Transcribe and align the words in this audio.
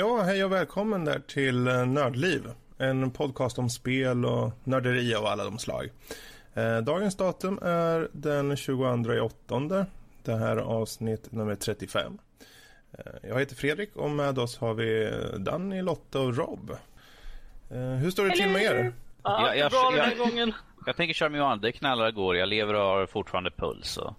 Ja, 0.00 0.22
hej 0.22 0.44
och 0.44 0.52
välkommen 0.52 1.04
där 1.04 1.18
till 1.18 1.66
eh, 1.66 1.86
Nördliv. 1.86 2.50
En 2.78 3.10
podcast 3.10 3.58
om 3.58 3.70
spel 3.70 4.24
och 4.24 4.52
nörderi 4.64 5.14
av 5.14 5.26
alla 5.26 5.44
de 5.44 5.58
slag. 5.58 5.90
Eh, 6.54 6.78
dagens 6.78 7.16
datum 7.16 7.58
är 7.62 8.08
den 8.12 8.56
22 8.56 9.14
i 9.14 9.20
åttonde. 9.20 9.86
Det 10.24 10.36
här 10.36 10.56
är 10.56 10.60
avsnitt 10.60 11.32
nummer 11.32 11.54
35. 11.54 12.18
Eh, 12.92 13.04
jag 13.22 13.38
heter 13.38 13.56
Fredrik 13.56 13.96
och 13.96 14.10
med 14.10 14.38
oss 14.38 14.58
har 14.58 14.74
vi 14.74 15.12
Danny, 15.38 15.82
Lotta 15.82 16.20
och 16.20 16.36
Rob. 16.36 16.76
Hur 18.00 18.10
står 18.10 18.24
det 18.24 18.36
till 18.36 18.50
med 18.50 18.62
er? 18.62 18.92
Ja, 19.22 19.54
jag, 19.54 19.72
jag, 19.72 19.96
jag, 19.96 20.18
gången. 20.18 20.52
Jag 20.86 20.96
tänker 20.96 21.14
köra 21.14 21.28
mig 21.28 21.40
an. 21.40 21.60
Det 21.60 21.72
knallar 21.72 22.10
går. 22.10 22.36
Jag 22.36 22.48
lever 22.48 22.74
och 22.74 22.80
har 22.80 23.06
fortfarande 23.06 23.50
puls. 23.50 23.96
Och... 23.96 24.14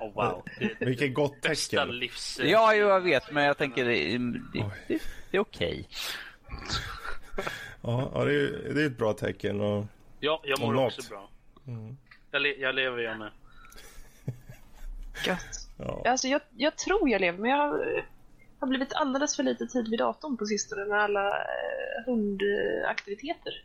Oh, 0.00 0.14
wow. 0.14 0.42
Vilket 0.78 1.14
gott 1.14 1.40
tecken. 1.42 1.88
Livs... 1.88 2.40
Ja, 2.42 2.74
jo, 2.74 2.88
jag 2.88 3.00
vet, 3.00 3.32
men 3.32 3.44
jag 3.44 3.58
tänker 3.58 3.84
det, 3.84 4.18
det, 4.18 4.70
det, 4.88 5.02
det 5.30 5.36
är 5.36 5.40
okej. 5.40 5.88
Okay. 6.42 7.44
ja, 7.82 8.24
det 8.24 8.34
är, 8.34 8.74
det 8.74 8.82
är 8.82 8.86
ett 8.86 8.98
bra 8.98 9.12
tecken. 9.12 9.60
Och, 9.60 9.84
ja, 10.20 10.42
jag 10.44 10.60
mår 10.60 10.86
också 10.86 11.08
bra. 11.10 11.30
Mm. 11.66 11.96
Jag, 12.30 12.42
le, 12.42 12.54
jag 12.54 12.74
lever 12.74 12.98
jag 12.98 13.18
med. 13.18 13.30
Gött. 15.26 15.68
Ja. 15.78 16.02
Alltså, 16.06 16.28
jag, 16.28 16.40
jag 16.56 16.76
tror 16.76 17.08
jag 17.08 17.20
lever, 17.20 17.38
men 17.38 17.50
jag 17.50 17.58
har, 17.58 18.04
har 18.60 18.68
blivit 18.68 18.92
alldeles 18.92 19.36
för 19.36 19.42
lite 19.42 19.66
tid 19.66 19.88
vid 19.88 19.98
datorn 19.98 20.36
på 20.36 20.46
sistone 20.46 20.84
med 20.84 21.00
alla 21.00 21.28
eh, 21.28 22.04
hundaktiviteter. 22.06 23.64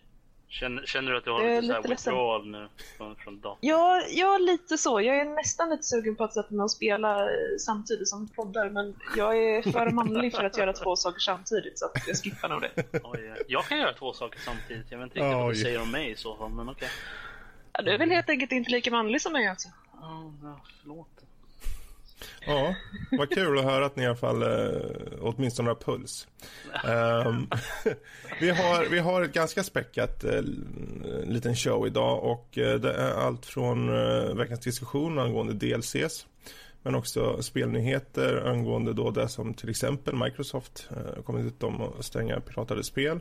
Känner, 0.59 0.85
känner, 0.85 1.11
du 1.11 1.17
att 1.17 1.23
du 1.23 1.31
har 1.31 1.61
lite, 1.61 1.77
lite 1.77 1.89
withdrawal 1.89 2.47
nu 2.47 2.67
från, 2.97 3.15
från 3.15 3.39
datorn? 3.39 3.57
Ja, 3.61 4.01
ja, 4.09 4.37
lite 4.37 4.77
så. 4.77 5.01
Jag 5.01 5.17
är 5.17 5.25
nästan 5.25 5.69
lite 5.69 5.83
sugen 5.83 6.15
på 6.15 6.23
att 6.23 6.33
sätta 6.33 6.53
mig 6.53 6.63
och 6.63 6.71
spela 6.71 7.23
eh, 7.23 7.57
samtidigt 7.59 8.07
som 8.07 8.27
poddar, 8.27 8.69
men 8.69 8.95
jag 9.17 9.37
är 9.37 9.71
för 9.71 9.91
manlig 9.91 10.35
för 10.35 10.43
att 10.43 10.57
göra 10.57 10.73
två 10.73 10.95
saker 10.95 11.19
samtidigt, 11.19 11.79
så 11.79 11.85
att 11.85 12.07
jag 12.07 12.17
skippar 12.17 12.49
nog 12.49 12.61
det. 12.61 12.99
Oj, 13.03 13.43
jag 13.47 13.65
kan 13.65 13.77
göra 13.77 13.93
två 13.93 14.13
saker 14.13 14.39
samtidigt. 14.39 14.85
Jag 14.89 14.97
vet 14.97 15.05
inte 15.05 15.19
riktigt 15.19 15.35
Oj. 15.35 15.41
vad 15.41 15.51
du 15.51 15.55
säger 15.55 15.81
om 15.81 15.91
mig 15.91 16.11
i 16.11 16.15
så 16.15 16.35
fall, 16.35 16.49
men 16.49 16.69
okej. 16.69 16.75
Okay. 16.75 16.89
Ja, 17.73 17.81
du 17.81 17.91
är 17.91 17.97
väl 17.97 18.11
helt 18.11 18.29
enkelt 18.29 18.51
inte 18.51 18.71
lika 18.71 18.91
manlig 18.91 19.21
som 19.21 19.33
mig 19.33 19.47
alltså? 19.47 19.69
Ja, 20.01 20.31
förlåt. 20.81 21.14
Ja, 22.45 22.75
vad 23.11 23.29
kul 23.29 23.59
att 23.59 23.63
höra 23.63 23.85
att 23.85 23.95
ni 23.95 24.03
i 24.03 24.05
alla 24.05 24.15
fall 24.15 24.41
eh, 24.41 24.81
åtminstone 25.21 25.69
har 25.69 25.75
puls. 25.75 26.27
Um, 26.85 27.49
vi, 28.39 28.49
har, 28.49 28.85
vi 28.89 28.99
har 28.99 29.21
ett 29.21 29.33
ganska 29.33 29.63
späckat 29.63 30.23
eh, 30.23 30.41
liten 31.23 31.55
show 31.55 31.87
idag 31.87 32.23
och 32.23 32.57
eh, 32.57 32.79
det 32.79 32.93
är 32.93 33.11
allt 33.11 33.45
från 33.45 33.89
eh, 33.89 34.35
veckans 34.35 34.59
diskussion 34.59 35.19
angående 35.19 35.53
DLCs 35.53 36.25
men 36.85 36.95
också 36.95 37.43
spelnyheter 37.43 38.47
angående 38.47 38.93
då 38.93 39.11
det 39.11 39.29
som 39.29 39.53
till 39.53 39.69
exempel 39.69 40.15
Microsoft 40.15 40.89
eh, 40.91 41.23
kommit 41.23 41.45
ut 41.45 41.63
om 41.63 41.81
att 41.81 42.05
stänga 42.05 42.39
piratade 42.39 42.83
spel. 42.83 43.19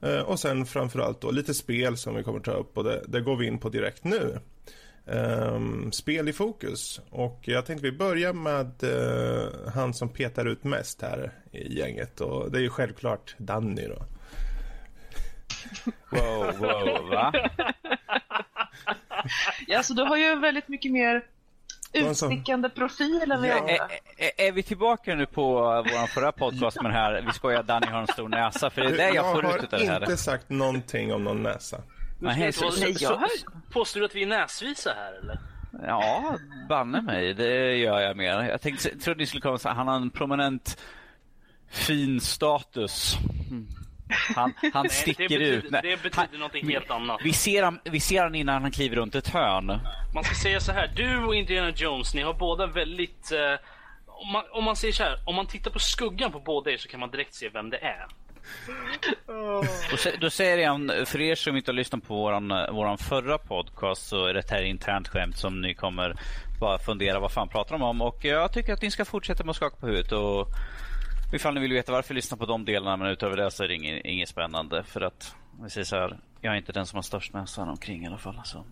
Eh, 0.00 0.20
och 0.20 0.40
sen 0.40 0.66
framförallt 0.66 1.20
då 1.20 1.30
lite 1.30 1.54
spel 1.54 1.96
som 1.96 2.14
vi 2.14 2.22
kommer 2.22 2.40
ta 2.40 2.52
upp 2.52 2.78
och 2.78 2.84
det, 2.84 3.04
det 3.08 3.20
går 3.20 3.36
vi 3.36 3.46
in 3.46 3.58
på 3.58 3.68
direkt 3.68 4.04
nu 4.04 4.38
um, 5.04 5.92
spel 5.92 6.28
i 6.28 6.32
fokus. 6.32 7.00
Och 7.10 7.40
jag 7.44 7.66
tänkte 7.66 7.90
vi 7.90 7.96
börjar 7.96 8.32
med 8.32 8.84
uh, 8.84 9.70
han 9.74 9.94
som 9.94 10.08
petar 10.08 10.46
ut 10.46 10.64
mest 10.64 11.02
här 11.02 11.32
i 11.52 11.78
gänget. 11.78 12.20
Och 12.20 12.50
det 12.50 12.58
är 12.58 12.62
ju 12.62 12.70
självklart 12.70 13.34
Danny 13.38 13.88
då. 13.88 14.02
Wow, 16.10 16.58
wow, 16.58 17.08
va? 17.10 17.32
ja, 19.66 19.82
så 19.82 19.94
du 19.94 20.02
har 20.02 20.16
ju 20.16 20.38
väldigt 20.38 20.68
mycket 20.68 20.92
mer 20.92 21.22
utstickande 21.92 22.68
profil 22.68 23.32
än 23.32 23.42
vi 23.42 23.48
ja. 23.48 23.68
Är, 23.68 23.78
är, 24.16 24.48
är, 24.48 24.52
vi 24.52 24.62
tillbaka 24.62 25.14
nu 25.14 25.26
på 25.26 25.52
vår 25.62 26.06
förra 26.06 26.32
podcast 26.32 26.82
med 26.82 26.90
det 26.90 26.94
här, 26.94 27.22
vi 27.26 27.32
skojar 27.32 27.62
Danny 27.62 27.86
har 27.86 28.00
en 28.00 28.06
stor 28.06 28.28
näsa, 28.28 28.70
för 28.70 28.80
det 28.80 28.88
är 28.88 28.96
det 28.96 29.10
jag 29.14 29.32
får 29.32 29.46
ut 29.46 29.62
av 29.62 29.68
det 29.70 29.76
här. 29.76 29.84
Jag 29.84 29.92
har 29.92 30.00
inte 30.00 30.16
sagt 30.16 30.50
någonting 30.50 31.12
om 31.14 31.24
någon 31.24 31.42
näsa. 31.42 31.82
Nej, 32.20 32.52
så, 32.52 32.70
så, 32.70 32.94
så, 32.94 33.20
påstår 33.72 34.00
du 34.00 34.06
att 34.06 34.14
vi 34.14 34.22
är 34.22 34.26
näsvisa 34.26 34.94
här 34.96 35.12
eller? 35.12 35.38
Ja, 35.86 36.38
banne 36.68 37.02
mig, 37.02 37.34
det 37.34 37.76
gör 37.76 38.00
jag 38.00 38.16
mer. 38.16 38.42
Jag 38.42 38.60
tänkte, 38.60 38.98
trodde 38.98 39.18
ni 39.18 39.26
skulle 39.26 39.40
komma 39.40 39.58
säga 39.58 39.74
han 39.74 39.88
har 39.88 39.96
en 39.96 40.10
prominent 40.10 40.78
fin 41.70 42.20
status. 42.20 43.16
Han, 44.36 44.52
han 44.72 44.82
Nej, 44.82 44.90
sticker 44.90 45.28
det 45.28 45.38
betyder, 45.38 45.56
ut. 45.56 45.70
Nej, 45.70 45.80
det 45.82 46.02
betyder 46.02 46.28
han, 46.30 46.40
någonting 46.40 46.68
helt 46.68 46.90
annat. 46.90 47.20
Vi 47.24 47.32
ser, 47.32 47.62
han, 47.62 47.80
vi 47.84 48.00
ser 48.00 48.22
han 48.22 48.34
innan 48.34 48.62
han 48.62 48.70
kliver 48.70 48.96
runt 48.96 49.14
ett 49.14 49.28
hörn. 49.28 49.80
Man 50.14 50.24
ska 50.24 50.34
säga 50.34 50.60
så 50.60 50.72
här, 50.72 50.92
du 50.96 51.24
och 51.24 51.34
Indiana 51.34 51.70
Jones, 51.70 52.14
ni 52.14 52.22
har 52.22 52.34
båda 52.34 52.66
väldigt... 52.66 53.32
Eh, 53.32 53.66
om, 54.06 54.32
man, 54.32 54.44
om 54.52 54.64
man 54.64 54.76
säger 54.76 54.94
så 54.94 55.02
här, 55.02 55.18
om 55.26 55.34
man 55.34 55.46
tittar 55.46 55.70
på 55.70 55.78
skuggan 55.78 56.32
på 56.32 56.40
båda 56.40 56.70
er 56.70 56.76
så 56.76 56.88
kan 56.88 57.00
man 57.00 57.10
direkt 57.10 57.34
se 57.34 57.48
vem 57.48 57.70
det 57.70 57.78
är. 57.78 58.06
Då, 59.26 59.64
då 60.20 60.30
säger 60.30 60.58
jag, 60.58 61.08
för 61.08 61.20
er 61.20 61.34
som 61.34 61.56
inte 61.56 61.70
har 61.70 61.76
lyssnat 61.76 62.06
på 62.06 62.14
våran, 62.14 62.48
våran 62.48 62.98
förra 62.98 63.38
podcast 63.38 64.08
så 64.08 64.26
är 64.26 64.34
det 64.34 64.50
här 64.50 64.62
internt 64.62 65.08
skämt 65.08 65.36
som 65.36 65.60
ni 65.60 65.74
kommer 65.74 66.16
bara 66.60 66.78
fundera 66.78 67.20
vad 67.20 67.32
fan 67.32 67.48
pratar 67.48 67.78
de 67.78 67.82
om. 67.82 68.02
Och 68.02 68.24
jag 68.24 68.52
tycker 68.52 68.72
att 68.72 68.82
ni 68.82 68.90
ska 68.90 69.04
fortsätta 69.04 69.44
med 69.44 69.50
att 69.50 69.56
skaka 69.56 69.76
på 69.76 69.86
huvudet. 69.86 70.12
Och 70.12 70.48
ifall 71.32 71.54
ni 71.54 71.60
vill 71.60 71.72
veta 71.72 71.92
varför 71.92 72.14
lyssna 72.14 72.36
på 72.36 72.46
de 72.46 72.64
delarna 72.64 72.96
men 72.96 73.08
utöver 73.08 73.36
det 73.36 73.50
så 73.50 73.64
är 73.64 73.68
det 73.68 73.74
inget, 73.74 74.04
inget 74.04 74.28
spännande. 74.28 74.82
För 74.84 75.00
att, 75.00 75.34
vi 75.62 75.70
säger 75.70 75.84
så 75.84 75.96
här, 75.96 76.18
jag 76.40 76.52
är 76.52 76.58
inte 76.58 76.72
den 76.72 76.86
som 76.86 76.96
har 76.96 77.02
störst 77.02 77.32
näsan 77.32 77.68
omkring 77.68 78.04
i 78.04 78.06
alla 78.06 78.18
fall. 78.18 78.38
Alltså. 78.38 78.64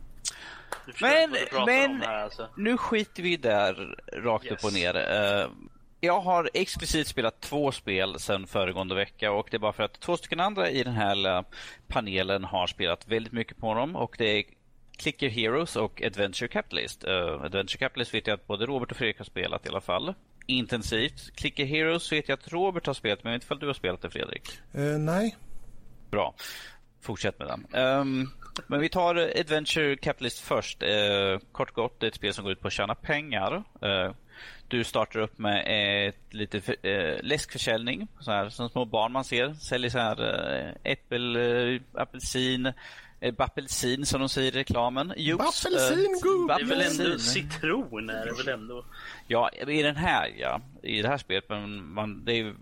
Men, 1.00 1.36
men 1.66 2.02
här, 2.02 2.22
alltså. 2.22 2.48
nu 2.56 2.76
skiter 2.76 3.22
vi 3.22 3.36
där 3.36 3.96
rakt 4.12 4.44
yes. 4.44 4.52
upp 4.52 4.64
och 4.64 4.72
ner. 4.72 4.96
Uh, 4.96 5.50
jag 6.00 6.20
har 6.20 6.50
exklusivt 6.54 7.06
spelat 7.06 7.40
två 7.40 7.72
spel 7.72 8.18
sedan 8.18 8.46
föregående 8.46 8.94
vecka 8.94 9.32
och 9.32 9.48
det 9.50 9.56
är 9.56 9.58
bara 9.58 9.72
för 9.72 9.82
att 9.82 10.00
två 10.00 10.16
stycken 10.16 10.40
andra 10.40 10.70
i 10.70 10.82
den 10.84 10.94
här 10.94 11.44
panelen 11.86 12.44
har 12.44 12.66
spelat 12.66 13.08
väldigt 13.08 13.32
mycket 13.32 13.58
på 13.58 13.74
dem 13.74 13.96
och 13.96 14.14
det 14.18 14.38
är 14.38 14.44
Clicker 14.98 15.28
Heroes 15.28 15.76
och 15.76 16.02
Adventure 16.02 16.48
Capitalist. 16.48 17.04
Uh, 17.04 17.42
Adventure 17.42 17.78
Capitalist 17.78 18.14
vet 18.14 18.26
jag 18.26 18.34
att 18.34 18.46
både 18.46 18.66
Robert 18.66 18.90
och 18.90 18.96
Fredrik 18.96 19.18
har 19.18 19.24
spelat 19.24 19.66
i 19.66 19.68
alla 19.68 19.80
fall. 19.80 20.14
Intensivt. 20.46 21.36
Clicker 21.36 21.64
Heroes 21.64 22.12
vet 22.12 22.28
jag 22.28 22.38
att 22.38 22.52
Robert 22.52 22.86
har 22.86 22.94
spelat, 22.94 23.24
men 23.24 23.32
jag 23.32 23.38
vet 23.38 23.44
inte 23.44 23.54
om 23.54 23.60
du 23.60 23.66
har 23.66 23.74
spelat 23.74 24.02
det 24.02 24.10
Fredrik? 24.10 24.48
Uh, 24.78 24.98
nej. 24.98 25.36
Bra. 26.10 26.34
Fortsätt 27.00 27.38
med 27.38 27.48
den. 27.48 27.82
Um, 27.82 28.30
men 28.66 28.80
vi 28.80 28.88
tar 28.88 29.14
Adventure 29.14 29.96
Capitalist 29.96 30.40
först. 30.40 30.82
Uh, 30.82 31.38
kort 31.52 31.74
gott, 31.74 32.00
det 32.00 32.06
är 32.06 32.08
ett 32.08 32.14
spel 32.14 32.34
som 32.34 32.44
går 32.44 32.52
ut 32.52 32.60
på 32.60 32.66
att 32.66 32.72
tjäna 32.72 32.94
pengar. 32.94 33.62
Uh, 33.82 34.12
du 34.68 34.84
startar 34.84 35.20
upp 35.20 35.38
med 35.38 35.64
ett 36.08 36.34
lite 36.34 36.60
för, 36.60 36.76
äh, 36.82 37.22
läskförsäljning. 37.22 38.08
Så 38.20 38.30
här, 38.30 38.48
som 38.48 38.68
små 38.68 38.84
barn 38.84 39.12
man 39.12 39.24
ser. 39.24 39.54
Säljer 39.54 39.90
så 39.90 39.98
här 39.98 40.22
äh, 40.84 40.92
äppel, 40.92 41.36
äh, 41.36 41.80
apelsin, 41.94 42.72
äh, 43.20 43.34
bappelsin 43.34 44.06
som 44.06 44.20
de 44.20 44.28
säger 44.28 44.56
i 44.56 44.58
reklamen. 44.58 45.12
Juice, 45.16 45.38
bappelsin, 45.38 46.14
äh, 46.50 46.56
Det 46.56 46.62
är 46.62 46.66
väl 46.66 46.80
ändå 46.80 47.18
citron 47.18 48.10
är 48.10 48.26
det 48.26 48.32
väl 48.32 48.48
ändå? 48.48 48.84
Ja, 49.26 49.50
i 49.50 49.82
den 49.82 49.96
här 49.96 50.32
ja. 50.38 50.60
I 50.82 51.02
det 51.02 51.08
här 51.08 51.18
spelet. 51.18 51.48
Men 51.48 51.92
man, 51.92 52.24
det 52.24 52.32
är 52.32 52.54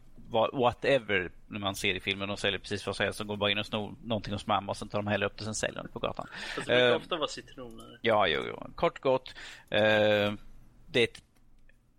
whatever 0.53 1.31
när 1.49 1.61
man 1.61 1.75
ser 1.75 1.95
i 1.95 2.01
filmen. 2.01 2.29
De 2.29 2.37
säljer 2.37 2.59
precis 2.59 2.87
vad 2.87 2.97
som 2.97 3.05
helst. 3.05 3.19
De 3.19 3.27
går 3.27 3.37
bara 3.37 3.51
in 3.51 3.59
och 3.59 3.67
snor 3.67 3.95
någonting 4.05 4.33
hos 4.33 4.47
mamma 4.47 4.73
och 4.73 4.77
sen 4.77 4.89
tar 4.89 4.99
de 4.99 5.07
heller 5.07 5.27
upp 5.27 5.37
det 5.37 5.41
och 5.41 5.45
sen 5.45 5.55
säljer 5.55 5.83
de 5.83 5.89
på 5.89 5.99
gatan. 5.99 6.27
Fast 6.55 6.67
det 6.67 6.75
brukar 6.75 6.91
uh, 6.91 6.97
ofta 6.97 7.17
vara 7.17 7.29
citroner. 7.29 7.99
Ja, 8.03 8.27
jo, 8.27 8.43
jo. 8.49 8.71
Kort 8.75 9.01
gott. 9.01 9.35
Uh, 9.73 10.35
det 10.87 11.01
är 11.01 11.05
ett 11.05 11.23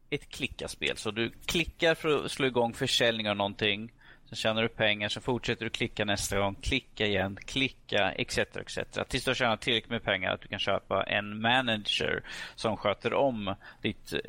ett 0.09 0.29
klickaspel. 0.29 0.97
Så 0.97 1.11
du 1.11 1.31
klickar 1.45 1.95
för 1.95 2.25
att 2.25 2.31
slå 2.31 2.47
igång 2.47 2.73
försäljning 2.73 3.29
av 3.29 3.35
någonting. 3.35 3.91
Sen 4.29 4.35
tjänar 4.35 4.61
du 4.61 4.69
pengar, 4.69 5.09
sen 5.09 5.21
fortsätter 5.21 5.65
du 5.65 5.69
klicka 5.69 6.05
nästa 6.05 6.39
gång, 6.39 6.55
klicka 6.55 7.05
igen, 7.05 7.37
klicka 7.45 8.11
etc. 8.11 8.37
etc. 8.37 8.79
Tills 9.07 9.23
du 9.23 9.29
har 9.29 9.35
tjänat 9.35 9.61
tillräckligt 9.61 9.91
med 9.91 10.03
pengar 10.03 10.33
att 10.33 10.41
du 10.41 10.47
kan 10.47 10.59
köpa 10.59 11.03
en 11.03 11.41
manager 11.41 12.23
som 12.55 12.77
sköter 12.77 13.13
om 13.13 13.55
ditt... 13.81 14.13
Eh, 14.13 14.19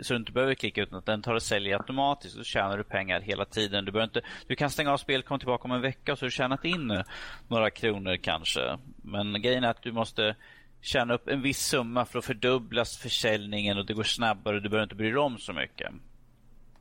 så 0.00 0.12
du 0.12 0.18
inte 0.18 0.32
behöver 0.32 0.54
klicka 0.54 0.82
utan 0.82 0.98
att 0.98 1.06
den 1.06 1.22
tar 1.22 1.34
och 1.34 1.42
säljer 1.42 1.76
automatiskt. 1.76 2.36
Då 2.36 2.44
tjänar 2.44 2.76
du 2.76 2.84
pengar 2.84 3.20
hela 3.20 3.44
tiden. 3.44 3.84
Du, 3.84 4.02
inte, 4.02 4.20
du 4.46 4.56
kan 4.56 4.70
stänga 4.70 4.92
av 4.92 4.96
spelet, 4.96 5.26
komma 5.26 5.38
tillbaka 5.38 5.64
om 5.64 5.72
en 5.72 5.80
vecka 5.80 6.12
och 6.12 6.18
så 6.18 6.24
har 6.24 6.28
du 6.28 6.32
tjänat 6.32 6.64
in 6.64 7.02
några 7.48 7.70
kronor 7.70 8.16
kanske. 8.16 8.78
Men 9.02 9.42
grejen 9.42 9.64
är 9.64 9.68
att 9.68 9.82
du 9.82 9.92
måste 9.92 10.36
tjäna 10.80 11.14
upp 11.14 11.28
en 11.28 11.42
viss 11.42 11.66
summa 11.66 12.04
för 12.04 12.18
att 12.18 12.24
fördubblas 12.24 12.96
försäljningen 12.96 13.78
och 13.78 13.86
det 13.86 13.94
går 13.94 14.02
snabbare 14.02 14.56
och 14.56 14.62
du 14.62 14.68
behöver 14.68 14.82
inte 14.82 14.94
bry 14.94 15.08
dig 15.10 15.18
om 15.18 15.38
så 15.38 15.52
mycket. 15.52 15.92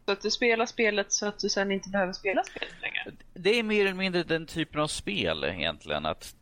Så 0.06 0.14
att 0.14 0.22
du 0.22 0.32
spelar 0.32 0.66
spelet 0.66 1.12
så 1.12 1.28
att 1.28 1.40
du 1.40 1.50
sen 1.50 1.72
inte 1.72 1.90
behöver 1.90 2.14
spela 2.14 2.44
spelet 2.44 2.74
längre? 2.82 3.12
Det 3.34 3.60
är 3.60 3.64
mer 3.64 3.82
eller 3.82 3.94
mindre 3.94 4.24
den 4.24 4.46
typen 4.46 4.82
av 4.82 4.88
spel 4.88 5.44
egentligen. 5.44 6.06
Att 6.06 6.36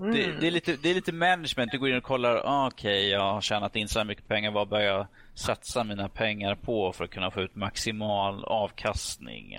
mm. 0.00 0.12
det, 0.14 0.32
det, 0.40 0.46
är 0.46 0.50
lite, 0.50 0.76
det 0.82 0.90
är 0.90 0.94
lite 0.94 1.12
management. 1.12 1.72
Du 1.72 1.78
går 1.78 1.88
in 1.88 1.96
och 1.96 2.02
kollar, 2.02 2.42
ah, 2.44 2.66
okej, 2.66 3.00
okay, 3.00 3.10
jag 3.10 3.32
har 3.32 3.40
tjänat 3.40 3.76
in 3.76 3.88
så 3.88 3.98
här 3.98 4.04
mycket 4.06 4.28
pengar. 4.28 4.50
Vad 4.50 4.68
bör 4.68 4.80
jag 4.80 5.06
satsa 5.34 5.84
mina 5.84 6.08
pengar 6.08 6.54
på 6.54 6.92
för 6.92 7.04
att 7.04 7.10
kunna 7.10 7.30
få 7.30 7.40
ut 7.40 7.54
maximal 7.54 8.44
avkastning? 8.44 9.58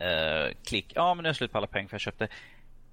Uh, 0.00 0.54
klick, 0.64 0.92
ja 0.94 1.02
ah, 1.02 1.14
men 1.14 1.22
nu 1.22 1.26
är 1.26 1.30
jag 1.30 1.36
slut 1.36 1.52
på 1.52 1.58
alla 1.58 1.66
pengar 1.66 1.88
för 1.88 1.94
jag 1.94 2.00
köpte 2.00 2.28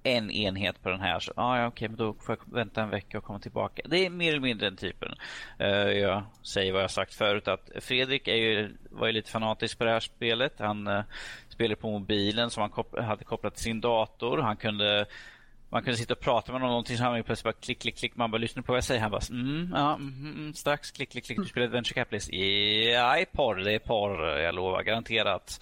en 0.06 0.30
enhet 0.30 0.82
på 0.82 0.88
den 0.88 1.00
här. 1.00 1.20
Så, 1.20 1.32
ah, 1.36 1.58
ja, 1.58 1.66
okej, 1.66 1.88
men 1.88 1.96
då 1.96 2.14
får 2.14 2.36
jag 2.38 2.54
vänta 2.54 2.82
en 2.82 2.90
vecka 2.90 3.18
och 3.18 3.24
komma 3.24 3.38
tillbaka. 3.38 3.82
Det 3.84 4.06
är 4.06 4.10
mer 4.10 4.28
eller 4.28 4.40
mindre 4.40 4.66
den 4.66 4.76
typen. 4.76 5.14
Uh, 5.60 5.68
jag 5.92 6.22
säger 6.42 6.72
vad 6.72 6.82
jag 6.82 6.90
sagt 6.90 7.14
förut 7.14 7.48
att 7.48 7.70
Fredrik 7.80 8.28
är 8.28 8.34
ju, 8.34 8.76
var 8.90 9.06
ju 9.06 9.12
lite 9.12 9.30
fanatisk 9.30 9.78
på 9.78 9.84
det 9.84 9.90
här 9.90 10.00
spelet. 10.00 10.52
Han 10.58 10.86
eh, 10.86 10.94
uh, 10.94 11.04
spelade 11.48 11.76
på 11.76 11.90
mobilen 11.90 12.50
som 12.50 12.60
han 12.60 12.70
kop 12.70 12.98
hade 12.98 13.24
kopplat 13.24 13.54
till 13.54 13.64
sin 13.64 13.80
dator. 13.80 14.38
Han 14.38 14.56
kunde 14.56 15.06
man 15.68 15.82
kunde 15.82 15.96
sitta 15.96 16.14
och 16.14 16.20
prata 16.20 16.52
med 16.52 16.60
någonting 16.60 16.96
så 16.96 17.04
han 17.04 17.22
plötsligt 17.22 17.44
bara 17.44 17.60
klick, 17.60 17.78
klick, 17.78 17.96
klick. 17.96 18.16
Man 18.16 18.30
bara 18.30 18.38
lyssnar 18.38 18.62
på 18.62 18.72
vad 18.72 18.76
jag 18.76 18.84
säger. 18.84 19.00
Han 19.00 19.10
bara 19.10 19.22
mm, 19.30 19.70
ja, 19.74 19.94
mm, 19.94 20.34
mm, 20.36 20.54
strax 20.54 20.90
klick, 20.90 21.10
klick, 21.10 21.24
klick. 21.24 21.38
Du 21.38 21.44
spelar 21.44 21.66
Adventure 21.66 21.94
Capitalist. 21.94 22.32
Ja, 22.92 23.24
porr. 23.32 23.56
Det 23.56 23.72
är 23.72 23.78
porr. 23.78 24.38
Jag 24.38 24.54
lovar 24.54 24.82
garanterat. 24.82 25.60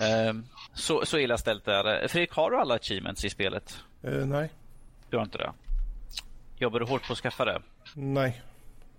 Um, 0.00 0.46
så, 0.74 1.06
så 1.06 1.18
illa 1.18 1.38
ställt 1.38 1.68
är 1.68 1.84
det. 1.84 2.08
Fredrik, 2.08 2.32
har 2.32 2.50
du 2.50 2.56
alla 2.56 2.74
achievements 2.74 3.24
i 3.24 3.30
spelet? 3.30 3.84
Uh, 4.04 4.26
nej. 4.26 4.50
Du 5.10 5.16
har 5.16 5.24
inte 5.24 5.38
det? 5.38 5.52
Jobbar 6.56 6.80
du 6.80 6.86
hårt 6.86 7.06
på 7.06 7.12
att 7.12 7.18
skaffa 7.18 7.44
det? 7.44 7.62
Nej. 7.94 8.42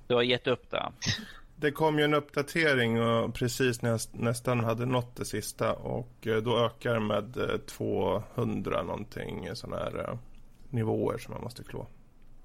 Du 0.08 0.16
har 0.16 0.22
gett 0.22 0.48
upp 0.48 0.72
det? 0.72 0.92
Det 1.58 1.72
kom 1.72 2.00
ju 2.00 2.06
en 2.06 2.14
uppdatering 2.14 3.02
och 3.02 3.34
precis 3.34 3.82
när 3.82 3.90
jag 3.90 4.00
nästan 4.12 4.60
hade 4.60 4.86
nått 4.86 5.16
det 5.16 5.26
sista 5.26 5.74
och 5.74 6.28
eh, 6.28 6.38
då 6.38 6.66
ökar 6.66 7.00
med 7.00 7.38
200 7.66 8.80
eh, 8.80 8.86
någonting 8.86 9.56
sådana 9.56 9.84
här 9.84 10.18
nivåer 10.70 11.18
som 11.18 11.34
man 11.34 11.44
måste 11.44 11.64
klå. 11.64 11.88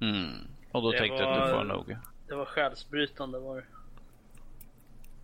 Mm. 0.00 0.30
Och 0.72 0.82
då 0.82 0.92
det 0.92 0.98
tänkte 0.98 1.22
jag 1.22 1.32
att 1.32 1.46
du 1.48 1.54
får 1.54 1.64
nog. 1.64 1.96
Det 2.28 2.34
var 2.34 2.44
själsbrytande 2.44 3.38
var 3.38 3.56
det. 3.56 3.64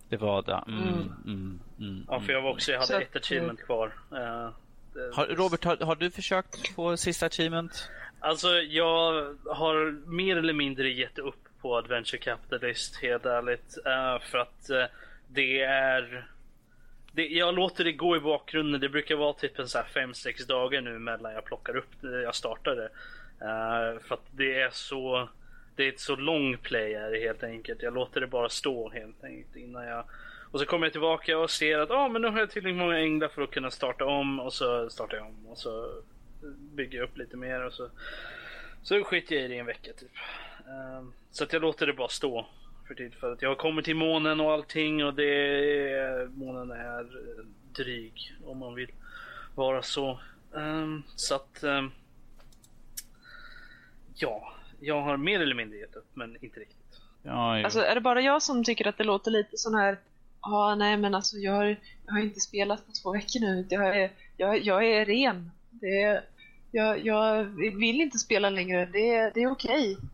Det 0.09 0.17
var 0.17 0.41
det. 0.41 0.63
Mm, 0.67 0.83
mm. 0.83 1.13
Mm, 1.25 1.59
mm 1.79 2.05
ja, 2.09 2.19
för 2.19 2.33
jag 2.33 2.41
var 2.41 2.51
också, 2.51 2.71
jag 2.71 2.79
hade 2.79 3.01
ett 3.01 3.15
achievement 3.15 3.63
kvar. 3.63 3.87
Uh, 3.87 4.49
det... 4.93 5.15
har, 5.15 5.25
Robert, 5.25 5.63
har, 5.63 5.77
har, 5.77 5.95
du 5.95 6.11
försökt 6.11 6.75
få 6.75 6.97
sista 6.97 7.25
achievement? 7.25 7.89
Alltså, 8.19 8.47
jag 8.49 9.35
har 9.45 9.91
mer 10.09 10.37
eller 10.37 10.53
mindre 10.53 10.89
gett 10.89 11.19
upp 11.19 11.47
på 11.61 11.77
Adventure 11.77 12.17
Capitalist, 12.17 12.95
helt 12.95 13.25
ärligt. 13.25 13.77
Uh, 13.77 14.27
för 14.29 14.37
att 14.37 14.69
uh, 14.69 14.83
det 15.27 15.61
är... 15.61 16.27
Det, 17.11 17.27
jag 17.27 17.55
låter 17.55 17.83
det 17.83 17.91
gå 17.91 18.17
i 18.17 18.19
bakgrunden. 18.19 18.81
Det 18.81 18.89
brukar 18.89 19.15
vara 19.15 19.33
typ 19.33 19.59
en 19.59 19.65
5-6 19.65 20.47
dagar 20.47 20.81
nu 20.81 20.99
mellan 20.99 21.33
jag 21.33 21.45
plockar 21.45 21.77
upp 21.77 22.01
det, 22.01 22.21
jag 22.21 22.35
startade. 22.35 22.83
Uh, 23.41 23.99
för 24.01 24.13
att 24.13 24.25
det 24.31 24.61
är 24.61 24.69
så 24.69 25.29
det 25.77 25.83
är 25.83 25.89
ett 25.89 25.99
så 25.99 26.15
lång 26.15 26.57
play 26.57 27.19
helt 27.19 27.43
enkelt. 27.43 27.81
Jag 27.81 27.93
låter 27.93 28.21
det 28.21 28.27
bara 28.27 28.49
stå 28.49 28.89
helt 28.89 29.23
enkelt 29.23 29.55
innan 29.55 29.87
jag 29.87 30.03
och 30.51 30.59
så 30.59 30.65
kommer 30.65 30.85
jag 30.85 30.91
tillbaka 30.91 31.37
och 31.37 31.49
ser 31.49 31.79
att 31.79 31.91
ah, 31.91 32.09
men 32.09 32.21
nu 32.21 32.27
har 32.27 32.39
jag 32.39 32.49
tillräckligt 32.49 32.79
många 32.79 32.99
änglar 32.99 33.27
för 33.27 33.41
att 33.41 33.51
kunna 33.51 33.71
starta 33.71 34.05
om 34.05 34.39
och 34.39 34.53
så 34.53 34.89
startar 34.89 35.17
jag 35.17 35.25
om 35.25 35.47
och 35.47 35.57
så 35.57 36.01
bygger 36.47 36.97
jag 36.97 37.09
upp 37.09 37.17
lite 37.17 37.37
mer 37.37 37.65
och 37.65 37.73
så 37.73 37.89
så 38.83 39.03
skiter 39.03 39.35
jag 39.35 39.45
i 39.45 39.47
det 39.47 39.55
i 39.55 39.59
en 39.59 39.65
vecka 39.65 39.93
typ. 39.93 40.11
Ehm, 40.67 41.13
så 41.31 41.43
att 41.43 41.53
jag 41.53 41.61
låter 41.61 41.87
det 41.87 41.93
bara 41.93 42.07
stå 42.07 42.47
för 42.87 42.95
tillfället. 42.95 43.41
Jag 43.41 43.57
kommer 43.57 43.81
till 43.81 43.95
månen 43.95 44.39
och 44.39 44.51
allting 44.51 45.05
och 45.05 45.13
det 45.13 46.29
månen 46.35 46.71
är 46.71 47.07
dryg 47.73 48.35
om 48.45 48.57
man 48.57 48.75
vill 48.75 48.91
vara 49.55 49.81
så. 49.81 50.19
Um, 50.51 51.03
så 51.15 51.35
att 51.35 51.63
um, 51.63 51.91
ja, 54.15 54.53
jag 54.79 55.01
har 55.01 55.17
mer 55.17 55.39
eller 55.39 55.55
mindre 55.55 55.77
gett 55.77 55.95
upp, 55.95 56.09
men 56.13 56.37
inte 56.43 56.59
riktigt. 56.59 56.77
Ja, 57.23 57.63
alltså, 57.63 57.79
är 57.79 57.95
det 57.95 58.01
bara 58.01 58.21
jag 58.21 58.41
som 58.41 58.63
tycker 58.63 58.87
att 58.87 58.97
det 58.97 59.03
låter 59.03 59.31
lite 59.31 59.57
sån 59.57 59.75
här 59.75 59.97
Ja, 60.41 60.75
nej 60.75 60.97
men 60.97 61.15
alltså 61.15 61.37
jag 61.37 61.53
har, 61.53 61.77
jag 62.05 62.13
har 62.13 62.19
inte 62.19 62.39
spelat 62.39 62.85
på 62.85 62.91
två 62.91 63.11
veckor 63.11 63.39
nu. 63.39 63.65
Jag 63.69 63.97
är, 63.97 64.11
jag, 64.37 64.61
jag 64.61 64.85
är 64.85 65.05
ren. 65.05 65.51
Det 65.69 66.01
är, 66.01 66.23
jag, 66.71 67.05
jag 67.05 67.43
vill 67.77 68.01
inte 68.01 68.17
spela 68.17 68.49
längre. 68.49 68.85
Det, 68.85 69.31
det 69.33 69.43
är 69.43 69.51
okej. 69.51 69.97
Okay. 69.97 70.07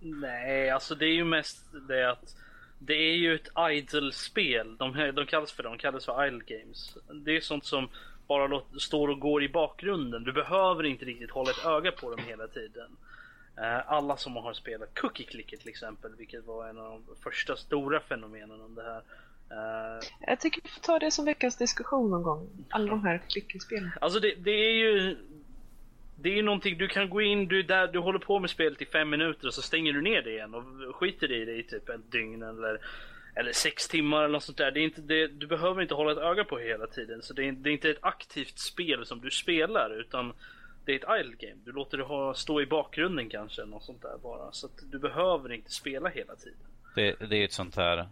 Nej, 0.00 0.70
alltså 0.70 0.94
det 0.94 1.04
är 1.04 1.14
ju 1.14 1.24
mest 1.24 1.66
det 1.88 2.10
att 2.10 2.36
det 2.78 2.94
är 2.94 3.16
ju 3.16 3.34
ett 3.34 3.48
idle-spel. 3.72 4.76
De, 4.76 5.12
de 5.14 5.26
kallas 5.26 5.52
för 5.52 5.62
det, 5.62 5.68
de 5.68 5.78
kallas 5.78 6.04
för 6.04 6.26
idle 6.26 6.44
games. 6.46 6.96
Det 7.12 7.36
är 7.36 7.40
sånt 7.40 7.64
som 7.64 7.88
bara 8.26 8.60
står 8.78 9.08
och 9.08 9.20
går 9.20 9.42
i 9.42 9.48
bakgrunden. 9.48 10.24
Du 10.24 10.32
behöver 10.32 10.84
inte 10.84 11.04
riktigt 11.04 11.30
hålla 11.30 11.50
ett 11.50 11.66
öga 11.66 11.92
på 11.92 12.10
dem 12.10 12.24
hela 12.26 12.46
tiden. 12.46 12.96
Eh, 13.58 13.92
alla 13.92 14.16
som 14.16 14.36
har 14.36 14.52
spelat 14.52 14.98
Cookie 14.98 15.26
Clicker 15.26 15.56
till 15.56 15.68
exempel, 15.68 16.10
vilket 16.18 16.44
var 16.46 16.68
en 16.68 16.78
av 16.78 17.02
de 17.06 17.16
första 17.22 17.56
stora 17.56 18.00
fenomenen 18.00 18.60
om 18.60 18.74
det 18.74 18.82
här. 18.82 19.02
Uh, 19.52 20.02
jag 20.20 20.40
tycker 20.40 20.62
vi 20.62 20.68
får 20.68 20.80
ta 20.80 20.98
det 20.98 21.10
som 21.10 21.24
veckans 21.24 21.56
diskussion 21.56 22.10
någon 22.10 22.22
gång. 22.22 22.48
Alla 22.70 22.90
de 22.90 23.04
här 23.04 23.22
klickerspelen. 23.28 23.90
Alltså 24.00 24.20
det, 24.20 24.34
det, 24.34 24.50
är 24.50 24.72
ju 24.72 25.16
Det 26.16 26.28
är 26.28 26.34
ju 26.34 26.42
någonting, 26.42 26.78
du 26.78 26.88
kan 26.88 27.10
gå 27.10 27.22
in, 27.22 27.48
du 27.48 27.58
är 27.58 27.62
där, 27.62 27.86
du 27.86 27.98
håller 27.98 28.18
på 28.18 28.38
med 28.38 28.50
spelet 28.50 28.82
i 28.82 28.86
fem 28.86 29.10
minuter 29.10 29.46
och 29.46 29.54
så 29.54 29.62
stänger 29.62 29.92
du 29.92 30.02
ner 30.02 30.22
det 30.22 30.30
igen 30.30 30.54
och 30.54 30.96
skiter 30.96 31.32
i 31.32 31.44
det 31.44 31.56
i 31.56 31.62
typ 31.62 31.88
ett 31.88 32.12
dygn 32.12 32.42
eller 32.42 32.80
eller 33.34 33.52
sex 33.52 33.88
timmar 33.88 34.18
eller 34.18 34.32
något 34.32 34.42
sånt 34.42 34.58
där. 34.58 34.70
Det 34.70 34.80
är 34.80 34.84
inte, 34.84 35.00
det, 35.00 35.26
du 35.26 35.46
behöver 35.46 35.82
inte 35.82 35.94
hålla 35.94 36.12
ett 36.12 36.18
öga 36.18 36.44
på 36.44 36.58
hela 36.58 36.86
tiden. 36.86 37.22
Så 37.22 37.34
det 37.34 37.48
är, 37.48 37.52
det 37.52 37.70
är 37.70 37.72
inte 37.72 37.90
ett 37.90 37.98
aktivt 38.00 38.58
spel 38.58 39.06
som 39.06 39.20
du 39.20 39.30
spelar 39.30 40.00
utan 40.00 40.32
det 40.84 40.92
är 40.92 40.96
ett 40.96 41.20
idle 41.20 41.36
game. 41.38 41.60
Du 41.64 41.72
låter 41.72 41.98
det 41.98 42.04
ha, 42.04 42.34
stå 42.34 42.60
i 42.60 42.66
bakgrunden 42.66 43.28
kanske, 43.28 43.64
något 43.64 43.84
sånt 43.84 44.02
där 44.02 44.18
bara. 44.22 44.52
Så 44.52 44.68
du 44.90 44.98
behöver 44.98 45.52
inte 45.52 45.70
spela 45.70 46.08
hela 46.08 46.36
tiden. 46.36 46.58
Det, 46.94 47.16
det 47.30 47.36
är 47.36 47.44
ett 47.44 47.52
sånt 47.52 47.76
här 47.76 47.98
eh, 47.98 48.06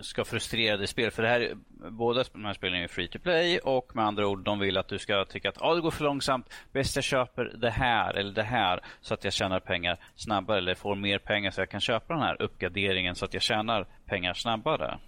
ska 0.00 0.24
frustrerade 0.24 0.86
spel. 0.86 1.10
För 1.10 1.22
det 1.22 1.28
här, 1.28 1.56
båda 1.90 2.24
de 2.32 2.44
här 2.44 2.52
spelen 2.52 2.82
är 2.82 2.88
free 2.88 3.08
to 3.08 3.18
play 3.18 3.58
och 3.58 3.96
med 3.96 4.04
andra 4.04 4.26
ord, 4.26 4.44
de 4.44 4.58
vill 4.58 4.76
att 4.76 4.88
du 4.88 4.98
ska 4.98 5.24
tycka 5.24 5.48
att 5.48 5.62
ah, 5.62 5.74
det 5.74 5.80
går 5.80 5.90
för 5.90 6.04
långsamt. 6.04 6.54
Bäst 6.72 6.96
jag 6.96 7.04
köper 7.04 7.44
det 7.44 7.70
här 7.70 8.14
eller 8.14 8.32
det 8.32 8.42
här 8.42 8.80
så 9.00 9.14
att 9.14 9.24
jag 9.24 9.32
tjänar 9.32 9.60
pengar 9.60 9.98
snabbare 10.14 10.58
eller 10.58 10.74
får 10.74 10.94
mer 10.94 11.18
pengar 11.18 11.50
så 11.50 11.60
jag 11.60 11.70
kan 11.70 11.80
köpa 11.80 12.14
den 12.14 12.22
här 12.22 12.42
uppgraderingen 12.42 13.14
så 13.14 13.24
att 13.24 13.34
jag 13.34 13.42
tjänar 13.42 13.86
pengar 14.06 14.34
snabbare. 14.34 14.98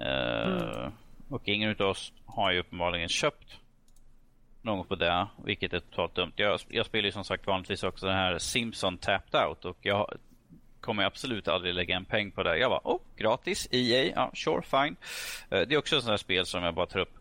Eh, 0.00 0.46
mm. 0.46 0.62
Uh, 0.62 0.92
och 1.28 1.48
ingen 1.48 1.76
av 1.78 1.86
oss 1.86 2.12
har 2.26 2.52
ju 2.52 2.60
uppenbarligen 2.60 3.08
köpt 3.08 3.58
något 4.64 4.88
på 4.88 4.94
det, 4.94 5.26
vilket 5.44 5.72
är 5.72 5.80
totalt 5.80 6.14
dumt. 6.14 6.32
Jag, 6.36 6.60
jag 6.68 6.86
spelar 6.86 7.06
ju 7.06 7.12
som 7.12 7.24
sagt 7.24 7.46
vanligtvis 7.46 7.82
också 7.82 8.06
den 8.06 8.16
här 8.16 8.38
Simpson 8.38 8.98
Tapped 8.98 9.40
Out 9.40 9.64
och 9.64 9.78
jag 9.80 10.18
kommer 10.80 11.04
absolut 11.04 11.48
aldrig 11.48 11.74
lägga 11.74 11.96
en 11.96 12.04
peng 12.04 12.30
på 12.30 12.42
det. 12.42 12.58
Jag 12.58 12.70
bara, 12.70 12.80
oh, 12.84 13.00
gratis, 13.16 13.68
EA, 13.70 14.12
ja, 14.14 14.30
sure, 14.34 14.62
fine. 14.62 14.96
Eh, 15.50 15.68
det 15.68 15.74
är 15.74 15.78
också 15.78 15.96
ett 15.96 16.02
sånt 16.02 16.10
här 16.10 16.16
spel 16.16 16.46
som 16.46 16.62
jag 16.62 16.74
bara 16.74 16.86
tar 16.86 17.00
upp 17.00 17.14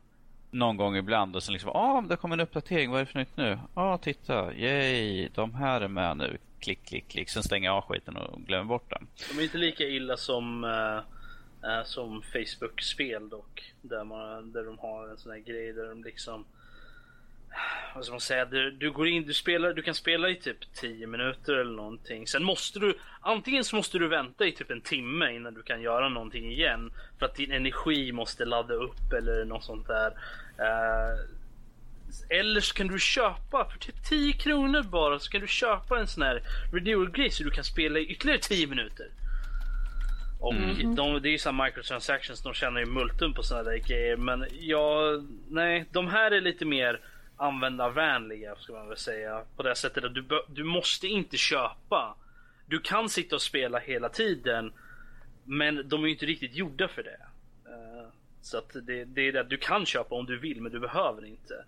någon 0.51 0.77
gång 0.77 0.95
ibland 0.95 1.35
och 1.35 1.43
sen 1.43 1.53
liksom, 1.53 1.71
ah, 1.71 2.01
det 2.01 2.15
kommer 2.15 2.35
en 2.35 2.39
uppdatering, 2.39 2.91
vad 2.91 3.01
är 3.01 3.05
det 3.05 3.11
för 3.11 3.19
nytt 3.19 3.37
nu? 3.37 3.59
Ja, 3.75 3.93
ah, 3.93 3.97
titta, 3.97 4.53
yay, 4.53 5.29
de 5.33 5.53
här 5.53 5.81
är 5.81 5.87
med 5.87 6.17
nu. 6.17 6.37
Klick, 6.59 6.85
klick, 6.85 7.07
klick. 7.07 7.29
Sen 7.29 7.43
stänger 7.43 7.69
jag 7.69 7.77
av 7.77 7.83
skiten 7.83 8.17
och 8.17 8.41
glömmer 8.41 8.65
bort 8.65 8.89
den. 8.89 9.07
De 9.31 9.39
är 9.39 9.43
inte 9.43 9.57
lika 9.57 9.83
illa 9.83 10.17
som 10.17 10.63
äh, 10.63 11.83
som 11.85 12.21
Facebook-spel 12.21 13.29
dock. 13.29 13.73
Där, 13.81 14.03
man, 14.03 14.51
där 14.51 14.63
de 14.63 14.79
har 14.79 15.07
en 15.07 15.17
sån 15.17 15.31
här 15.31 15.39
grej 15.39 15.73
där 15.73 15.89
de 15.89 16.03
liksom 16.03 16.45
vad 17.95 18.05
ska 18.05 18.13
man 18.13 18.21
säga, 18.21 18.45
du, 18.45 18.71
du, 18.71 18.91
går 18.91 19.07
in, 19.07 19.23
du 19.23 19.33
spelar, 19.33 19.73
du 19.73 19.81
kan 19.81 19.95
spela 19.95 20.29
i 20.29 20.35
typ 20.35 20.73
10 20.73 21.07
minuter 21.07 21.53
eller 21.53 21.75
någonting. 21.75 22.27
Sen 22.27 22.43
måste 22.43 22.79
du, 22.79 22.97
antingen 23.21 23.63
så 23.63 23.75
måste 23.75 23.99
du 23.99 24.07
vänta 24.07 24.45
i 24.45 24.51
typ 24.51 24.71
en 24.71 24.81
timme 24.81 25.35
innan 25.35 25.53
du 25.53 25.63
kan 25.63 25.81
göra 25.81 26.09
någonting 26.09 26.51
igen. 26.51 26.91
För 27.19 27.25
att 27.25 27.35
din 27.35 27.51
energi 27.51 28.11
måste 28.11 28.45
ladda 28.45 28.73
upp 28.73 29.13
eller 29.17 29.45
något 29.45 29.63
sånt 29.63 29.87
där. 29.87 30.07
Uh, 30.59 31.19
eller 32.29 32.61
så 32.61 32.73
kan 32.73 32.87
du 32.87 32.99
köpa, 32.99 33.69
för 33.71 33.79
typ 33.79 34.03
10 34.03 34.33
kronor 34.33 34.83
bara, 34.83 35.19
så 35.19 35.31
kan 35.31 35.41
du 35.41 35.47
köpa 35.47 35.99
en 35.99 36.07
sån 36.07 36.23
här 36.23 36.41
renewal 36.73 37.11
grej 37.11 37.31
så 37.31 37.43
du 37.43 37.49
kan 37.49 37.63
spela 37.63 37.99
i 37.99 38.05
ytterligare 38.05 38.39
10 38.39 38.67
minuter. 38.67 39.07
Och 40.39 40.53
mm. 40.53 40.95
de, 40.95 41.21
det 41.21 41.29
är 41.29 41.31
ju 41.31 41.37
såhär 41.37 41.65
microtransactions, 41.65 42.41
de 42.41 42.53
tjänar 42.53 42.79
ju 42.79 42.85
multum 42.85 43.33
på 43.33 43.43
såna 43.43 43.63
där 43.63 43.77
grejer. 43.77 44.17
Men 44.17 44.45
ja, 44.59 45.21
nej, 45.49 45.85
de 45.91 46.07
här 46.07 46.31
är 46.31 46.41
lite 46.41 46.65
mer 46.65 46.99
användarvänliga 47.43 48.55
ska 48.55 48.73
man 48.73 48.87
väl 48.87 48.97
säga. 48.97 49.43
På 49.55 49.63
det 49.63 49.75
sättet 49.75 50.03
att 50.03 50.13
du, 50.13 50.25
du 50.47 50.63
måste 50.63 51.07
inte 51.07 51.37
köpa. 51.37 52.15
Du 52.65 52.79
kan 52.79 53.09
sitta 53.09 53.35
och 53.35 53.41
spela 53.41 53.79
hela 53.79 54.09
tiden. 54.09 54.73
Men 55.43 55.89
de 55.89 56.03
är 56.03 56.07
inte 56.07 56.25
riktigt 56.25 56.55
gjorda 56.55 56.87
för 56.87 57.03
det. 57.03 57.19
Uh, 57.69 58.07
så 58.41 58.57
att 58.57 58.69
det, 58.73 59.05
det 59.05 59.21
är 59.21 59.31
det 59.31 59.43
du 59.43 59.57
kan 59.57 59.85
köpa 59.85 60.15
om 60.15 60.25
du 60.25 60.37
vill 60.37 60.61
men 60.61 60.71
du 60.71 60.79
behöver 60.79 61.25
inte. 61.25 61.65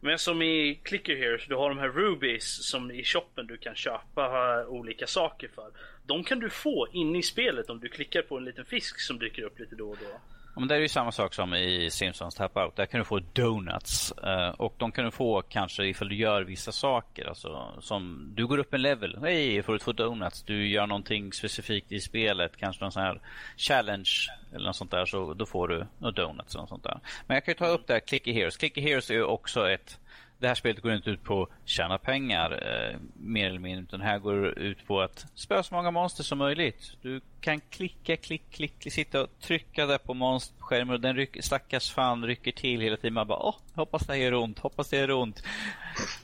Men 0.00 0.18
som 0.18 0.42
i 0.42 0.80
Clicker 0.82 1.16
Heroes, 1.16 1.46
du 1.48 1.54
har 1.54 1.68
de 1.68 1.78
här 1.78 1.88
Rubies 1.88 2.68
som 2.68 2.90
i 2.90 3.04
shoppen 3.04 3.46
du 3.46 3.56
kan 3.56 3.74
köpa 3.74 4.64
olika 4.66 5.06
saker 5.06 5.48
för. 5.54 5.70
De 6.06 6.24
kan 6.24 6.40
du 6.40 6.50
få 6.50 6.88
inne 6.92 7.18
i 7.18 7.22
spelet 7.22 7.70
om 7.70 7.80
du 7.80 7.88
klickar 7.88 8.22
på 8.22 8.36
en 8.36 8.44
liten 8.44 8.64
fisk 8.64 9.00
som 9.00 9.18
dyker 9.18 9.42
upp 9.42 9.58
lite 9.58 9.76
då 9.76 9.90
och 9.90 9.98
då. 10.00 10.20
Ja, 10.56 10.60
men 10.60 10.68
det 10.68 10.74
är 10.74 10.80
ju 10.80 10.88
samma 10.88 11.12
sak 11.12 11.34
som 11.34 11.54
i 11.54 11.90
Simpsons 11.90 12.34
Tap 12.34 12.56
Out. 12.56 12.76
Där 12.76 12.86
kan 12.86 12.98
du 13.00 13.04
få 13.04 13.20
donuts. 13.32 14.12
Eh, 14.12 14.48
och 14.48 14.74
de 14.78 14.92
kan 14.92 15.04
du 15.04 15.10
få 15.10 15.42
kanske 15.42 15.86
ifall 15.86 16.08
du 16.08 16.16
gör 16.16 16.42
vissa 16.42 16.72
saker. 16.72 17.24
Alltså, 17.24 17.74
som 17.80 18.32
du 18.34 18.46
går 18.46 18.58
upp 18.58 18.74
en 18.74 18.82
level. 18.82 19.18
Hej, 19.22 19.62
får 19.62 19.72
du 19.72 19.78
två 19.78 19.92
donuts. 19.92 20.42
Du 20.42 20.68
gör 20.68 20.86
någonting 20.86 21.32
specifikt 21.32 21.92
i 21.92 22.00
spelet. 22.00 22.56
Kanske 22.56 22.84
någon 22.84 22.92
sån 22.92 23.02
här 23.02 23.20
challenge 23.56 24.10
eller 24.54 24.66
något 24.66 24.76
sånt 24.76 24.90
där. 24.90 25.04
Så 25.06 25.34
då 25.34 25.46
får 25.46 25.68
du 25.68 25.86
några 25.98 26.12
donuts 26.12 26.54
eller 26.54 26.62
något 26.62 26.68
sånt 26.68 26.84
där. 26.84 27.00
Men 27.26 27.34
jag 27.34 27.44
kan 27.44 27.52
ju 27.52 27.58
ta 27.58 27.66
upp 27.66 27.86
det 27.86 27.92
här 27.92 28.00
Clicky 28.00 28.32
Heroes. 28.32 28.56
Clicky 28.56 28.80
Heroes 28.80 29.10
är 29.10 29.14
ju 29.14 29.24
också 29.24 29.70
ett 29.70 29.98
det 30.38 30.48
här 30.48 30.54
spelet 30.54 30.82
går 30.82 30.92
inte 30.92 31.10
ut 31.10 31.24
på 31.24 31.42
att 31.42 31.50
tjäna 31.64 31.98
pengar 31.98 32.50
eh, 32.52 32.98
mer 33.14 33.46
eller 33.46 33.58
mindre. 33.58 33.82
Utan 33.82 34.00
här 34.00 34.18
går 34.18 34.58
ut 34.58 34.86
på 34.86 35.00
att 35.00 35.26
spöa 35.34 35.62
så 35.62 35.74
många 35.74 35.90
monster 35.90 36.22
som 36.22 36.38
möjligt. 36.38 36.92
Du 37.02 37.20
kan 37.40 37.60
klicka, 37.60 38.16
klick, 38.16 38.50
klick, 38.50 38.92
sitta 38.92 39.22
och 39.22 39.38
trycka 39.40 39.86
där 39.86 39.98
på 39.98 40.14
monsterskärmen 40.14 40.94
och 40.94 41.00
den 41.00 41.16
ryck, 41.16 41.44
stackars 41.44 41.90
fan 41.90 42.24
rycker 42.24 42.52
till 42.52 42.80
hela 42.80 42.96
tiden. 42.96 43.14
Man 43.14 43.26
bara, 43.26 43.38
åh, 43.38 43.56
hoppas 43.74 44.06
det 44.06 44.18
gör 44.18 44.34
ont, 44.34 44.58
hoppas 44.58 44.88
det 44.88 44.96
gör 44.96 45.10
ont. 45.10 45.42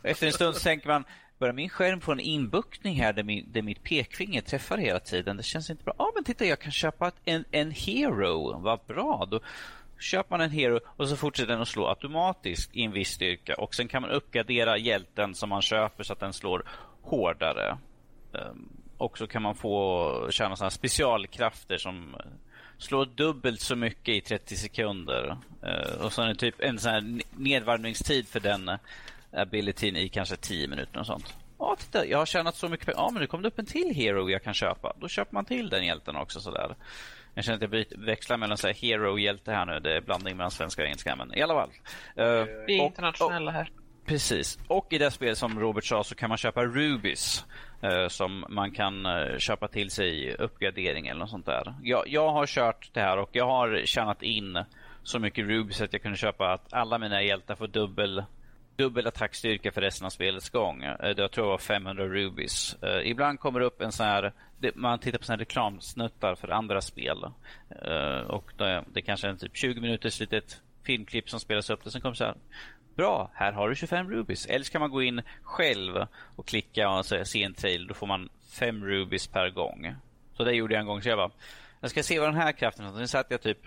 Efter 0.03 0.27
en 0.27 0.33
stund 0.33 0.55
så 0.55 0.61
tänker 0.61 0.89
man, 0.89 1.05
börjar 1.39 1.55
min 1.55 1.69
skärm 1.69 2.01
få 2.01 2.13
en 2.13 2.21
inbuktning 2.21 2.97
här 2.97 3.13
där, 3.13 3.23
min, 3.23 3.53
där 3.53 3.63
mitt 3.63 3.83
pekfinger 3.83 4.41
träffar 4.41 4.79
hela 4.79 5.01
tiden. 5.01 5.37
Det 5.37 5.43
känns 5.43 5.71
inte 5.71 5.85
bra. 5.85 5.95
Ja, 5.99 6.13
men 6.15 6.25
titta, 6.25 6.45
jag 6.45 6.61
kan 6.61 6.73
köpa 6.73 7.13
en, 7.25 7.45
en 7.51 7.71
hero. 7.71 8.61
Vad 8.61 8.81
bra. 8.87 9.29
Då 9.31 9.41
köper 10.03 10.31
man 10.31 10.41
en 10.41 10.51
hero 10.51 10.81
och 10.87 11.09
så 11.09 11.17
fortsätter 11.17 11.53
den 11.53 11.63
att 11.63 11.69
slå 11.69 11.89
automatiskt 11.89 12.77
i 12.77 12.83
en 12.83 12.93
viss 12.93 13.11
styrka. 13.11 13.55
Och 13.55 13.75
sen 13.75 13.89
kan 13.89 14.03
man 14.03 14.11
uppgradera 14.11 14.79
hjälten 14.79 15.35
som 15.35 15.49
man 15.49 15.63
köper 15.63 16.05
så 16.05 16.13
att 16.13 16.21
den 16.21 16.33
slår 16.33 16.65
hårdare. 17.03 17.79
Ehm, 18.35 18.69
och 18.97 19.19
så 19.19 19.27
kan 19.27 19.43
man 19.43 19.55
få 19.55 20.29
tjäna 20.31 20.57
såna 20.57 20.71
specialkrafter 20.71 21.77
som 21.77 22.17
slår 22.79 23.07
dubbelt 23.07 23.61
så 23.61 23.77
mycket 23.77 24.15
i 24.15 24.21
30 24.21 24.57
sekunder. 24.57 25.37
Ehm, 25.63 26.05
och 26.05 26.13
så 26.13 26.23
är 26.23 26.27
det 26.27 26.35
typ 26.35 26.55
en 26.59 26.79
sån 26.79 26.93
här 26.93 27.21
nedvarvningstid 27.31 28.29
för 28.29 28.41
den 28.41 28.71
abilityn 29.33 29.97
i 29.97 30.09
kanske 30.09 30.37
10 30.37 30.69
minuter 30.69 31.01
och 31.01 31.07
sånt. 31.07 31.35
Ja, 31.59 31.77
titta, 31.79 32.07
jag 32.07 32.19
har 32.19 32.27
tjänat 32.27 32.57
så 32.57 32.69
mycket 32.69 32.87
pengar. 32.87 33.01
Ja, 33.01 33.11
men 33.13 33.21
nu 33.21 33.27
kom 33.27 33.43
det 33.43 33.49
upp 33.49 33.59
en 33.59 33.67
till 33.67 33.95
hero 33.95 34.31
jag 34.31 34.43
kan 34.43 34.55
köpa. 34.55 34.93
Då 35.01 35.09
köper 35.09 35.35
man 35.35 35.45
till 35.45 35.69
den 35.69 35.87
hjälten 35.87 36.17
också 36.17 36.41
sådär. 36.41 36.75
Jag 37.35 37.45
känner 37.45 37.67
att 37.67 37.73
jag 37.73 37.99
växlar 37.99 38.37
mellan 38.37 38.57
så 38.57 38.67
här 38.67 38.75
hero 38.75 39.11
och 39.11 39.21
hjälte 39.21 39.53
här 39.53 39.67
nu. 39.67 39.81
Det 39.81 39.97
är 39.97 40.01
blandning 40.01 40.37
mellan 40.37 40.51
svenska 40.51 40.83
och 40.83 40.87
engelska. 40.87 41.17
Men 41.17 41.39
i 41.39 41.43
alla 41.43 41.55
fall. 41.55 41.71
Uh, 42.27 42.47
Vi 42.67 42.79
är 42.79 42.85
internationella 42.85 43.51
här. 43.51 43.71
Precis. 44.07 44.59
Och 44.69 44.93
i 44.93 44.99
det 44.99 45.11
spel 45.11 45.37
som 45.37 45.61
Robert 45.61 45.85
sa 45.85 46.05
så 46.05 46.15
kan 46.15 46.29
man 46.29 46.39
köpa 46.39 46.65
rubies. 46.65 47.45
Uh, 47.85 48.09
som 48.09 48.45
man 48.49 48.71
kan 48.71 49.07
uh, 49.07 49.39
köpa 49.39 49.69
till 49.69 49.91
sig 49.91 50.35
uppgradering 50.35 51.07
eller 51.07 51.21
något 51.21 51.31
sånt 51.31 51.47
där. 51.47 51.75
Jag, 51.83 52.09
jag 52.09 52.33
har 52.33 52.47
kört 52.47 52.91
det 52.93 53.01
här 53.01 53.19
och 53.19 53.31
jag 53.33 53.47
har 53.47 53.83
tjänat 53.85 54.23
in 54.23 54.65
så 55.03 55.19
mycket 55.19 55.47
rubies 55.47 55.81
att 55.81 55.93
jag 55.93 56.03
kunde 56.03 56.19
köpa 56.19 56.53
att 56.53 56.73
alla 56.73 56.99
mina 56.99 57.23
hjältar 57.23 57.55
får 57.55 57.67
dubbel 57.67 58.25
dubbel 58.77 59.07
attackstyrka 59.07 59.73
för 59.73 59.81
resten 59.81 60.07
av 60.07 60.11
spelets 60.11 60.51
gång. 60.51 60.81
Det 60.81 61.15
jag 61.17 61.31
tror 61.33 61.47
jag 61.47 61.51
var 61.51 61.59
500 61.59 62.05
rubies. 62.05 62.77
Ibland 63.05 63.41
kommer 63.41 63.61
det 63.61 63.67
upp 63.67 63.81
en 63.81 63.93
sån 63.93 64.07
här, 64.07 64.33
det, 64.63 64.77
man 64.77 64.99
tittar 64.99 65.19
på 65.19 65.25
sina 65.25 65.39
reklamsnuttar 65.39 66.35
för 66.35 66.49
andra 66.49 66.81
spel. 66.81 67.25
Uh, 67.89 68.31
och 68.31 68.53
det, 68.57 68.85
det 68.93 69.03
kanske 69.03 69.27
är 69.27 69.31
en 69.31 69.39
typ 69.39 69.57
20 69.57 69.81
minuters 69.81 70.21
litet 70.21 70.63
filmklipp 70.83 71.31
som 71.31 71.41
spelas 71.41 71.71
upp. 71.71 71.87
Och 71.87 71.93
sen 71.93 72.01
kommer 72.01 72.15
så 72.15 72.25
här, 72.25 72.35
bra, 72.97 73.31
här 73.35 73.53
har 73.53 73.69
du 73.69 73.75
25 73.75 74.11
rubies. 74.11 74.47
Eller 74.47 74.65
så 74.65 74.73
kan 74.73 74.81
man 74.81 74.91
gå 74.91 75.03
in 75.03 75.23
själv 75.43 76.07
och 76.37 76.47
klicka 76.47 76.91
och 76.91 77.07
se 77.07 77.43
en 77.43 77.55
trail. 77.55 77.87
Då 77.87 77.95
får 77.95 78.07
man 78.07 78.29
5 78.51 78.85
rubies 78.85 79.27
per 79.27 79.51
gång. 79.51 79.95
Så 80.37 80.45
det 80.45 80.53
gjorde 80.53 80.75
jag 80.75 80.81
en 80.81 80.87
gång. 80.87 81.03
Så 81.03 81.09
jag 81.09 81.19
bara, 81.19 81.31
jag 81.81 81.91
ska 81.91 82.03
se 82.03 82.19
vad 82.19 82.29
den 82.29 82.41
här 82.41 82.53
kraften 82.53 82.87
är. 82.87 82.93
Sen 82.93 83.09
satt 83.09 83.31
jag 83.31 83.43
typ 83.43 83.59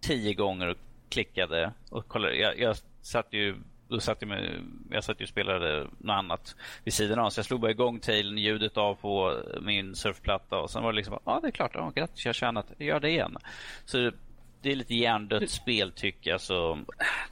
10 0.00 0.34
gånger 0.34 0.66
och 0.66 0.76
klickade 1.08 1.72
och 1.90 2.08
kollade. 2.08 2.36
Jag, 2.36 2.58
jag 2.58 2.76
satt 3.02 3.32
ju 3.32 3.56
då 3.90 4.00
satt 4.00 4.16
jag, 4.20 4.28
med, 4.28 4.62
jag 4.90 5.04
satt 5.04 5.20
ju 5.20 5.24
och 5.24 5.28
spelade 5.28 5.86
något 5.98 6.14
annat 6.14 6.56
vid 6.84 6.94
sidan 6.94 7.18
av. 7.18 7.30
Så 7.30 7.38
jag 7.38 7.46
slog 7.46 7.60
bara 7.60 7.70
igång 7.70 8.00
tailen, 8.00 8.38
ljudet 8.38 8.76
av 8.76 8.94
på 8.94 9.42
min 9.60 9.94
surfplatta 9.94 10.58
och 10.58 10.70
sen 10.70 10.82
var 10.82 10.92
det 10.92 10.96
liksom, 10.96 11.18
ja 11.24 11.32
ah, 11.32 11.40
det 11.40 11.46
är 11.46 11.52
klart, 11.52 11.76
oh, 11.76 11.90
grattis 11.90 12.24
jag 12.24 12.28
har 12.28 12.34
tjänat, 12.34 12.66
gör 12.78 13.00
det 13.00 13.08
igen. 13.08 13.36
Så 13.84 14.10
det 14.62 14.72
är 14.72 14.76
lite 14.76 14.94
hjärndött 14.94 15.50
spel 15.50 15.92
tycker 15.92 16.30
jag. 16.30 16.40
Så... 16.40 16.78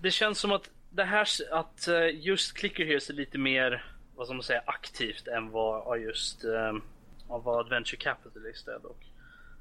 Det 0.01 0.11
känns 0.11 0.39
som 0.39 0.53
att 0.53 0.71
det 0.91 1.05
här, 1.05 1.29
att 1.51 1.89
eh, 1.89 2.27
just 2.27 2.57
Clicker 2.57 2.85
Heroes 2.85 3.11
är 3.11 3.15
lite 3.15 3.39
mer, 3.39 3.85
vad 4.17 4.27
ska 4.27 4.35
man 4.35 4.43
säga, 4.43 4.63
aktivt 4.67 5.29
än 5.29 5.51
vad 5.51 6.01
just 6.01 6.45
um, 6.45 6.83
vad 7.29 7.61
Adventure 7.61 7.97
Capitalist 7.97 8.69
är 8.69 8.79
dock. 8.79 9.13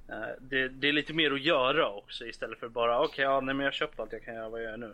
Eh, 0.10 0.36
det, 0.40 0.70
det, 0.70 0.88
är 0.88 0.94
lite 0.94 1.14
mer 1.14 1.32
att 1.32 1.42
göra 1.42 1.90
också 1.90 2.26
istället 2.26 2.60
för 2.60 2.68
bara 2.68 3.00
okej, 3.00 3.10
okay, 3.10 3.26
ja, 3.26 3.42
nej, 3.42 3.56
men 3.56 3.64
jag 3.64 3.72
har 3.72 3.76
köpt 3.76 4.00
allt 4.00 4.12
jag 4.12 4.26
kan 4.26 4.36
göra, 4.36 4.50
vad 4.50 4.64
gör 4.64 4.70
jag 4.72 4.80
nu? 4.80 4.94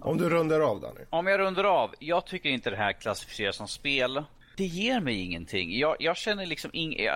Om 0.00 0.18
du 0.18 0.28
rundar 0.30 0.60
av 0.60 0.80
Danny. 0.80 1.00
Om 1.10 1.26
jag 1.26 1.40
rundar 1.40 1.64
av. 1.64 1.94
Jag 1.98 2.26
tycker 2.26 2.48
inte 2.48 2.70
det 2.70 2.76
här 2.76 2.92
klassificeras 2.92 3.56
som 3.56 3.68
spel. 3.68 4.24
Det 4.56 4.64
ger 4.64 5.00
mig 5.00 5.20
ingenting. 5.20 5.78
Jag, 5.78 5.96
jag 5.98 6.16
känner 6.16 6.46
liksom 6.46 6.70
inget... 6.74 7.14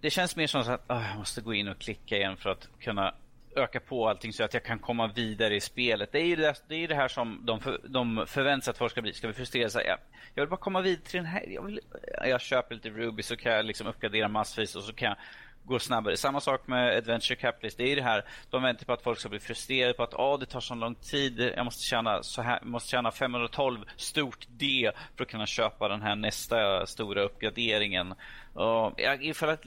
Det 0.00 0.10
känns 0.10 0.36
mer 0.36 0.46
som 0.46 0.60
att 0.60 0.90
oh, 0.90 1.08
jag 1.10 1.18
måste 1.18 1.40
gå 1.40 1.54
in 1.54 1.68
och 1.68 1.78
klicka 1.78 2.16
igen 2.16 2.36
för 2.36 2.50
att 2.50 2.68
kunna 2.80 3.14
öka 3.56 3.80
på 3.80 4.08
allting 4.08 4.32
så 4.32 4.44
att 4.44 4.54
jag 4.54 4.64
kan 4.64 4.78
komma 4.78 5.06
vidare 5.06 5.56
i 5.56 5.60
spelet. 5.60 6.12
Det 6.12 6.18
är 6.18 6.26
ju 6.26 6.36
det, 6.36 6.54
det, 6.68 6.74
är 6.74 6.88
det 6.88 6.94
här 6.94 7.08
som 7.08 7.40
de, 7.46 7.60
för, 7.60 7.80
de 7.84 8.24
förväntar 8.26 8.64
sig 8.64 8.70
att 8.70 8.78
folk 8.78 8.92
ska 8.92 9.02
bli. 9.02 9.12
Ska 9.12 9.26
vi 9.26 9.32
frustrera 9.32 9.68
sig? 9.68 9.86
Jag, 9.86 9.98
jag 10.34 10.42
vill 10.42 10.50
bara 10.50 10.56
komma 10.56 10.80
vidare 10.80 11.04
till 11.04 11.16
den 11.16 11.26
här. 11.26 11.44
Jag, 11.48 11.62
vill, 11.62 11.80
jag 12.24 12.40
köper 12.40 12.74
lite 12.74 12.88
Ruby 12.88 13.22
så 13.22 13.36
kan 13.36 13.52
jag 13.52 13.64
liksom 13.64 13.86
uppgradera 13.86 14.28
massvis 14.28 14.76
och 14.76 14.82
så 14.82 14.92
kan 14.92 15.08
jag 15.08 15.16
går 15.64 15.78
snabbare. 15.78 16.16
Samma 16.16 16.40
sak 16.40 16.66
med 16.66 16.96
Adventure 16.96 17.36
Capitalist. 17.36 17.78
Det 17.78 17.92
är 17.92 17.96
det 17.96 18.02
här, 18.02 18.24
de 18.50 18.62
väntar 18.62 18.84
på 18.84 18.92
att 18.92 19.02
folk 19.02 19.18
ska 19.18 19.28
bli 19.28 19.40
frustrerade 19.40 19.94
på 19.94 20.02
att 20.02 20.14
oh, 20.14 20.38
det 20.38 20.46
tar 20.46 20.60
så 20.60 20.74
lång 20.74 20.94
tid. 20.94 21.40
Jag 21.56 21.64
måste 21.64 21.82
tjäna, 21.82 22.22
så 22.22 22.42
här, 22.42 22.60
måste 22.62 22.90
tjäna 22.90 23.10
512 23.10 23.84
stort 23.96 24.46
D 24.48 24.90
för 25.16 25.24
att 25.24 25.30
kunna 25.30 25.46
köpa 25.46 25.88
den 25.88 26.02
här 26.02 26.16
nästa 26.16 26.86
stora 26.86 27.22
uppgraderingen. 27.22 28.14
Och 28.54 28.94
jag, 28.96 29.24
ifall 29.24 29.48
att, 29.48 29.64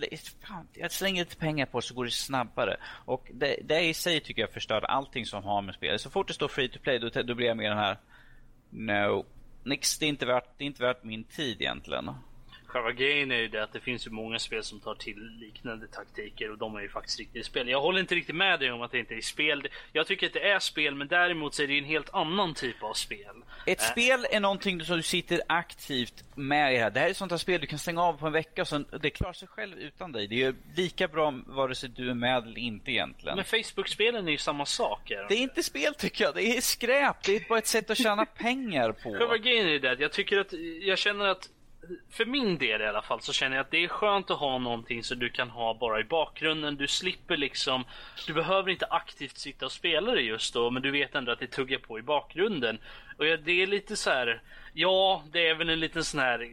fan, 0.48 0.68
jag 0.74 0.92
slänger 0.92 1.24
lite 1.24 1.36
pengar 1.36 1.66
på 1.66 1.82
så 1.82 1.94
går 1.94 2.06
det 2.06 2.12
snabbare. 2.12 2.78
Och 3.06 3.32
det, 3.34 3.60
det 3.64 3.82
i 3.82 3.94
sig 3.94 4.20
tycker 4.20 4.42
jag 4.42 4.52
förstör 4.52 4.82
allting 4.82 5.26
som 5.26 5.44
har 5.44 5.62
med 5.62 5.76
spel. 5.76 6.00
Så 6.00 6.10
fort 6.10 6.28
det 6.28 6.34
står 6.34 6.48
free 6.48 6.70
to 6.70 6.80
play 6.80 7.00
då, 7.00 7.10
då 7.24 7.36
blir 7.36 7.48
jag 7.48 7.58
mer 7.58 7.70
den 7.70 7.78
här 7.78 7.98
No, 8.76 9.26
nix, 9.64 10.00
det 10.00 10.06
är 10.06 10.10
inte 10.10 10.26
värt, 10.26 10.58
det 10.58 10.64
är 10.64 10.66
inte 10.66 10.84
värt 10.84 11.04
min 11.04 11.24
tid 11.24 11.62
egentligen. 11.62 12.10
Själva 12.74 12.92
grejen 12.92 13.32
är 13.32 13.36
ju 13.36 13.48
det 13.48 13.64
att 13.64 13.74
det 13.74 13.80
finns 13.80 14.08
ju 14.08 14.12
många 14.12 14.40
spel 14.40 14.64
som 14.64 14.80
tar 14.80 14.96
till 14.96 15.38
liknande 15.40 15.88
taktiker 15.88 16.52
och 16.52 16.58
de 16.58 16.76
är 16.76 16.82
ju 16.82 16.90
faktiskt 16.90 17.20
riktigt 17.20 17.46
spel. 17.46 17.70
Jag 17.70 17.82
håller 17.82 18.00
inte 18.00 18.16
riktigt 18.16 18.36
med 18.36 18.60
dig 18.60 18.72
om 18.72 18.82
att 18.82 18.92
det 18.92 19.00
inte 19.00 19.16
är 19.16 19.22
spel. 19.22 19.68
Jag 19.92 20.08
tycker 20.08 20.28
att 20.28 20.34
det 20.34 20.50
är 20.50 20.60
spel, 20.60 20.96
men 20.96 21.08
däremot 21.08 21.54
så 21.54 21.64
är 21.64 21.68
det 21.68 21.78
en 21.78 21.86
helt 21.86 22.14
annan 22.14 22.54
typ 22.54 22.84
av 22.84 22.94
spel. 22.94 23.36
Ett 23.66 23.82
äh. 23.82 23.88
spel 23.88 24.28
är 24.32 24.40
någonting 24.40 24.82
som 24.86 24.98
du 24.98 25.04
sitter 25.04 25.42
aktivt 25.48 26.24
med 26.36 26.74
i. 26.74 26.78
Här, 26.78 26.90
det 26.90 27.00
här 27.00 27.08
är 27.08 27.12
ett 27.12 27.18
sånt 27.18 27.32
här 27.32 27.38
spel 27.38 27.62
du 27.62 27.68
kan 27.68 27.80
stänga 27.80 28.02
av 28.02 28.14
på 28.14 28.28
en 28.28 28.34
vecka 28.34 28.62
och 28.62 28.68
sen, 28.68 28.86
det 29.02 29.10
klarar 29.10 29.34
sig 29.34 29.48
själv 29.48 29.78
utan 29.80 30.12
dig. 30.12 30.28
Det 30.28 30.44
är 30.44 30.56
lika 30.76 31.08
bra 31.08 31.34
vare 31.46 31.76
sig 31.76 31.90
du 31.90 32.10
är 32.10 32.14
med 32.14 32.44
eller 32.44 32.58
inte 32.58 32.92
egentligen. 32.92 33.36
Men 33.36 33.46
Facebook-spelen 33.46 34.28
är 34.28 34.32
ju 34.32 34.38
samma 34.38 34.66
sak. 34.66 35.12
Är 35.12 35.26
det 35.30 35.36
är 35.36 35.42
inte 35.42 35.64
spel 35.64 35.96
tycker 35.96 36.24
jag. 36.24 36.36
Det 36.36 36.58
är 36.58 36.62
skräp. 36.62 37.24
Det 37.24 37.36
är 37.36 37.46
bara 37.50 37.60
ett 37.60 37.68
sätt 37.68 37.90
att 37.90 37.98
tjäna 37.98 38.26
pengar 38.26 38.92
på. 38.92 39.14
Själva 39.14 39.38
grejen 39.38 39.68
är 39.68 39.80
det 39.80 39.96
jag 40.00 40.12
tycker 40.12 40.38
att, 40.38 40.54
jag 40.82 40.98
känner 40.98 41.26
att 41.26 41.50
för 42.10 42.26
min 42.26 42.58
del 42.58 42.82
i 42.82 42.86
alla 42.86 43.02
fall 43.02 43.22
så 43.22 43.34
känner 43.34 43.56
jag 43.56 43.64
att 43.64 43.72
det 43.72 43.84
är 43.84 43.88
skönt 43.88 44.32
att 44.32 44.40
ha 44.40 44.58
någonting 44.58 45.04
som 45.04 45.20
du 45.20 45.30
kan 45.30 45.50
ha 45.50 45.74
bara 45.74 46.00
i 46.00 46.04
bakgrunden. 46.04 46.76
Du 46.76 46.88
slipper 46.88 47.38
liksom, 47.38 47.86
du 48.28 48.34
behöver 48.34 48.72
inte 48.72 48.86
aktivt 48.86 49.38
sitta 49.38 49.66
och 49.66 49.72
spela 49.72 50.12
det 50.12 50.22
just 50.22 50.54
då, 50.54 50.70
men 50.70 50.82
du 50.82 50.92
vet 50.92 51.16
ändå 51.16 51.32
att 51.32 51.40
det 51.40 51.48
tuggar 51.48 51.78
på 51.78 52.00
i 52.00 52.02
bakgrunden. 52.02 52.78
Och 53.18 53.26
det 53.26 53.52
är 53.52 53.68
lite 53.68 53.96
så 53.96 54.10
här, 54.10 54.42
ja, 54.74 55.24
det 55.32 55.48
är 55.48 55.56
väl 55.56 55.70
en 55.70 55.80
liten 55.80 56.04
sån 56.04 56.20
här 56.20 56.42
uh, 56.42 56.50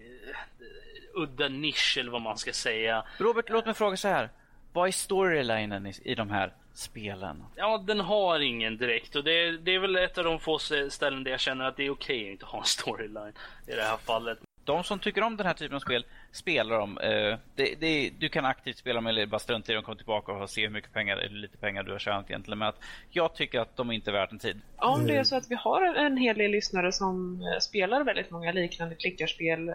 udda 1.15 1.49
nisch 1.49 1.97
eller 2.01 2.11
vad 2.11 2.23
man 2.23 2.39
ska 2.39 2.53
säga. 2.53 3.05
Robert, 3.19 3.51
låt 3.51 3.67
mig 3.67 3.75
fråga 3.75 3.97
så 3.97 4.09
här. 4.09 4.29
Vad 4.73 4.89
är 4.89 4.93
storylinen 4.93 5.87
i, 5.87 5.93
i 6.05 6.15
de 6.15 6.31
här 6.31 6.53
spelen? 6.75 7.45
Ja, 7.57 7.85
den 7.87 8.01
har 8.01 8.41
ingen 8.41 8.77
direkt 8.77 9.17
och 9.17 9.25
det 9.25 9.33
är, 9.33 9.53
det 9.53 9.75
är 9.75 9.79
väl 9.79 9.97
ett 9.97 10.19
av 10.19 10.25
de 10.25 10.41
få 10.41 10.59
ställen 10.91 11.25
där 11.25 11.31
jag 11.31 11.41
känner 11.41 11.65
att 11.65 11.77
det 11.77 11.87
är 11.87 11.91
okej 11.91 12.17
okay 12.17 12.29
att 12.29 12.33
inte 12.33 12.47
ha 12.47 12.59
en 12.59 12.65
storyline 12.65 13.33
i 13.67 13.75
det 13.75 13.83
här 13.83 13.97
fallet 13.97 14.39
de 14.71 14.85
som 14.85 14.99
tycker 14.99 15.23
om 15.23 15.37
den 15.37 15.47
här 15.47 15.55
typen 15.55 15.77
av 15.77 15.81
spel 15.81 16.05
spelar 16.33 16.79
dem. 16.79 16.99
Eh, 16.99 17.39
det, 17.55 17.75
det, 17.81 18.11
du 18.19 18.29
kan 18.29 18.45
aktivt 18.45 18.79
spela 18.79 18.95
dem 18.95 19.07
eller 19.07 19.27
bara 19.27 19.39
strunta 19.39 19.73
i 19.73 19.75
dem, 19.75 19.85
komma 19.85 19.97
tillbaka 19.97 20.33
och 20.33 20.51
se 20.51 20.63
hur 20.63 20.71
mycket 20.71 20.93
pengar 20.93 21.17
eller 21.17 21.37
lite 21.37 21.57
pengar 21.57 21.83
du 21.83 21.93
har 21.93 21.99
tjänat 21.99 22.31
egentligen. 22.31 22.59
Men 22.59 22.69
att 22.69 22.79
jag 23.11 23.35
tycker 23.35 23.61
att 23.61 23.77
de 23.77 23.91
är 23.91 23.95
inte 23.95 24.11
är 24.11 24.13
värt 24.13 24.33
en 24.33 24.39
tid. 24.39 24.61
Om 24.77 25.07
det 25.07 25.17
är 25.17 25.25
så 25.25 25.37
att 25.37 25.51
vi 25.51 25.55
har 25.55 25.95
en 25.95 26.17
hel 26.17 26.39
del 26.39 26.51
lyssnare 26.51 26.93
som 26.93 27.41
eh, 27.41 27.59
spelar 27.61 28.05
väldigt 28.05 28.31
många 28.31 28.53
liknande 28.53 28.95
klickarspel 28.95 29.69
eh, 29.69 29.75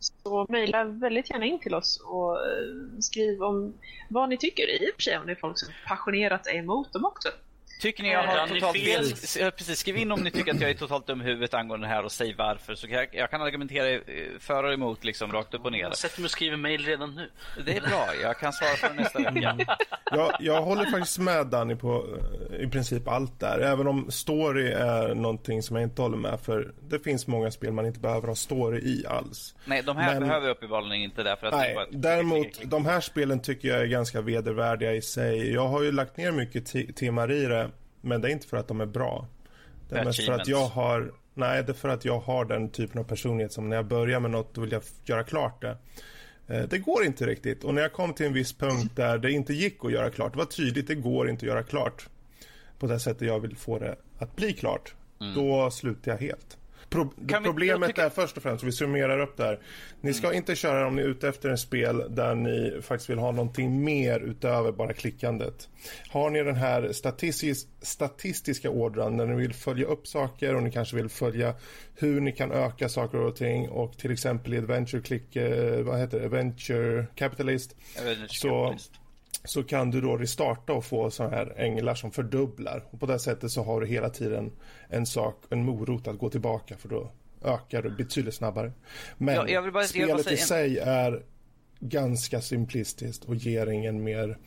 så 0.00 0.46
mejla 0.48 0.84
väldigt 0.84 1.30
gärna 1.30 1.44
in 1.44 1.58
till 1.58 1.74
oss 1.74 2.02
och 2.06 2.38
skriv 3.00 3.42
om 3.42 3.74
vad 4.08 4.28
ni 4.28 4.36
tycker 4.36 4.82
i 4.82 4.90
och 4.90 4.94
för 4.94 5.02
sig 5.02 5.18
om 5.18 5.26
det 5.26 5.32
är 5.32 5.36
folk 5.36 5.58
som 5.58 5.68
passionerat 5.86 6.46
är 6.46 6.54
emot 6.54 6.92
dem 6.92 7.04
också. 7.04 7.28
Tycker 7.78 8.02
ni 8.02 8.12
jag 8.12 8.22
har 8.22 8.46
totalt 8.46 8.78
fel? 8.78 9.52
Precis, 9.56 9.78
skriv 9.78 9.96
in 9.96 10.12
om 10.12 10.20
ni 10.20 10.30
tycker 10.30 10.54
att 10.54 10.60
jag 10.60 10.70
är 10.70 10.74
totalt 10.74 11.06
dum 11.06 11.20
i 11.20 11.24
huvudet 11.24 11.54
angående 11.54 11.86
det 11.86 11.90
här 11.90 12.04
och 12.04 12.12
säg 12.12 12.34
varför. 12.38 12.74
Så 12.74 12.86
jag, 12.90 13.08
jag 13.12 13.30
kan 13.30 13.42
argumentera 13.42 14.00
för 14.40 14.64
och 14.64 14.72
emot 14.72 15.04
liksom 15.04 15.32
rakt 15.32 15.54
upp 15.54 15.64
och 15.64 15.72
ner. 15.72 15.90
Sätt 15.90 16.18
mig 16.18 16.24
och 16.24 16.30
skriver 16.30 16.56
mejl 16.56 16.84
redan 16.84 17.14
nu. 17.14 17.30
Det 17.66 17.76
är 17.76 17.80
bra, 17.80 18.08
jag 18.22 18.38
kan 18.38 18.52
svara 18.52 18.70
för 18.70 18.94
nästa 18.94 19.18
vecka. 19.18 19.56
jag, 20.10 20.36
jag 20.40 20.62
håller 20.62 20.84
faktiskt 20.84 21.18
med 21.18 21.46
Danny 21.46 21.76
på 21.76 22.06
eh, 22.52 22.60
i 22.60 22.68
princip 22.68 23.08
allt 23.08 23.40
där. 23.40 23.58
Även 23.58 23.86
om 23.86 24.10
story 24.10 24.70
är 24.72 25.14
någonting 25.14 25.62
som 25.62 25.76
jag 25.76 25.82
inte 25.82 26.02
håller 26.02 26.16
med 26.16 26.40
för. 26.40 26.72
Det 26.88 26.98
finns 26.98 27.26
många 27.26 27.50
spel 27.50 27.72
man 27.72 27.86
inte 27.86 28.00
behöver 28.00 28.28
ha 28.28 28.34
story 28.34 28.78
i 28.78 29.06
alls. 29.06 29.54
Nej, 29.64 29.82
de 29.82 29.96
här 29.96 30.14
Men, 30.14 30.28
behöver 30.28 30.48
uppenbarligen 30.48 31.04
inte 31.04 31.22
därför 31.22 31.46
att 31.46 31.54
nej, 31.54 31.76
det 31.90 31.98
däremot, 31.98 32.46
de 32.64 32.86
här 32.86 33.00
spelen 33.00 33.40
tycker 33.40 33.68
jag 33.68 33.80
är 33.80 33.86
ganska 33.86 34.20
vedervärdiga 34.20 34.94
i 34.94 35.02
sig. 35.02 35.52
Jag 35.52 35.68
har 35.68 35.82
ju 35.82 35.92
lagt 35.92 36.16
ner 36.16 36.32
mycket 36.32 36.96
timmar 36.96 37.32
i 37.32 37.44
det 37.44 37.67
men 38.00 38.20
det 38.20 38.28
är 38.28 38.32
inte 38.32 38.46
för 38.46 38.56
att 38.56 38.68
de 38.68 38.80
är 38.80 38.86
bra. 38.86 39.26
Det 39.88 39.98
är 39.98 40.04
mest 40.04 40.24
för 40.24 40.32
att 40.32 40.48
jag 40.48 40.66
har... 40.66 41.12
Nej, 41.34 41.62
det 41.62 41.72
är 41.72 41.74
för 41.74 41.88
att 41.88 42.04
jag 42.04 42.20
har 42.20 42.44
den 42.44 42.68
typen 42.68 43.00
av 43.00 43.04
personlighet 43.04 43.52
som 43.52 43.68
när 43.68 43.76
jag 43.76 43.86
börjar 43.86 44.20
med 44.20 44.30
något 44.30 44.54
då 44.54 44.60
vill 44.60 44.72
jag 44.72 44.82
göra 45.04 45.24
klart 45.24 45.62
det. 45.62 45.76
Eh, 46.46 46.62
det 46.68 46.78
går 46.78 47.04
inte 47.04 47.26
riktigt 47.26 47.64
och 47.64 47.74
när 47.74 47.82
jag 47.82 47.92
kom 47.92 48.14
till 48.14 48.26
en 48.26 48.32
viss 48.32 48.52
punkt 48.52 48.92
där 48.96 49.18
det 49.18 49.32
inte 49.32 49.52
gick 49.52 49.84
att 49.84 49.92
göra 49.92 50.10
klart, 50.10 50.32
det 50.32 50.38
var 50.38 50.44
tydligt, 50.44 50.86
det 50.86 50.94
går 50.94 51.30
inte 51.30 51.46
att 51.46 51.48
göra 51.48 51.62
klart 51.62 52.08
på 52.78 52.86
det 52.86 53.00
sättet 53.00 53.28
jag 53.28 53.40
vill 53.40 53.56
få 53.56 53.78
det 53.78 53.96
att 54.18 54.36
bli 54.36 54.52
klart, 54.52 54.94
mm. 55.20 55.34
då 55.34 55.70
slutar 55.70 56.10
jag 56.12 56.18
helt. 56.18 56.58
Pro 56.90 57.12
problemet 57.44 57.88
tycker... 57.88 58.02
är 58.02 58.10
först 58.10 58.36
och 58.36 58.42
främst, 58.42 58.64
vi 58.64 58.72
summerar 58.72 59.20
upp 59.20 59.36
där. 59.36 59.58
Ni 60.00 60.14
ska 60.14 60.26
mm. 60.26 60.36
inte 60.36 60.56
köra 60.56 60.86
om 60.86 60.96
ni 60.96 61.02
är 61.02 61.06
ute 61.06 61.28
efter 61.28 61.48
en 61.48 61.58
spel 61.58 62.04
där 62.08 62.34
ni 62.34 62.82
faktiskt 62.82 63.10
vill 63.10 63.18
ha 63.18 63.32
någonting 63.32 63.84
mer 63.84 64.20
utöver 64.20 64.72
bara 64.72 64.92
klickandet. 64.92 65.68
Har 66.08 66.30
ni 66.30 66.42
den 66.42 66.56
här 66.56 66.92
statistis 66.92 67.66
statistiska 67.80 68.70
ådran 68.70 69.16
där 69.16 69.26
ni 69.26 69.36
vill 69.36 69.54
följa 69.54 69.86
upp 69.86 70.06
saker 70.06 70.54
och 70.54 70.62
ni 70.62 70.70
kanske 70.70 70.96
vill 70.96 71.08
följa 71.08 71.54
hur 71.94 72.20
ni 72.20 72.32
kan 72.32 72.52
öka 72.52 72.88
saker 72.88 73.18
och 73.18 73.36
ting 73.36 73.68
och 73.68 73.98
till 73.98 74.10
exempel 74.10 74.54
i 74.54 74.58
Adventure 74.58 75.02
Click, 75.02 75.36
eh, 75.36 75.82
vad 75.82 75.98
heter 75.98 76.18
det, 76.18 76.24
Adventure 76.24 77.06
Capitalist. 77.14 77.76
Adventure 77.98 78.28
så 78.28 78.48
Capitalist 78.48 78.97
så 79.44 79.62
kan 79.62 79.90
du 79.90 80.00
då 80.00 80.16
restarta 80.16 80.72
och 80.72 80.84
få 80.84 81.10
sådana 81.10 81.36
här 81.36 81.54
änglar 81.56 81.94
som 81.94 82.10
fördubblar. 82.10 82.84
Och 82.90 83.00
på 83.00 83.06
det 83.06 83.18
sättet 83.18 83.50
så 83.50 83.62
har 83.62 83.80
du 83.80 83.86
hela 83.86 84.10
tiden 84.10 84.52
en 84.88 85.06
sak, 85.06 85.44
en 85.50 85.64
morot 85.64 86.08
att 86.08 86.18
gå 86.18 86.30
tillbaka 86.30 86.76
för 86.76 86.88
då 86.88 87.10
ökar 87.44 87.82
du 87.82 87.90
betydligt 87.90 88.34
snabbare. 88.34 88.72
Men 89.18 89.34
ja, 89.34 89.48
jag 89.48 89.72
bara, 89.72 89.84
spelet 89.84 90.26
jag 90.26 90.34
i 90.34 90.36
sig 90.36 90.78
är 90.78 91.22
ganska 91.80 92.40
simplistiskt 92.40 93.24
och 93.24 93.34
ger 93.34 93.66
ingen 93.66 94.04
mer 94.04 94.38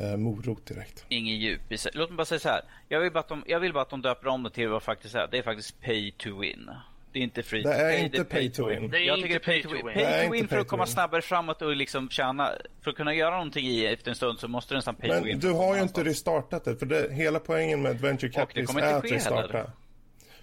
eh, 0.00 0.16
morot 0.16 0.66
direkt. 0.66 1.04
Ingen 1.08 1.36
djup 1.36 1.72
i 1.72 1.78
sig. 1.78 1.92
Låt 1.94 2.10
mig 2.10 2.16
bara 2.16 2.24
säga 2.24 2.38
så 2.38 2.48
här. 2.48 2.62
Jag 2.88 3.00
vill 3.00 3.12
bara 3.12 3.20
att 3.20 3.28
de, 3.28 3.44
jag 3.46 3.60
vill 3.60 3.72
bara 3.72 3.82
att 3.82 3.90
de 3.90 4.02
döper 4.02 4.28
om 4.28 4.42
det 4.42 4.50
till 4.50 4.68
vad 4.68 4.82
det 4.82 4.84
faktiskt 4.84 5.14
är. 5.14 5.28
Det 5.30 5.38
är 5.38 5.42
faktiskt 5.42 5.80
pay 5.80 6.12
to 6.12 6.40
win. 6.40 6.70
Det 7.12 7.18
är 7.18 7.22
inte 7.22 7.42
free 7.42 7.62
Det 7.62 7.74
är 7.74 7.92
pay, 7.92 8.04
inte 8.04 8.24
pay 8.24 8.50
to 8.50 8.68
win. 8.68 8.90
Det 8.90 8.98
är 8.98 9.06
jag 9.06 9.18
inte 9.18 9.38
pay 9.38 9.62
to 9.62 9.68
win. 9.68 9.82
Pay 9.94 10.26
to 10.26 10.32
win 10.32 10.48
för 10.48 10.58
att 10.58 10.68
komma 10.68 10.86
snabbare 10.86 11.22
framåt 11.22 11.62
och 11.62 11.76
liksom 11.76 12.08
tjäna. 12.08 12.50
För 12.82 12.90
att 12.90 12.96
kunna 12.96 13.14
göra 13.14 13.30
någonting 13.30 13.66
i 13.66 13.86
efter 13.86 14.10
en 14.10 14.14
stund 14.14 14.38
så 14.38 14.48
måste 14.48 14.74
du 14.74 14.78
nästan 14.78 14.94
pay 14.94 15.08
Men 15.08 15.18
to 15.18 15.24
win. 15.24 15.38
Men 15.38 15.40
du 15.40 15.56
har 15.56 15.76
ju 15.76 15.82
inte 15.82 16.04
restartat 16.04 16.64
det. 16.64 16.76
För 16.76 16.86
det, 16.86 17.12
hela 17.12 17.38
poängen 17.38 17.82
med 17.82 17.90
Adventure 17.90 18.30
Capitalist 18.30 18.78
är 18.78 18.94
att 18.94 19.04
restarta. 19.04 19.58
Heller. 19.58 19.70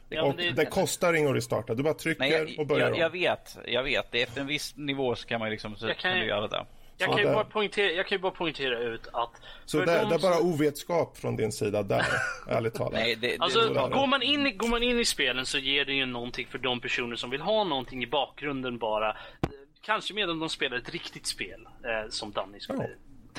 Ja, 0.09 0.23
och 0.23 0.35
det, 0.35 0.51
det, 0.51 0.65
kostar 0.65 1.13
inget 1.13 1.29
att 1.29 1.35
restarta. 1.35 1.73
Du 1.73 1.83
bara 1.83 1.93
trycker 1.93 2.19
Nej, 2.19 2.31
jag, 2.31 2.59
och 2.59 2.67
börjar 2.67 2.89
jag, 2.89 2.99
jag 2.99 3.09
vet, 3.09 3.57
jag 3.65 3.83
vet. 3.83 4.15
Efter 4.15 4.41
en 4.41 4.47
viss 4.47 4.75
nivå 4.75 5.15
så 5.15 5.27
kan 5.27 5.39
man 5.39 5.49
liksom 5.49 5.75
så 5.75 5.87
kan, 5.87 5.95
kan 5.95 6.19
du 6.19 6.25
göra 6.25 6.47
det. 6.47 6.65
Jag 6.97 7.09
kan, 7.09 7.17
ju 7.17 7.33
bara 7.33 7.43
poängtera, 7.43 7.91
jag 7.91 8.07
kan 8.07 8.15
ju 8.15 8.21
bara 8.21 8.31
poängtera 8.31 8.79
ut 8.79 9.07
att... 9.13 9.31
Så 9.65 9.77
det, 9.77 9.85
de 9.85 10.09
det 10.09 10.15
är 10.15 10.19
bara 10.19 10.39
ovetskap 10.39 11.17
från 11.17 11.35
din 11.35 11.51
sida 11.51 11.83
där, 11.83 12.05
ärligt 12.47 12.73
talat? 12.73 12.93
Nej, 12.93 13.15
det, 13.15 13.27
det 13.27 13.37
alltså, 13.39 13.89
går 13.89 14.07
man, 14.07 14.21
in, 14.21 14.57
går 14.57 14.67
man 14.67 14.83
in 14.83 14.99
i 14.99 15.05
spelen 15.05 15.45
så 15.45 15.57
ger 15.57 15.85
det 15.85 15.93
ju 15.93 16.05
någonting 16.05 16.47
för 16.47 16.57
de 16.57 16.79
personer 16.79 17.15
som 17.15 17.29
vill 17.29 17.41
ha 17.41 17.63
någonting 17.63 18.03
i 18.03 18.07
bakgrunden 18.07 18.77
bara. 18.77 19.17
Kanske 19.81 20.13
medan 20.13 20.39
de 20.39 20.49
spelar 20.49 20.77
ett 20.77 20.89
riktigt 20.89 21.27
spel, 21.27 21.67
eh, 21.83 22.09
som 22.09 22.31
Danny 22.31 22.59
skulle 22.59 22.83
ja. 22.83 22.89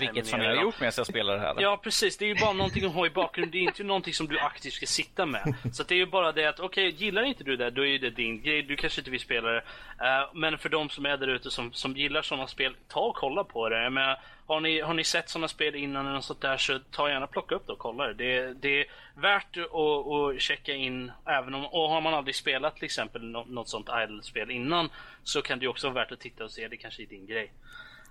Vilket 0.00 0.26
som 0.26 0.40
jag 0.40 0.56
har 0.56 0.62
gjort 0.62 0.80
medan 0.80 0.92
jag 0.96 1.06
spelar 1.06 1.34
det 1.34 1.40
här. 1.40 1.54
Ja, 1.58 1.80
precis. 1.82 2.16
Det 2.16 2.24
är 2.24 2.28
ju 2.28 2.34
bara 2.34 2.52
någonting 2.52 2.84
att 2.84 2.94
ha 2.94 3.06
i 3.06 3.10
bakgrunden. 3.10 3.50
Det 3.52 3.58
är 3.58 3.62
inte 3.62 3.84
någonting 3.84 4.14
som 4.14 4.28
du 4.28 4.38
aktivt 4.38 4.72
ska 4.72 4.86
sitta 4.86 5.26
med. 5.26 5.54
Så 5.72 5.82
det 5.82 5.94
är 5.94 5.98
ju 5.98 6.06
bara 6.06 6.32
det 6.32 6.46
att, 6.46 6.60
okej, 6.60 6.88
okay, 6.88 7.06
gillar 7.06 7.22
inte 7.22 7.44
du 7.44 7.56
det, 7.56 7.70
då 7.70 7.86
är 7.86 7.98
det 7.98 8.10
din 8.10 8.42
grej. 8.42 8.62
Du 8.62 8.76
kanske 8.76 9.00
inte 9.00 9.10
vill 9.10 9.20
spela 9.20 9.48
det. 9.48 9.58
Uh, 9.58 10.34
men 10.34 10.58
för 10.58 10.68
de 10.68 10.90
som 10.90 11.06
är 11.06 11.16
där 11.16 11.28
ute 11.28 11.50
som, 11.50 11.72
som 11.72 11.96
gillar 11.96 12.22
sådana 12.22 12.46
spel, 12.46 12.76
ta 12.88 13.00
och 13.00 13.16
kolla 13.16 13.44
på 13.44 13.68
det. 13.68 13.90
Menar, 13.90 14.18
har 14.48 14.60
ni, 14.60 14.80
har 14.80 14.94
ni 14.94 15.04
sett 15.04 15.28
sådana 15.28 15.48
spel 15.48 15.74
innan 15.74 16.06
eller 16.06 16.14
något 16.14 16.24
sånt 16.24 16.40
där 16.40 16.56
så 16.56 16.78
ta 16.90 17.08
gärna 17.08 17.26
plocka 17.26 17.54
upp 17.54 17.66
det 17.66 17.72
och 17.72 17.78
kolla 17.78 18.06
det. 18.06 18.14
Det, 18.14 18.54
det 18.54 18.80
är 18.80 18.86
värt 19.14 19.56
att, 19.56 19.72
att 19.74 20.40
checka 20.40 20.74
in 20.74 21.12
även 21.26 21.54
om, 21.54 21.66
och 21.66 21.90
har 21.90 22.00
man 22.00 22.14
aldrig 22.14 22.37
spelat 22.37 22.74
till 22.74 22.84
exempel 22.84 23.24
något, 23.24 23.68
sånt 23.68 23.88
idle-spel 24.02 24.50
innan 24.50 24.90
så 25.24 25.42
kan 25.42 25.58
det 25.58 25.68
också 25.68 25.87
vara 25.87 26.04
värt 26.04 26.12
att 26.12 26.20
titta 26.20 26.44
och 26.44 26.50
se, 26.50 26.68
det 26.68 26.76
kanske 26.76 27.02
är 27.02 27.06
din 27.06 27.26
grej. 27.26 27.52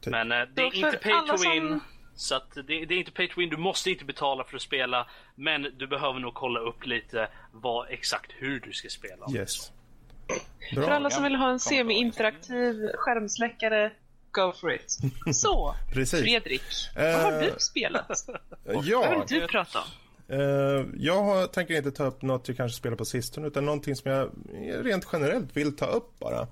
Typ. 0.01 0.11
Men 0.11 0.31
äh, 0.31 0.37
det 0.53 0.61
är 0.61 0.75
inte 0.75 0.97
pay 0.97 1.27
to 1.27 1.37
win. 1.37 1.67
Som... 1.67 1.81
Så 2.15 2.35
att 2.35 2.51
det, 2.55 2.85
det, 2.85 2.93
är 2.93 2.99
inte 2.99 3.11
pay 3.11 3.27
to 3.27 3.39
win, 3.39 3.49
du 3.49 3.57
måste 3.57 3.91
inte 3.91 4.05
betala 4.05 4.43
för 4.43 4.55
att 4.55 4.61
spela. 4.61 5.07
Men 5.35 5.67
du 5.77 5.87
behöver 5.87 6.19
nog 6.19 6.33
kolla 6.33 6.59
upp 6.59 6.85
lite 6.85 7.29
vad 7.51 7.89
exakt 7.89 8.31
hur 8.35 8.59
du 8.59 8.73
ska 8.73 8.89
spela. 8.89 9.25
Yes. 9.33 9.71
Bra. 10.75 10.83
För 10.85 10.91
alla 10.91 11.09
som 11.09 11.23
vill 11.23 11.35
ha 11.35 11.49
en 11.49 11.59
semi-interaktiv 11.59 12.91
skärmsläckare, 12.95 13.91
go 14.31 14.53
for 14.61 14.73
it. 14.73 14.97
Så, 15.35 15.75
Precis. 15.93 16.21
Fredrik, 16.21 16.61
vad 16.95 17.21
har 17.21 17.41
du 17.41 17.53
spelat? 17.57 18.25
ja, 18.83 18.99
vad 18.99 19.29
vill 19.29 19.41
du 19.41 19.47
prata 19.47 19.79
om? 19.79 19.85
Uh, 20.31 20.85
jag 20.97 21.53
tänker 21.53 21.77
inte 21.77 21.91
ta 21.91 22.05
upp 22.05 22.21
något 22.21 22.47
jag 22.47 22.57
kanske 22.57 22.77
spelar 22.77 22.97
på 22.97 23.05
sistone 23.05 23.47
utan 23.47 23.65
någonting 23.65 23.95
som 23.95 24.11
jag 24.11 24.29
rent 24.85 25.07
generellt 25.13 25.57
vill 25.57 25.75
ta 25.75 25.85
upp 25.85 26.19
bara. 26.19 26.47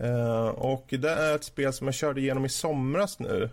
Uh, 0.00 0.48
och 0.48 0.86
det 0.88 1.10
är 1.10 1.34
ett 1.34 1.44
spel 1.44 1.72
som 1.72 1.86
jag 1.86 1.94
körde 1.94 2.20
igenom 2.20 2.44
i 2.44 2.48
somras 2.48 3.18
nu. 3.18 3.50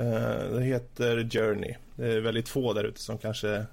Uh, 0.00 0.54
det 0.54 0.62
heter 0.62 1.28
Journey. 1.30 1.74
Det 1.96 2.12
är 2.12 2.20
väldigt 2.20 2.48
få 2.48 2.72
där 2.72 2.84
ute 2.84 3.00
som 3.00 3.18
kanske 3.18 3.66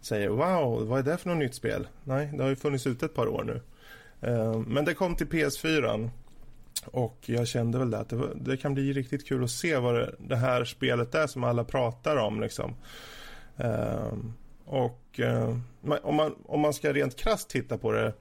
säger 0.00 0.28
Wow, 0.28 0.86
vad 0.86 0.98
är 0.98 1.02
det 1.02 1.16
för 1.16 1.28
något 1.28 1.38
nytt 1.38 1.54
spel? 1.54 1.88
Nej, 2.04 2.30
det 2.34 2.42
har 2.42 2.50
ju 2.50 2.56
funnits 2.56 2.86
ute 2.86 3.06
ett 3.06 3.14
par 3.14 3.28
år 3.28 3.44
nu. 3.44 3.60
Uh, 4.30 4.58
men 4.58 4.84
det 4.84 4.94
kom 4.94 5.16
till 5.16 5.26
PS4 5.26 6.10
och 6.84 7.18
jag 7.26 7.48
kände 7.48 7.78
väl 7.78 7.90
det 7.90 7.98
att 7.98 8.08
det, 8.08 8.16
var, 8.16 8.32
det, 8.34 8.56
kan 8.56 8.74
bli 8.74 8.92
riktigt 8.92 9.28
kul 9.28 9.44
att 9.44 9.50
se 9.50 9.76
vad 9.76 9.94
det, 9.94 10.14
det, 10.18 10.36
här 10.36 10.64
spelet 10.64 11.14
är 11.14 11.26
som 11.26 11.44
alla 11.44 11.64
pratar 11.64 12.16
om 12.16 12.40
liksom. 12.40 12.74
och 14.64 15.20
om, 16.02 16.16
man, 16.16 16.34
om 16.44 16.60
man 16.60 16.74
ska 16.74 16.92
rent 16.92 17.16
krasst 17.16 17.48
titta 17.48 17.78
på 17.78 17.92
det 17.92 18.12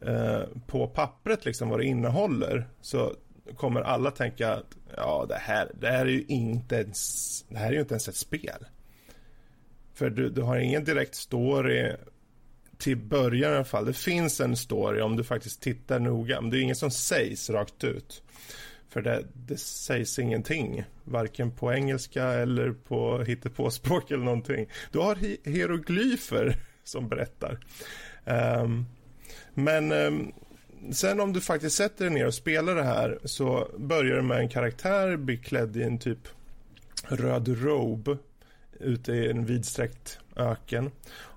Eh, 0.00 0.42
på 0.66 0.86
pappret 0.86 1.44
liksom 1.44 1.68
vad 1.68 1.80
det 1.80 1.84
innehåller 1.84 2.68
så 2.80 3.14
kommer 3.56 3.80
alla 3.80 4.10
tänka 4.10 4.52
att 4.52 4.76
ja, 4.96 5.26
det 5.28 5.38
här, 5.38 5.70
det 5.80 5.88
här 5.88 6.06
är 6.06 6.10
ju 6.10 6.24
inte 6.28 6.76
ens, 6.76 7.44
det 7.48 7.58
här 7.58 7.68
är 7.68 7.72
ju 7.72 7.80
inte 7.80 7.94
ens 7.94 8.08
ett 8.08 8.16
spel. 8.16 8.66
För 9.94 10.10
du, 10.10 10.30
du 10.30 10.42
har 10.42 10.56
ingen 10.56 10.84
direkt 10.84 11.14
story 11.14 11.92
till 12.78 12.96
början 12.96 13.52
i 13.52 13.54
alla 13.54 13.64
fall. 13.64 13.86
Det 13.86 13.92
finns 13.92 14.40
en 14.40 14.56
story 14.56 15.00
om 15.00 15.16
du 15.16 15.24
faktiskt 15.24 15.62
tittar 15.62 15.98
noga, 15.98 16.40
men 16.40 16.50
det 16.50 16.58
är 16.58 16.60
inget 16.60 16.78
som 16.78 16.90
sägs 16.90 17.50
rakt 17.50 17.84
ut. 17.84 18.22
För 18.88 19.02
det, 19.02 19.24
det 19.32 19.56
sägs 19.60 20.18
ingenting, 20.18 20.84
varken 21.04 21.50
på 21.50 21.72
engelska 21.72 22.24
eller 22.24 22.70
på 22.72 23.22
hittepåspråk 23.22 24.10
eller 24.10 24.24
någonting. 24.24 24.66
Du 24.92 24.98
har 24.98 25.16
hieroglyfer 25.50 26.56
som 26.84 27.08
berättar. 27.08 27.58
Um, 28.24 28.86
men 29.54 29.92
eh, 29.92 30.10
sen 30.92 31.20
om 31.20 31.32
du 31.32 31.40
faktiskt 31.40 31.76
sätter 31.76 32.04
dig 32.04 32.14
ner 32.14 32.26
och 32.26 32.34
spelar 32.34 32.74
det 32.74 32.82
här 32.82 33.18
så 33.24 33.68
börjar 33.76 34.16
du 34.16 34.22
med 34.22 34.38
en 34.38 34.48
karaktär 34.48 35.16
beklädd 35.16 35.76
i 35.76 35.82
en 35.82 35.98
typ 35.98 36.28
röd 37.08 37.48
robe 37.62 38.18
ute 38.80 39.12
i 39.12 39.30
en 39.30 39.44
vidsträckt 39.44 40.18
öken. 40.36 40.90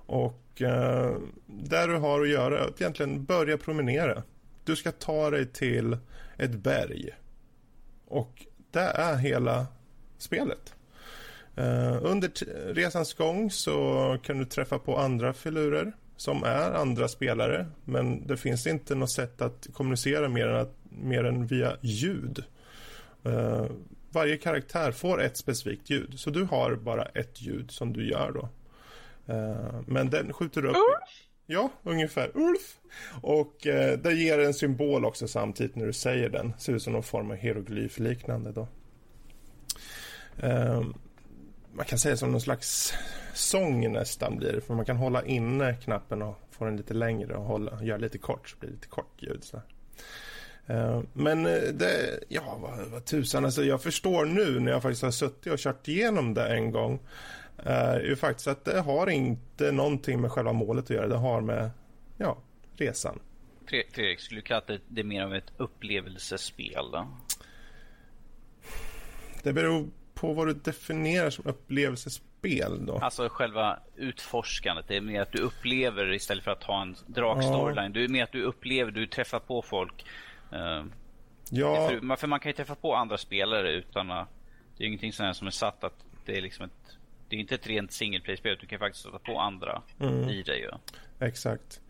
Och 0.06 0.62
eh, 0.62 1.16
där 1.46 1.88
du 1.88 1.96
har 1.96 2.20
att 2.20 2.28
göra 2.28 2.58
är 2.58 2.68
att 2.68 2.80
egentligen 2.80 3.24
börja 3.24 3.58
promenera. 3.58 4.22
Du 4.64 4.76
ska 4.76 4.92
ta 4.92 5.30
dig 5.30 5.46
till 5.46 5.96
ett 6.38 6.50
berg. 6.50 7.10
Och 8.06 8.46
det 8.70 8.80
är 8.80 9.16
hela 9.16 9.66
spelet. 10.18 10.74
Eh, 11.56 11.98
under 12.02 12.30
resans 12.74 13.14
gång 13.14 13.50
så 13.50 14.18
kan 14.22 14.38
du 14.38 14.44
träffa 14.44 14.78
på 14.78 14.98
andra 14.98 15.32
filurer 15.32 15.92
som 16.22 16.44
är 16.44 16.72
andra 16.72 17.08
spelare 17.08 17.66
men 17.84 18.26
det 18.26 18.36
finns 18.36 18.66
inte 18.66 18.94
något 18.94 19.10
sätt 19.10 19.42
att 19.42 19.66
kommunicera 19.72 20.28
mer 20.28 20.48
än, 20.48 20.56
att, 20.56 20.76
mer 20.82 21.24
än 21.24 21.46
via 21.46 21.76
ljud. 21.80 22.44
Uh, 23.26 23.66
varje 24.10 24.36
karaktär 24.36 24.92
får 24.92 25.22
ett 25.22 25.36
specifikt 25.36 25.90
ljud 25.90 26.14
så 26.16 26.30
du 26.30 26.44
har 26.44 26.74
bara 26.74 27.04
ett 27.04 27.42
ljud 27.42 27.70
som 27.70 27.92
du 27.92 28.10
gör 28.10 28.32
då. 28.32 28.48
Uh, 29.34 29.80
men 29.86 30.10
den 30.10 30.32
skjuter 30.32 30.64
upp... 30.64 30.76
Ulf? 30.76 31.26
Ja, 31.46 31.70
ungefär. 31.82 32.30
Ulf! 32.34 32.76
Och 33.22 33.66
uh, 33.66 33.98
det 33.98 34.12
ger 34.12 34.38
en 34.38 34.54
symbol 34.54 35.04
också 35.04 35.28
samtidigt 35.28 35.76
när 35.76 35.86
du 35.86 35.92
säger 35.92 36.28
den. 36.28 36.52
Ser 36.58 36.72
ut 36.72 36.82
som 36.82 36.92
någon 36.92 37.02
form 37.02 37.30
av 37.30 37.36
hieroglyfliknande 37.36 38.52
då. 38.52 38.68
Man 41.72 41.86
kan 41.86 41.98
säga 41.98 42.16
som 42.16 42.30
någon 42.30 42.40
slags 42.40 42.94
sång 43.34 43.92
nästan 43.92 44.36
blir 44.36 44.52
det. 44.52 44.60
För 44.60 44.74
man 44.74 44.84
kan 44.84 44.96
hålla 44.96 45.24
inne 45.24 45.74
knappen 45.74 46.22
och 46.22 46.38
få 46.50 46.64
den 46.64 46.76
lite 46.76 46.94
längre 46.94 47.34
och 47.34 47.44
hålla, 47.44 47.82
göra 47.82 47.98
lite 47.98 48.18
kort 48.18 48.48
så 48.48 48.56
blir 48.58 48.68
det 48.68 48.74
lite 48.74 48.88
kort 48.88 49.22
ljud. 49.22 49.44
Så 49.44 49.56
uh, 50.70 51.02
men 51.12 51.46
eh, 51.46 51.62
det, 51.74 52.20
ja 52.28 52.58
vad, 52.62 52.86
vad 52.86 53.04
tusan, 53.04 53.44
alltså 53.44 53.64
jag 53.64 53.82
förstår 53.82 54.24
nu 54.24 54.60
när 54.60 54.72
jag 54.72 54.82
faktiskt 54.82 55.02
har 55.02 55.10
suttit 55.10 55.52
och 55.52 55.58
kört 55.58 55.88
igenom 55.88 56.34
det 56.34 56.56
en 56.56 56.70
gång. 56.70 57.00
Är 57.56 58.00
uh, 58.00 58.06
ju 58.06 58.16
faktiskt 58.16 58.48
att 58.48 58.64
det 58.64 58.80
har 58.80 59.10
inte 59.10 59.72
någonting 59.72 60.20
med 60.20 60.32
själva 60.32 60.52
målet 60.52 60.84
att 60.84 60.90
göra. 60.90 61.08
Det 61.08 61.16
har 61.16 61.40
med, 61.40 61.70
ja, 62.16 62.38
resan. 62.76 63.18
Fredrik, 63.66 64.20
skulle 64.20 64.40
du 64.40 64.44
kalla 64.44 64.64
det, 64.66 64.80
det 64.88 65.04
mer 65.04 65.22
av 65.22 65.34
ett 65.34 65.52
upplevelsespel 65.56 66.90
då? 66.92 67.08
Det 69.42 69.52
beror 69.52 69.88
på 70.14 70.32
vad 70.32 70.46
du 70.46 70.54
definierar 70.54 71.30
som 71.30 71.46
upplevelsespel 71.46 72.31
då. 72.86 72.98
Alltså 72.98 73.28
själva 73.28 73.78
utforskandet. 73.96 74.88
Det 74.88 74.96
är 74.96 75.00
mer 75.00 75.22
att 75.22 75.32
du 75.32 75.42
upplever 75.42 76.12
istället 76.12 76.44
för 76.44 76.50
att 76.50 76.64
ha 76.64 76.82
en 76.82 76.94
drag-storyline. 76.94 77.82
Ja. 77.82 77.88
Det 77.88 78.04
är 78.04 78.08
mer 78.08 78.24
att 78.24 78.32
du 78.32 78.42
upplever, 78.42 78.90
du 78.90 79.06
träffar 79.06 79.38
på 79.38 79.62
folk. 79.62 80.06
Uh, 80.52 80.84
ja. 81.50 81.88
För, 81.88 82.16
för, 82.16 82.26
man 82.26 82.40
kan 82.40 82.50
ju 82.50 82.54
träffa 82.56 82.74
på 82.74 82.94
andra 82.94 83.18
spelare 83.18 83.72
utan 83.72 84.10
att... 84.10 84.28
Det 84.76 84.84
är 84.84 84.88
ingenting 84.88 85.12
sånt 85.12 85.36
som 85.36 85.46
är 85.46 85.50
satt 85.50 85.84
att 85.84 86.04
det 86.24 86.36
är 86.36 86.42
liksom 86.42 86.64
ett... 86.64 86.96
Det 87.28 87.36
är 87.36 87.40
inte 87.40 87.54
ett 87.54 87.66
rent 87.66 87.92
single 87.92 88.20
play-spel. 88.20 88.58
Du 88.60 88.66
kan 88.66 88.78
faktiskt 88.78 89.04
sätta 89.04 89.18
på 89.18 89.38
andra 89.38 89.82
mm. 90.00 90.28
i 90.28 90.42
det 90.42 90.56
ju. 90.56 90.70
Exakt. 91.20 91.80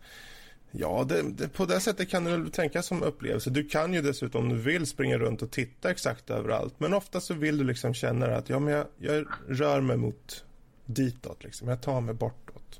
Ja, 0.75 1.05
det, 1.09 1.21
det, 1.21 1.47
på 1.47 1.65
det 1.65 1.79
sättet 1.79 2.09
kan 2.09 2.23
du 2.23 2.31
tänkas. 2.31 2.55
tänka 2.55 2.81
som 2.81 3.03
upplevelse. 3.03 3.49
Du 3.49 3.63
kan 3.63 3.93
ju 3.93 4.01
dessutom 4.01 4.43
om 4.43 4.49
du 4.49 4.55
vill 4.55 4.85
springa 4.85 5.17
runt 5.17 5.41
och 5.41 5.51
titta 5.51 5.91
exakt 5.91 6.29
överallt. 6.29 6.73
Men 6.77 6.93
ofta 6.93 7.21
så 7.21 7.33
vill 7.33 7.57
du 7.57 7.63
liksom 7.63 7.93
känna 7.93 8.25
att 8.25 8.49
ja, 8.49 8.59
men 8.59 8.73
jag, 8.73 8.85
jag 8.97 9.25
rör 9.47 9.81
mig 9.81 9.97
mot 9.97 10.45
ditåt. 10.85 11.43
Liksom. 11.43 11.67
Jag 11.67 11.81
tar 11.81 12.01
mig 12.01 12.13
bortåt. 12.13 12.79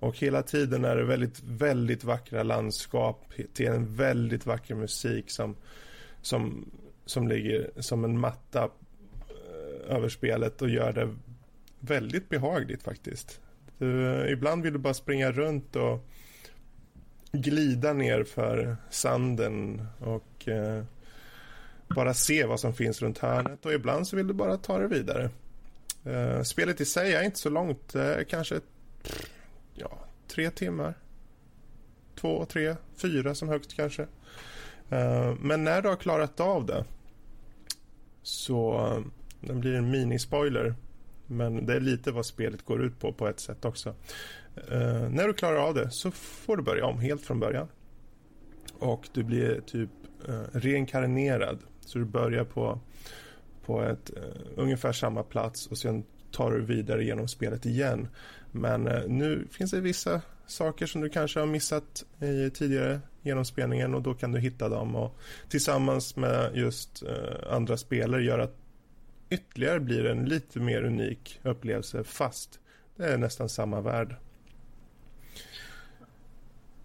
Och 0.00 0.18
hela 0.18 0.42
tiden 0.42 0.84
är 0.84 0.96
det 0.96 1.04
väldigt, 1.04 1.42
väldigt 1.42 2.04
vackra 2.04 2.42
landskap 2.42 3.32
till 3.54 3.66
en 3.66 3.94
väldigt 3.96 4.46
vacker 4.46 4.74
musik 4.74 5.30
som, 5.30 5.56
som, 6.22 6.70
som 7.06 7.28
ligger 7.28 7.70
som 7.76 8.04
en 8.04 8.20
matta 8.20 8.70
eh, 9.28 9.96
över 9.96 10.08
spelet 10.08 10.62
och 10.62 10.68
gör 10.68 10.92
det 10.92 11.14
väldigt 11.80 12.28
behagligt 12.28 12.82
faktiskt. 12.82 13.40
Du, 13.78 14.06
eh, 14.06 14.32
ibland 14.32 14.62
vill 14.62 14.72
du 14.72 14.78
bara 14.78 14.94
springa 14.94 15.32
runt 15.32 15.76
och 15.76 16.08
glida 17.32 17.92
ner 17.92 18.24
för 18.24 18.76
sanden 18.90 19.86
och 19.98 20.48
eh, 20.48 20.84
bara 21.88 22.14
se 22.14 22.44
vad 22.44 22.60
som 22.60 22.74
finns 22.74 23.02
runt 23.02 23.18
hörnet 23.18 23.66
och 23.66 23.72
ibland 23.72 24.08
så 24.08 24.16
vill 24.16 24.26
du 24.26 24.34
bara 24.34 24.56
ta 24.56 24.78
det 24.78 24.88
vidare. 24.88 25.30
Eh, 26.04 26.42
spelet 26.42 26.80
i 26.80 26.84
sig 26.84 27.14
är 27.14 27.22
inte 27.22 27.38
så 27.38 27.50
långt, 27.50 27.94
eh, 27.94 28.16
kanske 28.28 28.60
ja, 29.74 29.98
tre 30.28 30.50
timmar. 30.50 30.94
Två, 32.14 32.44
tre, 32.44 32.76
fyra 32.96 33.34
som 33.34 33.48
högst 33.48 33.76
kanske. 33.76 34.02
Eh, 34.90 35.34
men 35.40 35.64
när 35.64 35.82
du 35.82 35.88
har 35.88 35.96
klarat 35.96 36.40
av 36.40 36.66
det 36.66 36.84
så 38.22 38.86
eh, 38.86 39.00
det 39.40 39.54
blir 39.54 39.74
en 39.74 39.90
minispoiler 39.90 40.74
men 41.26 41.66
det 41.66 41.74
är 41.74 41.80
lite 41.80 42.12
vad 42.12 42.26
spelet 42.26 42.64
går 42.64 42.82
ut 42.82 43.00
på 43.00 43.12
på 43.12 43.28
ett 43.28 43.40
sätt 43.40 43.64
också. 43.64 43.94
Uh, 44.72 45.10
när 45.10 45.26
du 45.26 45.32
klarar 45.32 45.56
av 45.56 45.74
det 45.74 45.90
så 45.90 46.10
får 46.10 46.56
du 46.56 46.62
börja 46.62 46.86
om 46.86 46.98
helt 46.98 47.22
från 47.22 47.40
början. 47.40 47.68
Och 48.78 49.08
du 49.12 49.22
blir 49.24 49.60
typ 49.60 49.90
uh, 50.28 50.42
reinkarnerad. 50.52 51.58
Så 51.80 51.98
du 51.98 52.04
börjar 52.04 52.44
på, 52.44 52.80
på 53.64 53.82
ett 53.82 54.10
uh, 54.16 54.22
ungefär 54.56 54.92
samma 54.92 55.22
plats 55.22 55.66
och 55.66 55.78
sen 55.78 56.04
tar 56.32 56.50
du 56.50 56.60
vidare 56.60 57.04
genom 57.04 57.28
spelet 57.28 57.66
igen. 57.66 58.08
Men 58.52 58.82
nu 59.06 59.46
finns 59.50 59.70
det 59.70 59.80
vissa 59.80 60.22
saker 60.46 60.86
som 60.86 61.00
du 61.00 61.08
kanske 61.08 61.40
har 61.40 61.46
missat 61.46 62.04
i 62.20 62.50
tidigare 62.50 63.00
genomspelningen 63.22 63.94
och 63.94 64.02
då 64.02 64.14
kan 64.14 64.32
du 64.32 64.40
hitta 64.40 64.68
dem 64.68 64.96
och 64.96 65.18
tillsammans 65.48 66.16
med 66.16 66.56
just 66.56 67.02
andra 67.50 67.76
spelare 67.76 68.22
gör 68.22 68.38
att 68.38 68.56
ytterligare 69.30 69.80
blir 69.80 70.06
en 70.06 70.24
lite 70.24 70.60
mer 70.60 70.82
unik 70.82 71.40
upplevelse 71.42 72.04
fast 72.04 72.60
det 72.96 73.04
är 73.04 73.18
nästan 73.18 73.48
samma 73.48 73.80
värld. 73.80 74.16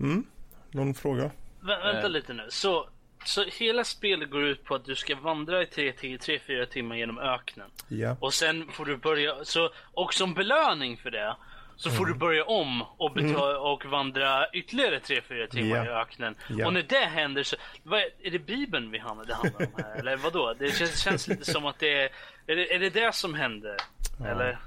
Mm. 0.03 0.25
Någon 0.71 0.93
fråga? 0.93 1.31
Vä 1.59 1.77
vänta 1.77 2.07
lite 2.07 2.33
nu. 2.33 2.45
Så, 2.49 2.89
så 3.25 3.43
hela 3.43 3.83
spelet 3.83 4.29
går 4.29 4.43
ut 4.43 4.63
på 4.63 4.75
att 4.75 4.85
du 4.85 4.95
ska 4.95 5.15
vandra 5.15 5.61
i 5.61 5.65
3-4 5.65 6.65
timmar 6.65 6.95
genom 6.95 7.19
öknen. 7.19 7.69
Ja. 7.87 8.17
Och 8.19 8.33
sen 8.33 8.71
får 8.71 8.85
du 8.85 8.97
börja, 8.97 9.45
så, 9.45 9.69
och 9.93 10.13
som 10.13 10.33
belöning 10.33 10.97
för 10.97 11.11
det 11.11 11.35
så 11.75 11.89
får 11.89 12.03
mm. 12.03 12.13
du 12.13 12.19
börja 12.19 12.45
om 12.45 12.81
och, 12.97 13.13
betala, 13.13 13.51
mm. 13.51 13.61
och 13.61 13.85
vandra 13.85 14.49
ytterligare 14.53 14.99
3-4 14.99 15.47
timmar 15.47 15.77
ja. 15.77 15.85
i 15.85 15.89
öknen. 15.89 16.35
Ja. 16.49 16.67
Och 16.67 16.73
när 16.73 16.83
det 16.83 17.05
händer 17.05 17.43
så, 17.43 17.55
vad, 17.83 17.99
är 17.99 18.31
det 18.31 18.39
Bibeln 18.39 18.91
vi 18.91 18.97
handlar, 18.97 19.25
det 19.25 19.33
handlar 19.33 19.67
om 19.67 19.73
här? 19.77 19.95
eller 19.99 20.17
vadå? 20.17 20.53
Det 20.59 20.71
känns, 20.71 21.03
känns 21.03 21.27
lite 21.27 21.45
som 21.45 21.65
att 21.65 21.79
det 21.79 21.93
är, 21.93 22.09
är 22.47 22.55
det, 22.55 22.75
är 22.75 22.79
det 22.79 22.89
det 22.89 23.15
som 23.15 23.33
händer? 23.33 23.77
Ja. 24.19 24.27
Eller? 24.27 24.59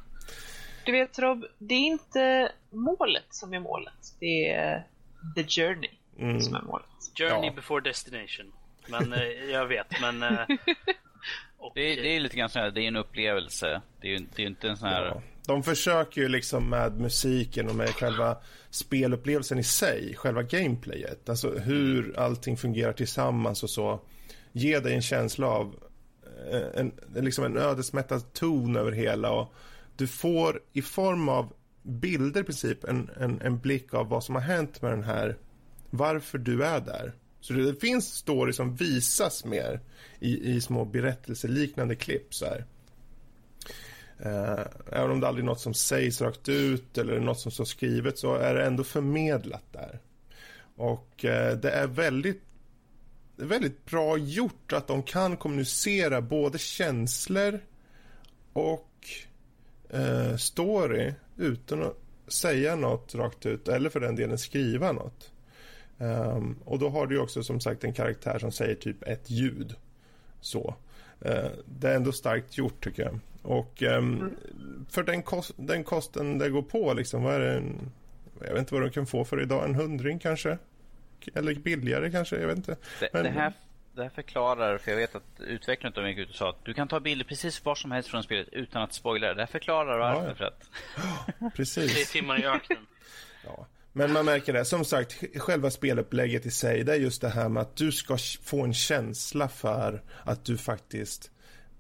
Du 0.84 0.92
vet 0.92 1.18
Rob, 1.18 1.44
det 1.58 1.74
är 1.74 1.86
inte 1.86 2.52
målet 2.70 3.26
som 3.30 3.54
är 3.54 3.60
målet. 3.60 4.16
Det 4.20 4.50
är 4.50 4.86
the 5.34 5.44
journey 5.44 5.90
mm. 6.18 6.40
som 6.40 6.54
är 6.54 6.62
målet. 6.62 6.86
Journey 7.18 7.46
ja. 7.46 7.52
before 7.52 7.80
destination. 7.80 8.52
Men 8.86 9.12
eh, 9.12 9.50
jag 9.50 9.66
vet, 9.66 10.00
men... 10.00 10.22
Eh, 10.22 10.30
och, 11.58 11.72
det, 11.74 11.80
är, 11.80 12.02
det, 12.02 12.08
är 12.08 12.20
lite 12.20 12.36
grann 12.36 12.48
så 12.48 12.58
här, 12.58 12.70
det 12.70 12.80
är 12.80 12.88
en 12.88 12.96
upplevelse. 12.96 13.82
Det 14.00 14.06
är 14.06 14.10
ju 14.10 14.26
det 14.36 14.42
är 14.42 14.46
inte 14.46 14.68
en 14.68 14.76
sån 14.76 14.88
här... 14.88 15.04
Ja. 15.04 15.22
De 15.46 15.62
försöker 15.62 16.20
ju 16.20 16.28
liksom 16.28 16.68
med 16.68 17.00
musiken 17.00 17.68
och 17.68 17.74
med 17.74 17.88
själva 17.88 18.36
spelupplevelsen 18.70 19.58
i 19.58 19.64
sig, 19.64 20.14
själva 20.16 20.42
gameplayet. 20.42 21.28
Alltså 21.28 21.58
hur 21.58 22.18
allting 22.18 22.56
fungerar 22.56 22.92
tillsammans 22.92 23.62
och 23.62 23.70
så. 23.70 24.00
Ge 24.52 24.80
dig 24.80 24.94
en 24.94 25.02
känsla 25.02 25.46
av 25.46 25.74
eh, 26.52 26.80
en, 26.80 26.92
liksom 27.14 27.44
en 27.44 27.56
ödesmättad 27.56 28.32
ton 28.32 28.76
över 28.76 28.92
hela 28.92 29.30
och 29.30 29.54
du 29.96 30.06
får 30.06 30.60
i 30.72 30.82
form 30.82 31.28
av 31.28 31.52
bilder 31.86 32.40
i 32.40 32.44
princip 32.44 32.84
en, 32.84 33.10
en, 33.20 33.40
en 33.40 33.58
blick 33.58 33.94
av 33.94 34.08
vad 34.08 34.24
som 34.24 34.34
har 34.34 34.42
hänt 34.42 34.82
med 34.82 34.90
den 34.90 35.04
här, 35.04 35.36
varför 35.90 36.38
du 36.38 36.64
är 36.64 36.80
där. 36.80 37.12
Så 37.40 37.52
det 37.52 37.80
finns 37.80 38.14
story 38.14 38.52
som 38.52 38.74
visas 38.74 39.44
mer 39.44 39.80
i, 40.20 40.50
i 40.56 40.60
små 40.60 40.84
berättelseliknande 40.84 41.96
klipp 41.96 42.34
så 42.34 42.46
här. 42.46 42.64
Eh, 44.18 44.66
även 44.92 45.10
om 45.10 45.20
det 45.20 45.28
aldrig 45.28 45.44
är 45.44 45.46
något 45.46 45.60
som 45.60 45.74
sägs 45.74 46.20
rakt 46.20 46.48
ut 46.48 46.98
eller 46.98 47.20
något 47.20 47.40
som 47.40 47.52
står 47.52 47.64
skrivet 47.64 48.18
så 48.18 48.34
är 48.34 48.54
det 48.54 48.66
ändå 48.66 48.84
förmedlat 48.84 49.72
där. 49.72 49.98
Och 50.76 51.24
eh, 51.24 51.56
det 51.56 51.70
är 51.70 51.86
väldigt, 51.86 52.42
väldigt 53.36 53.84
bra 53.84 54.18
gjort 54.18 54.72
att 54.72 54.86
de 54.86 55.02
kan 55.02 55.36
kommunicera 55.36 56.20
både 56.20 56.58
känslor 56.58 57.60
och 58.52 58.90
eh, 59.90 60.36
story 60.36 61.12
utan 61.36 61.82
att 61.82 61.96
säga 62.28 62.76
något 62.76 63.14
rakt 63.14 63.46
ut 63.46 63.68
eller 63.68 63.90
för 63.90 64.00
den 64.00 64.16
delen 64.16 64.38
skriva 64.38 64.92
något. 64.92 65.32
Um, 65.98 66.58
och 66.64 66.78
då 66.78 66.88
har 66.88 67.06
du 67.06 67.18
också 67.18 67.42
som 67.42 67.60
sagt 67.60 67.84
en 67.84 67.92
karaktär 67.92 68.38
som 68.38 68.52
säger 68.52 68.74
typ 68.74 69.02
ett 69.02 69.30
ljud. 69.30 69.74
Så. 70.40 70.74
Uh, 71.26 71.50
det 71.64 71.88
är 71.88 71.96
ändå 71.96 72.12
starkt 72.12 72.58
gjort 72.58 72.84
tycker 72.84 73.02
jag. 73.02 73.18
Och 73.42 73.82
um, 73.82 73.88
mm. 73.88 74.36
för 74.90 75.02
den, 75.02 75.22
kost, 75.22 75.52
den 75.56 75.84
kosten 75.84 76.38
det 76.38 76.50
går 76.50 76.62
på 76.62 76.94
liksom, 76.94 77.22
vad 77.22 77.34
är 77.34 77.40
det? 77.40 77.52
En, 77.52 77.90
jag 78.40 78.50
vet 78.50 78.58
inte 78.58 78.74
vad 78.74 78.82
du 78.82 78.90
kan 78.90 79.06
få 79.06 79.24
för 79.24 79.42
idag, 79.42 79.64
en 79.64 79.74
hundring 79.74 80.18
kanske? 80.18 80.58
Eller 81.34 81.54
billigare 81.54 82.10
kanske, 82.10 82.36
jag 82.36 82.46
vet 82.46 82.56
inte. 82.56 82.76
Det, 83.00 83.08
Men, 83.12 83.24
det 83.24 83.30
här 83.30 83.52
det 83.96 84.02
här 84.02 84.10
förklarar, 84.10 84.78
för 84.78 84.90
jag 84.90 84.98
vet 84.98 85.14
att 85.14 85.40
utvecklaren 85.40 85.92
de 85.94 86.08
gick 86.08 86.18
ut 86.18 86.30
och 86.30 86.34
sa 86.34 86.50
att 86.50 86.64
du 86.64 86.74
kan 86.74 86.88
ta 86.88 87.00
bilder 87.00 87.24
precis 87.24 87.64
var 87.64 87.74
som 87.74 87.90
helst 87.90 88.08
från 88.08 88.22
spelet 88.22 88.48
utan 88.52 88.82
att 88.82 88.92
spoila 88.92 89.26
det. 89.26 89.34
Det 89.34 89.40
här 89.40 89.46
förklarar 89.46 89.98
varför. 89.98 90.28
Ja, 90.28 90.34
För 90.34 90.44
att... 90.44 91.54
precis. 91.54 91.94
Tre 91.94 92.04
timmar 92.04 92.40
i 92.40 92.46
öknen. 92.46 92.86
ja. 93.44 93.66
Men 93.92 94.12
man 94.12 94.24
märker 94.24 94.52
det, 94.52 94.64
som 94.64 94.84
sagt, 94.84 95.24
själva 95.36 95.70
spelupplägget 95.70 96.46
i 96.46 96.50
sig, 96.50 96.84
det 96.84 96.92
är 96.92 96.96
just 96.96 97.20
det 97.20 97.28
här 97.28 97.48
med 97.48 97.60
att 97.60 97.76
du 97.76 97.92
ska 97.92 98.16
få 98.42 98.64
en 98.64 98.74
känsla 98.74 99.48
för 99.48 100.02
att 100.24 100.44
du 100.44 100.58
faktiskt 100.58 101.30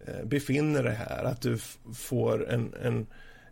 eh, 0.06 0.24
befinner 0.24 0.82
dig 0.82 0.94
här. 0.94 1.24
Att 1.24 1.42
du 1.42 1.58
får 1.94 2.50
en, 2.50 2.74
en, 2.82 3.06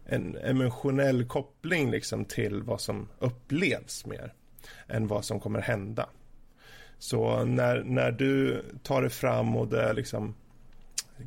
en 0.07 0.37
emotionell 0.37 1.25
koppling 1.25 1.91
liksom 1.91 2.25
till 2.25 2.63
vad 2.63 2.81
som 2.81 3.09
upplevs 3.19 4.07
mer 4.07 4.33
än 4.89 5.07
vad 5.07 5.25
som 5.25 5.41
kommer 5.41 5.61
hända. 5.61 6.09
Så 6.99 7.45
när, 7.45 7.83
när 7.83 8.13
du 8.13 8.63
tar 8.83 9.01
dig 9.01 9.11
fram 9.11 9.57
och 9.57 9.69
det 9.69 9.93
liksom 9.93 10.35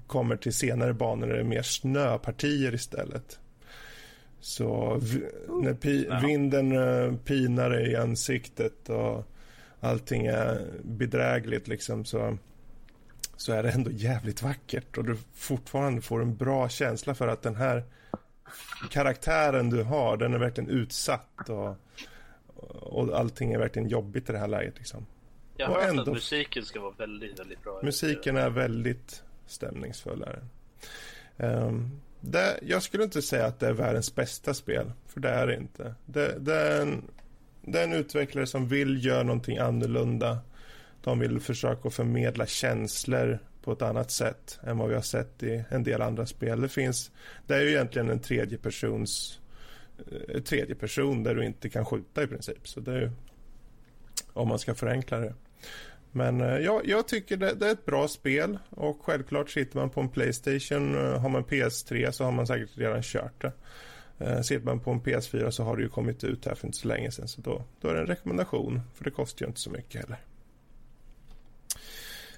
kommer 0.07 0.35
till 0.35 0.53
senare 0.53 0.93
banor 0.93 1.29
är 1.29 1.37
det 1.37 1.43
mer 1.43 1.61
snöpartier 1.61 2.73
istället. 2.73 3.39
Så 4.39 5.01
när 5.61 5.73
pi, 5.73 6.09
vinden 6.21 6.71
uh, 6.71 7.17
pinar 7.17 7.69
dig 7.69 7.91
i 7.91 7.95
ansiktet 7.95 8.89
och 8.89 9.23
allting 9.79 10.25
är 10.25 10.67
bedrägligt 10.83 11.67
liksom 11.67 12.05
så, 12.05 12.37
så 13.37 13.53
är 13.53 13.63
det 13.63 13.71
ändå 13.71 13.91
jävligt 13.91 14.41
vackert 14.41 14.97
och 14.97 15.05
du 15.05 15.17
fortfarande 15.33 16.01
får 16.01 16.21
en 16.21 16.35
bra 16.35 16.69
känsla 16.69 17.15
för 17.15 17.27
att 17.27 17.41
den 17.41 17.55
här 17.55 17.83
karaktären 18.91 19.69
du 19.69 19.83
har, 19.83 20.17
den 20.17 20.33
är 20.33 20.37
verkligen 20.37 20.69
utsatt 20.69 21.49
och, 21.49 21.75
och 22.93 23.19
allting 23.19 23.53
är 23.53 23.59
verkligen 23.59 23.87
jobbigt 23.87 24.29
i 24.29 24.33
det 24.33 24.39
här 24.39 24.47
läget 24.47 24.77
liksom. 24.77 25.05
Jag 25.57 25.67
har 25.67 25.81
hört 25.81 26.07
att 26.07 26.13
musiken 26.13 26.65
ska 26.65 26.81
vara 26.81 26.93
väldigt, 26.97 27.39
väldigt 27.39 27.63
bra. 27.63 27.79
Musiken 27.83 28.37
är 28.37 28.49
väldigt 28.49 29.23
stämningsfull. 29.45 30.25
Um, 31.37 32.01
det, 32.21 32.59
jag 32.61 32.83
skulle 32.83 33.03
inte 33.03 33.21
säga 33.21 33.45
att 33.45 33.59
det 33.59 33.67
är 33.67 33.73
världens 33.73 34.15
bästa 34.15 34.53
spel, 34.53 34.91
för 35.07 35.19
det 35.19 35.29
är 35.29 35.47
det 35.47 35.55
inte. 35.55 35.95
Det, 36.05 36.39
det, 36.39 36.55
är 36.55 36.81
en, 36.81 37.03
det 37.61 37.79
är 37.79 37.83
en 37.83 37.93
utvecklare 37.93 38.47
som 38.47 38.67
vill 38.67 39.05
göra 39.05 39.23
någonting 39.23 39.57
annorlunda. 39.57 40.39
De 41.03 41.19
vill 41.19 41.39
försöka 41.39 41.89
förmedla 41.89 42.45
känslor 42.45 43.39
på 43.61 43.71
ett 43.71 43.81
annat 43.81 44.11
sätt 44.11 44.59
än 44.63 44.77
vad 44.77 44.89
vi 44.89 44.95
har 44.95 45.01
sett 45.01 45.43
i 45.43 45.63
en 45.69 45.83
del 45.83 46.01
andra 46.01 46.25
spel. 46.25 46.61
Det 46.61 46.69
finns, 46.69 47.11
det 47.47 47.55
är 47.55 47.61
ju 47.61 47.69
egentligen 47.69 48.09
en 48.09 48.19
tredje 48.19 48.57
persons 48.57 49.39
eh, 50.11 50.41
tredje 50.41 50.75
person 50.75 51.23
där 51.23 51.35
du 51.35 51.45
inte 51.45 51.69
kan 51.69 51.85
skjuta 51.85 52.23
i 52.23 52.27
princip. 52.27 52.67
Så 52.67 52.79
det 52.79 52.91
är 52.91 53.01
ju, 53.01 53.11
om 54.33 54.47
man 54.47 54.59
ska 54.59 54.75
förenkla 54.75 55.19
det. 55.19 55.33
Men 56.11 56.41
eh, 56.41 56.57
ja, 56.57 56.81
jag 56.85 57.07
tycker 57.07 57.37
det, 57.37 57.53
det, 57.53 57.67
är 57.67 57.71
ett 57.71 57.85
bra 57.85 58.07
spel 58.07 58.59
och 58.69 58.99
självklart 59.01 59.49
sitter 59.49 59.77
man 59.77 59.89
på 59.89 60.01
en 60.01 60.09
Playstation, 60.09 60.95
eh, 60.95 61.19
har 61.19 61.29
man 61.29 61.43
PS3 61.43 62.11
så 62.11 62.23
har 62.23 62.31
man 62.31 62.47
säkert 62.47 62.77
redan 62.77 63.01
kört 63.03 63.41
det. 63.41 63.51
Eh, 64.19 64.41
sitter 64.41 64.65
man 64.65 64.79
på 64.79 64.91
en 64.91 65.01
PS4 65.01 65.49
så 65.49 65.63
har 65.63 65.77
det 65.77 65.83
ju 65.83 65.89
kommit 65.89 66.23
ut 66.23 66.45
här 66.45 66.55
för 66.55 66.67
inte 66.67 66.77
så 66.77 66.87
länge 66.87 67.11
sedan 67.11 67.27
så 67.27 67.41
då, 67.41 67.63
då 67.81 67.87
är 67.87 67.93
det 67.93 67.99
en 67.99 68.07
rekommendation 68.07 68.81
för 68.95 69.03
det 69.03 69.11
kostar 69.11 69.45
ju 69.45 69.47
inte 69.47 69.61
så 69.61 69.69
mycket 69.69 70.01
heller. 70.01 70.17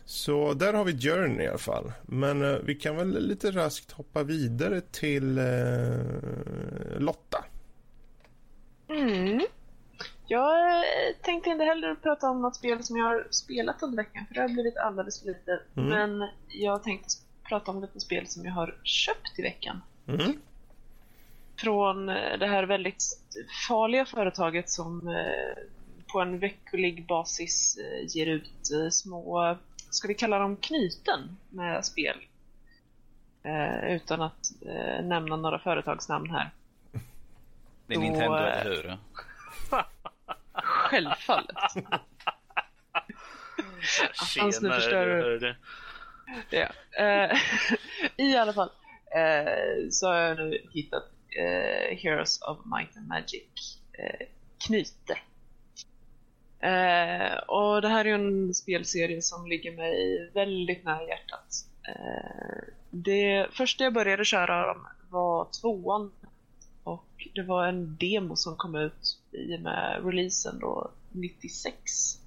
Så 0.10 0.54
där 0.54 0.74
har 0.74 0.86
vi 0.86 1.00
Journey 1.00 1.46
i 1.46 1.48
alla 1.48 1.58
fall. 1.58 1.92
Men 2.06 2.42
eh, 2.42 2.58
vi 2.64 2.76
kan 2.76 2.96
väl 2.96 3.28
lite 3.28 3.52
raskt 3.52 3.92
hoppa 3.92 4.24
vidare 4.24 4.82
till 4.82 5.38
eh, 5.38 7.00
Lotta. 7.00 7.46
Mm. 8.90 9.42
Jag 10.32 10.78
eh, 10.78 11.16
tänkte 11.22 11.50
inte 11.50 11.64
heller 11.64 11.96
prata 11.96 12.30
om 12.30 12.42
något 12.42 12.56
spel 12.56 12.84
som 12.84 12.98
jag 12.98 13.06
har 13.06 13.28
spelat 13.30 13.84
under 13.84 13.98
veckan 13.98 14.26
för 14.28 14.34
det 14.34 14.42
har 14.42 14.50
blivit 14.50 14.78
alldeles 14.78 15.20
för 15.20 15.28
lite. 15.28 15.60
Mm. 15.76 15.90
Men 15.90 16.30
jag 16.48 16.84
tänkte 16.84 17.10
prata 17.44 17.72
om 17.72 17.82
lite 17.82 18.00
spel 18.00 18.28
som 18.28 18.46
jag 18.46 18.52
har 18.52 18.76
köpt 18.84 19.40
i 19.40 19.42
veckan. 19.42 19.82
Mm. 20.08 20.34
Från 21.58 22.10
eh, 22.10 22.38
det 22.40 22.48
här 22.48 22.64
väldigt 22.64 23.04
farliga 23.70 24.06
företaget 24.06 24.70
som 24.70 25.08
eh, 25.08 25.64
på 26.08 26.22
en 26.22 26.40
veckolig 26.40 27.08
basis 27.08 27.78
ger 28.08 28.28
ut 28.28 28.72
små, 28.92 29.58
ska 29.90 30.08
vi 30.08 30.14
kalla 30.14 30.40
dem 30.40 30.56
knyten 30.56 31.38
med 31.50 31.86
spel. 31.86 32.18
Utan 33.84 34.22
att 34.22 34.52
nämna 35.04 35.36
några 35.36 35.60
företagsnamn 35.60 36.30
här. 36.30 36.52
Det 37.88 37.94
är 37.94 38.00
Nintendo, 38.00 38.36
eller 38.36 38.64
hur? 38.64 38.98
Självfallet. 40.90 41.56
Attans, 44.22 44.62
nu 44.62 44.70
förstör 44.70 45.06
du. 45.40 45.56
Ja. 46.50 46.68
Uh, 47.00 47.38
I 48.28 48.38
alla 48.38 48.54
fall 48.54 48.70
uh, 49.16 49.90
så 49.90 50.08
har 50.08 50.16
jag 50.16 50.38
nu 50.38 50.68
hittat 50.72 51.04
uh, 51.40 51.98
Heroes 51.98 52.42
of 52.42 52.58
Might 52.66 52.98
and 52.98 53.08
Magic 53.08 53.80
Knyte. 54.68 55.18
och 57.48 57.82
det 57.82 57.88
här 57.88 58.06
är 58.06 58.14
en 58.14 58.54
spelserie 58.54 59.22
som 59.22 59.48
ligger 59.48 59.72
mig 59.78 60.30
väldigt 60.34 60.84
nära 60.84 61.08
hjärtat. 61.08 61.66
det 62.90 63.48
första 63.52 63.84
jag 63.84 63.94
började 63.94 64.26
köra 64.26 64.76
var 65.10 65.48
tvåan 65.62 66.12
och 66.90 67.28
det 67.36 67.44
var 67.44 67.68
en 67.68 67.98
demo 68.00 68.36
som 68.36 68.56
kom 68.56 68.76
ut 68.76 69.18
i 69.32 69.56
och 69.56 69.62
med 69.62 70.06
releasen 70.06 70.60
då 70.60 70.92
96. 71.12 72.20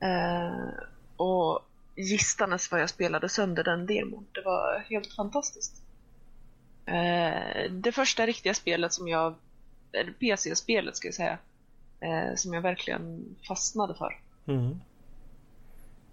Eh, 0.00 0.84
och 1.16 1.60
gistanes 1.96 2.70
vad 2.70 2.80
jag 2.80 2.90
spelade 2.90 3.28
sönder 3.28 3.64
den 3.64 3.86
demon. 3.86 4.26
Det 4.32 4.42
var 4.44 4.84
helt 4.90 5.12
fantastiskt. 5.12 5.82
Eh, 6.86 7.70
det 7.70 7.92
första 7.92 8.26
riktiga 8.26 8.54
spelet 8.54 8.92
som 8.92 9.08
jag, 9.08 9.34
eller 9.92 10.12
PC-spelet 10.12 10.96
ska 10.96 11.08
jag 11.08 11.14
säga, 11.14 11.38
eh, 12.00 12.34
som 12.36 12.54
jag 12.54 12.62
verkligen 12.62 13.36
fastnade 13.48 13.94
för. 13.94 14.18
Mm. 14.46 14.80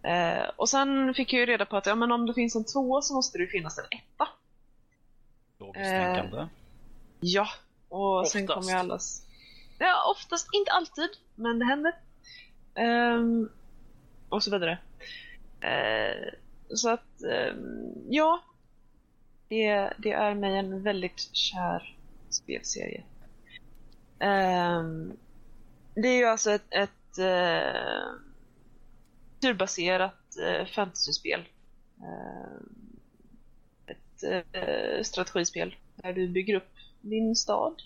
Eh, 0.04 0.50
och 0.56 0.70
sen 0.70 1.14
fick 1.14 1.34
jag 1.34 1.40
ju 1.40 1.46
reda 1.46 1.66
på 1.66 1.78
att 1.78 1.86
ja, 1.86 1.96
men 1.96 2.12
om 2.12 2.26
det 2.26 2.34
finns 2.34 2.56
en 2.56 2.66
tvåa 2.66 3.02
så 3.02 3.14
måste 3.14 3.38
det 3.38 3.48
finnas 3.48 3.78
en 3.78 3.86
etta. 3.86 4.28
Logiskt 5.60 5.90
tänkande. 5.90 6.48
Ja, 7.20 7.48
och 7.90 8.20
oftast. 8.20 8.34
sen 8.34 8.48
kommer 8.48 8.70
ju 8.70 8.78
allas... 8.78 9.28
Ja, 9.80 10.12
oftast. 10.12 10.50
Inte 10.54 10.72
alltid, 10.72 11.10
men 11.36 11.60
det 11.60 11.66
händer. 11.66 11.94
Um, 12.76 13.50
och 14.30 14.44
så 14.44 14.52
vidare. 14.52 14.78
Uh, 15.64 16.34
så 16.76 16.90
att, 16.90 17.22
um, 17.52 17.94
ja. 18.10 18.44
Det, 19.50 19.94
det, 19.98 20.12
är 20.12 20.36
mig 20.36 20.58
en 20.58 20.84
väldigt 20.84 21.20
kär 21.36 21.96
spelserie. 22.30 23.04
Um, 24.20 25.18
det 25.96 26.08
är 26.08 26.18
ju 26.18 26.26
alltså 26.26 26.52
ett, 26.52 26.68
ett 26.70 27.20
uh, 27.20 28.14
turbaserat 29.42 30.38
uh, 30.40 30.66
fantasyspel. 30.66 31.48
Uh, 32.00 32.62
ett 33.88 35.06
strategispel 35.06 35.76
där 35.96 36.14
du 36.14 36.28
bygger 36.28 36.56
upp 36.56 36.77
din 37.08 37.36
stad. 37.36 37.82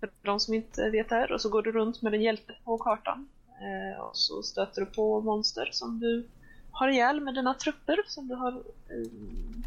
För 0.00 0.10
de 0.22 0.40
som 0.40 0.54
inte 0.54 0.90
vet 0.90 1.08
det 1.08 1.14
här. 1.14 1.32
Och 1.32 1.40
så 1.40 1.48
går 1.48 1.62
du 1.62 1.72
runt 1.72 2.02
med 2.02 2.14
en 2.14 2.22
hjälte 2.22 2.54
på 2.64 2.78
kartan. 2.78 3.28
Eh, 3.48 4.00
och 4.00 4.16
så 4.16 4.42
stöter 4.42 4.80
du 4.80 4.86
på 4.86 5.20
monster 5.20 5.68
som 5.72 6.00
du 6.00 6.28
har 6.70 6.88
ihjäl 6.88 7.20
med 7.20 7.34
dina 7.34 7.54
trupper 7.54 7.98
som 8.06 8.28
du 8.28 8.34
har 8.34 8.52
eh, 8.52 9.10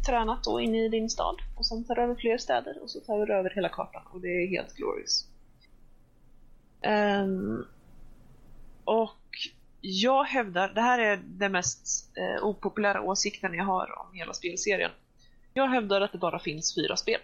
tränat 0.06 0.44
då 0.44 0.60
in 0.60 0.74
i 0.74 0.88
din 0.88 1.10
stad. 1.10 1.36
Och 1.56 1.66
sen 1.66 1.84
tar 1.84 1.94
du 1.94 2.02
över 2.02 2.14
fler 2.14 2.38
städer 2.38 2.82
och 2.82 2.90
så 2.90 3.00
tar 3.00 3.26
du 3.26 3.34
över 3.34 3.50
hela 3.50 3.68
kartan. 3.68 4.02
Och 4.12 4.20
det 4.20 4.28
är 4.28 4.48
helt 4.48 4.74
glorious. 4.74 5.28
Um, 7.24 7.66
och 8.84 9.50
jag 9.80 10.24
hävdar, 10.24 10.68
det 10.68 10.80
här 10.80 10.98
är 10.98 11.16
den 11.24 11.52
mest 11.52 12.10
eh, 12.16 12.44
opopulära 12.44 13.02
åsikten 13.02 13.54
jag 13.54 13.64
har 13.64 13.98
om 13.98 14.14
hela 14.14 14.32
spelserien. 14.32 14.90
Jag 15.54 15.68
hävdar 15.68 16.00
att 16.00 16.12
det 16.12 16.18
bara 16.18 16.38
finns 16.38 16.74
fyra 16.74 16.96
spel. 16.96 17.20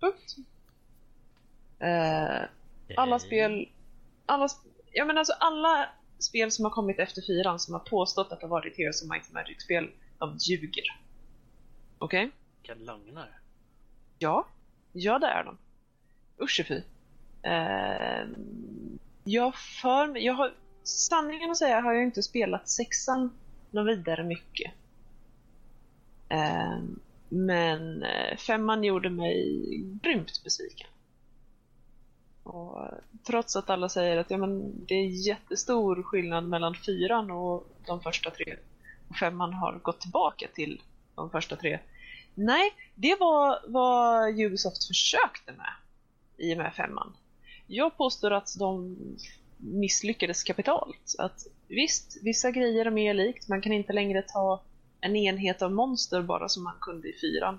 Punkt. 0.00 0.36
Eh, 1.78 2.48
alla 2.96 3.18
spel, 3.18 3.68
alla, 4.26 4.48
ja 4.92 5.04
men 5.04 5.18
alltså 5.18 5.32
alla 5.32 5.88
spel 6.18 6.50
som 6.50 6.64
har 6.64 6.72
kommit 6.72 6.98
efter 6.98 7.22
fyran 7.22 7.58
som 7.58 7.74
har 7.74 7.80
påstått 7.80 8.32
att 8.32 8.40
det 8.40 8.46
har 8.46 8.50
varit 8.50 8.78
Heroes 8.78 9.02
of 9.02 9.10
Might 9.10 9.32
Magic-spel, 9.32 9.90
de 10.18 10.36
ljuger. 10.40 10.84
Okej? 11.98 12.26
Okay? 12.26 12.30
Vilka 12.62 12.74
lögnare. 12.74 13.34
Ja, 14.18 14.46
ja 14.92 15.18
det 15.18 15.26
är 15.26 15.44
de. 15.44 15.58
Usch 16.44 16.64
fy. 16.68 16.82
Eh, 17.42 18.28
jag 19.24 19.54
för 19.56 20.18
jag 20.18 20.34
har, 20.34 20.54
sanningen 20.82 21.50
att 21.50 21.56
säga 21.56 21.80
har 21.80 21.92
jag 21.92 22.02
inte 22.02 22.22
spelat 22.22 22.68
sexan 22.68 23.38
något 23.70 23.88
vidare 23.88 24.24
mycket. 24.24 24.72
Eh, 26.28 26.78
men 27.28 28.04
femman 28.38 28.84
gjorde 28.84 29.10
mig 29.10 29.62
grymt 30.02 30.44
besviken. 30.44 30.88
Och 32.48 32.88
trots 33.26 33.56
att 33.56 33.70
alla 33.70 33.88
säger 33.88 34.16
att 34.16 34.30
ja, 34.30 34.36
men 34.36 34.86
det 34.86 34.94
är 34.94 35.26
jättestor 35.26 36.02
skillnad 36.02 36.48
mellan 36.48 36.74
fyran 36.74 37.30
och 37.30 37.66
de 37.86 38.00
första 38.00 38.30
tre 38.30 38.56
och 39.08 39.16
femman 39.16 39.52
har 39.52 39.78
gått 39.82 40.00
tillbaka 40.00 40.48
till 40.54 40.82
de 41.14 41.30
första 41.30 41.56
tre. 41.56 41.78
Nej, 42.34 42.70
det 42.94 43.16
var 43.20 43.58
vad 43.66 44.40
Ubisoft 44.40 44.86
försökte 44.86 45.52
med 45.52 45.72
i 46.36 46.54
och 46.54 46.58
med 46.58 46.74
femman. 46.74 47.12
Jag 47.66 47.96
påstår 47.96 48.30
att 48.30 48.58
de 48.58 48.96
misslyckades 49.56 50.42
kapitalt. 50.42 51.14
Att 51.18 51.46
visst, 51.68 52.16
vissa 52.22 52.50
grejer 52.50 52.86
är 52.86 52.90
mer 52.90 53.14
likt. 53.14 53.48
Man 53.48 53.60
kan 53.60 53.72
inte 53.72 53.92
längre 53.92 54.22
ta 54.22 54.62
en 55.00 55.16
enhet 55.16 55.62
av 55.62 55.72
monster 55.72 56.22
bara 56.22 56.48
som 56.48 56.64
man 56.64 56.74
kunde 56.80 57.08
i 57.08 57.12
fyran. 57.20 57.58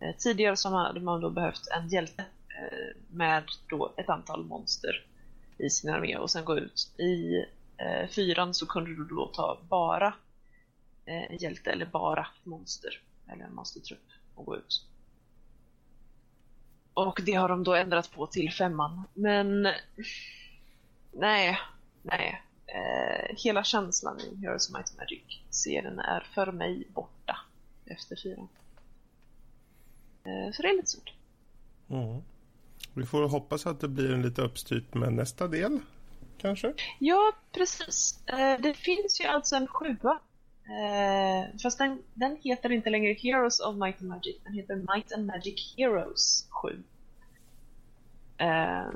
Eh, 0.00 0.16
tidigare 0.18 0.56
så 0.56 0.68
hade 0.68 1.00
man 1.00 1.20
då 1.20 1.30
behövt 1.30 1.68
en 1.76 1.88
hjälte 1.88 2.24
Eh, 2.58 2.96
med 3.10 3.44
då 3.68 3.94
ett 3.96 4.08
antal 4.08 4.44
monster 4.44 5.06
i 5.58 5.70
sin 5.70 5.90
armé 5.90 6.16
och 6.16 6.30
sen 6.30 6.44
gå 6.44 6.58
ut. 6.58 6.90
I 6.98 7.44
eh, 7.76 8.08
fyran 8.08 8.54
så 8.54 8.66
kunde 8.66 8.90
du 8.90 9.04
då 9.04 9.26
ta 9.26 9.58
bara 9.68 10.14
eh, 11.04 11.42
hjälte 11.42 11.70
eller 11.70 11.86
bara 11.86 12.26
monster 12.44 13.00
eller 13.26 13.44
en 13.44 13.54
monstertrupp 13.54 14.08
och 14.34 14.44
gå 14.44 14.56
ut. 14.56 14.86
Och 16.94 17.20
det 17.26 17.32
har 17.32 17.48
de 17.48 17.64
då 17.64 17.74
ändrat 17.74 18.12
på 18.12 18.26
till 18.26 18.52
femman. 18.52 19.02
Men 19.14 19.68
nej, 21.12 21.58
nej. 22.02 22.42
Eh, 22.66 23.36
hela 23.36 23.64
känslan 23.64 24.20
i 24.20 24.36
Heroes 24.36 24.68
of 24.68 24.76
Might 24.76 24.90
and 24.90 24.98
Magic-serien 24.98 25.98
är 25.98 26.20
för 26.20 26.52
mig 26.52 26.86
borta 26.94 27.38
efter 27.84 28.16
fyran. 28.16 28.48
Eh, 30.24 30.52
så 30.52 30.62
det 30.62 30.68
är 30.68 30.76
lite 30.76 30.90
svårt. 30.90 31.12
Mm. 31.88 32.22
Vi 32.96 33.06
får 33.06 33.28
hoppas 33.28 33.66
att 33.66 33.80
det 33.80 33.88
blir 33.88 34.12
en 34.12 34.22
lite 34.22 34.42
uppstyrt 34.42 34.94
med 34.94 35.12
nästa 35.12 35.48
del, 35.48 35.80
kanske? 36.38 36.74
Ja, 36.98 37.32
precis. 37.52 38.20
Eh, 38.26 38.60
det 38.60 38.74
finns 38.74 39.20
ju 39.20 39.24
alltså 39.24 39.56
en 39.56 39.66
sjua. 39.66 40.20
Eh, 40.64 41.58
fast 41.62 41.78
den, 41.78 42.02
den 42.14 42.36
heter 42.42 42.72
inte 42.72 42.90
längre 42.90 43.12
Heroes 43.12 43.60
of 43.60 43.76
Might 43.76 44.00
and 44.00 44.08
Magic, 44.08 44.36
den 44.44 44.54
heter 44.54 44.76
Might 44.76 45.12
and 45.12 45.26
Magic 45.26 45.74
Heroes 45.76 46.46
7. 46.50 46.82
Eh, 48.38 48.90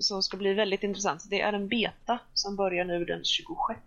som 0.00 0.22
ska 0.22 0.36
bli 0.36 0.54
väldigt 0.54 0.82
intressant. 0.82 1.24
Det 1.30 1.40
är 1.40 1.52
en 1.52 1.68
beta 1.68 2.18
som 2.34 2.56
börjar 2.56 2.84
nu 2.84 3.04
den 3.04 3.24
26 3.24 3.80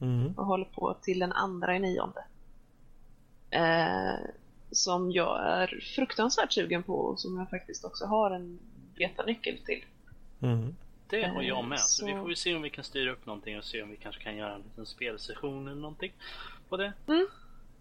mm. 0.00 0.32
och 0.36 0.46
håller 0.46 0.64
på 0.64 0.96
till 1.02 1.18
den 1.18 1.32
andra 1.32 1.76
i 1.76 1.78
nionde. 1.78 2.24
Eh, 3.50 4.30
som 4.70 5.10
jag 5.12 5.46
är 5.46 5.80
fruktansvärt 5.96 6.52
sugen 6.52 6.82
på 6.82 6.94
och 6.94 7.20
som 7.20 7.38
jag 7.38 7.50
faktiskt 7.50 7.84
också 7.84 8.06
har 8.06 8.30
en 8.30 8.58
betanyckel 8.98 9.58
till. 9.58 9.84
Mm. 10.42 10.76
Det 11.08 11.22
har 11.26 11.42
jag 11.42 11.64
med. 11.64 11.80
Så... 11.80 12.06
Vi 12.06 12.12
får 12.12 12.28
ju 12.28 12.36
se 12.36 12.54
om 12.54 12.62
vi 12.62 12.70
kan 12.70 12.84
styra 12.84 13.10
upp 13.12 13.26
någonting 13.26 13.58
och 13.58 13.64
se 13.64 13.82
om 13.82 13.90
vi 13.90 13.96
kanske 13.96 14.22
kan 14.22 14.36
göra 14.36 14.54
en 14.54 14.62
liten 14.62 14.86
spelsession 14.86 15.68
eller 15.68 15.80
någonting 15.80 16.12
på 16.68 16.76
det. 16.76 16.92
Mm. 17.06 17.28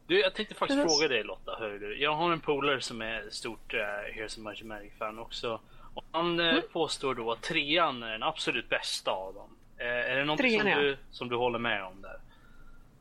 Du, 0.08 0.20
jag 0.20 0.34
tänkte 0.34 0.56
faktiskt 0.56 0.82
fråga 0.82 1.08
dig 1.08 1.24
Lotta. 1.24 1.56
Hör 1.60 1.70
du. 1.70 2.02
Jag 2.02 2.16
har 2.16 2.32
en 2.34 2.40
polare 2.40 2.82
som 2.82 3.02
är 3.02 3.30
stort 3.30 3.74
uh, 3.74 3.80
Here's 3.80 4.40
a 4.40 4.42
Magic 4.42 4.64
Magic 4.64 4.94
fan 4.98 5.20
också. 5.20 5.60
Och 5.94 6.04
han 6.12 6.40
eh, 6.40 6.50
Mm. 6.50 6.62
påstår 6.72 7.16
då 7.16 7.32
att 7.32 7.42
trean 7.42 8.04
är 8.04 8.12
den 8.12 8.24
absolut 8.24 8.70
bästa 8.70 9.12
av 9.12 9.34
dem. 9.34 9.56
Eh, 9.78 9.86
är 9.88 10.16
det 10.16 10.26
något 10.26 10.40
som, 10.40 10.68
ja. 10.68 10.80
du, 10.80 10.98
som 11.12 11.30
du 11.30 11.36
håller 11.36 11.60
med 11.60 11.84
om 11.84 12.02
där? 12.02 12.20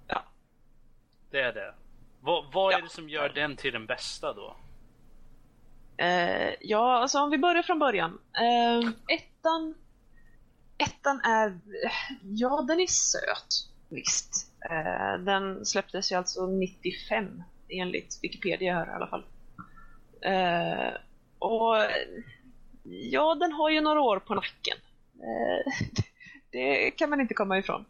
Ja. 0.06 0.22
Det 1.30 1.40
är 1.40 1.52
det. 1.52 1.74
Vad, 2.20 2.52
vad 2.52 2.72
är 2.74 2.78
Ja. 2.78 2.84
det 2.84 2.90
som 2.90 3.08
gör 3.08 3.28
den 3.28 3.56
till 3.56 3.72
den 3.72 3.86
bästa 3.86 4.32
då? 4.32 4.56
Eh, 5.98 6.54
ja, 6.60 6.98
alltså 6.98 7.18
om 7.18 7.30
vi 7.30 7.38
börjar 7.38 7.62
från 7.62 7.78
början. 7.78 8.18
Eh, 8.38 8.90
ettan, 9.16 9.74
ettan 10.78 11.20
är, 11.20 11.58
ja 12.22 12.64
den 12.68 12.80
är 12.80 12.86
söt, 12.86 13.46
visst. 13.88 14.52
Eh, 14.70 15.18
den 15.18 15.64
släpptes 15.64 16.12
ju 16.12 16.16
alltså 16.16 16.46
95 16.46 17.42
enligt 17.68 18.18
Wikipedia 18.22 18.74
här 18.74 18.86
i 18.86 18.90
alla 18.90 19.06
fall. 19.06 19.24
Eh, 20.20 20.94
och 21.38 21.76
ja, 22.82 23.34
den 23.34 23.52
har 23.52 23.70
ju 23.70 23.80
några 23.80 24.00
år 24.00 24.18
på 24.18 24.34
nacken. 24.34 24.76
Eh, 25.14 25.72
det 26.50 26.90
kan 26.90 27.10
man 27.10 27.20
inte 27.20 27.34
komma 27.34 27.58
ifrån. 27.58 27.84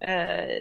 Eh, 0.00 0.60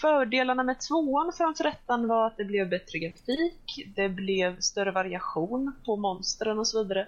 Fördelarna 0.00 0.62
med 0.62 0.80
tvåan 0.80 1.32
framför 1.36 1.64
ettan 1.64 2.08
var 2.08 2.26
att 2.26 2.36
det 2.36 2.44
blev 2.44 2.68
bättre 2.68 2.98
grafik, 2.98 3.88
det 3.96 4.08
blev 4.08 4.60
större 4.60 4.90
variation 4.90 5.72
på 5.84 5.96
monstren 5.96 6.58
och 6.58 6.68
så 6.68 6.82
vidare. 6.82 7.06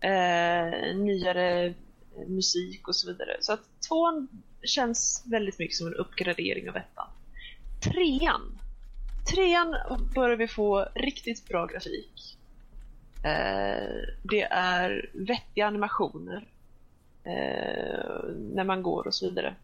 Eh, 0.00 0.96
nyare 0.96 1.74
musik 2.26 2.88
och 2.88 2.96
så 2.96 3.12
vidare. 3.12 3.36
Så 3.40 3.52
att 3.52 3.60
tvåan 3.88 4.28
känns 4.62 5.24
väldigt 5.26 5.58
mycket 5.58 5.76
som 5.76 5.86
en 5.86 5.94
uppgradering 5.94 6.68
av 6.70 6.76
ettan. 6.76 7.08
Trean. 7.82 8.58
Trean 9.34 9.76
börjar 10.14 10.36
vi 10.36 10.48
få 10.48 10.88
riktigt 10.94 11.48
bra 11.48 11.66
grafik. 11.66 12.38
Eh, 13.24 13.98
det 14.22 14.42
är 14.50 15.10
vettiga 15.12 15.66
animationer 15.66 16.48
eh, 17.24 18.24
när 18.54 18.64
man 18.64 18.82
går 18.82 19.06
och 19.06 19.14
så 19.14 19.28
vidare. 19.28 19.54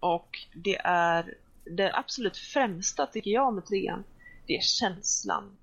Och 0.00 0.38
det 0.54 0.76
är 0.84 1.34
det 1.64 1.96
absolut 1.96 2.36
främsta 2.36 3.06
tycker 3.06 3.30
jag 3.30 3.54
med 3.54 3.66
trean. 3.66 4.04
Det 4.46 4.56
är 4.56 4.60
känslan. 4.60 5.56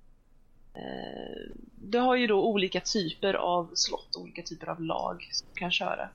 Eh, 0.74 1.52
det 1.74 1.98
har 1.98 2.16
ju 2.16 2.26
då 2.26 2.44
olika 2.44 2.80
typer 2.80 3.34
av 3.34 3.70
slott, 3.74 4.16
olika 4.16 4.42
typer 4.42 4.66
av 4.66 4.80
lag 4.82 5.28
som 5.32 5.48
kan 5.54 5.70
köra. 5.70 6.08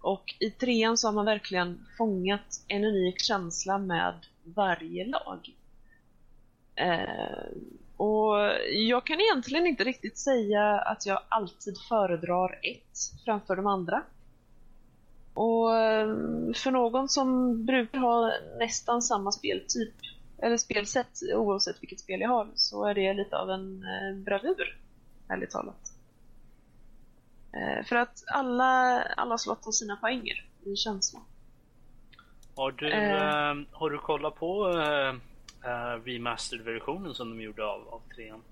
Och 0.00 0.34
i 0.38 0.50
trean 0.50 0.98
så 0.98 1.08
har 1.08 1.12
man 1.12 1.24
verkligen 1.24 1.86
fångat 1.98 2.64
en 2.68 2.84
unik 2.84 3.20
känsla 3.20 3.78
med 3.78 4.14
varje 4.44 5.04
lag. 5.04 5.54
Eh, 6.74 7.46
och 7.96 8.36
jag 8.72 9.06
kan 9.06 9.20
egentligen 9.20 9.66
inte 9.66 9.84
riktigt 9.84 10.18
säga 10.18 10.78
att 10.78 11.06
jag 11.06 11.20
alltid 11.28 11.74
föredrar 11.88 12.58
ett 12.62 12.98
framför 13.24 13.56
de 13.56 13.66
andra. 13.66 14.02
Och 15.34 15.76
eh, 15.76 16.06
för 16.54 16.70
någon 16.70 17.08
som 17.08 17.58
brukar 17.64 17.98
ha 17.98 18.32
nästan 18.58 19.02
samma 19.02 19.32
speltyp, 19.32 19.94
eller 20.38 20.56
spelsätt 20.56 21.20
oavsett 21.34 21.82
vilket 21.82 22.00
spel 22.00 22.20
jag 22.20 22.28
har, 22.28 22.48
så 22.54 22.84
är 22.84 22.94
det 22.94 23.14
lite 23.14 23.38
av 23.38 23.50
en 23.50 23.82
eh, 23.82 24.16
bravur, 24.16 24.78
ärligt 25.28 25.50
talat. 25.50 25.92
Eh, 27.52 27.84
För 27.84 27.96
att 27.96 28.24
alla, 28.26 29.02
alla 29.02 29.38
slott 29.38 29.64
har 29.64 29.72
sina 29.72 29.96
poänger 29.96 30.44
i 30.64 30.76
känslan. 30.76 31.22
Har 32.56 32.72
du, 32.72 32.92
eh, 32.92 33.54
har 33.72 33.90
du 33.90 33.98
kollat 33.98 34.34
på 34.34 34.68
eh, 34.70 35.14
remastered-versionen 36.04 37.14
som 37.14 37.30
de 37.30 37.44
gjorde 37.44 37.66
av, 37.66 37.88
av 37.88 38.00
trean? 38.14 38.42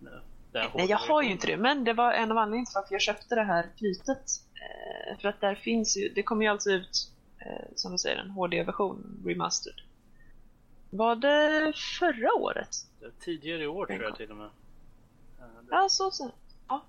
Nu, 0.00 0.20
Nej, 0.54 0.86
jag 0.90 0.98
har 0.98 1.22
ju 1.22 1.30
inte 1.30 1.46
det, 1.46 1.56
men 1.56 1.84
det 1.84 1.92
var 1.92 2.12
en 2.12 2.30
av 2.32 2.38
anledningarna 2.38 2.64
till 2.66 2.74
varför 2.74 2.94
jag 2.94 3.02
köpte 3.02 3.34
det 3.34 3.42
här 3.44 3.66
knytet. 3.78 4.24
Eh, 4.54 5.18
För 5.20 5.28
att 5.28 5.40
där 5.40 5.54
finns 5.54 5.96
ju, 5.96 6.08
det 6.08 6.22
kommer 6.22 6.44
ju 6.44 6.50
alltså 6.50 6.70
ut, 6.70 7.10
eh, 7.38 7.64
som 7.74 7.92
du 7.92 7.98
säger, 7.98 8.16
en 8.16 8.30
HD-version, 8.30 9.22
remastered. 9.26 9.80
Var 10.90 11.16
det 11.16 11.72
förra 11.98 12.34
året? 12.34 12.68
Det 13.00 13.10
Tidigare 13.20 13.62
i 13.62 13.66
år 13.66 13.86
tror 13.86 14.02
jag 14.02 14.16
till 14.16 14.30
och 14.30 14.36
med. 14.36 14.46
Eh, 14.46 15.44
Ja, 15.70 15.88
så 15.90 16.10
så. 16.10 16.30
Ja. 16.68 16.82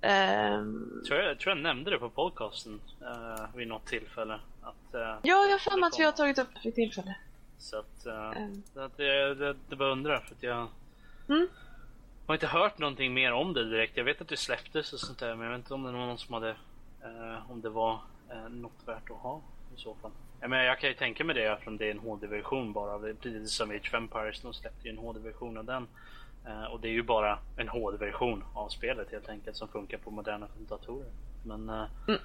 Ehm, 0.00 1.02
tror 1.06 1.20
jag, 1.20 1.38
tror 1.38 1.56
jag 1.56 1.62
nämnde 1.62 1.90
det 1.90 1.98
på 1.98 2.10
podcasten 2.10 2.80
eh, 3.00 3.44
vid 3.56 3.68
något 3.68 3.86
tillfälle. 3.86 4.40
Att, 4.62 4.94
eh, 4.94 5.00
ja, 5.00 5.18
jag 5.22 5.50
har 5.50 5.58
för 5.58 5.80
mig 5.80 5.86
att 5.86 5.98
vi 6.00 6.04
har 6.04 6.12
tagit 6.12 6.38
upp 6.38 6.48
det 6.54 6.60
vid 6.64 6.74
tillfälle. 6.74 7.14
Så 7.58 7.78
att, 7.78 8.06
Ehm, 8.06 8.62
så 8.74 8.80
att 8.80 8.96
det, 8.96 9.34
det, 9.34 9.56
det 9.68 9.76
bara 9.76 9.92
undrar 9.92 10.18
för 10.20 10.34
att 10.34 10.42
jag 10.42 10.68
Mm. 11.28 11.48
Har 12.26 12.34
inte 12.34 12.46
hört 12.46 12.78
någonting 12.78 13.14
mer 13.14 13.32
om 13.32 13.52
det 13.54 13.70
direkt. 13.70 13.96
Jag 13.96 14.04
vet 14.04 14.20
att 14.20 14.28
det 14.28 14.36
släpptes 14.36 14.92
och 14.92 15.00
sånt 15.00 15.18
där 15.18 15.34
men 15.34 15.44
jag 15.46 15.52
vet 15.52 15.58
inte 15.64 15.74
om 15.74 15.82
det 15.82 15.92
var 15.92 15.98
någon 16.06 16.18
som 16.18 16.34
hade 16.34 16.50
eh, 17.02 17.50
om 17.50 17.60
det 17.60 17.70
var 17.70 17.98
eh, 18.30 18.48
något 18.50 18.72
värt 18.86 19.10
att 19.10 19.16
ha 19.16 19.40
i 19.76 19.80
så 19.80 19.94
fall. 19.94 20.10
Jag, 20.40 20.50
menar, 20.50 20.64
jag 20.64 20.78
kan 20.78 20.88
ju 20.88 20.94
tänka 20.96 21.24
mig 21.24 21.34
det 21.34 21.44
eftersom 21.44 21.76
det 21.76 21.86
är 21.86 21.90
en 21.90 21.98
HD-version 21.98 22.72
bara. 22.72 22.98
Precis 22.98 23.52
som 23.52 23.70
Age 23.70 23.88
of 23.88 23.94
Empires, 23.94 24.40
de 24.40 24.54
släppte 24.54 24.88
ju 24.88 24.90
en 24.90 24.98
HD-version 24.98 25.56
av 25.58 25.64
den. 25.64 25.86
Eh, 26.46 26.64
och 26.64 26.80
det 26.80 26.88
är 26.88 26.92
ju 26.92 27.02
bara 27.02 27.38
en 27.56 27.68
HD-version 27.68 28.44
av 28.54 28.68
spelet 28.68 29.10
helt 29.12 29.28
enkelt 29.28 29.56
som 29.56 29.68
funkar 29.68 29.98
på 29.98 30.10
moderna 30.10 30.46
datorer. 30.68 31.10
Men 31.44 31.68
eh, 31.68 31.84
Mm. 32.08 32.20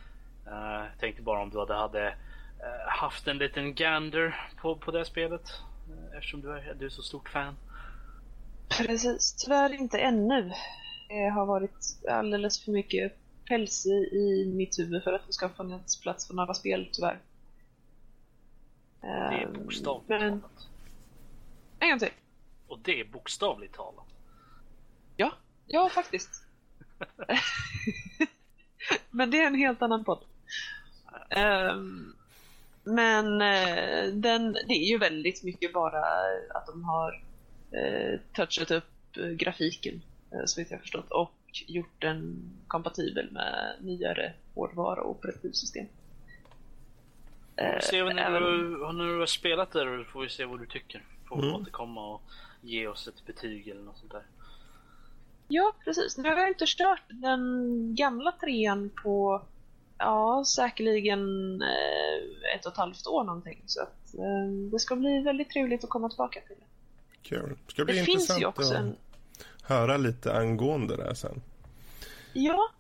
eh, 0.48 0.86
jag 0.86 1.00
tänkte 1.00 1.22
bara 1.22 1.40
om 1.42 1.50
du 1.50 1.60
hade, 1.60 1.74
hade 1.74 2.08
eh, 2.08 2.88
haft 2.88 3.28
en 3.28 3.38
liten 3.38 3.74
gander 3.76 4.50
på, 4.62 4.76
på 4.76 4.92
det 4.92 5.06
spelet. 5.06 5.50
eh, 5.90 6.18
Eftersom 6.18 6.42
du 6.42 6.52
är, 6.52 6.74
du 6.80 6.86
är 6.86 6.90
så 6.90 7.02
stort 7.02 7.30
fan. 7.30 7.56
Precis, 8.70 9.34
tyvärr 9.34 9.74
inte 9.74 9.98
ännu. 10.00 10.52
Det 11.10 11.30
har 11.30 11.46
varit 11.46 11.98
alldeles 12.10 12.64
för 12.66 12.72
mycket 12.72 13.18
päls 13.46 13.86
i, 13.86 13.90
i 13.90 14.52
mitt 14.56 14.80
huvud 14.80 15.04
för 15.04 15.14
att 15.14 15.28
det 15.28 15.34
ska 15.34 15.50
få 15.50 15.56
funnits 15.56 16.02
plats 16.02 16.28
för 16.28 16.34
några 16.34 16.54
spel, 16.54 16.90
tyvärr. 16.92 17.20
Det 19.02 19.08
är 19.08 19.44
Ehm, 19.48 19.54
bokstavligt 19.54 20.10
Men, 20.10 20.42
talat. 20.42 20.68
en 21.80 21.90
gång 21.90 22.00
till. 22.00 22.10
Och 22.68 22.80
det 22.80 23.00
är 23.00 23.06
bokstavligt 23.06 23.76
talat. 23.76 24.06
Ja, 25.16 25.32
ja 25.68 25.90
faktiskt. 25.90 26.44
Men 29.10 29.32
det 29.32 29.42
är 29.42 29.48
en 29.48 29.56
helt 29.56 29.82
annan 29.82 30.04
podd. 30.04 30.24
Ehm, 31.30 32.14
men 32.84 33.42
eh, 33.42 34.06
den, 34.14 34.54
det 34.54 34.74
är 34.74 34.90
ju 34.90 34.98
väldigt 34.98 35.44
mycket 35.44 35.74
bara 35.74 36.06
att 36.50 36.66
de 36.68 36.84
har 36.84 37.24
uh, 37.74 38.20
touchat 38.34 38.72
upp 38.72 39.18
eh, 39.18 39.28
grafiken, 39.30 40.02
uh, 40.34 40.46
så 40.46 40.62
vitt 40.62 40.72
jag 40.72 40.82
förstått, 40.82 41.12
och 41.12 41.32
gjort 41.68 42.02
den 42.02 42.50
kompatibel 42.68 43.32
med 43.32 43.76
nyare 43.82 44.34
hårdvara 44.56 45.02
och 45.02 45.10
operativsystem. 45.12 45.86
Eh, 47.56 47.80
Se 47.82 48.04
när, 48.04 48.18
även- 48.22 48.44
du, 48.44 48.94
när 48.94 49.06
du 49.14 49.20
har 49.20 49.26
spelat 49.26 49.72
det 49.72 50.06
får 50.06 50.22
vi 50.22 50.30
se 50.30 50.46
vad 50.46 50.60
du 50.60 50.66
tycker. 50.66 51.04
Får 51.26 51.40
Mm. 51.44 51.56
återkomma 51.56 52.14
och 52.14 52.22
ge 52.62 52.88
oss 52.88 53.08
ett 53.08 53.26
betyg 53.26 53.68
eller 53.68 53.82
något 53.82 53.98
sånt 53.98 54.12
där. 54.12 54.24
Ja, 55.48 55.74
precis. 55.84 56.18
Nu 56.18 56.30
har 56.30 56.38
jag 56.38 56.48
inte 56.48 56.66
kört 56.68 57.04
den 57.10 57.96
gamla 57.96 58.32
trean 58.32 58.90
på, 59.04 59.42
ja, 59.98 60.44
säkerligen 60.48 61.22
eh, 61.62 62.56
ett 62.56 62.66
och 62.66 62.72
ett 62.72 62.78
halvt 62.78 63.08
år 63.08 63.24
någonting. 63.24 63.62
Så 63.66 63.82
att 63.82 64.16
eh, 64.16 64.48
det 64.72 64.80
ska 64.80 64.96
bli 64.96 65.20
väldigt 65.22 65.50
trevligt 65.50 65.84
att 65.84 65.90
komma 65.90 66.10
tillbaka 66.10 66.40
till 66.48 66.56
det. 66.60 66.64
Kul. 67.22 67.58
Ska 67.68 67.86
bli 67.86 67.94
Det 67.94 68.04
finns 68.04 68.10
intressant 68.10 68.42
ju 68.42 68.46
också 68.46 68.74
att 68.74 68.80
en, 68.80 68.96
höra 69.62 69.98
lite 69.98 70.34
angående 70.34 70.96
det 70.96 71.04
här 71.04 71.14
sen. 71.14 71.42
ja, 72.34 72.72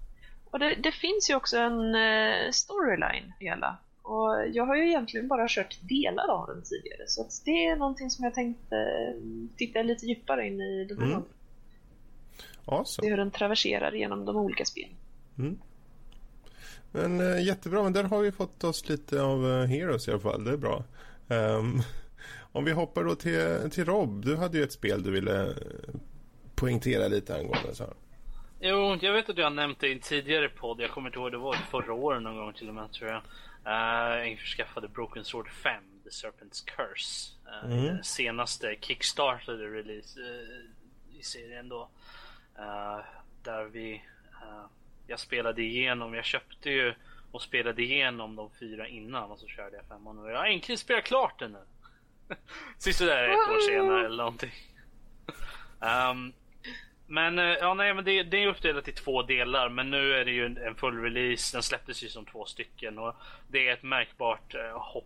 och 0.51 0.59
det, 0.59 0.75
det 0.75 0.91
finns 0.91 1.29
ju 1.29 1.35
också 1.35 1.57
en 1.57 1.95
eh, 1.95 2.51
storyline 2.51 3.33
hela. 3.39 3.77
Och 4.01 4.47
jag 4.53 4.65
har 4.65 4.75
ju 4.75 4.87
egentligen 4.87 5.27
bara 5.27 5.45
kört 5.49 5.77
delar 5.81 6.29
av 6.29 6.47
den 6.47 6.63
tidigare. 6.63 7.07
Så 7.07 7.21
att 7.21 7.41
det 7.45 7.65
är 7.65 7.75
någonting 7.75 8.09
som 8.09 8.25
jag 8.25 8.33
tänkte 8.33 8.75
eh, 8.75 9.21
titta 9.57 9.81
lite 9.81 10.05
djupare 10.05 10.47
in 10.47 10.61
i 10.61 10.85
den 10.85 10.97
här 10.97 11.05
Mm. 11.05 11.23
Awesome. 12.65 13.05
Se 13.05 13.09
hur 13.09 13.17
den 13.17 13.31
traverserar 13.31 13.91
genom 13.91 14.25
de 14.25 14.35
olika 14.35 14.65
spelen. 14.65 14.95
Mm. 15.37 15.59
Men 16.91 17.19
eh, 17.19 17.45
jättebra, 17.45 17.83
men 17.83 17.93
där 17.93 18.03
har 18.03 18.21
vi 18.21 18.31
fått 18.31 18.63
oss 18.63 18.89
lite 18.89 19.21
av 19.21 19.51
eh, 19.51 19.65
Heroes 19.65 20.07
i 20.07 20.11
alla 20.11 20.19
fall. 20.19 20.43
Det 20.43 20.51
är 20.51 20.57
bra. 20.57 20.83
Ehm, 21.27 21.81
om 22.57 22.65
vi 22.65 22.71
hoppar 22.71 23.03
då 23.03 23.15
till, 23.15 23.71
till 23.71 23.85
Rob. 23.85 24.25
Du 24.25 24.35
hade 24.35 24.57
ju 24.57 24.63
ett 24.63 24.71
spel 24.71 25.03
du 25.03 25.11
ville 25.11 25.55
poängtera 26.55 27.07
lite 27.07 27.35
angående. 27.35 27.75
Så. 27.75 27.93
Jo, 28.59 28.97
jag 29.01 29.13
vet 29.13 29.29
att 29.29 29.37
jag 29.37 29.45
har 29.45 29.51
nämnt 29.51 29.79
det 29.79 29.87
i 29.87 29.93
en 29.93 29.99
tidigare 29.99 30.49
podd. 30.49 30.81
Jag 30.81 30.91
kommer 30.91 31.09
inte 31.09 31.19
ihåg, 31.19 31.31
det 31.31 31.37
var 31.37 31.53
förra 31.53 31.93
året 31.93 32.21
någon 32.21 32.35
gång 32.35 32.53
till 32.53 32.69
och 32.69 32.75
med 32.75 32.91
tror 32.91 33.09
jag. 33.09 33.21
Uh, 33.67 34.17
jag 34.17 34.27
införskaffade 34.27 34.87
Broken 34.87 35.25
Sword 35.25 35.49
5, 35.49 35.83
The 36.03 36.09
Serpent's 36.09 36.65
Curse. 36.65 37.33
Uh, 37.47 37.71
Mm. 37.71 37.85
Den 37.85 38.03
senaste 38.03 38.75
kickstartade 38.81 39.67
release 39.67 40.19
uh, 40.19 41.19
i 41.19 41.23
serien 41.23 41.69
då. 41.69 41.89
Uh, 42.59 43.05
där 43.43 43.63
vi, 43.63 44.03
jag 45.07 45.19
spelade 45.19 45.61
igenom, 45.61 46.13
jag 46.13 46.25
köpte 46.25 46.69
ju 46.69 46.93
och 47.31 47.41
spelade 47.41 47.83
igenom 47.83 48.35
de 48.35 48.49
fyra 48.59 48.87
innan 48.87 49.31
och 49.31 49.39
så 49.39 49.47
körde 49.47 49.75
jag 49.75 49.85
femman 49.85 50.19
och 50.19 50.31
jag 50.31 50.37
har 50.37 50.45
äntligen 50.45 50.77
spelat 50.77 51.03
klart 51.03 51.39
den 51.39 51.51
nu. 51.51 51.59
Sist 52.77 52.99
där 52.99 53.23
ett 53.23 53.49
år 53.55 53.59
senare 53.59 54.05
eller 54.05 54.17
någonting. 54.17 54.51
Um, 55.79 56.33
men 57.07 57.39
eh, 57.39 57.45
ja, 57.45 57.73
nej, 57.73 57.93
men 57.93 58.05
det, 58.05 58.23
det 58.23 58.43
är 58.43 58.47
uppdelat 58.47 58.87
i 58.87 58.91
två 58.91 59.23
delar, 59.23 59.69
men 59.69 59.89
nu 59.89 60.13
är 60.13 60.25
det 60.25 60.31
ju 60.31 60.45
en, 60.45 60.57
en 60.57 60.75
full 60.75 61.01
release. 61.01 61.57
Den 61.57 61.63
släpptes 61.63 62.03
ju 62.03 62.07
som 62.09 62.25
två 62.25 62.45
stycken 62.45 62.99
och 62.99 63.15
det 63.47 63.67
är 63.67 63.73
ett 63.73 63.83
märkbart 63.83 64.55
eh, 64.55 64.79
hopp 64.79 65.05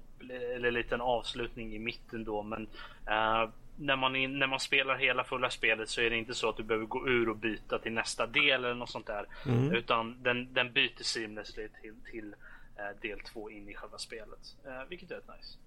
eller 0.55 0.71
liten 0.71 1.01
avslutning 1.01 1.75
i 1.75 1.79
mitten 1.79 2.23
då. 2.23 2.43
Men 2.43 2.67
eh, 3.07 3.49
när, 3.75 3.95
man 3.95 4.15
in, 4.15 4.39
när 4.39 4.47
man 4.47 4.59
spelar 4.59 4.95
hela 4.95 5.23
fulla 5.23 5.49
spelet 5.49 5.89
så 5.89 6.01
är 6.01 6.09
det 6.09 6.17
inte 6.17 6.33
så 6.33 6.49
att 6.49 6.57
du 6.57 6.63
behöver 6.63 6.85
gå 6.85 7.07
ur 7.07 7.29
och 7.29 7.37
byta 7.37 7.79
till 7.79 7.91
nästa 7.91 8.27
del 8.27 8.65
eller 8.65 8.73
något 8.75 8.89
sånt 8.89 9.07
där, 9.07 9.25
Mm. 9.45 9.71
utan 9.71 10.23
den, 10.23 10.53
den 10.53 10.71
byter 10.73 11.03
seamlessly 11.03 11.69
till, 11.81 11.95
till 12.11 12.35
eh, 12.77 13.01
del 13.01 13.19
två 13.19 13.49
in 13.49 13.69
i 13.69 13.73
själva 13.73 13.97
spelet, 13.97 14.39
eh, 14.65 14.83
vilket 14.89 15.11
är 15.11 15.15
rätt 15.15 15.29
nice. 15.37 15.57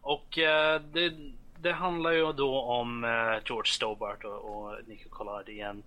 Och 0.00 0.38
eh, 0.38 0.80
det, 0.80 1.12
det 1.58 1.72
handlar 1.72 2.10
ju 2.10 2.32
då 2.32 2.60
om 2.60 3.04
eh, 3.04 3.38
George 3.46 3.72
Stobart 3.72 4.24
och, 4.24 4.38
och 4.44 4.76
Nico 4.86 5.08
Collard 5.08 5.48
igen. 5.48 5.82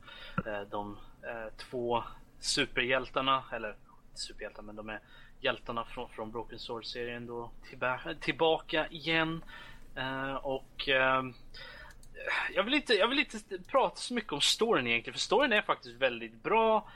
Eh, 0.45 0.61
de 0.61 0.97
eh, 1.23 1.53
två 1.57 2.03
superhjältarna, 2.39 3.43
eller 3.51 3.75
superhjältar 4.13 4.63
men 4.63 4.75
de 4.75 4.89
är 4.89 4.99
hjältarna 5.39 5.83
från, 5.85 6.09
från 6.09 6.31
Broken 6.31 6.59
Sword-serien 6.59 7.27
då 7.27 7.51
tillba- 7.69 8.13
tillbaka 8.19 8.87
igen. 8.87 9.43
Eh, 9.95 10.35
och 10.35 10.89
eh, 10.89 11.23
jag, 12.53 12.63
vill 12.63 12.73
inte, 12.73 12.93
jag 12.93 13.07
vill 13.07 13.19
inte 13.19 13.37
prata 13.67 13.95
så 13.95 14.13
mycket 14.13 14.33
om 14.33 14.41
storyn 14.41 14.87
egentligen, 14.87 15.13
för 15.13 15.19
storyn 15.19 15.53
är 15.53 15.61
faktiskt 15.61 15.95
väldigt 15.95 16.43
bra. 16.43 16.87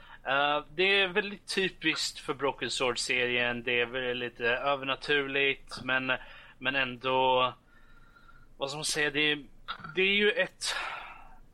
Det 0.74 0.82
är 1.00 1.08
väldigt 1.08 1.54
typiskt 1.54 2.18
för 2.18 2.34
Broken 2.34 2.70
Sword-serien. 2.70 3.62
Det 3.62 3.80
är 3.80 3.86
väldigt 3.86 4.16
lite 4.16 4.44
övernaturligt, 4.44 5.84
men, 5.84 6.12
men 6.58 6.76
ändå... 6.76 7.52
Vad 8.56 8.70
ska 8.70 8.76
man 8.76 8.84
säga? 8.84 9.10
Det 9.10 9.20
är, 9.32 9.44
det 9.94 10.02
är 10.02 10.14
ju 10.14 10.30
ett, 10.30 10.64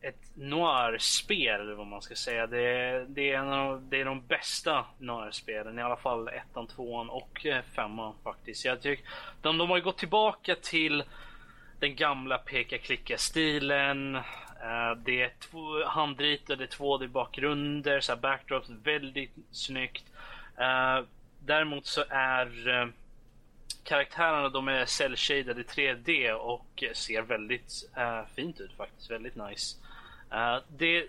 ett 0.00 0.36
noir-spel, 0.36 1.60
eller 1.60 1.74
vad 1.74 1.86
man 1.86 2.02
ska 2.02 2.14
säga. 2.14 2.46
Det, 2.46 2.62
är- 2.62 3.04
det, 3.08 3.32
är 3.32 3.38
en 3.38 3.52
av, 3.52 3.82
det 3.88 4.00
är 4.00 4.04
de 4.04 4.26
bästa 4.26 4.84
noir-spelen, 4.98 5.78
i 5.78 5.82
alla 5.82 5.96
fall 5.96 6.28
ettan, 6.28 6.66
tvåan 6.66 7.10
och 7.10 7.46
eh, 7.46 7.62
femman 7.62 8.14
faktiskt. 8.24 8.64
Jag 8.64 8.80
tycker, 8.82 9.06
de, 9.42 9.58
de 9.58 9.70
har 9.70 9.76
ju 9.76 9.82
gått 9.82 9.98
tillbaka 9.98 10.54
till 10.62 11.04
den 11.80 11.96
gamla 11.96 12.38
peka-klicka-stilen. 12.38 14.16
Eh, 14.16 14.94
det 15.04 15.22
är 15.22 15.32
två 15.40 15.84
handritade 15.84 16.66
2D-bakgrunder, 16.66 18.16
backdrops, 18.20 18.70
väldigt 18.82 19.32
snyggt. 19.50 20.04
Eh, 20.58 21.00
däremot 21.38 21.86
så 21.86 22.04
är 22.08 22.92
karaktärerna 23.84 24.48
de 24.48 24.68
är 24.68 24.84
cell-shaded 24.84 25.60
i 25.60 25.62
3D 25.62 26.32
och 26.32 26.84
ser 26.94 27.22
väldigt 27.22 27.90
uh, 27.98 28.26
fint 28.34 28.60
ut 28.60 28.72
faktiskt. 28.76 29.10
Väldigt 29.10 29.36
nice. 29.36 29.76
Uh, 30.32 30.58
det, 30.68 31.06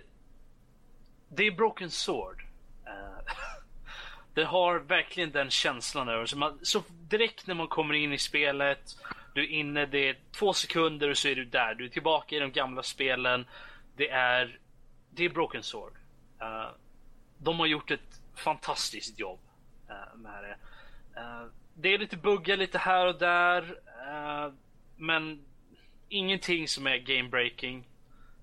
det 1.29 1.47
är 1.47 1.51
Broken 1.51 1.91
Sword. 1.91 2.43
Uh, 2.87 3.33
det 4.33 4.43
har 4.43 4.79
verkligen 4.79 5.31
den 5.31 5.49
känslan 5.49 6.09
över 6.09 6.25
sig. 6.25 6.39
Så 6.61 6.83
direkt 6.89 7.47
när 7.47 7.55
man 7.55 7.67
kommer 7.67 7.93
in 7.93 8.13
i 8.13 8.17
spelet, 8.17 8.97
du 9.33 9.43
är 9.43 9.47
inne, 9.47 9.85
det 9.85 10.09
är 10.09 10.17
två 10.31 10.53
sekunder 10.53 11.09
och 11.09 11.17
så 11.17 11.27
är 11.27 11.35
du 11.35 11.45
där. 11.45 11.75
Du 11.75 11.85
är 11.85 11.89
tillbaka 11.89 12.35
i 12.35 12.39
de 12.39 12.51
gamla 12.51 12.83
spelen. 12.83 13.45
Det 13.95 14.09
är, 14.09 14.59
det 15.09 15.25
är 15.25 15.29
Broken 15.29 15.63
Sword. 15.63 15.93
De 17.37 17.59
har 17.59 17.65
gjort 17.65 17.91
ett 17.91 18.21
fantastiskt 18.35 19.19
jobb 19.19 19.39
med 20.15 20.43
det. 20.43 20.57
Det 21.75 21.93
är 21.93 21.97
lite 21.97 22.17
buggar 22.17 22.57
lite 22.57 22.77
här 22.77 23.07
och 23.07 23.19
där. 23.19 23.79
eh, 24.07 24.51
men 24.97 25.45
ingenting 26.09 26.67
som 26.67 26.87
är 26.87 26.97
game 26.97 27.29
breaking. 27.29 27.87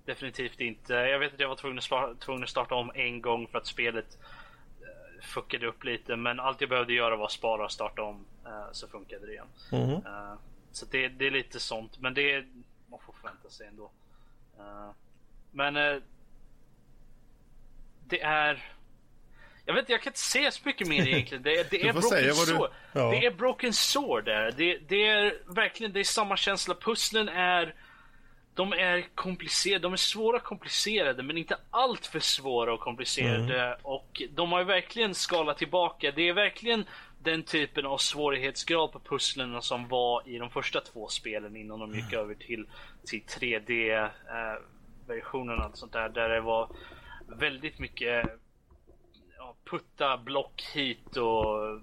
Definitivt 0.04 0.60
inte. 0.60 0.94
Jag 0.94 1.18
vet 1.18 1.34
att 1.34 1.40
jag 1.40 1.48
var 1.48 1.56
tvungen 1.56 1.78
att, 1.78 1.84
spa- 1.84 2.14
tvungen 2.14 2.42
att 2.42 2.48
starta 2.50 2.74
om 2.74 2.90
en 2.94 3.22
gång 3.22 3.46
för 3.48 3.58
att 3.58 3.66
spelet 3.66 4.18
uh, 4.80 5.22
fuckade 5.22 5.66
upp 5.66 5.84
lite. 5.84 6.16
Men 6.16 6.40
allt 6.40 6.60
jag 6.60 6.70
behövde 6.70 6.92
göra 6.92 7.16
var 7.16 7.28
spara 7.28 7.64
och 7.64 7.72
starta 7.72 8.02
om. 8.02 8.24
eh, 8.46 8.66
så 8.72 8.88
funkade 8.88 9.26
det 9.26 9.32
igen. 9.32 9.46
Mhm. 9.72 9.90
Eh, 10.06 10.34
så 10.72 10.86
det, 10.86 11.08
det 11.08 11.26
är 11.26 11.30
lite 11.30 11.60
sånt. 11.60 11.98
Men 11.98 12.14
det 12.14 12.32
är, 12.34 12.46
man 12.90 13.00
får 13.00 13.12
förvänta 13.12 13.50
sig 13.50 13.66
ändå. 13.66 13.90
Men 15.52 15.74
det 18.06 18.20
är... 18.22 18.72
Jag 19.70 19.74
vet 19.74 19.82
inte, 19.82 19.92
jag 19.92 20.02
kan 20.02 20.10
inte 20.10 20.20
säga 20.20 20.50
så 20.50 20.60
mycket 20.64 20.88
mer 20.88 21.06
egentligen. 21.08 21.42
Det, 21.42 21.70
det 21.70 21.82
är 21.88 21.92
Broken 21.92 22.10
vad 22.12 22.22
du- 22.48 22.54
Sword. 22.54 22.70
ja. 22.92 23.10
Det 23.10 23.26
är 23.26 23.30
Broken 23.30 23.72
Sword 23.72 24.24
där. 24.24 24.52
Det, 24.56 24.78
det 24.88 25.06
är 25.06 25.34
verkligen 25.54 25.92
det 25.92 26.00
är 26.00 26.04
samma 26.04 26.36
känsla. 26.36 26.74
Pusslen 26.74 27.28
är... 27.28 27.74
De 28.54 28.72
är 28.72 29.06
komplicerade, 29.14 29.82
de 29.82 29.92
är 29.92 29.96
svåra 29.96 30.36
och 30.36 30.42
komplicerade 30.42 31.22
men 31.22 31.38
inte 31.38 31.56
allt 31.70 32.06
för 32.06 32.20
svåra 32.20 32.72
och 32.74 32.80
komplicerade. 32.80 33.78
Och 33.82 34.22
de 34.30 34.52
har 34.52 34.58
ju 34.58 34.64
verkligen 34.64 35.14
skalat 35.14 35.58
tillbaka. 35.58 36.12
Det 36.16 36.28
är 36.28 36.32
verkligen 36.32 36.84
den 37.22 37.42
typen 37.42 37.86
av 37.86 37.98
svårighetsgrad 37.98 38.92
på 38.92 39.00
pusslen 39.00 39.62
som 39.62 39.88
var 39.88 40.28
i 40.28 40.38
de 40.38 40.50
första 40.50 40.80
två 40.80 41.08
spelen 41.08 41.56
innan 41.56 41.78
de 41.78 41.94
gick 41.94 42.12
över 42.12 42.34
till, 42.34 42.66
till 43.06 43.22
3D-versionen 43.22 45.58
och 45.58 45.64
allt 45.64 45.76
sånt 45.76 45.92
där. 45.92 46.08
Där 46.08 46.28
det 46.28 46.40
var 46.40 46.68
väldigt 47.28 47.78
mycket 47.78 48.26
putta 49.64 50.16
block 50.16 50.62
hit 50.74 51.16
och 51.16 51.80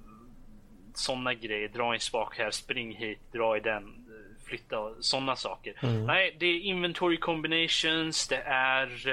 sådana 0.93 1.33
grejer. 1.33 1.67
Dra 1.67 1.93
en 1.93 1.99
spak 1.99 2.37
här, 2.37 2.51
spring 2.51 2.95
hit, 2.95 3.19
dra 3.31 3.57
i 3.57 3.59
den, 3.59 4.07
flytta 4.45 4.79
och 4.79 4.95
sådana 4.99 5.35
saker. 5.35 5.73
Nej, 6.05 6.35
det 6.39 6.45
är 6.45 6.59
inventory 6.59 7.17
combinations, 7.17 8.27
det 8.27 8.41
är 8.45 9.07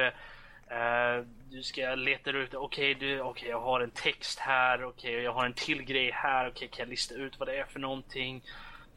eh, 0.70 1.24
du 1.50 1.62
ska 1.62 1.94
leta 1.94 2.30
ut, 2.30 2.55
okej 2.55 2.94
du, 2.94 3.20
okej 3.20 3.48
jag 3.48 3.61
har 3.61 3.80
en 3.80 3.90
text 3.90 4.38
här, 4.38 4.84
okej 4.84 5.12
jag 5.12 5.32
har 5.32 5.46
en 5.46 5.52
till 5.52 5.82
grej 5.82 6.11
här, 6.11 6.48
okej 6.48 6.68
kan 6.68 6.82
jag 6.82 6.88
lista 6.88 7.14
ut 7.14 7.38
vad 7.38 7.48
det 7.48 7.57
är 7.57 7.64
för 7.64 7.80
någonting? 7.80 8.42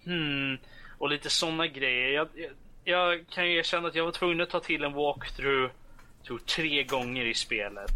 Hmm, 0.06 0.58
och 0.98 1.10
lite 1.10 1.30
sådana 1.30 1.68
grejer. 1.68 2.10
Jag, 2.10 2.28
jag, 2.36 2.52
jag 2.84 3.26
kan 3.30 3.52
ju 3.52 3.58
erkänna 3.58 3.88
att 3.88 3.96
jag 3.96 4.06
var 4.06 4.12
tvungen 4.12 4.42
att 4.42 4.50
ta 4.50 4.60
till 4.60 4.84
en 4.84 4.94
walkthrough, 4.94 5.72
tror 6.28 6.38
tre 6.38 6.84
gånger 6.84 7.26
i 7.26 7.34
spelet. 7.34 7.92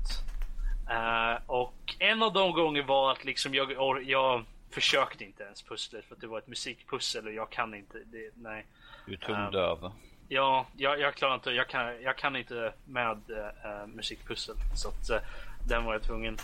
Eh, 0.92 1.38
och 1.46 1.96
en 2.00 2.24
av 2.24 2.34
de 2.34 2.52
gånger 2.52 2.84
var 2.84 3.12
att 3.12 3.26
liksom 3.26 3.54
jag, 3.54 4.04
jag 4.04 4.46
försökte 4.70 5.24
inte 5.24 5.44
ens 5.44 5.62
pusslet 5.62 6.06
för 6.06 6.16
att 6.16 6.22
det 6.22 6.28
var 6.28 6.38
ett 6.38 6.48
musikpussel 6.48 7.28
och 7.28 7.34
jag 7.34 7.50
kan 7.50 7.74
inte. 7.74 7.98
Det, 8.06 8.32
nej. 8.36 8.66
Du 9.06 9.14
är 9.14 9.18
tondöv. 9.18 9.92
Ja, 10.28 10.68
jag, 10.78 11.00
jag 11.00 11.16
klarar 11.16 11.36
inte. 11.36 11.52
Jag 11.52 11.68
kan, 11.68 12.02
jag 12.02 12.18
kan 12.18 12.36
inte 12.36 12.74
med 12.86 13.22
uh, 13.30 13.88
musikpussel. 13.88 14.56
Så 14.76 14.90
att 14.90 15.10
uh, 15.10 15.28
den 15.68 15.86
var 15.86 15.94
jag 15.94 16.04
tvungen. 16.04 16.38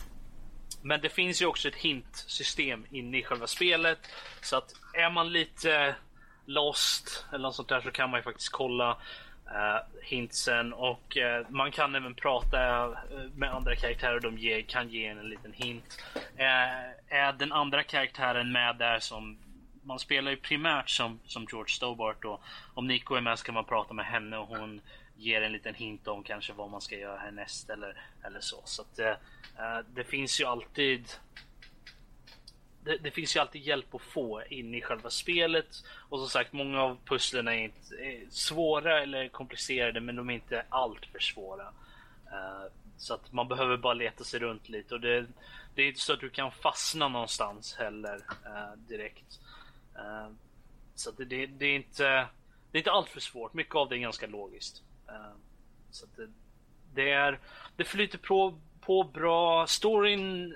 Men 0.81 1.01
det 1.01 1.09
finns 1.09 1.41
ju 1.41 1.45
också 1.45 1.67
ett 1.67 1.75
hintsystem 1.75 2.85
inne 2.91 3.17
i 3.17 3.23
själva 3.23 3.47
spelet. 3.47 3.99
Så 4.41 4.57
att 4.57 4.73
är 4.93 5.09
man 5.09 5.31
lite 5.31 5.95
lost 6.45 7.25
eller 7.29 7.43
något 7.43 7.55
sånt 7.55 7.69
där 7.69 7.81
så 7.81 7.91
kan 7.91 8.09
man 8.09 8.19
ju 8.19 8.23
faktiskt 8.23 8.51
kolla 8.51 8.97
uh, 9.51 9.79
hintsen 10.01 10.73
och 10.73 11.17
uh, 11.17 11.49
man 11.49 11.71
kan 11.71 11.95
även 11.95 12.15
prata 12.15 12.85
eh, 12.85 12.91
med 13.35 13.53
andra 13.53 13.75
karaktärer 13.75 14.15
och 14.15 14.21
de 14.21 14.37
ge, 14.37 14.61
kan 14.61 14.89
ge 14.89 15.05
en, 15.05 15.19
en 15.19 15.29
liten 15.29 15.53
hint. 15.53 16.03
Uh, 16.15 17.15
är 17.17 17.33
den 17.33 17.51
andra 17.51 17.83
karaktären 17.83 18.51
med 18.51 18.75
där 18.75 18.99
som 18.99 19.37
man 19.83 19.99
spelar 19.99 20.31
ju 20.31 20.37
primärt 20.37 20.89
som, 20.89 21.19
som 21.25 21.47
George 21.51 21.73
Stobart 21.73 22.25
och 22.25 22.41
om 22.73 22.87
Nico 22.87 23.15
är 23.15 23.21
med 23.21 23.39
så 23.39 23.45
kan 23.45 23.55
man 23.55 23.65
prata 23.65 23.93
med 23.93 24.05
henne 24.05 24.37
och 24.37 24.47
hon 24.47 24.81
ger 25.17 25.41
en 25.41 25.51
liten 25.51 25.75
hint 25.75 26.07
om 26.07 26.23
kanske 26.23 26.53
vad 26.53 26.69
man 26.69 26.81
ska 26.81 26.95
göra 26.95 27.17
härnäst 27.17 27.69
eller, 27.69 28.01
eller 28.23 28.39
så. 28.39 28.61
Så 28.65 28.81
att 28.81 28.99
uh, 28.99 29.79
det 29.95 30.03
finns 30.03 30.41
ju 30.41 30.45
alltid 30.45 31.09
det, 32.87 32.97
det, 32.97 33.11
finns 33.11 33.35
ju 33.35 33.39
alltid 33.39 33.61
hjälp 33.61 33.95
att 33.95 34.01
få 34.01 34.43
in 34.49 34.75
i 34.75 34.81
själva 34.81 35.09
spelet. 35.09 35.83
Och 36.09 36.19
som 36.19 36.29
sagt, 36.29 36.53
många 36.53 36.81
av 36.81 36.97
pusslen 37.05 37.47
är 37.47 37.53
inte 37.53 37.95
är 37.95 38.25
svåra 38.29 39.01
eller 39.01 39.27
komplicerade, 39.27 39.99
men 39.99 40.15
de 40.15 40.29
är 40.29 40.33
inte 40.33 40.65
allt 40.69 41.05
för 41.05 41.19
svåra. 41.19 41.63
Uh, 41.63 42.65
så 42.97 43.13
att 43.13 43.31
man 43.31 43.47
behöver 43.47 43.77
bara 43.77 43.93
leta 43.93 44.23
sig 44.23 44.39
runt 44.39 44.69
lite. 44.69 44.95
Och 44.95 45.01
det, 45.01 45.25
det 45.75 45.81
är 45.81 45.87
inte 45.87 45.99
så 45.99 46.13
att 46.13 46.19
du 46.19 46.29
kan 46.29 46.51
fastna 46.51 47.07
någonstans 47.07 47.75
heller 47.75 48.15
uh, 48.15 48.77
direkt. 48.87 49.39
Uh, 49.95 50.29
så 50.95 51.09
att 51.09 51.17
det, 51.17 51.25
det, 51.25 51.45
det, 51.45 51.65
är 51.65 51.75
inte, 51.75 52.27
det 52.71 52.77
är 52.77 52.79
inte 52.79 52.91
allt 52.91 53.09
för 53.09 53.19
svårt. 53.19 53.53
Mycket 53.53 53.75
av 53.75 53.89
det 53.89 53.95
är 53.95 53.99
ganska 53.99 54.27
logiskt. 54.27 54.81
så 55.91 56.05
att 56.05 56.15
det, 56.15 56.27
det, 56.93 57.11
är, 57.11 57.39
det 57.75 57.83
flyter 57.83 58.17
på, 58.17 58.59
på 58.81 59.03
bra. 59.03 59.67
Storyn, 59.67 60.55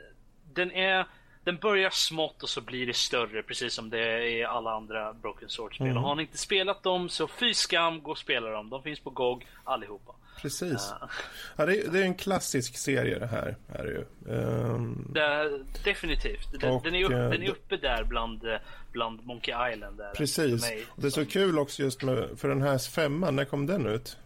den 0.54 0.72
är 0.72 1.08
den 1.44 1.58
börjar 1.58 1.90
smått 1.90 2.44
och 2.44 2.50
så 2.50 2.62
blir 2.62 2.88
det 2.88 2.94
större 2.94 3.44
precis 3.44 3.74
som 3.74 3.90
det 3.90 4.00
är 4.00 4.22
i 4.22 4.44
alla 4.44 4.72
andra 4.72 5.14
Broken 5.14 5.50
Sword-spel. 5.50 5.88
Mm. 5.88 5.98
Och 5.98 6.04
har 6.04 6.16
ni 6.16 6.22
inte 6.22 6.38
spelat 6.38 6.84
dem 6.84 7.10
så 7.10 7.28
fy 7.28 7.54
skam, 7.54 8.02
gå 8.02 8.12
och 8.12 8.18
spela 8.18 8.50
dem. 8.50 8.70
De 8.70 8.84
finns 8.84 9.00
på 9.00 9.10
GOG 9.10 9.48
allihopa. 9.64 10.14
Precis. 10.42 10.94
Ja. 11.02 11.10
Ja, 11.56 11.66
det, 11.66 11.78
är, 11.78 11.92
det 11.92 12.00
är 12.00 12.04
en 12.04 12.16
klassisk 12.16 12.78
serie 12.78 13.20
det 13.20 13.28
här. 13.28 13.56
Är 13.74 13.84
det 13.84 13.90
ju. 13.90 14.36
Ehm, 14.36 15.08
Det, 15.14 15.60
definitivt. 15.84 16.62
Den, 16.62 16.72
Och, 16.72 16.84
den, 16.84 16.96
är 16.96 17.06
upp, 17.06 17.12
eh, 17.12 17.18
den 17.18 17.44
är 17.44 17.50
uppe 17.50 17.78
där 17.78 18.04
bland, 18.04 18.44
eh, 18.44 18.58
bland 18.92 19.26
Monkey 19.26 19.74
Island. 19.74 19.98
Där, 19.98 20.12
precis. 20.14 20.62
mig. 20.62 20.86
Det 20.96 21.08
är 21.08 21.12
så 21.12 21.26
kul 21.26 21.60
också 21.60 21.84
just 21.84 22.04
med, 22.04 22.30
för 22.38 22.48
den 22.48 22.62
här 22.62 22.78
femman, 22.78 23.36
när 23.36 23.46
kom 23.46 23.66
den 23.66 23.86
ut? 23.88 24.18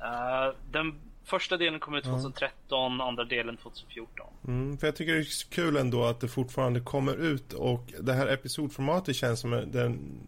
Eh, 0.00 0.54
den 0.70 0.94
första 1.28 1.56
delen 1.56 1.80
kom 1.80 1.94
ut 1.94 2.04
2013, 2.04 3.00
andra 3.00 3.24
delen 3.24 3.56
2014. 3.56 4.26
Mm, 4.46 4.78
för 4.78 4.86
jag 4.86 4.96
tycker 4.96 5.12
det 5.12 5.20
är 5.20 5.50
kul 5.50 5.76
ändå 5.76 6.04
att 6.04 6.20
det 6.20 6.28
fortfarande 6.28 6.80
kommer 6.80 7.14
ut 7.14 7.52
och 7.52 7.92
det 8.00 8.12
här 8.12 8.26
episodformatet 8.26 9.16
känns 9.16 9.40
som 9.40 9.50
den 9.50 10.20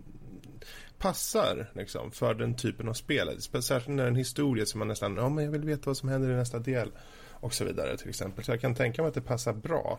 passar 0.99 1.71
liksom, 1.75 2.11
för 2.11 2.35
den 2.35 2.55
typen 2.55 2.89
av 2.89 2.93
spel. 2.93 3.41
Särskilt 3.41 3.89
när 3.89 3.97
det 3.97 4.03
är 4.03 4.09
en 4.09 4.17
historia 4.17 4.67
som 4.67 4.79
man 4.79 4.89
nästan, 4.89 5.17
ja 5.17 5.29
men 5.29 5.45
jag 5.45 5.53
vill 5.53 5.65
veta 5.65 5.83
vad 5.87 5.97
som 5.97 6.09
händer 6.09 6.31
i 6.31 6.35
nästa 6.37 6.59
del 6.59 6.91
och 7.31 7.55
så 7.55 7.65
vidare 7.65 7.97
till 7.97 8.09
exempel. 8.09 8.45
Så 8.45 8.53
jag 8.53 8.61
kan 8.61 8.75
tänka 8.75 9.03
mig 9.03 9.09
att 9.09 9.15
det 9.15 9.21
passar 9.21 9.53
bra. 9.53 9.99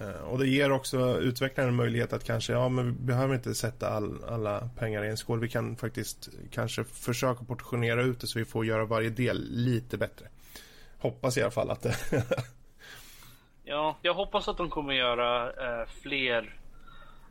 Eh, 0.00 0.08
och 0.08 0.38
det 0.38 0.48
ger 0.48 0.72
också 0.72 1.20
utvecklaren 1.20 1.68
en 1.68 1.76
möjlighet 1.76 2.12
att 2.12 2.24
kanske, 2.24 2.52
ja 2.52 2.68
men 2.68 2.86
vi 2.86 2.92
behöver 2.92 3.34
inte 3.34 3.54
sätta 3.54 3.88
all, 3.88 4.24
alla 4.24 4.68
pengar 4.78 5.04
i 5.04 5.08
en 5.08 5.16
skål. 5.16 5.40
Vi 5.40 5.48
kan 5.48 5.76
faktiskt 5.76 6.28
kanske 6.50 6.84
försöka 6.84 7.44
portionera 7.44 8.02
ut 8.02 8.20
det 8.20 8.26
så 8.26 8.38
vi 8.38 8.44
får 8.44 8.66
göra 8.66 8.84
varje 8.84 9.10
del 9.10 9.46
lite 9.50 9.98
bättre. 9.98 10.26
Hoppas 10.98 11.36
i 11.36 11.42
alla 11.42 11.50
fall 11.50 11.70
att 11.70 11.82
det 11.82 11.96
Ja, 13.64 13.96
jag 14.02 14.14
hoppas 14.14 14.48
att 14.48 14.56
de 14.56 14.70
kommer 14.70 14.94
göra 14.94 15.46
eh, 15.46 15.86
fler. 16.02 16.54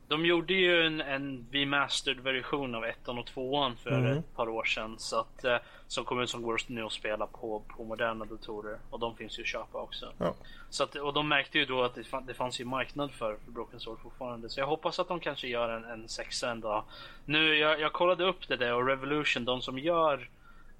De 0.07 0.25
gjorde 0.25 0.53
ju 0.53 0.85
en, 0.85 1.01
en 1.01 1.47
remastered 1.51 2.19
version 2.19 2.75
av 2.75 2.85
ettan 2.85 3.17
och 3.17 3.25
tvåan 3.25 3.75
för 3.75 3.89
Mm. 3.91 4.17
ett 4.17 4.35
par 4.35 4.49
år 4.49 4.63
sedan. 4.63 4.95
Så 4.99 5.19
att, 5.19 5.43
eh, 5.43 5.57
som 5.87 6.05
kommer 6.05 6.25
som 6.25 6.41
går 6.41 6.59
nu 6.67 6.83
att 6.83 6.91
spela 6.91 7.27
på, 7.27 7.63
på 7.67 7.83
moderna 7.83 8.25
datorer. 8.25 8.77
Och 8.89 8.99
de 8.99 9.15
finns 9.15 9.39
ju 9.39 9.41
att 9.41 9.47
köpa 9.47 9.81
också. 9.81 10.13
Ja. 10.17 10.33
Så 10.69 10.83
att, 10.83 10.95
och 10.95 11.13
de 11.13 11.27
märkte 11.27 11.57
ju 11.59 11.65
då 11.65 11.83
att 11.83 11.95
det, 11.95 12.03
fann, 12.03 12.25
det 12.25 12.33
fanns 12.33 12.59
ju 12.61 12.65
marknad 12.65 13.11
för, 13.11 13.37
för 13.45 13.51
Broken 13.51 13.79
Sword 13.79 13.99
fortfarande. 13.99 14.49
Så 14.49 14.59
jag 14.59 14.67
hoppas 14.67 14.99
att 14.99 15.07
de 15.07 15.19
kanske 15.19 15.47
gör 15.47 15.69
en, 15.69 15.83
en 15.83 16.09
sexa 16.09 16.51
en 16.51 16.61
dag. 16.61 16.83
Nu, 17.25 17.55
jag, 17.57 17.79
jag 17.81 17.93
kollade 17.93 18.23
upp 18.25 18.47
det 18.47 18.55
där 18.57 18.73
och 18.73 18.87
Revolution, 18.87 19.45
de 19.45 19.61
som 19.61 19.79
gör 19.79 20.29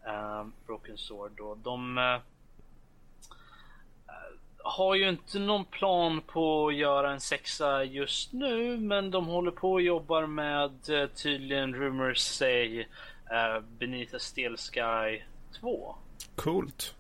eh, 0.08 0.46
Broken 0.68 0.98
Sword 0.98 1.32
då, 1.38 1.56
de 1.64 1.98
eh, 1.98 2.18
har 4.68 4.96
ju 4.96 5.10
inte 5.10 5.40
någon 5.40 5.66
plan 5.66 6.22
på 6.22 6.68
att 6.68 6.76
göra 6.76 7.12
en 7.12 7.20
sexa 7.20 7.84
just 7.84 8.34
nu, 8.34 8.78
men 8.78 9.12
de 9.12 9.26
håller 9.26 9.52
på 9.52 9.72
och 9.72 9.82
jobbar 9.82 10.26
med 10.28 10.90
eh, 10.90 11.08
tydligen 11.10 11.76
rumors 11.76 12.18
say 12.20 12.80
uh, 12.80 13.60
Benita 13.80 14.20
Steel 14.20 14.58
Sky 14.58 15.22
2. 15.60 15.96
Coolt. 16.36 16.96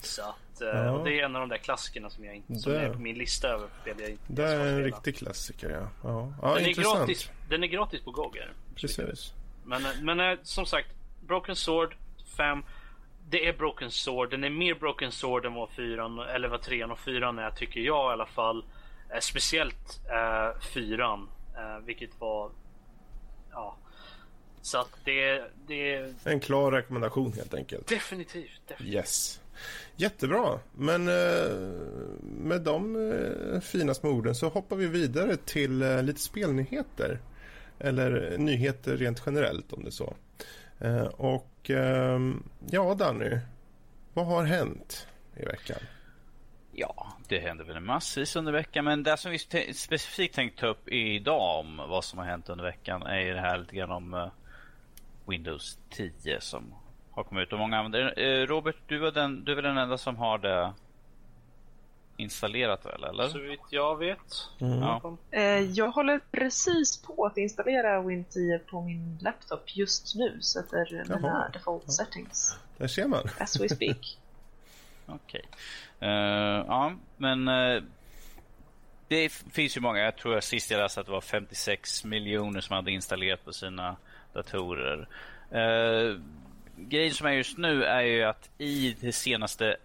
Så 0.00 0.22
att, 0.22 0.60
eh, 0.60 0.68
Ja. 0.68 1.02
det 1.04 1.20
är 1.20 1.24
en 1.24 1.36
av 1.36 1.40
de 1.40 1.48
där 1.48 1.56
klassikerna 1.56 2.10
som 2.10 2.24
jag 2.24 2.34
inte 2.36 2.54
som 2.54 2.72
Det- 2.72 2.80
är 2.80 2.92
på 2.92 2.98
min 3.00 3.18
lista 3.18 3.48
över 3.48 3.68
spel 3.82 3.94
jag 4.00 4.10
inte 4.10 4.22
Det 4.28 4.44
är 4.44 4.66
en 4.66 4.84
riktig 4.84 5.16
klassiker, 5.16 5.70
ja. 5.70 5.88
Ja, 6.10 6.32
ja 6.42 6.54
den, 6.54 6.64
är 6.64 6.72
gratis, 6.72 7.30
den 7.48 7.62
är 7.62 7.66
gratis 7.66 8.00
på 8.04 8.10
GOG. 8.10 8.36
är 8.36 8.40
den. 8.46 8.54
Precis. 8.76 9.32
Men, 9.64 9.82
men 10.02 10.20
eh, 10.20 10.38
som 10.42 10.66
sagt, 10.66 10.88
Broken 11.26 11.56
Sword 11.56 11.96
5. 12.36 12.64
Det 13.34 13.46
är 13.48 13.52
Broken 13.52 13.90
Sword. 13.90 14.30
Den 14.30 14.44
är 14.44 14.50
mer 14.50 14.74
Broken 14.74 15.12
Sword 15.12 15.46
än 15.46 15.54
vad 15.54 15.70
fyran, 15.70 16.18
eller 16.18 16.48
vad 16.48 16.62
trean 16.62 16.90
och 16.90 16.98
fyran 16.98 17.38
är 17.38 17.50
tycker 17.50 17.80
jag 17.80 18.10
i 18.10 18.12
alla 18.12 18.26
fall. 18.26 18.64
Eh, 19.14 19.20
speciellt 19.20 20.00
eh, 20.10 20.60
fyran. 20.60 21.28
Eh, 21.56 21.84
vilket 21.84 22.20
var... 22.20 22.50
Ja. 23.52 23.76
Så 24.62 24.78
att 24.78 24.98
det, 25.04 25.42
det 25.66 25.94
är 25.94 26.14
En 26.24 26.40
klar 26.40 26.72
rekommendation 26.72 27.32
helt 27.32 27.54
enkelt. 27.54 27.86
definitivt. 27.86 28.60
definitivt. 28.68 28.94
Yes. 28.94 29.40
Jättebra. 29.96 30.58
Men 30.74 31.08
eh, 31.08 31.56
med 32.22 32.60
de 32.60 33.10
eh, 33.12 33.60
fina 33.60 33.94
små 33.94 34.10
orden 34.10 34.34
så 34.34 34.48
hoppar 34.48 34.76
vi 34.76 34.86
vidare 34.86 35.36
till 35.36 35.82
eh, 35.82 36.02
lite 36.02 36.20
spelnyheter. 36.20 37.20
Eller 37.78 38.38
nyheter 38.38 38.96
rent 38.96 39.22
generellt 39.26 39.72
om 39.72 39.82
det 39.82 39.88
är 39.88 39.90
så. 39.90 40.14
Eh, 40.84 41.06
och 41.06 41.70
ehm, 41.70 42.42
ja, 42.70 42.94
Danny. 42.94 43.38
Vad 44.12 44.26
har 44.26 44.44
hänt 44.44 45.08
i 45.36 45.44
veckan? 45.44 45.78
Ja, 46.72 47.06
det 47.28 47.38
händer 47.38 47.64
väl 47.64 47.80
massvis 47.80 48.36
under 48.36 48.52
veckan. 48.52 48.84
Men 48.84 49.02
det 49.02 49.16
som 49.16 49.30
vi 49.30 49.38
specifikt 49.74 50.34
tänkt 50.34 50.58
ta 50.58 50.66
upp 50.66 50.88
idag 50.88 51.60
om 51.60 51.76
vad 51.76 52.04
som 52.04 52.18
har 52.18 52.26
hänt 52.26 52.48
under 52.48 52.64
veckan 52.64 53.02
är 53.02 53.20
ju 53.20 53.34
det 53.34 53.40
här 53.40 53.58
lite 53.58 53.76
grann 53.76 53.90
om 53.90 54.14
eh, 54.14 54.28
Windows 55.26 55.78
10 55.90 56.40
som 56.40 56.74
har 57.10 57.24
kommit 57.24 57.42
ut 57.42 57.52
och 57.52 57.58
många 57.58 57.78
använder 57.78 58.18
eh, 58.18 58.46
Robert, 58.46 58.76
du 58.86 59.06
är, 59.06 59.12
den, 59.12 59.44
du 59.44 59.52
är 59.52 59.56
väl 59.56 59.64
den 59.64 59.78
enda 59.78 59.98
som 59.98 60.16
har 60.16 60.38
det 60.38 60.72
installerat 62.16 62.86
väl, 62.86 63.04
eller? 63.04 63.28
Så 63.28 63.38
vitt 63.38 63.60
jag 63.70 63.98
vet. 63.98 64.48
Ja. 64.58 65.16
Eh, 65.30 65.42
jag 65.42 65.90
håller 65.90 66.20
precis 66.30 67.02
på 67.02 67.26
att 67.26 67.36
installera 67.36 68.02
Win 68.02 68.24
10 68.24 68.58
på 68.58 68.80
min 68.80 69.18
laptop 69.20 69.76
just 69.76 70.14
nu. 70.14 70.40
Sätter 70.40 70.92
mina 70.92 71.20
Jaha. 71.22 71.48
default 71.52 71.92
settings 71.92 72.58
Där 72.76 72.86
ser 72.86 73.06
man. 73.06 73.28
as 73.38 73.60
we 73.60 73.68
speak. 73.68 74.18
Okej. 75.06 75.44
Eh, 76.00 76.08
ja, 76.68 76.92
men 77.16 77.48
eh, 77.48 77.82
det 79.08 79.28
finns 79.52 79.76
ju 79.76 79.80
många. 79.80 79.98
Jag 79.98 80.16
tror 80.16 80.34
jag 80.34 80.44
sist 80.44 80.70
jag 80.70 80.78
läste 80.78 81.00
att 81.00 81.06
det 81.06 81.12
var 81.12 81.20
56 81.20 82.04
miljoner 82.04 82.60
som 82.60 82.76
hade 82.76 82.90
installerat 82.90 83.44
på 83.44 83.52
sina 83.52 83.96
datorer. 84.32 85.08
Uh, 85.54 86.20
grejen 86.76 87.14
som 87.14 87.26
är 87.26 87.30
just 87.30 87.58
nu 87.58 87.84
är 87.84 88.00
ju 88.00 88.22
att 88.22 88.50
i 88.58 88.96
det 89.00 89.12
senaste 89.12 89.76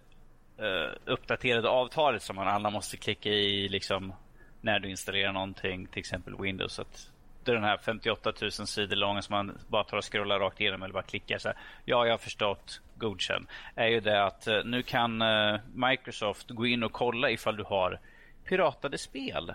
eh, 0.60 0.90
uppdaterade 1.04 1.68
avtalet 1.68 2.22
som 2.22 2.36
man 2.36 2.48
alla 2.48 2.70
måste 2.70 2.96
klicka 2.96 3.28
i 3.28 3.68
liksom 3.68 4.12
när 4.60 4.78
du 4.78 4.90
installerar 4.90 5.32
någonting, 5.32 5.86
till 5.86 6.00
exempel 6.00 6.36
Windows. 6.40 6.78
Att 6.78 7.10
det 7.44 7.50
är 7.50 7.54
den 7.54 7.64
här 7.64 7.78
58 7.78 8.32
000 8.42 8.50
sidor 8.50 8.96
långa 8.96 9.22
som 9.22 9.34
man 9.34 9.58
bara 9.68 9.84
tar 9.84 9.96
och 9.96 10.12
scrollar 10.12 10.38
rakt 10.38 10.60
igenom 10.60 10.82
eller 10.82 10.92
bara 10.92 11.02
klickar 11.02 11.38
så 11.38 11.48
här. 11.48 11.58
Ja, 11.84 12.06
jag 12.06 12.12
har 12.12 12.18
förstått. 12.18 12.80
Godkänn. 12.96 13.46
Är 13.74 13.86
ju 13.86 14.00
det 14.00 14.24
att 14.24 14.46
eh, 14.46 14.64
nu 14.64 14.82
kan 14.82 15.22
eh, 15.22 15.60
Microsoft 15.74 16.50
gå 16.50 16.66
in 16.66 16.82
och 16.82 16.92
kolla 16.92 17.30
ifall 17.30 17.56
du 17.56 17.64
har 17.64 18.00
piratade 18.44 18.98
spel. 18.98 19.52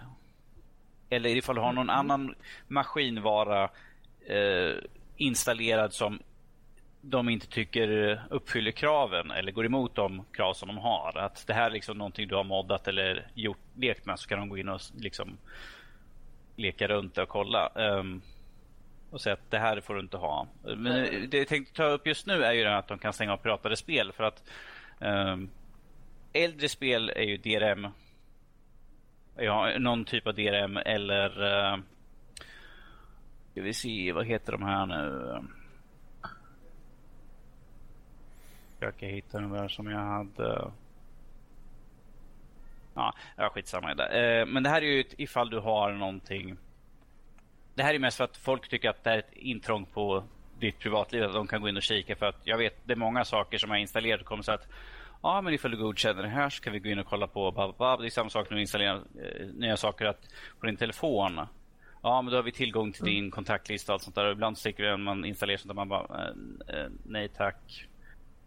Eller 1.10 1.30
ifall 1.30 1.56
du 1.56 1.62
har 1.62 1.74
någon 1.74 1.90
annan 1.90 2.36
maskinvara 2.68 3.70
installerad 5.18 5.94
som 5.94 6.20
de 7.10 7.30
inte 7.30 7.48
tycker 7.48 8.20
uppfyller 8.30 8.72
kraven 8.72 9.32
eller 9.32 9.52
går 9.52 9.66
emot 9.66 9.96
de 9.96 10.26
krav 10.32 10.54
som 10.54 10.68
de 10.68 10.78
har. 10.78 11.18
Att 11.18 11.48
det 11.48 11.54
här 11.54 11.66
är 11.66 11.72
liksom 11.72 11.98
någonting 11.98 12.28
du 12.28 12.36
har 12.36 12.44
moddat 12.44 12.88
eller 12.88 13.28
gjort, 13.34 13.58
lekt 13.76 14.06
med 14.06 14.20
så 14.20 14.30
kan 14.30 14.40
de 14.40 14.50
gå 14.50 14.58
in 14.58 14.70
och 14.70 14.82
liksom 14.98 15.38
leka 16.56 16.88
runt 16.88 17.18
och 17.18 17.30
kolla. 17.30 17.70
Um, 17.76 18.22
och 19.10 19.22
säga 19.22 19.34
att 19.34 19.52
det 19.52 19.60
här 19.60 19.82
får 19.82 19.94
du 19.94 20.00
inte 20.00 20.18
ha. 20.18 20.48
Men 20.64 21.30
det 21.30 21.38
jag 21.38 21.48
tänkte 21.48 21.74
ta 21.74 21.84
upp 21.84 22.08
just 22.08 22.28
nu 22.28 22.44
är 22.44 22.54
ju 22.54 22.66
att 22.66 22.88
de 22.88 22.98
kan 23.00 23.14
stänga 23.14 23.34
av 23.34 23.38
piratade 23.38 23.76
spel 23.76 24.12
för 24.12 24.24
att 24.24 24.44
um, 25.00 25.50
äldre 26.34 26.70
spel 26.70 27.10
är 27.10 27.24
ju 27.24 27.38
DRM. 27.38 27.88
Ja, 29.38 29.72
någon 29.80 30.06
typ 30.06 30.28
av 30.28 30.34
DRM 30.34 30.78
eller 30.78 31.44
uh, 31.44 31.80
ska 33.52 33.62
vi 33.62 33.74
se, 33.74 34.12
vad 34.12 34.26
heter 34.26 34.52
de 34.52 34.64
här 34.64 34.86
nu? 34.86 35.40
Försöka 38.80 39.06
hitta 39.06 39.40
den 39.40 39.52
där 39.52 39.68
som 39.68 39.88
jag 39.88 40.00
hade. 40.00 40.72
Ja, 42.94 43.14
ja 43.38 43.50
skitsamma. 43.50 43.92
i 43.92 43.96
det. 43.96 44.40
Eh, 44.40 44.46
Men 44.46 44.64
det 44.64 44.70
här 44.70 44.82
är 44.82 44.86
ju 44.86 45.04
ifall 45.18 45.50
du 45.50 45.60
har 45.60 45.92
någonting. 45.92 46.58
Det 47.74 47.84
här 47.84 47.94
är 47.94 48.00
mest 48.00 48.18
för 48.18 48.24
att 48.24 48.38
folk 48.38 48.70
tycker 48.70 48.90
att 48.90 49.04
det 49.04 49.10
är 49.10 49.18
ett 49.18 49.34
intrång 49.34 49.86
på 49.86 50.24
ditt 50.60 50.80
privatliv. 50.80 51.24
Att 51.24 51.34
de 51.34 51.48
kan 51.48 51.62
gå 51.62 51.70
in 51.70 51.78
och 51.78 51.84
kika. 51.84 52.16
För 52.16 52.26
att 52.26 52.40
jag 52.44 52.58
vet 52.58 52.76
det 52.84 52.94
är 52.94 52.98
många 52.98 53.26
saker 53.26 53.58
som 53.58 53.72
är 53.72 53.76
installerat 53.76 54.22
och 54.22 54.28
kommer 54.28 54.44
så 54.44 54.52
att 54.52 54.68
Ja, 55.26 55.42
men 55.42 55.54
ifall 55.54 55.72
du 55.72 55.78
godkänner 55.78 56.22
det 56.22 56.30
här 56.30 56.50
så 56.50 56.64
kan 56.64 56.74
vi 56.74 56.80
gå 56.80 56.90
in 56.90 57.00
och 57.00 57.06
kolla 57.06 57.28
på 57.28 57.52
bla, 57.52 57.68
bla, 57.68 57.78
bla. 57.78 57.98
Det 57.98 58.08
är 58.08 58.10
samma 58.10 58.30
sak 58.30 58.50
när 58.50 58.56
du 58.56 58.62
installerar 58.62 58.96
eh, 58.96 59.48
nya 59.48 59.78
saker 59.78 60.06
att 60.06 60.30
på 60.60 60.66
din 60.66 60.78
telefon. 60.78 61.42
Ja, 62.04 62.22
men 62.22 62.32
då 62.32 62.38
har 62.38 62.44
vi 62.44 62.52
tillgång 62.52 62.92
till 62.92 63.06
din 63.06 63.32
kontaktlista 63.32 63.92
och 63.92 63.94
allt 63.94 64.04
sånt 64.04 64.16
där. 64.16 64.26
Och 64.26 64.32
ibland 64.32 64.58
det 64.78 64.98
man 64.98 65.26
installerar 65.26 65.58
sånt 65.58 65.70
där 65.70 65.76
man 65.76 65.90
bara 65.90 66.28
eh, 66.68 66.88
nej 67.06 67.30
tack. 67.30 67.88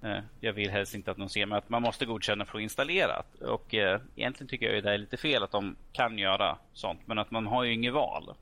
Eh, 0.03 0.19
Jag 0.41 0.53
vill 0.53 0.71
helst 0.71 0.95
inte 0.95 1.11
att 1.11 1.17
någon 1.17 1.29
ser 1.31 1.47
mig 1.47 1.59
att 1.59 1.69
man 1.69 1.83
måste 1.83 2.07
godkänna 2.07 2.45
för 2.45 2.59
att 2.59 2.63
installera. 2.63 3.23
Och 3.41 3.75
eh, 3.75 4.01
egentligen 4.17 4.49
tycker 4.49 4.67
jag 4.67 4.75
ju 4.75 4.81
det 4.81 4.91
är 4.95 4.99
lite 4.99 5.17
fel 5.17 5.43
att 5.43 5.51
de 5.53 5.77
kan 5.93 6.19
göra 6.19 6.59
sånt. 6.73 7.01
Men 7.07 7.19
att 7.19 7.31
man 7.31 7.47
har 7.47 7.65
ju 7.65 7.73
inget 7.75 7.93
val. 7.95 8.35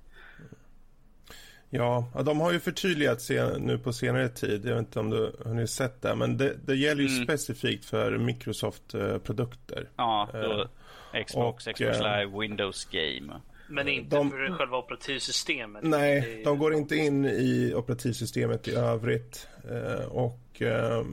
Ja, 1.71 2.09
de 2.27 2.41
har 2.41 2.53
ju 2.53 2.61
förtydligat 2.61 3.23
sen, 3.23 3.63
nu 3.63 3.79
på 3.79 3.93
senare 3.93 4.29
tid. 4.29 4.65
Jag 4.67 4.71
vet 4.75 4.79
inte 4.79 5.01
om 5.01 5.11
du 5.11 5.37
har 5.45 5.67
sett 5.67 6.03
det, 6.03 6.15
men 6.15 6.37
det, 6.37 6.57
det 6.67 6.75
gäller 6.77 7.03
ju 7.03 7.09
Mm. 7.09 7.25
specifikt 7.25 7.85
för 7.85 8.19
Microsoft-produkter. 8.19 9.89
Ja, 9.97 10.29
då, 10.33 10.69
Eh, 11.13 11.25
Xbox, 11.25 11.67
och, 11.67 11.75
Xbox 11.75 11.99
eh, 12.01 12.19
Live, 12.21 12.39
Windows 12.41 12.85
Game. 12.85 13.41
Men 13.69 13.89
inte 13.89 14.17
De- 14.17 14.31
för 14.31 14.59
själva 14.59 14.79
operativsystemet. 14.79 15.83
Nej, 15.85 16.43
de 16.45 16.59
går 16.59 16.75
inte 16.75 16.97
in 16.97 17.25
i 17.25 17.73
operativsystemet 17.77 18.69
i 18.69 18.75
övrigt. 18.75 19.49
Eh, 19.71 20.07
och 20.57 20.63
eh, 20.63 21.05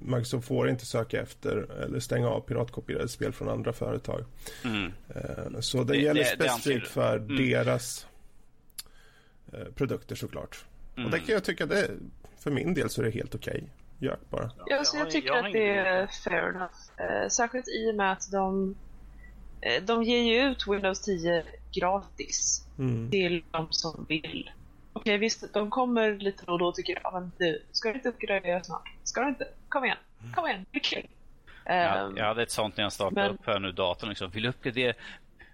Microsoft 0.00 0.48
får 0.48 0.68
inte 0.68 0.86
söka 0.86 1.20
efter 1.22 1.56
eller 1.82 2.00
stänga 2.00 2.28
av 2.28 2.40
piratkopierade 2.40 3.08
spel 3.08 3.32
från 3.32 3.48
andra 3.48 3.72
företag. 3.72 4.24
Mm. 4.64 4.92
Eh, 5.14 5.60
så 5.60 5.84
det, 5.84 5.92
Det- 5.92 5.98
gäller 5.98 6.24
det- 6.24 6.36
det 6.38 6.48
specifikt 6.48 6.82
anser- 6.84 6.92
för 6.92 7.16
Mm. 7.16 7.36
deras 7.36 8.06
eh, 9.52 9.58
produkter 9.74 10.14
såklart. 10.16 10.64
Mm. 10.96 11.04
Och 11.06 11.10
det 11.12 11.18
kan 11.20 11.32
jag 11.34 11.44
tycka, 11.44 11.66
det, 11.66 11.90
för 12.38 12.50
min 12.50 12.74
del 12.74 12.90
så 12.90 13.00
är 13.00 13.04
det 13.04 13.10
helt 13.10 13.34
okej. 13.34 13.64
Gör 13.98 14.18
bara. 14.30 14.50
Ja, 14.66 14.84
så 14.84 14.96
jag 14.98 15.10
tycker 15.10 15.30
har 15.30 15.38
att 15.46 15.52
det 15.52 15.68
är 15.68 16.06
fair 16.06 16.48
enough. 16.48 16.74
Eh, 17.22 17.28
särskilt 17.28 17.68
i 17.68 17.90
och 17.90 17.94
med 17.94 18.12
att 18.12 18.30
de, 18.32 18.74
eh, 19.60 19.82
de 19.82 20.02
ger 20.02 20.22
ju 20.22 20.50
ut 20.50 20.66
Windows 20.68 21.00
10 21.02 21.44
gratis 21.72 22.66
Mm. 22.78 23.10
till 23.10 23.44
de 23.50 23.66
som 23.70 24.06
vill. 24.08 24.50
Okej 24.96 25.18
visst, 25.18 25.52
de 25.52 25.70
kommer 25.70 26.14
lite 26.18 26.44
då 26.46 26.52
och 26.52 26.58
då 26.58 26.72
tycker 26.72 26.98
ja 27.02 27.10
men 27.10 27.32
du, 27.38 27.62
ska 27.72 27.88
du 27.88 27.94
inte 27.94 28.08
uppgradera 28.08 28.62
snart? 28.64 28.88
Ska 29.04 29.20
du 29.22 29.28
inte? 29.28 29.48
Kom 29.68 29.84
igen, 29.84 29.96
kom 30.34 30.46
igen, 30.46 30.66
det 30.70 30.78
är 30.78 30.82
kul. 30.82 31.06
Jag, 31.64 32.06
Ehm, 32.06 32.16
jag 32.16 32.24
hade 32.24 32.42
ett 32.42 32.50
sånt 32.50 32.76
när 32.76 32.84
jag 32.84 32.92
startade 32.92 33.22
men- 33.28 33.30
upp 33.34 33.46
här 33.46 33.58
nu 33.60 33.72
datorn. 33.72 34.08
Liksom. 34.08 34.30
Vill 34.30 34.42
du 34.42 34.48
uppgradera? 34.48 34.94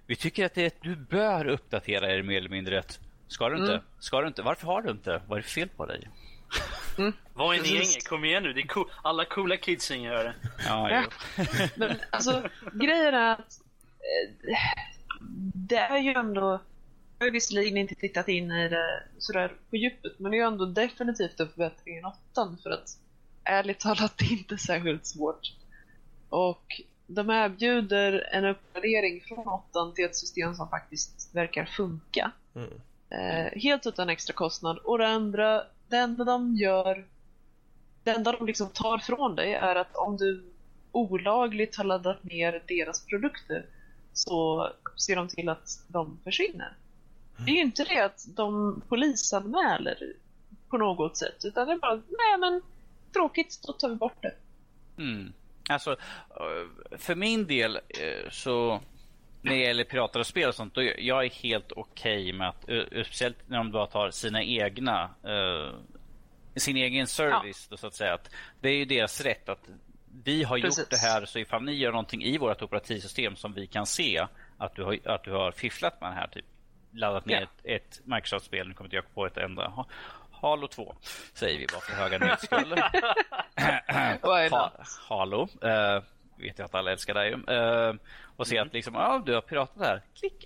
Vi 0.07 0.17
tycker 0.17 0.47
att 0.47 0.55
det 0.55 0.63
är 0.63 0.67
ett, 0.67 0.83
du 0.83 0.97
bör 0.97 1.47
uppdatera 1.47 2.13
er 2.15 2.23
mer 2.23 2.37
eller 2.39 2.49
mindre 2.49 2.77
rätt. 2.77 3.01
Ska 3.29 3.49
du 3.49 3.57
inte? 3.57 3.73
Mm. 3.73 3.85
Ska 3.99 4.21
du 4.21 4.27
inte? 4.29 4.43
Varför 4.43 4.67
har 4.67 4.83
du 4.83 4.91
inte? 4.91 5.23
Vad 5.27 5.39
är 5.39 5.43
det 5.43 5.49
fel 5.49 5.69
på 5.69 5.87
dig? 5.87 6.09
Vad 7.35 7.57
är 7.57 7.63
ni 7.63 7.69
gänget? 7.69 8.09
Kom 8.09 8.25
igen 8.25 8.43
nu. 8.43 8.53
Det 8.53 8.61
är 8.61 8.67
cool. 8.67 8.91
Alla 9.03 9.25
coola 9.25 9.57
kidsen 9.57 10.03
gör 10.03 10.25
det. 10.25 10.35
Ja, 10.69 10.91
Ja. 10.91 11.05
Men 11.77 11.97
alltså, 12.11 12.43
grejen 12.73 13.15
är 13.15 13.33
att 13.33 13.61
eh, 13.99 14.57
det 15.55 15.77
är 15.79 15.99
ju 15.99 16.13
ändå, 16.13 16.61
jag 17.21 17.27
har 17.27 17.33
visserligen 17.33 17.77
inte 17.77 17.95
tittat 17.95 18.29
in 18.29 18.53
i 18.53 18.69
det 18.69 19.03
sådär 19.19 19.53
på 19.71 19.77
djupet, 19.77 20.19
men 20.19 20.31
det 20.31 20.37
är 20.37 20.39
ju 20.39 20.47
ändå 20.47 20.67
definitivt 20.67 21.41
en 21.41 21.49
förbättring 21.49 21.99
i 21.99 22.03
åttan 22.03 22.59
för 22.63 22.71
att 22.71 22.99
ärligt 23.45 23.81
talat 23.81 24.19
det 24.19 24.25
är 24.25 24.33
inte 24.33 24.59
särskilt 24.59 25.07
svårt. 25.07 25.53
Och 26.29 26.81
de 27.07 27.31
erbjuder 27.31 28.29
en 28.33 28.45
uppgradering 28.45 29.21
från 29.21 29.49
åttan 29.49 29.95
till 29.95 30.05
ett 30.05 30.17
system 30.17 30.55
som 30.55 30.69
faktiskt 30.69 31.35
verkar 31.35 31.65
funka. 31.65 32.33
Mm. 32.55 32.81
Eh, 33.11 33.61
helt 33.61 33.87
utan 33.87 34.09
extra 34.09 34.35
kostnad. 34.35 34.79
Och 34.79 34.99
det 34.99 35.09
andra, 35.09 35.65
det 35.89 35.97
enda 35.97 36.25
de 36.25 36.57
gör, 36.57 37.07
det 38.05 38.11
enda 38.11 38.33
de 38.33 38.47
liksom 38.47 38.69
tar 38.69 38.99
från 38.99 39.37
dig 39.37 39.55
är 39.55 39.77
att 39.77 39.97
om 39.97 40.17
du 40.17 40.45
olagligt 40.93 41.77
har 41.77 41.85
laddat 41.85 42.25
ner 42.25 42.63
deras 42.69 43.07
produkter 43.07 43.67
så 44.13 44.69
ser 44.97 45.17
de 45.17 45.29
till 45.29 45.49
att 45.49 45.85
de 45.89 46.19
försvinner. 46.25 46.77
Det 47.45 47.51
är 47.51 47.55
ju 47.55 47.61
inte 47.61 47.85
det 47.85 48.01
att 48.01 48.27
de 48.37 48.83
polisanmäler 48.89 50.13
på 50.69 50.79
något 50.79 51.17
sätt 51.17 51.45
utan 51.45 51.67
det 51.67 51.73
är 51.73 51.79
bara, 51.79 51.95
nej 51.95 52.39
men 52.39 52.63
tråkigt, 53.13 53.61
då 53.67 53.73
tar 53.73 53.89
vi 53.89 53.95
bort 53.95 54.23
det. 54.23 54.35
Mm. 54.99 55.33
Alltså, 55.69 55.91
eh, 56.31 56.99
för 56.99 57.15
min 57.15 57.47
del 57.47 57.77
eh, 57.77 58.31
så 58.31 58.81
när 59.43 59.53
det 59.53 59.59
gäller 59.59 59.85
pirater 59.85 60.21
och 60.21 60.27
spel 60.27 60.49
och 60.49 60.55
sånt, 60.55 60.75
då 60.75 60.83
jag 60.83 61.25
är 61.25 61.31
helt 61.31 61.73
okej 61.73 62.33
med 62.33 62.49
att, 62.49 62.69
eh, 62.69 62.83
speciellt 63.05 63.37
när 63.47 63.59
de 63.59 63.71
bara 63.71 63.87
tar 63.87 64.11
sina 64.11 64.43
egna, 64.43 65.11
eh, 65.23 65.75
sin 66.57 66.77
egen 66.77 67.07
service 67.07 67.69
då, 67.71 67.77
så 67.77 67.87
att 67.87 67.95
säga. 67.95 68.15
Att 68.15 68.31
det 68.61 68.69
är 68.69 68.77
ju 68.77 68.85
deras 68.85 69.21
rätt 69.21 69.49
att 69.49 69.69
vi 70.25 70.43
har 70.43 70.59
Precis. 70.61 70.79
gjort 70.79 70.91
det 70.91 70.97
här 70.97 71.25
så 71.27 71.39
ifall 71.39 71.63
ni 71.63 71.73
gör 71.73 71.91
någonting 71.91 72.23
i 72.23 72.39
vårt 72.39 72.63
operativsystem 72.63 73.37
som 73.37 73.53
vi 73.53 73.67
kan 73.67 73.87
se 73.87 74.27
att 74.59 74.75
du 74.75 74.85
har, 74.85 74.99
att 75.05 75.25
du 75.25 75.33
har 75.33 75.53
fifflat 75.53 76.01
med 76.01 76.11
det 76.11 76.15
här, 76.15 76.27
typ 76.27 76.45
laddat 76.93 77.27
ner 77.27 77.43
ett, 77.43 77.61
ett 77.65 78.01
Microsoft-spel, 78.05 78.69
nu 78.69 78.75
kommer 78.75 78.87
inte 78.87 78.97
jag 78.97 79.15
på 79.15 79.27
ett 79.27 79.37
enda. 79.37 79.69
Ha- 79.69 79.87
Halo 80.31 80.69
2 80.69 80.95
säger 81.33 81.59
vi 81.59 81.67
bara 81.67 81.81
för 81.81 81.93
höga 81.93 82.19
ha, 84.51 84.73
not? 84.79 84.89
Halo. 85.09 85.43
Uh, 85.43 86.03
vet 86.37 86.59
jag 86.59 86.65
att 86.65 86.75
alla 86.75 86.93
älskar 86.93 87.15
dig. 87.15 87.35
Uh, 87.35 87.95
och 88.37 88.47
se 88.47 88.59
att 88.59 88.73
liksom, 88.73 88.95
ja 88.95 89.23
du 89.27 89.35
har 89.35 89.41
piratat 89.41 89.79
där. 89.79 90.03
Klick. 90.19 90.45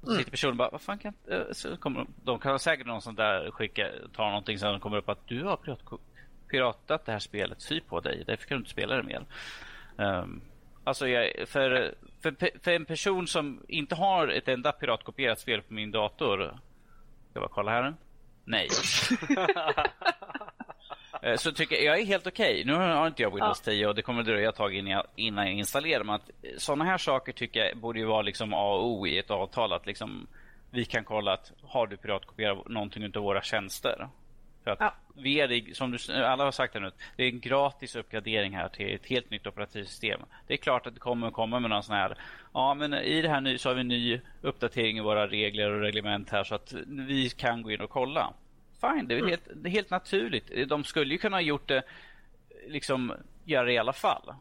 Och 0.00 0.08
så 0.08 0.16
sitter 0.16 0.30
personen 0.30 0.56
bara, 0.56 0.70
vad 0.70 0.80
fan 0.80 0.98
kan 0.98 1.14
uh, 1.32 1.52
så 1.52 1.76
kommer 1.76 2.06
de, 2.24 2.38
kan 2.38 2.58
säkert 2.58 2.86
någon 2.86 3.02
sån 3.02 3.14
där 3.14 3.50
skicka, 3.50 3.88
ta 4.12 4.28
någonting 4.28 4.58
som 4.58 4.80
kommer 4.80 4.96
upp 4.96 5.08
att 5.08 5.28
du 5.28 5.44
har 5.44 5.56
pirat, 5.56 5.80
piratat 6.48 7.06
det 7.06 7.12
här 7.12 7.18
spelet, 7.18 7.64
fy 7.64 7.80
på 7.80 8.00
dig, 8.00 8.24
därför 8.26 8.46
kan 8.46 8.56
du 8.56 8.58
inte 8.58 8.70
spela 8.70 8.96
det 8.96 9.02
mer. 9.02 9.24
Um, 9.96 10.42
alltså 10.84 11.08
jag, 11.08 11.48
för, 11.48 11.94
för, 12.22 12.34
för 12.62 12.70
en 12.70 12.84
person 12.84 13.26
som 13.26 13.62
inte 13.68 13.94
har 13.94 14.28
ett 14.28 14.48
enda 14.48 14.72
piratkopierat 14.72 15.40
spel 15.40 15.62
på 15.62 15.74
min 15.74 15.90
dator. 15.90 16.38
Ska 16.38 17.40
jag 17.40 17.42
bara 17.42 17.48
kolla 17.54 17.70
här? 17.70 17.94
Nej. 18.44 18.68
Eh, 21.22 21.36
Så 21.36 21.52
tycker 21.52 21.76
jag, 21.76 21.84
jag 21.84 22.00
är 22.00 22.06
helt 22.06 22.26
okej. 22.26 22.62
Nu 22.64 22.72
har 22.74 23.06
inte 23.06 23.22
jag 23.22 23.30
Windows 23.34 23.60
10 23.60 23.86
och 23.86 23.94
det 23.94 24.02
kommer 24.02 24.22
dröja 24.22 24.48
ett 24.48 24.56
tag 24.56 24.74
innan 24.74 24.92
jag, 24.92 25.06
innan 25.16 25.46
jag 25.46 25.54
installerar. 25.54 26.04
Men 26.04 26.14
att 26.14 26.30
sådana 26.58 26.84
här 26.84 26.98
saker 26.98 27.32
tycker 27.32 27.64
jag 27.64 27.76
borde 27.76 27.98
ju 27.98 28.04
vara 28.04 28.22
liksom 28.22 28.54
A 28.54 28.74
och 28.74 28.86
O 28.90 29.06
i 29.06 29.18
ett 29.18 29.30
avtal. 29.30 29.72
Att 29.72 29.86
liksom, 29.86 30.26
vi 30.70 30.84
kan 30.84 31.04
kolla 31.04 31.32
att 31.32 31.52
har 31.62 31.86
du 31.86 31.96
piratkopierat 31.96 32.68
någonting 32.68 33.04
av 33.16 33.22
våra 33.22 33.42
tjänster? 33.42 34.08
För 34.64 34.70
att 34.70 34.78
Ja. 34.80 34.94
vi 35.14 35.40
är, 35.40 35.74
som 35.74 35.90
du, 35.90 36.14
alla 36.14 36.44
har 36.44 36.52
sagt 36.52 36.72
det 36.72 36.80
nu, 36.80 36.90
det 37.16 37.24
är 37.24 37.28
en 37.28 37.40
gratis 37.40 37.96
uppgradering 37.96 38.56
här 38.56 38.68
till 38.68 38.94
ett 38.94 39.06
helt 39.06 39.30
nytt 39.30 39.46
operativsystem. 39.46 40.20
Det 40.46 40.52
är 40.54 40.58
klart 40.58 40.86
att 40.86 40.94
det 40.94 41.00
kommer 41.00 41.26
att 41.26 41.32
komma 41.32 41.60
med 41.60 41.70
någon 41.70 41.82
sån 41.82 41.94
här, 41.96 42.18
ja 42.54 42.74
men 42.74 42.94
i 42.94 43.22
det 43.22 43.28
här 43.28 43.40
nu 43.40 43.58
så 43.58 43.68
har 43.68 43.74
vi 43.74 43.80
en 43.80 43.88
ny 43.88 44.20
uppdatering 44.40 44.98
i 44.98 45.00
våra 45.00 45.26
regler 45.26 45.70
och 45.70 45.80
reglement 45.80 46.30
här 46.30 46.44
så 46.44 46.54
att 46.54 46.74
vi 46.86 47.30
kan 47.30 47.62
gå 47.62 47.70
in 47.70 47.80
och 47.80 47.90
kolla. 47.90 48.32
Fine, 48.80 49.08
det 49.08 49.14
är, 49.14 49.20
väl 49.20 49.28
helt, 49.30 49.48
det 49.54 49.68
är 49.68 49.72
helt 49.72 49.90
naturligt. 49.90 50.68
De 50.68 50.84
skulle 50.84 51.14
ju 51.14 51.18
kunna 51.18 51.36
ha 51.36 51.42
gjort 51.42 51.68
det, 51.68 51.82
liksom 52.68 53.12
göra 53.44 53.64
det 53.64 53.72
i 53.72 53.78
alla 53.78 53.92
fall. 53.92 54.34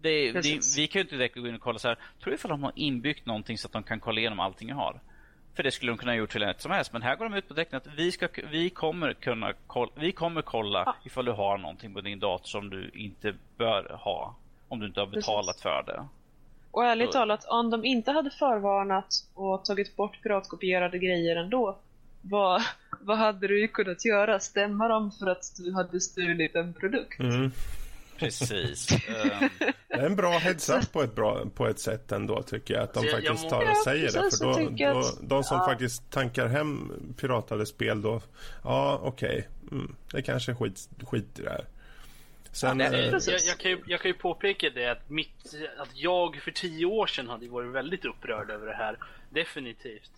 Det, 0.00 0.32
det, 0.32 0.60
vi 0.76 0.86
kan 0.86 1.00
ju 1.00 1.02
inte 1.04 1.16
direkt 1.16 1.36
gå 1.36 1.48
in 1.48 1.54
och 1.54 1.60
kolla 1.60 1.78
så 1.78 1.88
här, 1.88 1.94
tror 1.94 2.30
du 2.30 2.34
ifall 2.34 2.50
de 2.50 2.62
har 2.62 2.72
inbyggt 2.74 3.26
någonting 3.26 3.58
så 3.58 3.66
att 3.66 3.72
de 3.72 3.82
kan 3.82 4.00
kolla 4.00 4.20
igenom 4.20 4.40
allting 4.40 4.68
jag 4.68 4.76
har? 4.76 5.00
För 5.58 5.62
det 5.62 5.70
skulle 5.70 5.92
de 5.92 5.98
kunna 5.98 6.12
ha 6.12 6.16
gjort 6.16 6.30
till 6.30 6.42
ett 6.42 6.60
som 6.60 6.70
helst. 6.70 6.92
Men 6.92 7.02
här 7.02 7.16
går 7.16 7.24
de 7.28 7.34
ut 7.34 7.48
på 7.48 7.76
att 7.76 7.86
vi, 7.96 8.12
ska, 8.12 8.28
vi 8.50 8.70
kommer 8.70 9.12
kunna 9.12 9.52
kolla, 9.66 9.90
vi 9.94 10.12
kommer 10.12 10.42
kolla 10.42 10.82
Ja. 10.86 10.94
ifall 11.04 11.24
du 11.24 11.32
har 11.32 11.58
någonting 11.58 11.94
på 11.94 12.00
din 12.00 12.18
dator 12.18 12.46
som 12.46 12.70
du 12.70 12.90
inte 12.94 13.34
bör 13.56 13.96
ha. 14.04 14.34
Om 14.68 14.80
du 14.80 14.86
inte 14.86 15.00
har 15.00 15.06
betalat 15.06 15.46
Precis. 15.46 15.62
för 15.62 15.82
det. 15.86 16.06
Och 16.70 16.84
ärligt 16.84 17.06
Så- 17.06 17.12
talat, 17.12 17.44
om 17.44 17.70
de 17.70 17.84
inte 17.84 18.12
hade 18.12 18.30
förvarnat 18.30 19.06
och 19.34 19.64
tagit 19.64 19.96
bort 19.96 20.22
piratkopierade 20.22 20.98
grejer 20.98 21.36
ändå, 21.36 21.78
vad, 22.22 22.62
vad 23.00 23.18
hade 23.18 23.46
du 23.48 23.68
kunnat 23.68 24.04
göra? 24.04 24.40
Stämma 24.40 24.88
dem 24.88 25.10
för 25.18 25.26
att 25.26 25.56
du 25.58 25.74
hade 25.74 26.00
stulit 26.00 26.54
en 26.56 26.74
produkt? 26.74 27.20
Mm. 27.20 27.50
Precis. 28.18 28.88
Ehm, 29.08 29.48
Det 29.88 29.94
är 29.94 30.06
en 30.06 30.16
bra 30.16 30.38
heads-up 30.38 30.92
på 30.92 31.02
ett, 31.02 31.14
bra, 31.14 31.44
på 31.54 31.66
ett 31.66 31.78
sätt 31.80 32.12
ändå 32.12 32.42
tycker 32.42 32.74
jag. 32.74 32.82
Att 32.82 32.94
de 32.94 33.00
Så 33.00 33.06
jag- 33.06 33.12
jag 33.14 33.24
faktiskt 33.26 33.44
må- 33.44 33.50
tar 33.50 33.62
och 33.62 33.68
Ja, 33.68 33.82
säger 33.84 34.06
det. 34.06 34.12
För 34.12 34.44
då, 34.44 34.72
jag 34.76 34.94
då, 34.94 35.00
att- 35.00 35.18
de 35.28 35.44
som 35.44 35.56
ja. 35.56 35.64
faktiskt 35.66 36.10
tankar 36.10 36.46
hem 36.46 36.92
piratade 37.20 37.66
spel 37.66 38.02
då, 38.02 38.20
ja 38.64 39.00
okej, 39.02 39.48
mm, 39.72 39.94
det 40.12 40.22
kanske 40.22 40.52
är 40.52 40.56
skit, 40.56 40.88
skit 41.06 41.38
i 41.38 41.42
det 41.42 41.50
här. 41.50 41.64
Sen, 42.52 42.80
Ja, 42.80 42.86
är- 42.86 42.92
eh. 42.92 43.20
Jag, 43.26 43.40
jag, 43.46 43.58
kan 43.58 43.70
ju, 43.70 43.78
jag 43.86 44.00
kan 44.00 44.08
ju 44.10 44.14
påpeka 44.16 44.70
det 44.70 44.86
att, 44.86 45.10
mitt, 45.10 45.54
att 45.78 45.90
jag 45.94 46.36
för 46.36 46.50
tio 46.50 46.86
år 46.86 47.06
sedan 47.06 47.28
hade 47.28 47.48
varit 47.48 47.72
väldigt 47.72 48.04
upprörd 48.04 48.50
över 48.50 48.66
det 48.66 48.74
här. 48.74 48.96
Definitivt. 49.30 50.10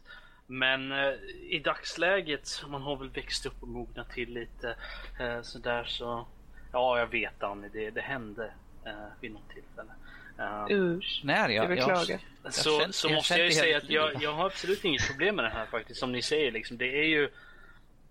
Men 0.47 0.93
eh, 0.93 1.13
i 1.51 1.61
dagsläget, 1.65 2.63
man 2.69 2.83
har 2.83 2.97
väl 2.97 3.11
växt 3.11 3.47
upp 3.47 3.63
och 3.63 3.69
mognat 3.69 4.11
till 4.11 4.33
lite 4.35 4.75
eh, 5.21 5.43
sådär 5.43 5.85
så... 5.85 6.27
Ja, 6.73 6.99
jag 6.99 7.07
vet 7.07 7.43
Annie, 7.43 7.69
det, 7.73 7.91
det 7.91 8.01
hände 8.01 8.51
eh, 8.87 8.93
vid 9.21 9.33
något 9.33 9.49
tillfälle. 9.55 9.93
Eh, 10.39 10.77
Usch. 10.77 11.21
när 11.25 11.49
jag, 11.49 11.65
Jag 11.65 11.69
beklagar. 11.69 12.21
jag 12.43 12.55
så, 12.55 12.93
så 12.93 13.09
jag 13.09 13.15
måste 13.15 13.35
jag 13.35 13.47
ju 13.47 13.53
säga 13.53 13.77
att 13.77 13.91
jag, 13.91 14.23
jag 14.23 14.33
har 14.33 14.47
absolut 14.47 14.85
inget 14.85 15.07
problem 15.07 15.37
med 15.37 15.45
det 15.45 15.51
här 15.51 15.67
faktiskt. 15.67 16.01
Som 16.01 16.13
ni 16.13 16.23
säger, 16.23 16.53
liksom, 16.53 16.79
det 16.79 16.99
är 16.99 17.07
ju 17.07 17.31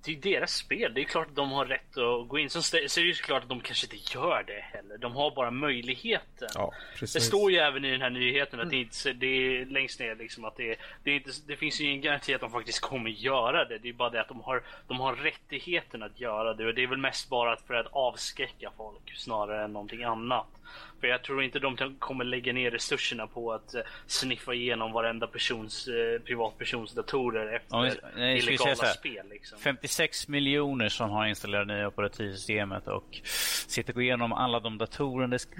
det 0.03 0.11
är 0.11 0.15
deras 0.15 0.53
spel. 0.53 0.93
Det 0.93 1.01
är 1.01 1.05
klart 1.05 1.27
att 1.27 1.35
de 1.35 1.51
har 1.51 1.65
rätt 1.65 1.97
att 1.97 2.27
gå 2.27 2.39
in. 2.39 2.49
Sen 2.49 2.63
så 2.63 2.77
är 2.77 3.01
det 3.01 3.07
ju 3.07 3.13
såklart 3.13 3.43
att 3.43 3.49
de 3.49 3.59
kanske 3.59 3.85
inte 3.85 4.13
gör 4.13 4.43
det 4.47 4.61
heller. 4.61 4.97
De 4.97 5.15
har 5.15 5.31
bara 5.31 5.51
möjligheten. 5.51 6.49
ja. 6.55 6.73
Det 6.99 7.07
står 7.07 7.51
ju 7.51 7.57
även 7.57 7.85
i 7.85 7.91
den 7.91 8.01
här 8.01 8.09
nyheten 8.09 8.59
att 8.59 8.69
det, 8.69 8.77
inte, 8.77 9.13
det 9.13 9.27
är 9.27 9.65
längst 9.65 9.99
ner 9.99 10.15
liksom 10.15 10.45
att 10.45 10.55
det, 10.55 10.79
det, 11.03 11.11
inte, 11.11 11.31
det 11.47 11.55
finns 11.55 11.81
ju 11.81 11.85
ingen 11.85 12.01
garanti 12.01 12.33
att 12.33 12.41
de 12.41 12.51
faktiskt 12.51 12.79
kommer 12.79 13.09
göra 13.09 13.65
det. 13.65 13.77
Det 13.77 13.89
är 13.89 13.93
bara 13.93 14.09
det 14.09 14.21
att 14.21 14.27
de 14.27 14.41
har, 14.41 14.63
de 14.87 14.99
har 14.99 15.15
rättigheten 15.15 16.03
att 16.03 16.19
göra 16.19 16.53
det 16.53 16.65
och 16.65 16.73
det 16.73 16.83
är 16.83 16.87
väl 16.87 16.97
mest 16.97 17.29
bara 17.29 17.57
för 17.57 17.73
att 17.73 17.87
avskräcka 17.91 18.71
folk 18.77 19.17
snarare 19.17 19.63
än 19.63 19.73
någonting 19.73 20.03
annat. 20.03 20.47
För 20.99 21.07
jag 21.07 21.23
tror 21.23 21.43
inte 21.43 21.59
de 21.59 21.95
kommer 21.99 22.23
lägga 22.25 22.53
ner 22.53 22.71
resurserna 22.71 23.27
på 23.27 23.53
att 23.53 23.75
uh, 23.75 23.81
sniffa 24.07 24.53
igenom 24.53 24.91
varenda 24.91 25.27
persons, 25.27 25.87
uh, 25.87 26.19
privatpersons 26.21 26.93
datorer 26.93 27.55
efter 27.55 27.75
Om 27.75 27.91
nej, 28.15 28.37
illegala 28.37 28.75
säga 28.75 28.91
spel. 28.91 29.29
Liksom. 29.29 29.59
56 29.59 30.27
miljoner 30.27 30.89
som 30.89 31.09
har 31.09 31.25
installerat 31.27 31.67
nya 31.67 31.87
operativsystemet 31.87 32.87
och 32.87 33.19
sitter 33.67 33.91
och 33.91 33.95
går 33.95 34.03
igenom 34.03 34.33
alla 34.33 34.59
de 34.59 34.77
datorerna 34.77 35.39
ska, 35.39 35.55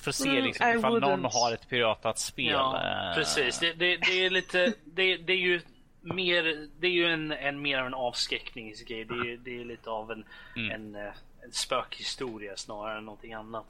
för 0.00 0.10
att 0.10 0.14
se 0.14 0.28
Mm, 0.28 0.44
liksom, 0.44 0.68
I 0.68 0.78
ifall 0.78 1.00
någon 1.00 1.20
wouldn't. 1.26 1.30
har 1.32 1.52
ett 1.52 1.68
piratat 1.68 2.18
spel. 2.18 2.46
Ja, 2.46 2.80
eh, 3.10 3.14
precis. 3.16 3.58
Det, 3.58 3.72
det, 3.72 3.96
det 3.96 4.24
är 4.26 4.30
lite, 4.30 4.72
det, 4.84 5.16
det 5.16 5.32
är 5.32 5.36
ju 5.36 5.60
mer, 6.00 6.68
det 6.80 6.86
är 6.86 6.90
ju 6.90 7.06
en, 7.06 7.32
en 7.32 7.62
mer 7.62 7.78
av 7.78 7.86
en 7.86 7.94
avskräckningsgrej. 7.94 9.04
Det 9.04 9.14
är, 9.14 9.36
det 9.36 9.60
är 9.60 9.64
lite 9.64 9.90
av 9.90 10.12
en, 10.12 10.24
Mm. 10.56 10.70
en, 10.70 10.94
eh, 11.06 11.12
en 11.44 11.52
spökhistoria 11.52 12.56
snarare 12.56 12.98
än 12.98 13.04
någonting 13.04 13.32
annat. 13.32 13.66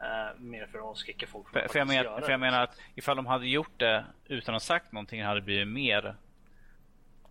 Eh, 0.00 0.40
mer 0.40 0.66
för 0.66 0.78
att 0.78 0.84
avskräcka 0.84 1.26
folk 1.26 1.48
från 1.48 1.52
För, 1.52 1.66
att 1.66 1.72
för, 1.72 1.78
jag 1.78 1.88
men, 1.88 2.22
för 2.22 2.30
jag 2.30 2.40
menar 2.40 2.62
att 2.62 2.78
ifall 2.94 3.16
de 3.16 3.26
hade 3.26 3.48
gjort 3.48 3.78
det 3.80 4.04
utan 4.26 4.54
att 4.54 4.62
ha 4.62 4.66
sagt 4.66 4.92
någonting 4.92 5.24
hade 5.24 5.40
det 5.40 5.44
blivit 5.44 5.68
mer 5.68 6.16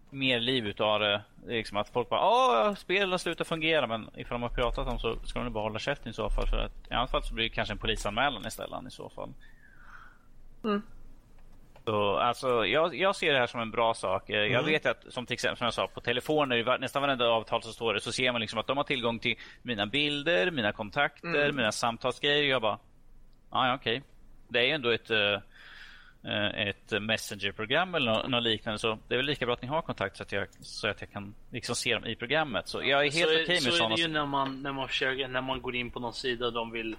mer 0.09 0.39
liv 0.39 0.67
utav 0.67 0.99
det. 0.99 1.21
Det 1.35 1.53
är 1.53 1.57
Liksom 1.57 1.77
att 1.77 1.89
folk 1.89 2.09
bara 2.09 2.29
Åh, 2.29 2.75
spelet 2.75 3.09
har 3.09 3.17
slutat 3.17 3.47
fungera 3.47 3.87
men 3.87 4.09
ifall 4.15 4.35
de 4.35 4.41
har 4.41 4.49
pratat 4.49 4.87
om 4.87 4.99
så 4.99 5.19
ska 5.23 5.39
de 5.39 5.53
bara 5.53 5.63
hålla 5.63 5.79
käften 5.79 6.09
i 6.09 6.13
så 6.13 6.29
fall. 6.29 6.47
För 6.47 6.57
att, 6.57 6.91
I 6.91 6.93
annat 6.93 7.11
fall 7.11 7.23
så 7.23 7.33
blir 7.33 7.43
det 7.43 7.49
kanske 7.49 7.73
en 7.73 7.77
polisanmälan 7.77 8.47
istället 8.47 8.87
i 8.87 8.91
så 8.91 9.09
fall. 9.09 9.29
Mm. 10.63 10.81
Så, 11.85 12.17
alltså, 12.17 12.65
jag, 12.65 12.95
jag 12.95 13.15
ser 13.15 13.33
det 13.33 13.39
här 13.39 13.47
som 13.47 13.59
en 13.59 13.71
bra 13.71 13.93
sak. 13.93 14.23
Jag 14.29 14.45
Mm. 14.51 14.65
vet 14.65 14.85
att, 14.85 15.05
som 15.09 15.25
till 15.25 15.33
exempel 15.33 15.57
som 15.57 15.65
jag 15.65 15.73
sa, 15.73 15.87
på 15.87 16.01
telefoner, 16.01 16.77
nästan 16.79 17.01
varenda 17.01 17.27
avtal 17.29 17.63
så 17.63 17.71
står 17.73 17.93
det, 17.93 17.99
så 18.01 18.11
ser 18.11 18.31
man 18.31 18.41
liksom 18.41 18.59
att 18.59 18.67
de 18.67 18.77
har 18.77 18.83
tillgång 18.83 19.19
till 19.19 19.35
mina 19.61 19.85
bilder, 19.85 20.51
mina 20.51 20.71
kontakter, 20.71 21.27
Mm. 21.43 21.55
mina 21.55 21.71
samtalsgrejer. 21.71 22.43
Jag 22.43 22.61
bara, 22.61 22.79
ja, 23.51 23.67
ja 23.67 23.75
okej. 23.75 24.01
Det 24.47 24.59
är 24.59 24.63
ju 24.63 24.71
ändå 24.71 24.89
ett, 24.89 25.09
eh, 25.11 26.67
ett 26.67 26.91
messengerprogram 27.01 27.95
eller 27.95 28.11
nå- 28.11 28.27
något 28.27 28.43
liknande. 28.43 28.79
Så 28.79 28.97
det 29.07 29.15
är 29.15 29.17
väl 29.17 29.25
lika 29.25 29.45
bra 29.45 29.53
att 29.53 29.61
ni 29.61 29.67
har 29.67 29.81
kontakt 29.81 30.17
så 30.17 30.23
att 30.23 30.31
jag, 30.31 30.47
så 30.61 30.87
att 30.87 31.01
jag 31.01 31.11
kan 31.11 31.35
liksom 31.51 31.75
se 31.75 31.93
dem 31.93 32.05
i 32.05 32.15
programmet. 32.15 32.67
Så 32.67 32.83
jag 32.83 33.05
är 33.05 33.11
helt 33.11 33.31
okej 33.31 33.47
med 33.47 33.61
så 33.63 33.69
är 33.69 33.71
sådana 33.73 33.95
det 33.95 34.01
ju 34.01 34.07
när 34.07 34.25
man, 34.25 34.61
när 34.63 34.71
man 34.71 34.87
försöker, 34.87 35.27
när 35.27 35.41
man 35.41 35.61
går 35.61 35.75
in 35.75 35.91
på 35.91 35.99
någon 35.99 36.13
sida 36.13 36.45
och 36.45 36.53
de 36.53 36.71
vill 36.71 36.95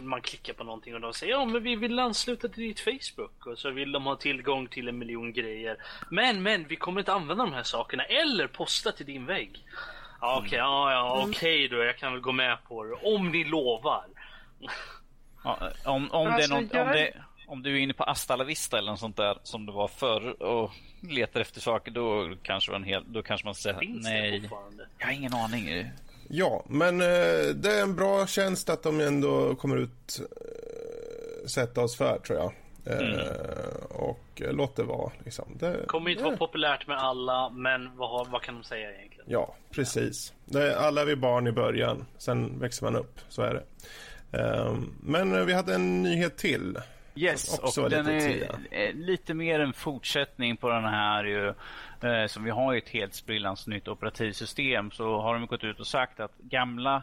man 0.00 0.22
klickar 0.22 0.52
på 0.52 0.64
någonting 0.64 0.94
och 0.94 1.00
de 1.00 1.12
säger 1.12 1.32
ja 1.32 1.44
men 1.44 1.62
vi 1.62 1.76
vill 1.76 1.98
ansluta 1.98 2.48
till 2.48 2.62
ditt 2.62 2.80
Facebook 2.80 3.46
och 3.46 3.58
så 3.58 3.70
vill 3.70 3.92
de 3.92 4.06
ha 4.06 4.16
tillgång 4.16 4.66
till 4.68 4.88
en 4.88 4.98
miljon 4.98 5.32
grejer. 5.32 5.76
Men 6.10 6.42
men 6.42 6.66
vi 6.68 6.76
kommer 6.76 7.00
inte 7.00 7.12
använda 7.12 7.44
de 7.44 7.52
här 7.52 7.62
sakerna 7.62 8.04
eller 8.04 8.46
posta 8.46 8.92
till 8.92 9.06
din 9.06 9.26
vägg. 9.26 9.64
Ja 10.20 10.38
okej, 10.44 10.58
ja, 10.58 10.92
ja 10.92 11.26
okej 11.28 11.68
då 11.68 11.76
jag 11.76 11.98
kan 11.98 12.12
väl 12.12 12.20
gå 12.20 12.32
med 12.32 12.58
på 12.68 12.84
det 12.84 12.94
om 12.94 13.28
ni 13.30 13.44
lovar. 13.44 14.04
Ja, 15.44 15.70
om, 15.84 16.10
om, 16.12 16.26
Alltså, 16.26 16.54
det 16.54 16.58
är 16.58 16.62
något, 16.62 16.74
jag- 16.74 16.86
om, 16.86 16.92
det, 16.92 17.12
om 17.46 17.62
du 17.62 17.72
är 17.76 17.80
inne 17.80 17.92
på 17.94 18.04
Asta 18.04 18.36
la 18.36 18.44
Vista 18.44 18.78
eller 18.78 18.90
något 18.90 19.00
sånt 19.00 19.16
där 19.16 19.38
som 19.42 19.66
det 19.66 19.72
var 19.72 19.88
förr 19.88 20.42
och 20.42 20.70
letar 21.02 21.40
efter 21.40 21.60
saker 21.60 21.90
då 21.90 22.34
kanske, 22.42 22.70
det 22.70 22.72
var 22.72 22.78
en 22.78 22.84
hel, 22.84 23.04
då 23.12 23.22
kanske 23.22 23.44
man 23.46 23.54
säger 23.54 23.78
nej. 24.02 24.50
Jag 24.98 25.06
har 25.06 25.12
ingen 25.12 25.34
aning. 25.34 25.90
Ja, 26.28 26.64
men 26.68 27.00
eh, 27.00 27.06
det 27.54 27.72
är 27.72 27.82
en 27.82 27.94
bra 27.96 28.26
tjänst 28.26 28.70
att 28.70 28.82
de 28.82 29.00
ändå 29.00 29.54
kommer 29.54 29.76
ut 29.76 30.20
eh, 30.20 31.46
sätta 31.46 31.80
oss 31.80 31.96
för, 31.96 32.18
tror 32.18 32.38
jag. 32.38 32.52
Eh, 32.86 33.26
Och 33.90 34.42
eh, 34.42 34.52
låt 34.52 34.76
det 34.76 34.82
vara. 34.82 35.12
Liksom. 35.24 35.44
Det, 35.60 35.86
Kommer 35.86 36.10
inte 36.10 36.24
vara 36.24 36.36
populärt 36.36 36.86
med 36.86 36.98
alla 36.98 37.50
men 37.50 37.96
vad, 37.96 38.10
har- 38.10 38.24
vad 38.32 38.42
kan 38.42 38.54
de 38.54 38.64
säga 38.64 38.90
egentligen? 38.92 39.24
Ja, 39.28 39.54
precis. 39.70 40.32
Det 40.44 40.72
är, 40.72 40.76
alla 40.76 41.00
är 41.00 41.04
vi 41.04 41.16
barn 41.16 41.46
i 41.46 41.52
början, 41.52 42.04
sen 42.18 42.58
växer 42.60 42.84
man 42.84 42.96
upp. 42.96 43.20
Så 43.28 43.42
är 43.42 43.54
det. 43.54 43.62
Eh, 44.38 44.76
Men 45.02 45.46
vi 45.46 45.52
hade 45.52 45.74
en 45.74 46.02
nyhet 46.02 46.36
till. 46.38 46.78
Yes, 47.16 47.58
och 47.58 47.90
den 47.90 48.06
är 48.06 48.20
tia. 48.20 48.60
eh, 48.70 48.94
lite 48.94 49.34
mer 49.34 49.60
en 49.60 49.72
fortsättning 49.72 50.56
på 50.56 50.68
den 50.68 50.84
här 50.84 51.24
ju. 51.24 51.54
Eh, 52.00 52.26
som 52.26 52.44
vi 52.44 52.50
har 52.50 52.72
ju 52.72 52.78
ett 52.78 52.88
helt 52.88 53.14
sprillans 53.14 53.66
nytt 53.66 53.88
operativsystem. 53.88 54.90
Så 54.90 55.20
har 55.20 55.34
de 55.34 55.46
gått 55.46 55.64
ut 55.64 55.80
och 55.80 55.86
sagt 55.86 56.20
att 56.20 56.38
gamla, 56.38 57.02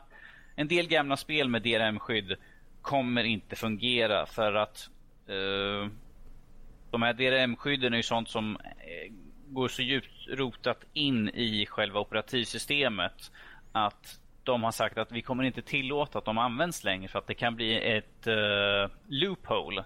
en 0.55 0.68
del 0.68 0.88
gamla 0.88 1.18
spel 1.18 1.49
med 1.49 1.61
DRM-skydd 1.61 2.36
kommer 2.82 3.24
inte 3.24 3.55
fungera 3.55 4.26
för 4.26 4.53
att 4.53 4.89
eh, 5.28 5.89
de 6.91 7.01
här 7.01 7.14
DRM-skydden 7.14 7.93
är 7.93 7.97
ju 7.97 8.03
sånt 8.03 8.30
som 8.30 8.55
eh, 8.55 9.14
går 9.47 9.68
så 9.68 9.82
djupt 9.82 10.28
rotat 10.28 10.86
in 10.93 11.30
i 11.30 11.66
själva 11.66 11.99
operativsystemet 11.99 13.32
att 13.72 14.20
de 14.44 14.64
har 14.64 14.72
sagt 14.72 14.98
att 14.98 15.12
vi 15.12 15.22
kommer 15.22 15.44
inte 15.44 15.62
tillåta 15.62 16.18
att 16.20 16.26
de 16.26 16.38
används 16.38 16.84
längre 16.84 17.08
för 17.08 17.20
att 17.20 17.28
det 17.28 17.34
kan 17.34 17.56
bli 17.56 17.98
ett 17.98 18.28
uh, 18.28 18.89
loophole. 19.08 19.84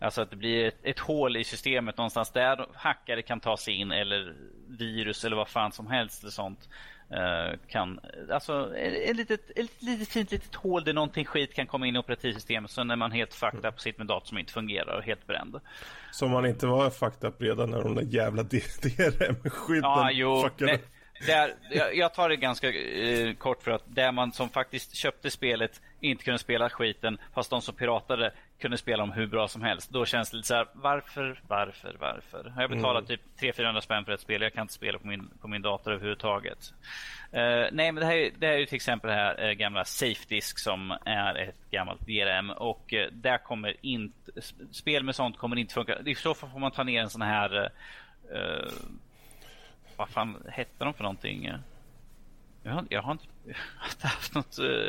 Alltså 0.00 0.22
att 0.22 0.30
det 0.30 0.36
blir 0.36 0.64
ett, 0.64 0.78
ett 0.82 0.98
hål 0.98 1.36
i 1.36 1.44
systemet 1.44 1.96
någonstans 1.96 2.30
där 2.30 2.66
hackare 2.74 3.22
kan 3.22 3.40
ta 3.40 3.56
sig 3.56 3.74
in 3.74 3.92
eller 3.92 4.34
virus 4.68 5.24
eller 5.24 5.36
vad 5.36 5.48
fan 5.48 5.72
som 5.72 5.86
helst 5.86 6.22
eller 6.22 6.30
sånt. 6.30 6.68
eh, 7.10 7.58
kan, 7.68 8.00
alltså 8.32 8.76
ett 8.76 9.16
litet, 9.16 9.50
ett 9.58 9.82
litet 9.82 10.08
fint 10.08 10.30
litet 10.32 10.54
hål 10.54 10.84
där 10.84 10.92
någonting 10.92 11.24
skit 11.24 11.54
kan 11.54 11.66
komma 11.66 11.86
in 11.86 11.96
i 11.96 11.98
operativsystemet. 11.98 12.70
Så 12.70 12.84
när 12.84 12.96
man 12.96 13.12
helt 13.12 13.34
fucked 13.34 13.64
up 13.66 13.80
sitter 13.80 13.98
med 14.00 14.06
dator 14.06 14.26
som 14.26 14.38
inte 14.38 14.52
fungerar 14.52 14.96
och 14.96 15.02
helt 15.02 15.26
bränd. 15.26 15.60
Som 16.12 16.30
man 16.30 16.46
inte 16.46 16.66
var 16.66 16.90
fucked 16.90 17.28
up 17.28 17.42
redan 17.42 17.70
när 17.70 17.82
de 17.82 17.94
där 17.94 18.02
jävla 18.02 18.42
DRM-skydden 18.42 19.82
Ja, 19.90 20.10
jo. 20.12 20.42
fuckade. 20.42 20.78
Där, 21.26 21.54
jag, 21.70 21.96
jag 21.96 22.14
tar 22.14 22.28
det 22.28 22.36
ganska 22.36 22.72
eh, 22.72 23.34
kort 23.34 23.62
för 23.62 23.70
att 23.70 23.82
där 23.86 24.12
man 24.12 24.32
som 24.32 24.48
faktiskt 24.48 24.94
köpte 24.94 25.30
spelet 25.30 25.82
inte 26.00 26.24
kunde 26.24 26.38
spela 26.38 26.70
skiten 26.70 27.18
fast 27.34 27.50
de 27.50 27.62
som 27.62 27.74
piratade 27.74 28.32
kunde 28.60 28.78
spela 28.78 29.02
dem 29.02 29.12
hur 29.12 29.26
bra 29.26 29.48
som 29.48 29.62
helst. 29.62 29.90
Då 29.90 30.04
känns 30.06 30.30
det 30.30 30.36
lite 30.36 30.48
så 30.48 30.54
här, 30.54 30.66
varför, 30.72 31.40
varför, 31.48 31.96
varför? 32.00 32.44
Har 32.50 32.62
jag 32.62 32.70
betalat 32.70 33.06
typ 33.06 33.20
300-400 33.40 33.80
spänn 33.80 34.04
för 34.04 34.12
ett 34.12 34.20
spel 34.20 34.42
jag 34.42 34.52
kan 34.52 34.62
inte 34.62 34.74
spela 34.74 34.98
på 34.98 35.06
min, 35.06 35.28
på 35.40 35.48
min 35.48 35.62
dator 35.62 35.92
överhuvudtaget. 35.92 36.58
Eh, 37.32 37.66
nej, 37.72 37.92
men 37.92 37.94
det 37.94 38.04
här, 38.06 38.16
är- 38.16 38.30
det 38.38 38.46
här 38.46 38.54
är 38.54 38.58
ju 38.58 38.66
till 38.66 38.76
exempel 38.76 39.08
det 39.10 39.14
här 39.16 39.44
eh, 39.48 39.52
gamla 39.52 39.84
Safedisk 39.84 40.58
som 40.58 40.90
är 41.04 41.34
ett 41.34 41.70
gammalt 41.70 42.00
DRM 42.06 42.50
och 42.50 42.94
eh, 42.94 43.08
där 43.12 43.38
kommer 43.38 43.76
inte, 43.80 44.30
sp- 44.30 44.72
spel 44.72 45.04
med 45.04 45.14
sånt 45.14 45.38
kommer 45.38 45.56
inte 45.58 45.74
funka. 45.74 45.98
I 46.06 46.14
så 46.14 46.34
fall 46.34 46.50
får 46.50 46.58
man 46.58 46.70
ta 46.70 46.82
ner 46.82 47.00
en 47.02 47.10
sån 47.10 47.22
här 47.22 47.70
eh, 48.34 48.72
vad 49.98 50.08
fan 50.08 50.42
hette 50.48 50.84
de 50.84 50.94
för 50.94 51.02
någonting? 51.02 51.52
Jag 52.62 52.72
har, 52.72 52.84
jag 52.88 53.02
har 53.02 53.12
inte 53.12 53.24
jag 53.46 53.54
har 53.78 53.88
inte 53.90 54.06
haft 54.06 54.34
något... 54.34 54.58
Uh, 54.58 54.88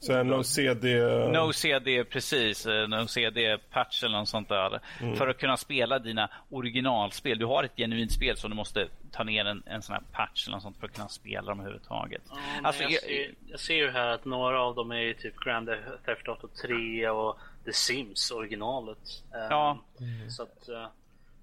Så 0.00 0.22
no 0.22 0.42
CD... 0.44 0.98
no 1.32 1.52
CD, 1.52 2.04
precis. 2.04 2.66
Uh, 2.66 2.88
no 2.88 3.06
CD-patch 3.06 4.04
eller 4.04 4.18
något 4.18 4.28
sånt 4.28 4.48
där. 4.48 4.80
För 5.16 5.28
att 5.28 5.38
kunna 5.38 5.56
spela 5.56 5.98
dina 5.98 6.30
originalspel. 6.50 7.38
Du 7.38 7.44
har 7.46 7.64
ett 7.64 7.76
genuint 7.76 8.12
spel 8.12 8.36
så 8.36 8.48
du 8.48 8.54
måste 8.54 8.88
ta 9.10 9.24
ner 9.24 9.44
en, 9.44 9.62
en 9.66 9.82
sån 9.82 9.92
här 9.94 10.02
patch 10.12 10.46
eller 10.46 10.56
något 10.56 10.62
sånt 10.62 10.76
för 10.80 10.86
att 10.86 10.94
kunna 10.94 11.08
spela 11.08 11.46
dem 11.48 11.60
överhuvudtaget. 11.60 12.22
Ja, 12.30 12.36
Alltså, 12.62 12.82
jag, 12.82 12.92
jag- 12.92 13.00
ser, 13.02 13.34
jag 13.46 13.60
ser 13.60 13.74
ju 13.76 13.90
här 13.90 14.06
att 14.08 14.24
några 14.24 14.62
av 14.62 14.74
dem 14.74 14.90
är 14.90 14.96
ju 15.00 15.14
typ 15.14 15.36
Grand 15.36 15.68
Theft 16.06 16.28
Auto 16.28 16.48
3 16.48 17.08
och 17.08 17.38
The 17.64 17.72
Sims 17.72 18.30
originalet. 18.30 19.22
Ja. 19.32 19.78
Så 20.28 20.42
att, 20.42 20.68
eh, 20.68 20.86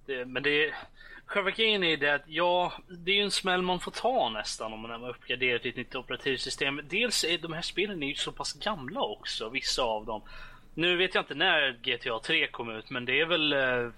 det, 0.06 0.26
men 0.26 0.44
det 0.44 0.74
Själva 1.26 1.52
grejen 1.52 1.84
är 1.84 1.98
det 1.98 2.14
att 2.14 2.24
ja, 2.28 2.74
det 2.88 3.12
är 3.12 3.16
ju 3.16 3.22
en 3.22 3.32
smäll 3.32 3.62
man 3.62 3.80
får 3.80 3.92
ta 3.92 4.30
nästan 4.30 4.74
om 4.74 4.82
man 4.82 5.04
uppgraderar 5.04 5.60
till 5.60 5.70
ett 5.70 5.78
nytt 5.78 5.96
operativsystem. 5.96 6.82
Dels 6.90 7.24
är 7.24 7.38
de 7.38 7.54
här 7.54 7.62
spelen 7.62 8.04
är 8.04 8.08
ju 8.08 8.16
så 8.16 8.32
pass 8.32 8.54
gamla 8.54 9.02
också, 9.02 9.50
vissa 9.50 9.84
av 9.84 10.06
dem. 10.06 10.22
Nu 10.74 10.98
vet 10.98 11.16
jag 11.16 11.22
inte 11.22 11.36
när 11.36 11.72
GTA 11.72 12.20
3 12.20 12.48
kom 12.48 12.70
ut, 12.70 12.90
men 12.90 13.06
det 13.06 13.22
är 13.22 13.26
väl 13.26 13.54
eh, 13.54 13.92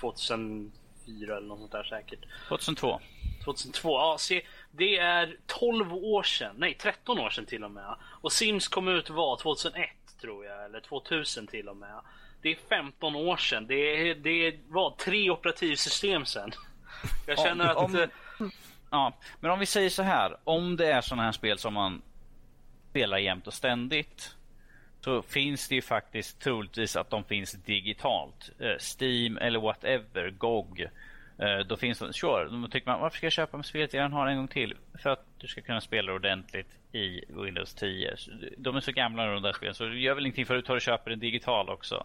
2004 0.00 1.36
eller 1.36 1.40
något 1.40 1.58
sånt 1.58 1.72
där 1.72 1.84
säkert. 1.84 2.20
2002. 2.48 3.00
2002, 3.44 3.88
ja 3.88 4.16
se, 4.18 4.42
det 4.70 4.98
är 4.98 5.36
12 5.46 5.94
år 5.94 6.22
sedan, 6.22 6.54
nej 6.58 6.74
13 6.74 7.18
år 7.18 7.30
sedan 7.30 7.46
till 7.46 7.64
och 7.64 7.70
med. 7.70 7.96
Och 8.02 8.32
Sims 8.32 8.68
kom 8.68 8.88
ut 8.88 9.10
var 9.10 9.36
2001 9.36 9.90
tror 10.20 10.44
jag, 10.44 10.64
eller 10.64 10.80
2000 10.80 11.46
till 11.46 11.68
och 11.68 11.76
med. 11.76 12.00
Det 12.46 12.50
är 12.52 12.56
15 12.68 13.16
år 13.16 13.36
sedan, 13.36 13.66
det, 13.66 13.74
är, 14.10 14.14
det 14.14 14.54
var 14.68 14.90
tre 14.90 15.30
operativsystem 15.30 16.24
sedan. 16.24 16.52
Jag 17.26 17.38
känner 17.38 17.64
att... 17.66 17.76
om- 17.76 18.08
Ja, 18.90 19.12
men 19.40 19.50
om 19.50 19.58
vi 19.58 19.66
säger 19.66 19.90
så 19.90 20.02
här. 20.02 20.36
Om 20.44 20.76
det 20.76 20.92
är 20.92 21.00
sådana 21.00 21.22
här 21.22 21.32
spel 21.32 21.58
som 21.58 21.74
man 21.74 22.02
spelar 22.90 23.18
jämt 23.18 23.46
och 23.46 23.54
ständigt 23.54 24.34
så 25.00 25.22
finns 25.22 25.68
det 25.68 25.74
ju 25.74 25.82
faktiskt 25.82 26.40
troligtvis 26.40 26.96
att 26.96 27.10
de 27.10 27.24
finns 27.24 27.52
digitalt. 27.52 28.50
Eh, 28.58 28.76
Steam 29.00 29.38
eller 29.38 29.58
whatever, 29.60 30.30
GOG. 30.30 30.86
Eh, 31.38 31.58
Då 31.58 31.76
finns 31.76 31.98
de, 31.98 32.12
sure, 32.12 32.44
då 32.48 32.68
tycker 32.68 32.90
man 32.90 33.00
varför 33.00 33.16
ska 33.16 33.26
jag 33.26 33.32
köpa 33.32 33.56
med 33.56 33.66
spelet 33.66 33.92
jag 33.94 33.98
redan 34.00 34.12
har 34.12 34.26
en 34.26 34.36
gång 34.36 34.48
till? 34.48 34.74
För 35.02 35.10
att 35.10 35.24
du 35.38 35.46
ska 35.46 35.60
kunna 35.62 35.80
spela 35.80 36.12
ordentligt 36.12 36.68
i 36.92 37.20
Windows 37.28 37.74
10. 37.74 38.16
Så 38.16 38.30
De 38.58 38.76
är 38.76 38.80
så 38.80 38.92
gamla 38.92 39.26
de 39.26 39.42
där 39.42 39.52
spelen 39.52 39.74
så 39.74 39.84
det 39.84 39.98
gör 39.98 40.14
väl 40.14 40.26
ingenting 40.26 40.46
för 40.46 40.54
att 40.54 40.62
du 40.62 40.66
tar 40.66 40.74
och 40.74 40.80
köper 40.80 41.10
en 41.10 41.18
digital 41.18 41.68
också. 41.68 42.04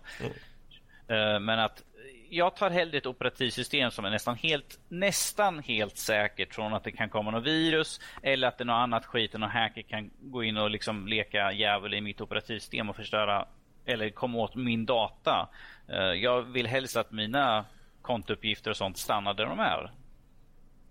Eh, 1.08 1.40
Men 1.40 1.60
att 1.60 1.84
jag 2.30 2.56
tar 2.56 2.70
hellre 2.70 2.98
ett 2.98 3.06
operativsystem 3.06 3.92
som 3.92 4.06
är 4.06 4.10
nästan 4.10 4.36
helt, 4.36 4.80
nästan 4.90 5.60
helt 5.60 5.98
säkert 5.98 6.54
från 6.56 6.74
att 6.74 6.84
det 6.84 6.92
kan 6.92 7.10
komma 7.10 7.32
något 7.32 7.44
virus 7.44 8.00
eller 8.24 8.48
att 8.48 8.58
det 8.58 8.64
är 8.64 8.66
något 8.66 8.74
annat 8.84 9.06
skit, 9.06 9.34
någon 9.34 9.50
hacker 9.50 9.82
kan 9.82 10.12
gå 10.22 10.44
in 10.44 10.58
och 10.58 10.70
liksom 10.70 11.08
leka 11.08 11.52
djävul 11.52 11.94
i 11.94 12.02
mitt 12.02 12.22
operativsystem 12.22 12.90
och 12.90 12.96
förstöra 12.96 13.46
eller 13.86 14.10
komma 14.10 14.38
åt 14.38 14.56
min 14.56 14.86
data. 14.86 15.50
Eh, 15.90 15.98
jag 16.00 16.42
vill 16.42 16.68
helst 16.68 16.98
att 16.98 17.12
mina 17.12 17.66
kontouppgifter 18.02 18.72
och 18.72 18.78
sånt 18.78 18.98
stannar 18.98 19.34
där 19.34 19.46
de 19.46 19.60
är. 19.60 19.92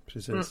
Precis. 0.07 0.29
Mm. 0.29 0.45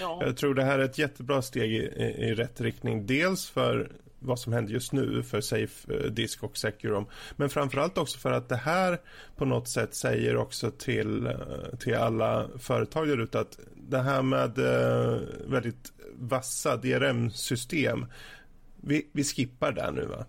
Ja. 0.00 0.22
Jag 0.26 0.36
tror 0.36 0.54
det 0.54 0.64
här 0.64 0.78
är 0.78 0.84
ett 0.84 0.98
jättebra 0.98 1.42
steg 1.42 1.72
i, 1.72 1.76
i, 1.76 2.28
i 2.28 2.34
rätt 2.34 2.60
riktning. 2.60 3.06
Dels 3.06 3.50
för 3.50 3.92
vad 4.18 4.40
som 4.40 4.52
händer 4.52 4.72
just 4.72 4.92
nu 4.92 5.22
för 5.22 5.40
Safe 5.40 5.94
eh, 5.94 6.10
Disk 6.10 6.42
och 6.42 6.56
Securom. 6.56 7.06
Men 7.36 7.50
framförallt 7.50 7.98
också 7.98 8.18
för 8.18 8.32
att 8.32 8.48
det 8.48 8.56
här 8.56 9.00
på 9.36 9.44
något 9.44 9.68
sätt 9.68 9.94
säger 9.94 10.36
också 10.36 10.70
till, 10.70 11.26
eh, 11.26 11.78
till 11.78 11.94
alla 11.94 12.48
företag 12.58 13.08
där 13.08 13.20
ute 13.20 13.40
att 13.40 13.58
det 13.76 13.98
här 13.98 14.22
med 14.22 14.58
eh, 14.58 15.20
väldigt 15.46 15.92
vassa 16.14 16.76
DRM-system, 16.76 18.06
vi, 18.76 19.08
vi 19.12 19.24
skippar 19.24 19.72
där 19.72 19.92
nu 19.92 20.06
va. 20.06 20.24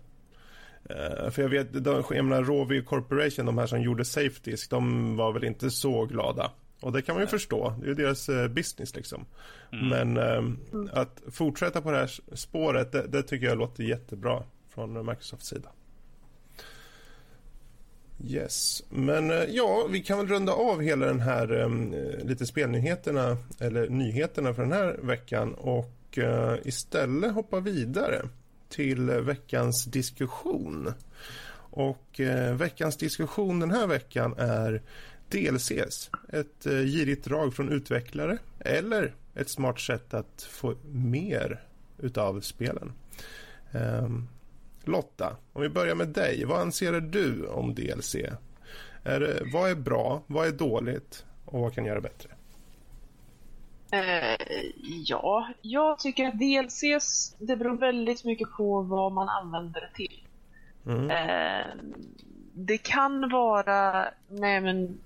Uh, 0.90 1.30
för 1.30 1.42
jag 1.42 1.48
vet, 1.48 1.84
de, 1.84 2.04
jag 2.10 2.24
menar 2.24 2.42
Rovio 2.42 2.82
Corporation, 2.82 3.46
de 3.46 3.58
här 3.58 3.66
som 3.66 3.82
gjorde 3.82 4.04
Safedisk, 4.04 4.70
de 4.70 5.16
var 5.16 5.32
väl 5.32 5.44
inte 5.44 5.70
så 5.70 6.04
glada. 6.04 6.50
Och 6.80 6.92
det 6.92 7.02
kan 7.02 7.14
man 7.14 7.22
ju 7.22 7.28
förstå, 7.28 7.74
det 7.78 7.84
är 7.84 7.88
ju 7.88 7.94
deras 7.94 8.28
uh, 8.28 8.48
business 8.48 8.96
liksom. 8.96 9.26
Mm. 9.72 9.88
Men 9.88 10.16
uh, 10.16 10.88
att 10.92 11.22
fortsätta 11.30 11.80
på 11.80 11.90
det 11.90 11.98
här 11.98 12.10
spåret, 12.36 12.92
det, 12.92 13.06
det, 13.06 13.22
tycker 13.22 13.46
jag 13.46 13.58
låter 13.58 13.82
jättebra 13.82 14.42
från 14.74 15.06
Microsofts 15.06 15.48
sida. 15.48 15.68
Yes, 18.24 18.82
men 18.88 19.32
ja, 19.48 19.88
vi 19.90 20.00
kan 20.00 20.18
väl 20.18 20.26
runda 20.26 20.52
av 20.52 20.80
hela 20.80 21.06
den 21.06 21.20
här 21.20 21.52
um, 21.52 21.94
lite 22.22 22.46
spelnyheterna, 22.46 23.36
eller 23.60 23.88
nyheterna 23.88 24.54
för 24.54 24.62
den 24.62 24.72
här 24.72 24.98
veckan 25.02 25.54
och 25.54 26.18
istället 26.64 27.32
hoppa 27.32 27.60
vidare 27.60 28.22
till 28.68 29.10
veckans 29.10 29.84
diskussion. 29.84 30.92
Och 31.70 32.20
eh, 32.20 32.54
veckans 32.54 32.96
diskussion 32.96 33.60
den 33.60 33.70
här 33.70 33.86
veckan 33.86 34.34
är 34.38 34.82
DLCs. 35.28 36.10
Ett 36.28 36.66
eh, 36.66 36.72
girigt 36.72 37.24
drag 37.24 37.54
från 37.54 37.72
utvecklare 37.72 38.38
eller 38.58 39.14
ett 39.34 39.48
smart 39.48 39.80
sätt 39.80 40.14
att 40.14 40.42
få 40.50 40.74
mer 40.92 41.62
utav 41.98 42.40
spelen. 42.40 42.92
Eh, 43.72 44.08
Lotta, 44.84 45.36
om 45.52 45.62
vi 45.62 45.68
börjar 45.68 45.94
med 45.94 46.08
dig. 46.08 46.44
Vad 46.44 46.60
anser 46.60 47.00
du 47.00 47.46
om 47.46 47.74
DLC? 47.74 48.16
Är, 49.02 49.50
vad 49.52 49.70
är 49.70 49.74
bra? 49.74 50.22
Vad 50.26 50.46
är 50.46 50.52
dåligt? 50.52 51.24
Och 51.44 51.60
vad 51.60 51.74
kan 51.74 51.84
göra 51.84 52.00
bättre? 52.00 52.35
Eh, 53.90 54.36
ja, 55.06 55.48
jag 55.62 55.98
tycker 55.98 56.28
att 56.28 56.38
DLCs, 56.38 57.36
det 57.38 57.56
beror 57.56 57.76
väldigt 57.76 58.24
mycket 58.24 58.52
på 58.52 58.82
vad 58.82 59.12
man 59.12 59.28
använder 59.28 59.80
det 59.80 59.90
till. 59.94 60.22
Mm. 60.86 61.10
Eh, 61.10 61.66
det 62.52 62.78
kan 62.78 63.28
vara, 63.28 64.08
nej 64.28 64.60
men 64.60 64.98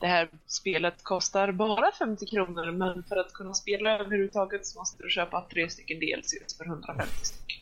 det 0.00 0.06
här 0.06 0.28
spelet 0.46 1.04
kostar 1.04 1.52
bara 1.52 1.92
50 1.98 2.26
kronor 2.26 2.70
men 2.70 3.02
för 3.02 3.16
att 3.16 3.32
kunna 3.32 3.54
spela 3.54 3.98
överhuvudtaget 3.98 4.66
så 4.66 4.78
måste 4.78 5.02
du 5.02 5.10
köpa 5.10 5.46
tre 5.50 5.70
stycken 5.70 5.98
DLCs 6.00 6.56
för 6.58 6.64
150 6.64 7.12
stycken. 7.22 7.60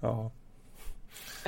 Ja. 0.00 0.30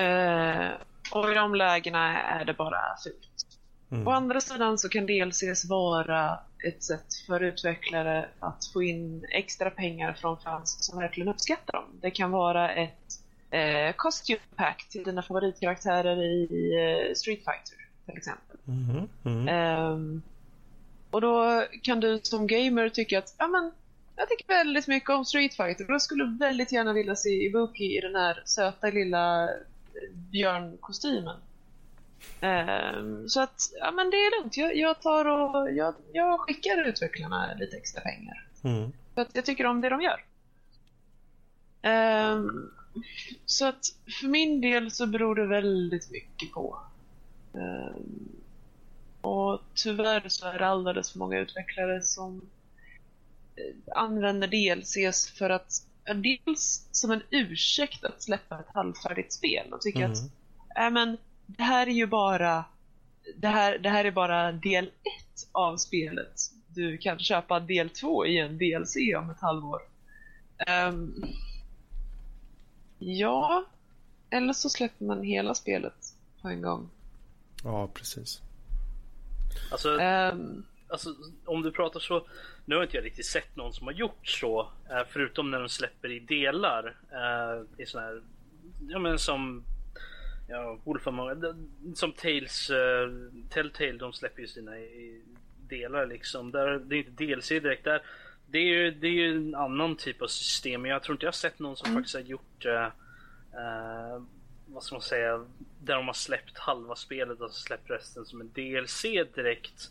Eh, 0.03 0.71
och 1.13 1.31
i 1.31 1.35
de 1.35 1.55
lägena 1.55 2.23
är 2.23 2.45
det 2.45 2.55
bara 2.55 2.81
fult. 3.05 3.47
Mm. 3.91 4.09
Å 4.09 4.11
andra 4.11 4.41
sidan 4.41 4.79
så 4.79 4.89
kan 4.89 5.07
DLCs 5.07 5.65
vara 5.65 6.39
ett 6.65 6.83
sätt 6.83 7.15
för 7.27 7.43
utvecklare 7.43 8.29
att 8.39 8.67
få 8.73 8.83
in 8.83 9.25
extra 9.31 9.71
pengar 9.71 10.13
från 10.13 10.39
fans 10.39 10.85
som 10.85 10.99
verkligen 10.99 11.29
uppskattar 11.29 11.73
dem. 11.73 11.85
Det 12.01 12.11
kan 12.11 12.31
vara 12.31 12.75
ett 12.75 13.21
eh, 13.51 13.93
costume 13.97 14.41
pack 14.57 14.89
till 14.91 15.05
dina 15.05 15.23
favoritkaraktärer 15.23 16.23
i 16.25 16.75
eh, 16.75 17.15
Street 17.15 17.39
Fighter 17.39 17.89
till 18.07 18.17
exempel. 18.17 18.57
Mm. 18.69 19.09
Mm. 19.25 19.83
Um, 19.93 20.23
och 21.11 21.21
då 21.21 21.65
kan 21.83 22.01
du 22.01 22.21
som 22.23 22.47
gamer 22.47 22.89
tycka 22.89 23.19
att 23.19 23.35
ja, 23.39 23.47
men, 23.47 23.73
jag 24.17 24.29
tycker 24.29 24.47
väldigt 24.49 24.87
mycket 24.87 25.11
om 25.11 25.25
Street 25.25 25.55
Fighter 25.55 25.85
och 25.85 25.91
jag 25.91 26.03
skulle 26.03 26.37
väldigt 26.41 26.73
gärna 26.73 26.93
vilja 26.93 27.17
se 27.17 27.47
Ibuki 27.47 27.99
i 27.99 28.01
den 28.01 28.15
här 28.15 28.43
söta 28.45 28.87
lilla 28.87 29.49
björnkostymen. 30.13 31.37
Um, 32.41 33.29
så 33.29 33.41
att, 33.41 33.73
ja 33.81 33.91
men 33.91 34.11
det 34.11 34.17
är 34.17 34.41
lugnt. 34.41 34.57
Jag, 34.57 34.77
jag 34.77 35.03
tar 35.03 35.25
och 35.25 35.73
jag, 35.73 35.95
jag, 36.13 36.41
skickar 36.41 36.85
utvecklarna 36.89 37.55
lite 37.55 37.77
extra 37.77 38.01
pengar. 38.01 38.47
Mm. 38.65 38.93
För 39.15 39.23
att 39.23 39.31
jag 39.33 39.45
tycker 39.45 39.67
om 39.67 39.81
det 39.81 39.89
de 39.89 40.01
gör. 40.01 40.25
Um, 41.83 42.71
så 43.47 43.67
att 43.67 43.85
för 44.21 44.29
min 44.29 44.61
del 44.61 44.91
så 44.91 45.07
beror 45.07 45.35
det 45.35 45.47
väldigt 45.47 46.11
mycket 46.11 46.53
på. 46.53 46.81
Um, 47.53 48.29
och 49.21 49.61
tyvärr 49.75 50.29
så 50.29 50.47
är 50.47 50.59
det 50.59 50.67
alldeles 50.67 51.13
för 51.13 51.19
många 51.19 51.39
utvecklare 51.39 52.03
som 52.03 52.51
eh, 53.57 53.97
använder 53.97 54.49
DLCs 54.49 55.31
för 55.31 55.51
att 55.51 55.89
dels 56.15 56.89
som 56.91 57.11
en 57.11 57.23
ursäkt 57.31 58.05
att 58.05 58.23
släppa 58.23 58.61
ett 58.61 58.75
halvfärdigt 58.75 59.33
spel 59.33 59.73
och 59.73 59.81
tycker 59.81 60.01
mm. 60.01 60.13
att 60.13 60.19
äh, 60.79 60.91
men, 60.91 61.17
det 61.49 61.63
här 61.63 61.87
är 61.87 61.93
ju 61.93 62.07
bara 62.07 62.65
det 63.37 63.49
här, 63.49 63.79
det 63.79 63.89
här 63.89 64.05
är 64.05 64.11
bara 64.11 64.53
del 64.53 64.85
1 64.87 64.93
av 65.53 65.77
spelet. 65.77 66.41
Du 66.75 66.99
kan 66.99 67.19
köpa 67.19 67.61
del 67.61 67.91
2 67.91 68.27
i 68.27 68.39
en 68.39 68.59
DLC 68.59 68.97
om 69.19 69.31
ett 69.31 69.41
halvår. 69.41 69.81
Um, 70.89 71.25
ja, 72.99 73.65
eller 74.31 74.53
så 74.53 74.69
släpper 74.69 75.05
man 75.05 75.23
hela 75.23 75.55
spelet 75.55 76.15
på 76.43 76.49
en 76.49 76.63
gång. 76.63 76.91
Ja, 77.65 77.89
precis. 77.95 78.43
Alltså, 79.71 79.89
um, 79.89 80.67
alltså 80.89 81.15
om 81.45 81.63
du 81.63 81.73
pratar 81.73 82.01
så. 82.01 82.27
Nu 82.65 82.77
har 82.77 82.83
inte 82.83 82.97
jag 82.97 83.05
riktigt 83.05 83.27
sett 83.27 83.57
någon 83.57 83.73
som 83.73 83.87
har 83.87 83.95
gjort 83.95 84.29
så. 84.29 84.61
Eh, 84.91 85.03
förutom 85.09 85.51
när 85.51 85.61
de 85.61 85.69
släpper 85.69 86.11
i 86.11 86.19
delar. 86.19 86.97
Uh, 87.13 87.83
I 87.83 87.87
sån 87.87 88.03
här, 88.03 88.23
ja 88.89 88.99
men 88.99 89.19
som 89.19 89.65
Ja, 90.51 90.79
Wolf 90.85 91.07
Among 91.07 91.43
Som 91.95 92.13
Tales, 92.13 92.71
uh, 92.71 92.77
Telltale 93.51 93.93
de 93.93 94.13
släpper 94.13 94.41
ju 94.41 94.47
sina 94.47 94.73
delar 95.69 96.07
liksom. 96.07 96.51
Där, 96.51 96.79
det 96.79 96.97
är 96.97 96.99
inte 96.99 97.25
DLC 97.25 97.49
direkt 97.49 97.85
där. 97.85 98.03
Det 98.47 98.59
är 98.59 98.65
ju 98.65 98.91
det 98.91 99.07
är 99.07 99.13
ju 99.13 99.37
en 99.37 99.55
annan 99.55 99.97
typ 99.97 100.23
av 100.23 100.27
system. 100.27 100.83
Men 100.83 100.91
jag 100.91 101.03
tror 101.03 101.15
inte 101.15 101.27
jag 101.27 101.33
har 101.33 101.33
sett 101.33 101.59
någon 101.59 101.77
som 101.77 101.91
mm. 101.91 101.99
faktiskt 101.99 102.15
har 102.15 102.23
gjort 102.23 102.67
uh, 102.67 102.73
uh, 102.73 104.23
vad 104.67 104.83
ska 104.83 104.95
man 104.95 105.03
säga, 105.03 105.47
där 105.81 105.95
de 105.95 106.07
har 106.07 106.15
släppt 106.15 106.59
halva 106.59 106.97
spelet 106.97 107.41
och 107.41 107.53
släppt 107.55 107.91
resten 107.91 108.25
som 108.25 108.41
en 108.41 108.53
DLC 108.53 109.03
direkt. 109.35 109.91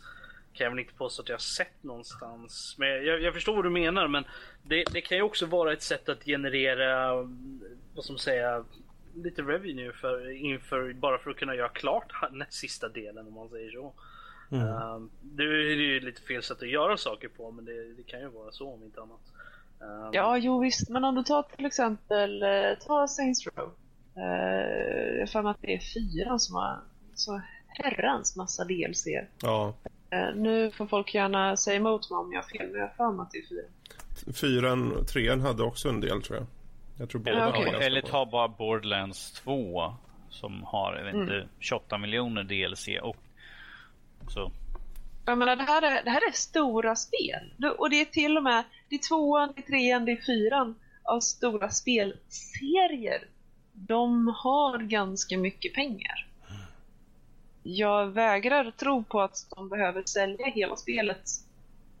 Kan 0.52 0.64
jag 0.64 0.70
väl 0.70 0.78
inte 0.78 0.94
påstå 0.94 1.22
att 1.22 1.28
jag 1.28 1.36
har 1.36 1.40
sett 1.40 1.82
någonstans. 1.82 2.74
Men 2.78 2.88
jag, 2.88 3.22
jag 3.22 3.34
förstår 3.34 3.56
vad 3.56 3.64
du 3.64 3.70
menar 3.70 4.08
men 4.08 4.24
det, 4.62 4.84
det, 4.92 5.00
kan 5.00 5.16
ju 5.16 5.22
också 5.22 5.46
vara 5.46 5.72
ett 5.72 5.82
sätt 5.82 6.08
att 6.08 6.24
generera, 6.24 7.14
vad 7.94 8.04
ska 8.04 8.12
man 8.12 8.18
säga, 8.18 8.64
lite 9.22 9.42
revenue 9.42 9.92
för, 9.92 10.30
inför, 10.30 10.92
bara 10.92 11.18
för 11.18 11.30
att 11.30 11.36
kunna 11.36 11.54
göra 11.54 11.68
klart 11.68 12.12
den 12.30 12.44
sista 12.50 12.88
delen 12.88 13.26
om 13.26 13.34
man 13.34 13.48
säger 13.48 13.70
så. 13.70 13.92
Mm. 14.50 14.66
Uh, 14.66 15.00
det 15.22 15.42
är 15.42 15.74
ju 15.74 16.00
lite 16.00 16.22
fel 16.22 16.42
sätt 16.42 16.62
att 16.62 16.68
göra 16.68 16.96
saker 16.96 17.28
på 17.28 17.50
men 17.50 17.64
det, 17.64 17.94
det 17.96 18.02
kan 18.02 18.20
ju 18.20 18.28
vara 18.28 18.52
så 18.52 18.72
om 18.72 18.84
inte 18.84 19.00
annat. 19.00 19.20
Uh, 19.82 20.10
ja, 20.12 20.38
jo 20.38 20.60
visst, 20.60 20.88
men 20.88 21.04
om 21.04 21.14
du 21.14 21.22
tar 21.22 21.42
till 21.42 21.66
exempel 21.66 22.42
uh, 22.42 22.78
ta 22.86 23.08
Saints 23.08 23.46
Row. 23.46 23.70
Uh, 24.16 25.18
jag 25.18 25.42
har 25.42 25.50
att 25.50 25.62
det 25.62 25.74
är 25.74 25.80
fyra 25.94 26.38
som 26.38 26.54
har 26.56 26.80
så 27.14 27.40
herrans 27.68 28.36
massa 28.36 28.64
DLC. 28.64 29.06
Ja. 29.42 29.74
Uh, 30.14 30.36
nu 30.36 30.70
får 30.70 30.86
folk 30.86 31.14
gärna 31.14 31.56
säga 31.56 31.76
emot 31.76 32.10
mig 32.10 32.16
om 32.16 32.32
jag 32.32 32.42
har 32.42 32.48
fel, 32.48 32.70
men 32.70 32.80
jag 32.80 32.88
har 32.88 32.94
för 32.94 33.12
mig 33.12 33.22
att 33.22 33.30
det 33.30 33.38
är 33.38 33.48
fyra. 33.48 33.64
Fyran, 34.34 35.04
trean 35.06 35.40
hade 35.40 35.62
också 35.62 35.88
en 35.88 36.00
del 36.00 36.22
tror 36.22 36.38
jag. 36.38 36.46
Jag 36.98 37.08
tror 37.08 37.20
båda 37.20 37.48
okay. 37.48 37.64
har 37.64 37.80
Eller 37.80 38.00
ta 38.00 38.26
bara 38.26 38.48
Borderlands 38.48 39.32
2 39.32 39.94
som 40.30 40.62
har 40.62 40.96
jag 40.96 41.04
vet 41.04 41.14
inte, 41.14 41.34
mm. 41.34 41.48
28 41.58 41.98
miljoner 41.98 42.42
DLC 42.42 42.88
och 43.02 43.16
så. 44.30 44.52
Jag 45.26 45.38
menar, 45.38 45.56
det, 45.56 45.62
här 45.62 45.82
är, 45.82 46.04
det 46.04 46.10
här 46.10 46.28
är 46.28 46.32
stora 46.32 46.96
spel. 46.96 47.54
Och 47.78 47.90
det 47.90 48.00
är 48.00 48.04
till 48.04 48.36
och 48.36 48.42
med 48.42 48.64
det 48.88 48.94
är 48.94 49.08
tvåan, 49.08 49.52
det 49.56 49.62
är 49.62 49.66
trean, 49.66 50.04
det 50.04 50.12
är 50.12 50.16
fyran 50.26 50.74
av 51.02 51.20
stora 51.20 51.70
spelserier. 51.70 53.28
De 53.72 54.28
har 54.28 54.78
ganska 54.78 55.38
mycket 55.38 55.74
pengar. 55.74 56.28
Jag 57.62 58.06
vägrar 58.06 58.70
tro 58.70 59.04
på 59.04 59.20
att 59.20 59.46
de 59.56 59.68
behöver 59.68 60.02
sälja 60.02 60.46
hela 60.46 60.76
spelet 60.76 61.30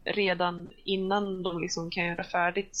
redan 0.04 0.68
innan 0.84 1.42
de 1.42 1.60
liksom 1.60 1.90
kan 1.90 2.06
göra 2.06 2.24
färdigt 2.24 2.78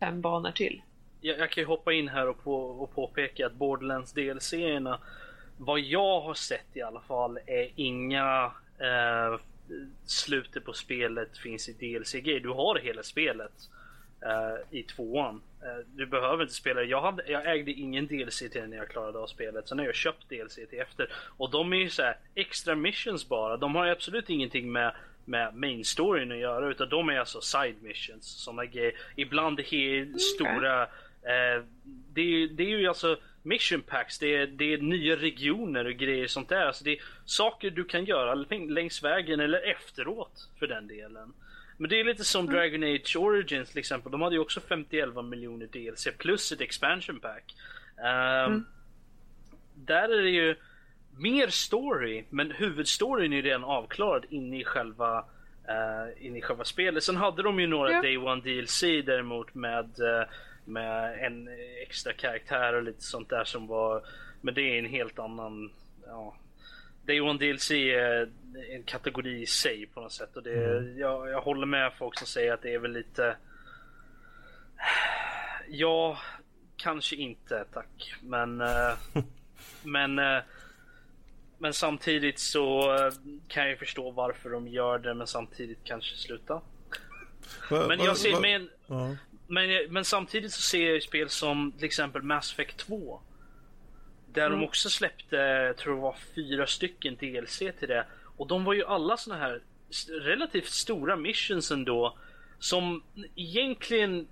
fem 0.00 0.20
banor 0.20 0.50
till 0.50 0.82
jag, 1.26 1.38
jag, 1.38 1.50
kan 1.50 1.62
ju 1.62 1.66
hoppa 1.66 1.92
in 1.92 2.08
här 2.08 2.28
och, 2.28 2.44
på, 2.44 2.56
och 2.56 2.94
påpeka 2.94 3.46
att 3.46 3.52
Borderlands 3.52 4.12
DLC-erna, 4.12 4.98
vad 5.58 5.80
jag 5.80 6.20
har 6.20 6.34
sett 6.34 6.66
i 6.76 6.82
alla 6.82 7.00
fall, 7.00 7.38
är 7.46 7.70
inga 7.74 8.52
eh, 8.78 9.40
slutet 10.04 10.64
på 10.64 10.72
spelet 10.72 11.38
finns 11.38 11.68
i 11.68 11.72
DLC-grejer. 11.72 12.40
Du 12.40 12.48
har 12.48 12.78
hela 12.78 13.02
spelet. 13.02 13.52
uh, 14.22 14.78
i 14.78 14.82
tvåan. 14.82 15.42
Uh, 15.62 15.86
du 15.94 16.06
behöver 16.06 16.42
inte 16.42 16.54
spela 16.54 16.82
jag, 16.82 17.00
hade, 17.00 17.30
jag 17.30 17.52
ägde 17.52 17.70
ingen 17.70 18.06
DLC 18.06 18.38
till 18.38 18.66
när 18.68 18.76
jag 18.76 18.88
klarade 18.88 19.18
av 19.18 19.26
spelet. 19.26 19.68
Sen 19.68 19.78
har 19.78 19.86
jag 19.86 19.94
köpt 19.94 20.28
DLC 20.28 20.54
till 20.54 20.80
efter. 20.80 21.12
Och 21.36 21.50
de 21.50 21.72
är 21.72 21.76
ju 21.76 21.90
så 21.90 22.02
här, 22.02 22.16
extra 22.34 22.74
missions 22.74 23.28
bara. 23.28 23.56
De 23.56 23.74
har 23.74 23.84
ju 23.84 23.92
absolut 23.92 24.30
ingenting 24.30 24.72
med 24.72 24.94
med 25.26 25.54
main 25.54 25.84
storyn 25.84 26.32
att 26.32 26.38
göra 26.38 26.68
utan 26.68 26.88
de 26.88 27.08
är 27.08 27.18
alltså 27.18 27.40
side 27.40 27.82
missions. 27.82 28.26
Sådana 28.26 28.64
grejer. 28.64 28.92
Ibland 29.16 29.60
helt 29.60 30.08
okay. 30.08 30.18
stora 30.18 30.88
eh, 31.26 31.64
det, 32.12 32.20
är, 32.20 32.48
det 32.48 32.62
är 32.62 32.78
ju 32.78 32.88
alltså 32.88 33.18
mission 33.42 33.82
packs, 33.82 34.18
det 34.18 34.36
är, 34.36 34.46
det 34.46 34.72
är 34.72 34.78
nya 34.78 35.16
regioner 35.16 35.84
och 35.84 35.92
grejer 35.92 36.26
sånt 36.26 36.48
där. 36.48 36.66
Alltså 36.66 36.84
det 36.84 36.90
är 36.90 37.02
saker 37.24 37.70
du 37.70 37.84
kan 37.84 38.04
göra 38.04 38.34
längs 38.68 39.02
vägen 39.02 39.40
eller 39.40 39.70
efteråt 39.70 40.48
för 40.58 40.66
den 40.66 40.86
delen. 40.86 41.32
Men 41.76 41.90
det 41.90 42.00
är 42.00 42.04
lite 42.04 42.24
som 42.24 42.48
mm. 42.48 42.54
Dragon 42.54 42.82
Age 42.82 43.16
Origins 43.16 43.70
till 43.70 43.78
exempel. 43.78 44.12
De 44.12 44.22
hade 44.22 44.34
ju 44.34 44.40
också 44.40 44.60
50 44.60 45.22
miljoner 45.22 45.66
DLC 45.66 46.08
plus 46.18 46.52
ett 46.52 46.60
expansion 46.60 47.20
pack. 47.20 47.54
Um, 47.96 48.52
mm. 48.52 48.66
Där 49.74 50.08
är 50.08 50.22
det 50.22 50.30
ju 50.30 50.56
mer 51.18 51.48
story, 51.48 52.24
men 52.30 52.50
huvudstoryn 52.50 53.32
är 53.32 53.42
redan 53.42 53.64
avklarad 53.64 54.24
inne 54.30 54.60
i 54.60 54.64
själva 54.64 55.18
uh, 55.18 56.26
inne 56.26 56.38
i 56.38 56.42
själva 56.42 56.64
spelet. 56.64 57.04
Sen 57.04 57.16
hade 57.16 57.42
de 57.42 57.60
ju 57.60 57.66
några 57.66 57.92
ja. 57.92 58.02
Day 58.02 58.16
One 58.16 58.40
DLC 58.40 58.80
däremot 58.80 59.54
med 59.54 60.00
uh, 60.00 60.24
med 60.66 61.24
en 61.26 61.48
extra 61.82 62.12
karaktär 62.12 62.72
och 62.72 62.82
lite 62.82 63.02
sånt 63.02 63.28
där 63.28 63.44
som 63.44 63.66
var 63.66 64.02
Men 64.40 64.54
det 64.54 64.60
är 64.60 64.78
en 64.78 64.86
helt 64.86 65.18
annan 65.18 65.72
ja, 66.06 66.36
Day 67.06 67.20
One 67.20 67.38
DLC 67.38 67.70
är 67.70 68.28
en 68.70 68.82
kategori 68.82 69.42
i 69.42 69.46
sig 69.46 69.86
på 69.86 70.00
något 70.00 70.12
sätt 70.12 70.36
och 70.36 70.42
det, 70.42 70.64
mm. 70.64 70.98
jag, 70.98 71.30
jag 71.30 71.40
håller 71.40 71.66
med 71.66 71.92
folk 71.98 72.18
som 72.18 72.26
säger 72.26 72.52
att 72.52 72.62
det 72.62 72.74
är 72.74 72.78
väl 72.78 72.92
lite 72.92 73.36
Ja, 75.68 76.18
kanske 76.76 77.16
inte 77.16 77.64
tack 77.72 78.14
men 78.22 78.60
uh, 78.60 78.96
Men 79.82 80.18
uh, 80.18 80.42
men 81.58 81.74
samtidigt 81.74 82.38
så 82.38 82.92
kan 83.48 83.68
jag 83.68 83.78
förstå 83.78 84.10
varför 84.10 84.50
de 84.50 84.68
gör 84.68 84.98
det 84.98 85.14
men 85.14 85.26
samtidigt 85.26 85.78
kanske 85.84 86.16
sluta. 86.16 86.60
men 87.70 88.00
jag 88.00 88.16
ser, 88.16 88.40
men, 88.40 88.70
men, 89.46 89.92
men 89.92 90.04
samtidigt 90.04 90.52
så 90.52 90.62
ser 90.62 90.92
jag 90.92 91.02
spel 91.02 91.28
som 91.28 91.72
till 91.72 91.84
exempel 91.84 92.22
Mass 92.22 92.52
Effect 92.52 92.76
2. 92.76 93.20
Där 94.32 94.46
mm. 94.46 94.58
de 94.58 94.64
också 94.64 94.90
släppte, 94.90 95.74
tror 95.78 95.94
jag 95.94 96.02
var 96.02 96.16
fyra 96.34 96.66
stycken 96.66 97.16
DLC 97.16 97.58
till 97.58 97.88
det. 97.88 98.06
Och 98.36 98.46
de 98.46 98.64
var 98.64 98.74
ju 98.74 98.84
alla 98.84 99.16
såna 99.16 99.36
här 99.36 99.62
relativt 100.08 100.68
stora 100.68 101.16
missions 101.16 101.70
ändå. 101.70 102.18
Som 102.58 103.02
egentligen 103.36 104.28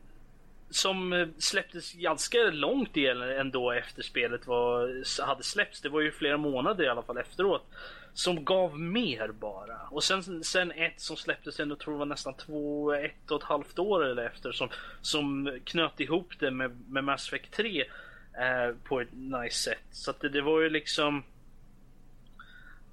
som 0.74 1.12
eh, 1.12 1.28
släpptes 1.38 1.92
ganska 1.92 2.38
långt 2.38 2.96
ändå 3.38 3.72
efter 3.72 4.02
spelet 4.02 4.46
var, 4.46 5.04
hade 5.26 5.42
släppts. 5.42 5.80
Det 5.80 5.88
var 5.88 6.00
ju 6.00 6.12
flera 6.12 6.36
månader 6.36 6.84
i 6.84 6.88
alla 6.88 7.02
fall 7.02 7.18
efteråt 7.18 7.66
som 8.14 8.44
gav 8.44 8.80
mer 8.80 9.28
bara. 9.28 9.80
Och 9.90 10.04
sen, 10.04 10.44
sen 10.44 10.72
ett 10.72 11.00
som 11.00 11.16
släpptes 11.16 11.60
ändå 11.60 11.76
tror 11.76 11.94
jag 11.94 11.98
var 11.98 12.06
nästan 12.06 12.34
två, 12.34 12.92
ett 12.92 13.30
och 13.30 13.42
ett 13.42 13.48
halvt 13.48 13.78
år 13.78 14.04
eller 14.04 14.26
efter 14.26 14.52
som, 14.52 14.68
som 15.02 15.58
knöt 15.64 16.00
ihop 16.00 16.32
det 16.38 16.50
med, 16.50 16.80
med 16.88 17.04
Mass 17.04 17.28
Effect 17.28 17.52
3 17.52 17.80
eh, 17.80 18.74
på 18.84 19.00
ett 19.00 19.12
nice 19.12 19.70
sätt. 19.70 19.84
Så 19.90 20.10
att 20.10 20.20
det, 20.20 20.28
det, 20.28 20.42
var 20.42 20.60
ju 20.60 20.70
liksom 20.70 21.22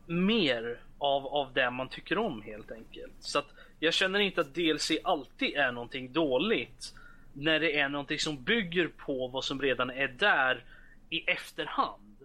mer 0.05 0.79
av, 0.97 1.27
av 1.27 1.53
det 1.53 1.69
man 1.69 1.89
tycker 1.89 2.17
om 2.17 2.41
helt 2.41 2.71
enkelt. 2.71 3.13
Så 3.19 3.39
att 3.39 3.47
jag 3.79 3.93
känner 3.93 4.19
inte 4.19 4.41
att 4.41 4.55
DLC 4.55 4.91
alltid 5.03 5.55
är 5.55 5.71
någonting 5.71 6.13
dåligt 6.13 6.93
när 7.33 7.59
det 7.59 7.79
är 7.79 7.89
någonting 7.89 8.19
som 8.19 8.43
bygger 8.43 8.87
på 8.87 9.27
vad 9.27 9.43
som 9.43 9.61
redan 9.61 9.89
är 9.89 10.07
där 10.07 10.63
i 11.09 11.19
efterhand. 11.19 12.17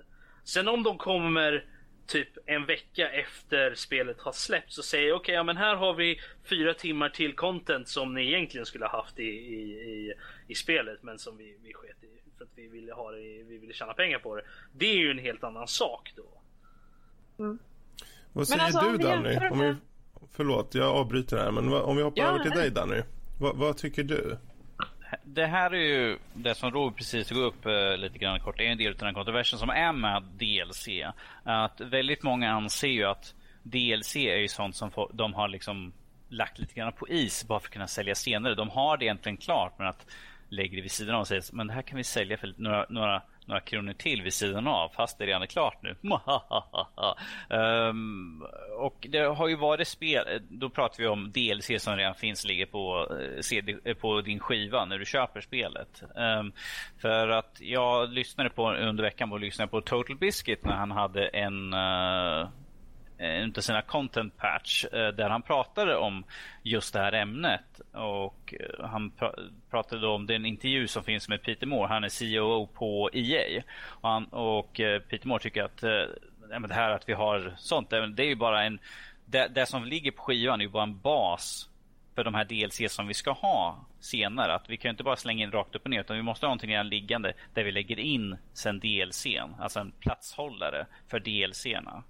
Sen 0.44 0.68
om 0.68 0.82
de 0.82 0.98
kommer 0.98 1.64
typ 2.07 2.28
en 2.46 2.66
vecka 2.66 3.11
efter 3.11 3.74
spelet 3.74 4.20
har 4.20 4.32
släppts 4.32 4.78
och 4.78 4.84
säger 4.84 5.12
okej, 5.12 5.16
okay, 5.16 5.34
ja 5.34 5.42
men 5.42 5.57
här 5.57 5.76
har 5.76 5.94
vi 5.94 6.20
fyra 6.44 6.74
timmar 6.74 7.09
till 7.09 7.34
content 7.34 7.88
som 7.88 8.14
ni 8.14 8.26
egentligen 8.26 8.66
skulle 8.66 8.84
ha 8.84 9.02
haft 9.02 9.18
i, 9.18 9.22
i, 9.22 9.62
i, 9.62 10.14
i 10.46 10.54
spelet 10.54 11.02
men 11.02 11.18
som 11.18 11.36
vi, 11.36 11.57
vi 11.62 11.72
sket 11.72 12.02
i 12.02 12.16
för 12.38 12.44
att 12.44 12.50
vi 12.54 12.68
ville 12.68 12.92
ha 12.92 13.11
det, 13.11 13.42
vi 13.48 13.59
ville 13.59 13.72
tjäna 13.72 13.94
pengar 13.94 14.18
på 14.18 14.36
det. 14.36 14.42
Det 14.72 14.86
är 14.86 14.96
ju 14.96 15.11
en 15.11 15.18
helt 15.18 15.44
annan 15.44 15.68
sak 15.68 16.12
då. 16.16 16.42
Mm. 17.44 17.59
Vad 18.32 18.48
säger 18.48 18.62
alltså, 18.62 18.90
du 18.90 18.98
Danny? 18.98 19.48
Om 19.50 19.61
vi, 19.61 19.74
förlåt, 20.32 20.74
jag 20.74 20.96
avbryter 20.96 21.36
här 21.36 21.50
men 21.50 21.72
om 21.72 21.96
vi 21.96 22.02
hoppar 22.02 22.22
ja, 22.22 22.28
över 22.28 22.42
till 22.42 22.50
dig 22.50 22.70
Danny. 22.70 23.02
Vad, 23.40 23.57
vad 23.57 23.76
tycker 23.76 24.02
du? 24.02 24.36
Det 25.24 25.46
här 25.46 25.70
är 25.74 25.84
ju 25.84 26.18
det 26.34 26.54
som 26.54 26.70
Robert 26.70 26.96
precis 26.96 27.28
tog 27.28 27.38
upp 27.38 27.66
eh, 27.66 27.96
lite 27.96 28.18
grann 28.18 28.40
kort. 28.40 28.59
Det 28.59 28.66
är 28.66 28.72
en 28.72 28.78
del 28.78 28.92
av 28.92 28.98
den 28.98 29.14
kontroversen 29.14 29.59
som 29.59 29.70
är 29.70 29.92
med 29.92 30.22
DLC. 30.22 30.88
Att 31.42 31.80
väldigt 31.80 32.22
många 32.22 32.52
anser 32.52 32.88
ju 32.88 33.04
att 33.04 33.34
DLC 33.62 34.16
är 34.16 34.36
ju 34.36 34.48
sånt 34.48 34.76
som 34.76 34.90
får, 34.90 35.11
de 35.14 35.34
har 35.34 35.48
liksom 35.48 35.92
lagt 36.28 36.59
lite 36.59 36.74
grann 36.74 36.92
på 36.92 37.09
is 37.09 37.44
bara 37.48 37.61
för 37.61 37.66
att 37.66 37.72
kunna 37.72 37.86
sälja 37.86 38.14
senare. 38.14 38.54
De 38.54 38.70
har 38.70 38.96
det 38.96 39.04
egentligen 39.04 39.36
klart 39.36 39.78
men 39.78 39.86
att 39.86 40.07
lägger 40.48 40.76
det 40.76 40.82
vid 40.82 40.90
sidan 40.90 41.14
av 41.14 41.20
och 41.20 41.28
säger 41.28 41.44
men 41.52 41.66
det 41.66 41.72
här 41.72 41.82
kan 41.82 41.96
vi 41.96 42.04
sälja 42.04 42.36
för 42.36 42.54
några, 42.57 42.86
några 42.88 43.22
några 43.47 43.61
kronor 43.61 43.92
till 43.92 44.22
vid 44.22 44.34
sidan 44.34 44.66
av 44.66 44.88
fast 44.88 45.18
det 45.18 45.26
redan 45.26 45.42
är 45.42 45.47
klart 45.47 45.82
nu. 45.82 45.97
um, 47.57 48.47
och 48.78 49.07
det 49.11 49.18
har 49.18 49.49
ju 49.49 49.57
varit 49.57 49.88
spel, 49.88 50.42
då 50.49 50.70
pratar 50.70 51.03
vi 51.03 51.09
om 51.09 51.32
DLC 51.32 51.82
som 51.82 51.97
redan 51.97 52.14
finns 52.14 52.44
ligger 52.44 52.66
på, 52.66 53.09
eh, 53.11 53.40
CD, 53.40 53.76
eh, 53.84 53.94
på 53.97 54.20
din 54.20 54.40
skiva 54.40 54.84
när 54.84 54.99
du 54.99 55.05
köper 55.05 55.40
spelet. 55.40 56.03
Um, 56.14 56.53
för 56.99 57.28
att 57.28 57.57
jag 57.61 58.12
lyssnade 58.12 58.51
på 58.51 58.72
under 58.72 59.05
veckan 59.05 59.30
på, 59.30 59.38
lyssnade 59.38 59.70
på 59.70 59.80
Total 59.80 60.16
Biscuit 60.16 60.64
när 60.64 60.76
han 60.76 60.90
hade 60.90 61.26
en 61.26 61.74
uh, 61.74 62.49
Eh, 63.18 63.44
utav 63.44 63.60
sina 63.60 63.82
content 63.82 64.36
patch 64.36 64.84
eh, 64.84 65.08
där 65.08 65.30
han 65.30 65.42
pratade 65.42 65.96
om 65.96 66.24
just 66.62 66.92
det 66.92 67.00
här 67.00 67.12
ämnet. 67.12 67.80
Och 67.92 68.54
eh, 68.60 68.86
han 68.86 69.12
pratade 69.70 70.06
om 70.06 70.26
den 70.26 70.46
intervju 70.46 70.88
som 70.88 71.04
finns 71.04 71.28
med 71.28 71.42
Peter 71.42 71.66
Moore. 71.66 71.88
Han 71.88 72.04
är 72.04 72.08
CEO 72.08 72.66
på 72.66 73.10
EA. 73.12 73.62
Och, 73.84 74.08
han, 74.08 74.24
och 74.24 74.72
Peter 75.08 75.28
Moore 75.28 75.42
tycker 75.42 75.62
att 75.62 75.76
det 76.68 76.74
här 76.74 76.90
att 76.90 77.08
vi 77.08 77.12
har 77.12 77.54
sånt, 77.58 77.90
det 77.90 78.22
är 78.22 78.28
ju 78.28 78.34
bara 78.34 78.64
en... 78.64 78.78
Det, 79.24 79.48
det 79.54 79.66
som 79.66 79.84
ligger 79.84 80.10
på 80.10 80.22
skivan 80.22 80.60
är 80.60 80.64
ju 80.64 80.70
bara 80.70 80.82
en 80.82 81.00
bas 81.00 81.68
för 82.14 82.24
de 82.24 82.34
här 82.34 82.44
DLC 82.44 82.92
som 82.92 83.06
vi 83.06 83.14
ska 83.14 83.32
ha 83.32 83.86
senare. 84.00 84.54
Att 84.54 84.70
vi 84.70 84.76
kan 84.76 84.90
inte 84.90 85.02
bara 85.02 85.16
slänga 85.16 85.44
in 85.44 85.52
rakt 85.52 85.74
upp 85.74 85.84
och 85.84 85.90
ner 85.90 86.00
utan 86.00 86.16
vi 86.16 86.22
måste 86.22 86.46
ha 86.46 86.48
någonting 86.48 86.70
redan 86.70 86.88
liggande 86.88 87.32
där 87.54 87.64
vi 87.64 87.72
lägger 87.72 87.98
in 87.98 88.36
sen 88.52 88.80
DLCn. 88.80 89.54
Alltså 89.60 89.80
en 89.80 89.92
platshållare 90.00 90.86
för 91.08 91.20
DLCerna. 91.20 92.02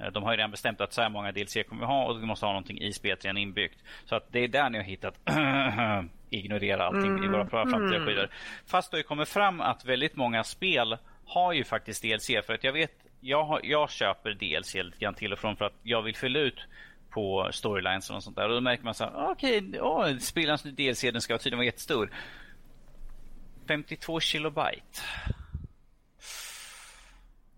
Eh, 0.00 0.12
de 0.12 0.22
har 0.22 0.32
ju 0.32 0.36
redan 0.36 0.50
bestämt 0.50 0.80
att 0.80 0.92
så 0.92 1.02
här 1.02 1.08
många 1.08 1.32
DLC 1.32 1.56
kommer 1.68 1.80
vi 1.80 1.86
ha 1.86 2.04
och 2.04 2.22
vi 2.22 2.26
måste 2.26 2.46
ha 2.46 2.52
någonting 2.52 2.80
i 2.80 2.92
spelet 2.92 3.24
redan 3.24 3.36
inbyggt. 3.36 3.78
Så 4.04 4.14
att 4.14 4.32
det 4.32 4.38
är 4.38 4.48
där 4.48 4.70
ni 4.70 4.78
har 4.78 4.84
hittat 4.84 5.14
ignorera 6.30 6.86
allting 6.86 7.10
mm, 7.10 7.24
i 7.24 7.28
våra 7.28 7.46
framtida 7.46 7.96
mm. 7.96 8.06
skivor. 8.06 8.30
Fast 8.66 8.90
det 8.90 8.96
har 8.96 9.02
kommit 9.02 9.28
fram 9.28 9.60
att 9.60 9.84
väldigt 9.84 10.16
många 10.16 10.44
spel 10.44 10.98
har 11.26 11.52
ju 11.52 11.64
faktiskt 11.64 12.02
DLC. 12.02 12.26
För 12.46 12.52
att 12.52 12.64
jag 12.64 12.72
vet, 12.72 12.92
jag, 13.20 13.44
har, 13.44 13.60
jag 13.62 13.90
köper 13.90 14.30
DLC 14.30 14.74
lite 14.74 14.98
grann 14.98 15.14
till 15.14 15.32
och 15.32 15.38
från 15.38 15.56
för 15.56 15.64
att 15.64 15.76
jag 15.82 16.02
vill 16.02 16.16
fylla 16.16 16.38
ut 16.38 16.66
på 17.10 17.48
storylines 17.52 18.10
och 18.10 18.22
sånt 18.22 18.36
där. 18.36 18.48
Och 18.48 18.54
då 18.54 18.60
märker 18.60 18.84
man 18.84 18.94
så 18.94 19.04
här, 19.04 19.12
okej, 19.30 19.68
okay, 19.68 19.80
oh, 19.80 20.18
spelarens 20.18 20.62
DLC 20.62 21.00
den 21.00 21.20
ska 21.20 21.38
tydligen 21.38 21.58
vara 21.58 21.66
jättestor. 21.66 22.10
52 23.68 24.20
kilobyte. 24.20 25.00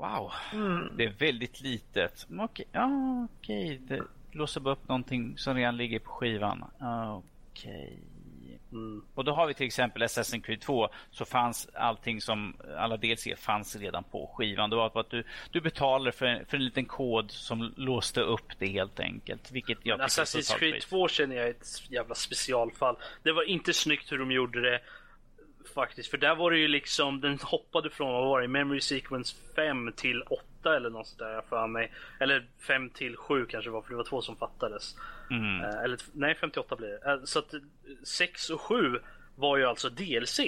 Wow, 0.02 0.32
mm. 0.52 0.96
det 0.96 1.04
är 1.04 1.14
väldigt 1.18 1.60
litet. 1.60 2.26
Okej, 2.38 2.66
ja, 2.72 2.90
okej. 3.38 3.80
Det 3.82 4.02
låser 4.32 4.60
bara 4.60 4.74
upp 4.74 4.88
någonting 4.88 5.38
som 5.38 5.54
redan 5.54 5.76
ligger 5.76 5.98
på 5.98 6.10
skivan. 6.10 6.64
Okej. 7.50 7.98
Mm. 8.72 9.04
Och 9.14 9.24
då 9.24 9.32
har 9.32 9.46
vi 9.46 9.54
till 9.54 9.66
exempel 9.66 10.02
Assassin's 10.02 10.42
Creed 10.42 10.60
2 10.60 10.88
så 11.10 11.24
fanns 11.24 11.68
allting 11.74 12.20
som 12.20 12.56
alla 12.76 12.96
DLC 12.96 13.26
fanns 13.36 13.76
redan 13.76 14.04
på 14.04 14.34
skivan. 14.34 14.70
Det 14.70 14.76
var 14.76 14.90
bara 14.90 15.00
att 15.00 15.10
du, 15.10 15.24
du 15.50 15.60
betalade 15.60 16.12
för, 16.12 16.44
för 16.48 16.56
en 16.56 16.64
liten 16.64 16.84
kod 16.84 17.30
som 17.30 17.74
låste 17.76 18.20
upp 18.20 18.58
det 18.58 18.66
helt 18.66 19.00
enkelt. 19.00 19.52
Vilket 19.52 19.78
jag 19.82 20.00
Assassin's 20.00 20.58
Creed 20.58 20.82
2 20.82 21.08
känner 21.08 21.36
jag 21.36 21.46
är 21.46 21.50
ett 21.50 21.90
jävla 21.90 22.14
specialfall. 22.14 22.96
Det 23.22 23.32
var 23.32 23.42
inte 23.42 23.72
snyggt 23.72 24.12
hur 24.12 24.18
de 24.18 24.32
gjorde 24.32 24.60
det 24.60 24.80
faktiskt. 25.74 26.10
För 26.10 26.18
där 26.18 26.34
var 26.34 26.50
det 26.50 26.58
ju 26.58 26.68
liksom, 26.68 27.20
den 27.20 27.38
hoppade 27.42 27.90
från, 27.90 28.12
vad 28.12 28.24
var 28.24 28.40
det, 28.40 28.48
Memory 28.48 28.80
Sequence 28.80 29.36
5 29.56 29.92
till 29.96 30.22
8 30.22 30.76
eller 30.76 30.90
något 30.90 31.06
sånt 31.06 31.18
där 31.18 31.42
för 31.48 31.66
mig. 31.66 31.92
Eller 32.20 32.46
5 32.66 32.90
till 32.90 33.16
7 33.16 33.46
kanske 33.46 33.70
var, 33.70 33.82
för 33.82 33.90
det 33.90 33.96
var 33.96 34.04
två 34.04 34.22
som 34.22 34.36
fattades. 34.36 34.96
Mm. 35.30 35.60
Uh, 35.60 35.84
eller 35.84 35.98
nej, 36.12 36.34
58 36.34 36.76
blir 36.76 36.88
det. 36.88 37.14
Uh, 37.14 37.24
så 37.24 37.38
att 37.38 37.54
6 38.04 38.50
och 38.50 38.60
7 38.60 38.98
var 39.36 39.56
ju 39.56 39.64
alltså 39.64 39.88
DLC. 39.88 40.40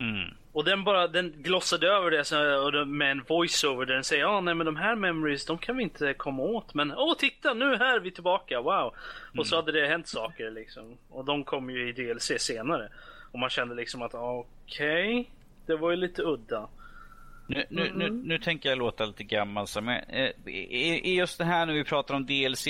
Mm. 0.00 0.34
Och 0.52 0.64
den 0.64 0.84
bara, 0.84 1.08
den 1.08 1.34
glossade 1.36 1.88
över 1.88 2.10
det 2.10 2.84
med 2.84 3.10
en 3.10 3.22
voiceover 3.28 3.86
där 3.86 3.94
den 3.94 4.04
säger 4.04 4.22
ja 4.22 4.28
ah, 4.28 4.40
nej 4.40 4.54
men 4.54 4.66
de 4.66 4.76
här 4.76 4.96
memories 4.96 5.46
de 5.46 5.58
kan 5.58 5.76
vi 5.76 5.82
inte 5.82 6.14
komma 6.14 6.42
åt 6.42 6.74
men 6.74 6.92
åh 6.92 7.12
oh, 7.12 7.16
titta 7.16 7.54
nu 7.54 7.76
här 7.76 7.96
är 7.96 8.00
vi 8.00 8.10
tillbaka 8.10 8.60
wow. 8.60 8.94
Mm. 9.26 9.38
Och 9.38 9.46
så 9.46 9.54
mm. 9.54 9.64
hade 9.64 9.80
det 9.80 9.86
hänt 9.86 10.08
saker 10.08 10.50
liksom. 10.50 10.98
Och 11.08 11.24
de 11.24 11.44
kom 11.44 11.70
ju 11.70 11.88
i 11.88 11.92
DLC 11.92 12.32
senare. 12.38 12.88
Och 13.32 13.38
man 13.38 13.50
kände 13.50 13.74
liksom 13.74 14.02
att 14.02 14.14
okej, 14.14 15.20
okay, 15.20 15.24
det 15.66 15.76
var 15.76 15.90
ju 15.90 15.96
lite 15.96 16.22
udda. 16.22 16.68
Nu, 17.46 17.64
nu, 17.70 17.86
mm. 17.86 17.98
nu, 17.98 18.10
nu, 18.10 18.38
tänker 18.38 18.68
jag 18.68 18.78
låta 18.78 19.04
lite 19.04 19.24
gammal, 19.24 19.66
men 19.82 20.04
eh, 20.08 20.30
i, 20.46 21.14
just 21.14 21.38
det 21.38 21.44
här 21.44 21.66
när 21.66 21.74
vi 21.74 21.84
pratar 21.84 22.14
om 22.14 22.26
DLC 22.26 22.66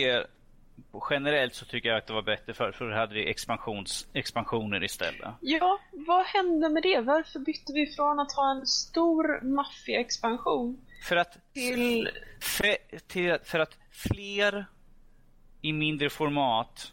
generellt 1.11 1.55
så 1.55 1.65
tycker 1.65 1.89
jag 1.89 1.99
att 1.99 2.07
det 2.07 2.13
var 2.13 2.23
bättre 2.23 2.55
för 2.55 2.73
för 2.73 2.91
då 2.91 2.97
hade 2.97 3.15
vi 3.15 3.31
expansions, 3.31 4.09
expansioner 4.13 4.85
istället. 4.85 5.29
Ja, 5.41 5.81
vad 5.93 6.27
hände 6.27 6.69
med 6.69 6.83
det? 6.83 7.01
Varför 7.01 7.39
bytte 7.39 7.73
vi 7.73 7.87
från 7.87 8.21
att 8.21 8.33
ha 8.33 8.51
en 8.51 8.67
stor 8.67 9.41
maffia-expansion 9.43 10.79
för 11.03 11.17
att, 11.17 11.39
till... 11.55 12.11
För, 12.41 12.77
till... 13.07 13.39
för 13.45 13.59
att 13.59 13.79
fler 13.91 14.67
i 15.61 15.73
mindre 15.73 16.11
format 16.11 16.93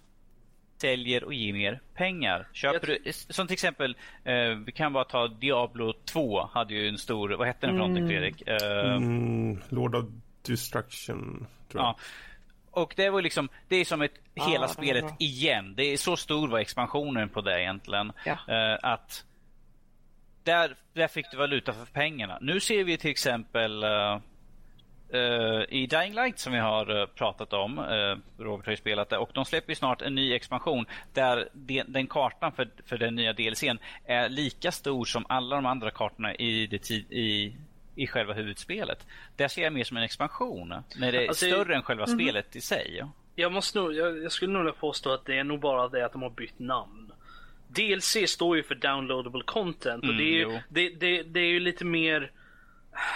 säljer 0.77 1.23
och 1.23 1.33
ger 1.33 1.53
mer 1.53 1.81
pengar. 1.93 2.47
Köper 2.53 2.87
du, 2.87 3.11
som 3.11 3.47
till 3.47 3.53
exempel, 3.53 3.97
eh, 4.23 4.49
vi 4.65 4.71
kan 4.71 4.93
bara 4.93 5.03
ta 5.03 5.27
Diablo 5.27 5.93
2 5.93 6.49
hade 6.53 6.73
ju 6.73 6.87
en 6.87 6.97
stor, 6.97 7.29
vad 7.29 7.47
hette 7.47 7.67
den 7.67 7.75
för 7.75 7.77
någonting 7.77 8.03
mm. 8.03 8.09
Fredrik? 8.09 8.47
Eh, 8.47 8.95
mm, 8.95 9.61
Lord 9.69 9.95
of 9.95 10.05
Destruction, 10.41 11.47
tror 11.71 11.83
jag. 11.83 11.89
Ja. 11.89 11.97
Och 12.71 12.93
det 12.97 13.09
var 13.09 13.21
liksom, 13.21 13.49
det 13.67 13.75
är 13.75 13.85
som 13.85 14.01
ett 14.01 14.13
ah, 14.39 14.47
hela 14.47 14.67
spelet 14.67 15.05
igen. 15.19 15.73
Det 15.75 15.83
är 15.83 15.97
så 15.97 16.17
stor 16.17 16.47
var 16.47 16.59
expansionen 16.59 17.29
på 17.29 17.41
det 17.41 17.61
egentligen. 17.61 18.11
Ja. 18.25 18.33
Uh, 18.33 18.79
att 18.91 19.25
där, 20.43 20.75
där 20.93 21.07
fick 21.07 21.31
du 21.31 21.37
valuta 21.37 21.73
för 21.73 21.85
pengarna. 21.85 22.37
Nu 22.41 22.59
ser 22.59 22.83
vi 22.83 22.97
till 22.97 23.11
exempel 23.11 23.83
uh, 25.13 25.19
uh, 25.19 25.63
i 25.69 25.87
Dying 25.87 26.13
Light 26.13 26.39
som 26.39 26.53
vi 26.53 26.59
har 26.59 27.05
pratat 27.05 27.53
om. 27.53 27.79
Robert 28.37 28.65
har 28.65 28.71
ju 28.71 28.77
spelat 28.77 29.09
det 29.09 29.17
och 29.17 29.29
de 29.33 29.45
släpper 29.45 29.73
snart 29.73 30.01
en 30.01 30.15
ny 30.15 30.33
expansion 30.33 30.85
där 31.13 31.49
de, 31.53 31.83
den 31.87 32.07
kartan 32.07 32.51
för, 32.51 32.69
för 32.85 32.97
den 32.97 33.15
nya 33.15 33.33
DLCn 33.33 33.77
är 34.05 34.29
lika 34.29 34.71
stor 34.71 35.05
som 35.05 35.25
alla 35.29 35.55
de 35.55 35.65
andra 35.65 35.91
kartorna 35.91 36.35
i, 36.35 36.67
det 36.67 36.89
i 36.91 37.55
i 37.97 38.07
själva 38.07 38.33
huvudspelet. 38.33 39.07
Där 39.35 39.47
ser 39.47 39.63
jag 39.63 39.73
mer 39.73 39.83
som 39.83 39.97
en 39.97 40.03
expansion. 40.03 40.73
När 40.95 41.11
det 41.11 41.23
är 41.23 41.27
alltså, 41.27 41.45
större 41.45 41.75
än 41.75 41.83
själva 41.83 42.03
mm. 42.03 42.19
spelet 42.19 42.55
i 42.55 42.61
sig. 42.61 43.03
Jag, 43.35 43.51
måste 43.51 43.79
nog, 43.79 43.93
jag, 43.93 44.23
jag 44.23 44.31
skulle 44.31 44.59
nog 44.59 44.79
påstå 44.79 45.13
att 45.13 45.25
det 45.25 45.37
är 45.37 45.43
nog 45.43 45.59
bara 45.59 45.87
det 45.87 46.05
att 46.05 46.11
de 46.11 46.21
har 46.21 46.29
bytt 46.29 46.59
namn. 46.59 47.11
DLC 47.67 48.17
står 48.27 48.57
ju 48.57 48.63
för 48.63 48.75
downloadable 48.75 49.43
content 49.45 50.03
och 50.03 50.09
mm, 50.09 50.17
det, 50.17 50.23
är 50.23 50.37
ju, 50.37 50.59
det, 50.69 50.89
det, 50.89 51.23
det, 51.23 51.39
är 51.39 51.49
ju 51.49 51.59
lite 51.59 51.85
mer, 51.85 52.31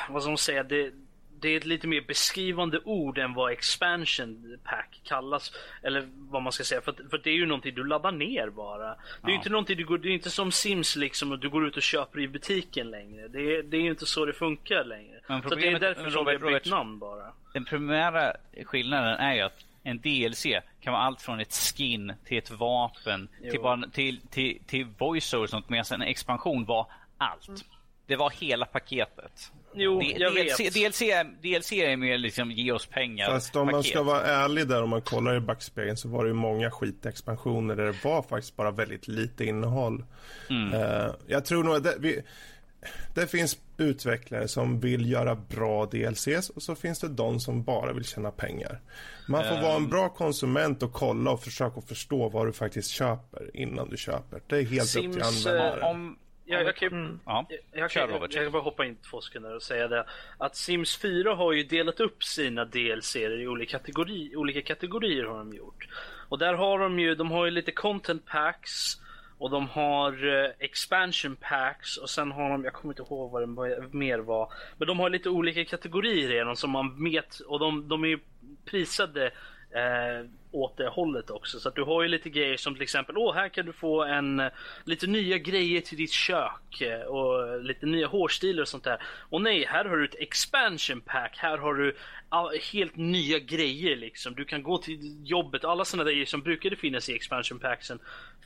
vad 0.09 0.21
ska 0.21 0.29
man 0.29 0.37
säga, 0.37 0.63
det, 0.63 0.91
det 1.41 1.49
är 1.49 1.57
ett 1.57 1.65
lite 1.65 1.87
mer 1.87 2.01
beskrivande 2.01 2.79
ord 2.83 3.17
än 3.17 3.33
vad 3.33 3.51
expansion 3.51 4.59
pack 4.63 5.01
kallas. 5.03 5.51
Eller 5.83 6.09
vad 6.13 6.43
man 6.43 6.51
ska 6.51 6.63
säga. 6.63 6.81
För, 6.81 7.09
för 7.09 7.17
det 7.17 7.29
är 7.29 7.35
ju 7.35 7.45
någonting 7.45 7.75
du 7.75 7.83
laddar 7.83 8.11
ner 8.11 8.49
bara. 8.49 8.87
Det 8.87 8.91
är 8.91 8.95
ja. 9.21 9.29
ju 9.29 9.35
inte 9.35 9.49
någonting 9.49 9.77
du 9.77 9.85
går, 9.85 9.97
det 9.97 10.09
är 10.09 10.13
inte 10.13 10.29
som 10.29 10.51
Sims 10.51 10.95
liksom 10.95 11.31
och 11.31 11.39
du 11.39 11.49
går 11.49 11.67
ut 11.67 11.77
och 11.77 11.81
köper 11.81 12.19
i 12.19 12.27
butiken 12.27 12.91
längre. 12.91 13.27
Det 13.27 13.55
är, 13.55 13.63
det 13.63 13.77
är 13.77 13.81
ju 13.81 13.89
inte 13.89 14.05
så 14.05 14.25
det 14.25 14.33
funkar 14.33 14.83
längre. 14.83 15.19
Men 15.27 15.41
så 15.41 15.55
det 15.55 15.67
är 15.67 15.79
därför 15.79 16.09
som 16.09 16.11
Robert, 16.11 16.41
har 16.41 16.51
bytt 16.51 16.65
namn 16.65 16.99
bara. 16.99 17.33
Den 17.53 17.65
primära 17.65 18.33
skillnaden 18.65 19.17
är 19.17 19.33
ju 19.33 19.41
att 19.41 19.65
en 19.83 19.99
DLC 19.99 20.45
kan 20.81 20.93
vara 20.93 21.03
allt 21.03 21.21
från 21.21 21.39
ett 21.39 21.53
skin 21.53 22.13
till 22.25 22.37
ett 22.37 22.51
vapen 22.51 23.29
till, 23.51 23.61
bara, 23.61 23.87
till, 23.87 24.21
till, 24.21 24.59
till 24.67 24.85
voiceover 24.97 25.43
och 25.43 25.49
sånt. 25.49 25.69
Medan 25.69 25.85
en 25.91 26.01
expansion 26.01 26.65
var 26.65 26.87
allt. 27.17 27.47
Mm. 27.47 27.61
Det 28.05 28.15
var 28.15 28.29
hela 28.29 28.65
paketet. 28.65 29.51
Jo, 29.73 29.99
D 29.99 30.15
jag 30.17 30.33
DLC, 30.33 30.59
vet. 30.59 30.73
DLC, 30.73 30.99
DLC 31.41 31.71
är 31.71 31.97
mer 31.97 32.17
liksom 32.17 32.51
ge 32.51 32.71
oss 32.71 32.85
pengar. 32.85 33.25
Fast 33.25 33.55
om 33.55 33.67
paket. 33.67 33.71
man 33.73 33.83
ska 33.83 34.03
vara 34.03 34.21
ärlig 34.21 34.67
där, 34.67 34.83
om 34.83 34.89
man 34.89 35.01
kollar 35.01 35.35
i 35.35 35.39
backspegeln 35.39 35.97
så 35.97 36.09
var 36.09 36.23
det 36.23 36.27
ju 36.27 36.33
många 36.33 36.71
skitexpansioner 36.71 37.75
där 37.75 37.85
det 37.85 38.03
var 38.03 38.21
faktiskt 38.21 38.55
bara 38.55 38.71
väldigt 38.71 39.07
lite 39.07 39.45
innehåll. 39.45 40.05
Mm. 40.49 40.73
Uh, 40.73 41.11
jag 41.27 41.45
tror 41.45 41.63
nog 41.63 41.75
att 41.75 41.83
det, 41.83 41.95
vi, 41.99 42.21
det 43.15 43.27
finns 43.27 43.57
utvecklare 43.77 44.47
som 44.47 44.79
vill 44.79 45.11
göra 45.11 45.35
bra 45.35 45.85
DLCs 45.85 46.49
och 46.49 46.63
så 46.63 46.75
finns 46.75 46.99
det 46.99 47.07
de 47.07 47.39
som 47.39 47.63
bara 47.63 47.93
vill 47.93 48.05
tjäna 48.05 48.31
pengar. 48.31 48.81
Man 49.27 49.43
får 49.43 49.55
um, 49.55 49.61
vara 49.61 49.75
en 49.75 49.89
bra 49.89 50.09
konsument 50.09 50.83
och 50.83 50.93
kolla 50.93 51.31
och 51.31 51.43
försöka 51.43 51.81
förstå 51.81 52.29
vad 52.29 52.47
du 52.47 52.53
faktiskt 52.53 52.89
köper 52.89 53.51
innan 53.53 53.89
du 53.89 53.97
köper. 53.97 54.41
Det 54.47 54.57
är 54.57 54.65
helt 54.65 54.89
Sims, 54.89 55.05
upp 55.07 55.13
till 55.13 55.23
användaren. 55.23 55.83
Om, 55.83 56.17
jag, 56.51 56.63
jag, 56.63 56.75
kan, 56.75 56.87
mm. 56.87 57.19
ja. 57.25 57.45
jag, 57.49 57.59
jag, 57.71 57.91
kan, 57.91 58.09
jag, 58.09 58.21
jag 58.21 58.31
kan 58.31 58.51
bara 58.51 58.61
hoppa 58.61 58.85
in 58.85 58.95
två 58.95 59.21
sekunder 59.21 59.55
och 59.55 59.63
säga 59.63 59.87
det. 59.87 60.05
Att 60.37 60.55
Sims 60.55 60.97
4 60.97 61.35
har 61.35 61.53
ju 61.53 61.63
delat 61.63 61.99
upp 61.99 62.23
sina 62.23 62.65
DLC 62.65 63.15
i 63.15 63.47
olika, 63.47 63.77
kategori, 63.77 64.35
olika 64.35 64.61
kategorier 64.61 65.23
har 65.23 65.37
de 65.37 65.53
gjort. 65.53 65.87
Och 66.29 66.39
där 66.39 66.53
har 66.53 66.79
de 66.79 66.99
ju, 66.99 67.15
de 67.15 67.31
har 67.31 67.45
ju 67.45 67.51
lite 67.51 67.71
content 67.71 68.25
packs 68.25 69.01
och 69.37 69.49
de 69.49 69.67
har 69.67 70.25
uh, 70.25 70.49
expansion 70.59 71.35
packs 71.35 71.97
och 71.97 72.09
sen 72.09 72.31
har 72.31 72.49
de, 72.49 72.63
jag 72.63 72.73
kommer 72.73 72.93
inte 72.93 73.01
ihåg 73.01 73.31
vad 73.31 73.41
det 73.41 73.87
mer 73.91 74.19
var. 74.19 74.53
Men 74.77 74.87
de 74.87 74.99
har 74.99 75.09
lite 75.09 75.29
olika 75.29 75.65
kategorier 75.65 76.27
redan 76.27 76.55
som 76.55 76.69
man 76.69 77.03
vet 77.03 77.39
och 77.39 77.59
de, 77.59 77.87
de 77.87 78.05
är 78.05 78.19
prisade 78.65 79.25
eh, 79.71 80.27
åt 80.51 80.77
det 80.77 80.87
hållet 80.87 81.29
också. 81.29 81.59
Så 81.59 81.69
att 81.69 81.75
du 81.75 81.83
har 81.83 82.01
ju 82.01 82.07
lite 82.07 82.29
grejer 82.29 82.57
som 82.57 82.73
till 82.73 82.83
exempel, 82.83 83.17
åh 83.17 83.33
här 83.33 83.49
kan 83.49 83.65
du 83.65 83.73
få 83.73 84.03
en 84.03 84.41
lite 84.83 85.07
nya 85.07 85.37
grejer 85.37 85.81
till 85.81 85.97
ditt 85.97 86.11
kök 86.11 86.81
eh, 86.81 87.01
och 87.01 87.63
lite 87.63 87.85
nya 87.85 88.07
hårstilar 88.07 88.61
och 88.61 88.67
sånt 88.67 88.83
där. 88.83 89.01
Och 89.29 89.41
nej, 89.41 89.65
här 89.65 89.85
har 89.85 89.97
du 89.97 90.05
ett 90.05 90.19
expansion 90.19 91.01
pack. 91.01 91.37
Här 91.37 91.57
har 91.57 91.73
du 91.73 91.95
all, 92.29 92.57
helt 92.73 92.95
nya 92.95 93.39
grejer 93.39 93.95
liksom. 93.95 94.35
Du 94.35 94.45
kan 94.45 94.63
gå 94.63 94.77
till 94.77 95.29
jobbet, 95.29 95.65
alla 95.65 95.85
sådana 95.85 96.11
grejer 96.11 96.25
som 96.25 96.41
brukade 96.41 96.75
finnas 96.75 97.09
i 97.09 97.15
expansion 97.15 97.59
packsen 97.59 97.99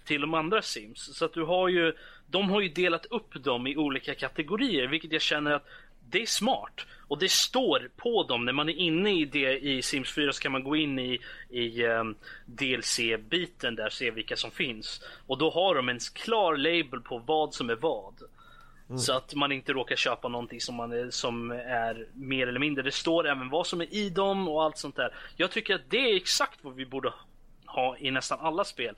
till 0.06 0.22
de 0.22 0.34
andra 0.34 0.62
Sims. 0.62 1.18
Så 1.18 1.26
att 1.26 1.34
du 1.34 1.44
har 1.44 1.70
ju, 1.70 1.94
de 2.28 2.50
har 2.50 2.62
ju 2.62 2.70
delat 2.70 3.06
upp 3.06 3.44
dem 3.44 3.68
i 3.68 3.78
olika 3.78 4.16
kategorier, 4.16 4.88
vilket 4.88 5.12
jag 5.12 5.22
känner 5.22 5.52
att 5.52 5.68
det 6.10 6.22
är 6.22 6.26
smart. 6.26 6.86
Och 7.08 7.20
det 7.20 7.32
står 7.32 7.90
på 7.96 8.24
dem, 8.24 8.46
när 8.46 8.54
man 8.54 8.70
är 8.70 8.74
inne 8.74 9.20
i 9.20 9.26
det 9.26 9.60
i 9.60 9.82
Sims 9.82 10.14
4 10.14 10.34
så 10.34 10.42
kan 10.42 10.52
man 10.52 10.64
gå 10.64 10.76
in 10.76 11.00
i, 11.00 11.20
i 11.50 11.86
um, 11.86 11.92
ehm, 11.92 12.16
DLC-biten 12.46 13.76
där 13.76 13.86
och 13.86 13.94
se 13.94 14.12
vilka 14.12 14.36
som 14.36 14.52
finns. 14.52 15.02
Och 15.28 15.38
då 15.38 15.50
har 15.50 15.76
de 15.76 15.90
en 15.90 16.00
klar 16.14 16.58
label 16.58 17.02
på 17.02 17.18
vad 17.18 17.54
som 17.54 17.70
är 17.70 17.76
vad. 17.76 18.14
Mm. 18.90 19.00
Så 19.00 19.14
att 19.14 19.34
man 19.34 19.52
inte 19.52 19.74
råkar 19.74 19.96
köpa 19.96 20.28
någonting 20.28 20.62
som, 20.62 20.76
man 20.76 20.92
är, 20.92 21.10
som 21.10 21.52
är 21.52 22.08
mer 22.14 22.48
eller 22.48 22.60
mindre. 22.60 22.84
Det 22.84 22.92
står 22.92 23.28
även 23.28 23.50
vad 23.50 23.68
som 23.68 23.82
är 23.82 23.94
i 23.94 24.10
dem 24.10 24.48
och 24.48 24.64
allt 24.64 24.78
sånt 24.78 24.96
där. 24.96 25.16
Jag 25.36 25.52
tycker 25.52 25.76
att 25.76 25.90
det 25.90 26.12
är 26.12 26.16
exakt 26.16 26.60
vad 26.62 26.76
vi 26.76 26.86
borde 26.86 27.14
ha 27.66 27.98
i 27.98 28.12
nästan 28.12 28.40
alla 28.40 28.64
spel. 28.64 28.96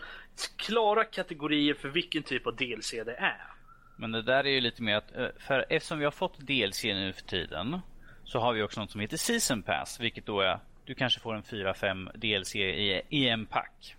Klara 0.55 1.03
kategorier 1.03 1.73
för 1.73 1.89
vilken 1.89 2.23
typ 2.23 2.47
av 2.47 2.55
DLC 2.55 2.91
det 2.91 3.15
är. 3.15 3.56
Men 3.97 4.11
det 4.11 4.21
där 4.21 4.43
är 4.43 4.49
ju 4.49 4.61
lite 4.61 4.83
mer 4.83 4.95
att, 4.95 5.15
eh, 5.15 5.27
för 5.39 5.65
eftersom 5.69 5.99
vi 5.99 6.05
har 6.05 6.11
fått 6.11 6.39
DLC 6.39 6.83
nu 6.83 7.13
för 7.13 7.21
tiden 7.21 7.79
så 8.23 8.39
har 8.39 8.53
vi 8.53 8.61
också 8.61 8.81
något 8.81 8.91
som 8.91 9.01
heter 9.01 9.17
Season 9.17 9.63
Pass, 9.63 9.99
vilket 9.99 10.25
då 10.25 10.41
är 10.41 10.59
du 10.85 10.95
kanske 10.95 11.19
får 11.19 11.35
en 11.35 11.43
4-5 11.43 12.11
DLC 12.15 12.55
i, 12.55 13.01
i 13.09 13.29
en 13.29 13.45
pack. 13.45 13.95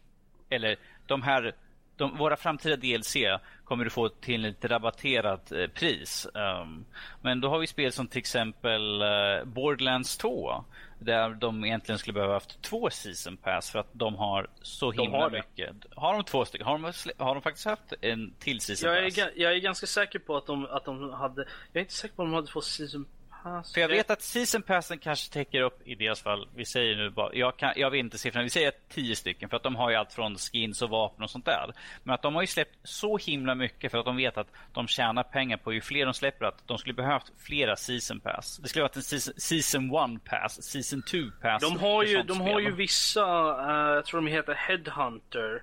Eller 0.51 0.76
de 1.07 1.22
här, 1.22 1.55
de, 1.99 2.16
våra 2.16 2.36
framtida 2.36 2.76
DLC 2.76 3.16
kommer 3.64 3.84
du 3.84 3.90
få 3.90 4.09
till 4.09 4.44
ett 4.44 4.64
rabatterat 4.64 5.53
eh, 5.53 5.66
pris. 5.66 6.26
Um, 6.34 6.84
men 7.20 7.40
då 7.40 7.49
har 7.49 7.59
vi 7.59 7.66
spel 7.66 7.92
som 7.92 8.09
till 8.09 8.18
exempel 8.18 9.03
uh, 9.03 9.44
Borderlands 9.44 10.16
2 10.16 10.64
där 10.99 11.30
de 11.30 11.64
egentligen 11.64 11.99
skulle 11.99 12.14
behöva 12.14 12.32
haft 12.32 12.62
två 12.62 12.90
season 12.90 13.36
pass 13.36 13.70
för 13.70 13.78
att 13.78 13.89
de 13.93 14.14
har 14.14 14.47
så 14.62 14.90
de 14.90 15.02
himla 15.02 15.18
har 15.18 15.31
mycket. 15.31 15.77
Har 15.97 16.14
de 16.14 16.24
två 16.24 16.44
stycken? 16.44 16.66
Har 16.66 16.78
de, 16.78 16.93
har 17.24 17.35
de 17.35 17.43
faktiskt 17.43 17.66
haft 17.66 17.93
en 18.01 18.35
till 18.39 18.60
season 18.60 18.90
jag 18.90 19.05
pass? 19.05 19.18
Är, 19.18 19.32
jag 19.36 19.52
är 19.52 19.59
ganska 19.59 19.86
säker 19.86 20.18
på 20.18 20.36
att 20.36 20.47
de, 20.47 20.66
att 20.66 20.85
de 20.85 21.12
hade, 21.12 21.40
jag 21.72 21.81
är 21.81 21.81
inte 21.81 21.94
säker 21.94 22.14
på 22.14 22.22
att 22.22 22.28
de 22.28 22.35
hade 22.35 22.47
två 22.47 22.60
season 22.60 23.06
pass. 23.48 23.74
För 23.74 23.80
jag 23.80 23.88
vet 23.88 24.10
att 24.10 24.22
season 24.22 24.62
passen 24.62 24.98
kanske 24.98 25.32
täcker 25.32 25.62
upp 25.62 25.80
i 25.84 25.94
deras 25.94 26.22
fall, 26.22 26.48
vi 26.54 26.64
säger 26.64 26.96
nu 26.96 27.10
bara, 27.10 27.34
jag, 27.34 27.56
kan, 27.56 27.72
jag 27.76 27.90
vet 27.90 27.98
inte 27.98 28.18
siffrorna, 28.18 28.42
vi 28.42 28.50
säger 28.50 28.72
tio 28.88 29.16
stycken 29.16 29.48
för 29.48 29.56
att 29.56 29.62
de 29.62 29.76
har 29.76 29.90
ju 29.90 29.96
allt 29.96 30.12
från 30.12 30.36
skins 30.36 30.82
och 30.82 30.90
vapen 30.90 31.24
och 31.24 31.30
sånt 31.30 31.44
där. 31.44 31.72
Men 32.02 32.14
att 32.14 32.22
de 32.22 32.34
har 32.34 32.42
ju 32.42 32.46
släppt 32.46 32.76
så 32.82 33.18
himla 33.18 33.54
mycket 33.54 33.90
för 33.90 33.98
att 33.98 34.04
de 34.04 34.16
vet 34.16 34.38
att 34.38 34.48
de 34.72 34.88
tjänar 34.88 35.22
pengar 35.22 35.56
på 35.56 35.72
ju 35.72 35.80
fler 35.80 36.04
de 36.04 36.14
släpper 36.14 36.46
att 36.46 36.66
de 36.66 36.78
skulle 36.78 36.94
behövt 36.94 37.32
flera 37.38 37.76
season 37.76 38.20
pass. 38.20 38.56
Det 38.62 38.68
skulle 38.68 38.82
varit 38.82 38.96
en 38.96 39.02
season, 39.02 39.34
season 39.36 39.90
one 39.90 40.18
pass, 40.18 40.62
season 40.62 41.02
two 41.02 41.30
pass. 41.42 41.62
De 41.62 41.78
har 41.78 42.04
ju, 42.04 42.22
de 42.22 42.40
har 42.40 42.60
ju 42.60 42.70
vissa, 42.70 43.24
uh, 43.70 43.94
jag 43.94 44.04
tror 44.04 44.20
de 44.20 44.26
heter 44.26 44.54
Headhunter 44.54 45.62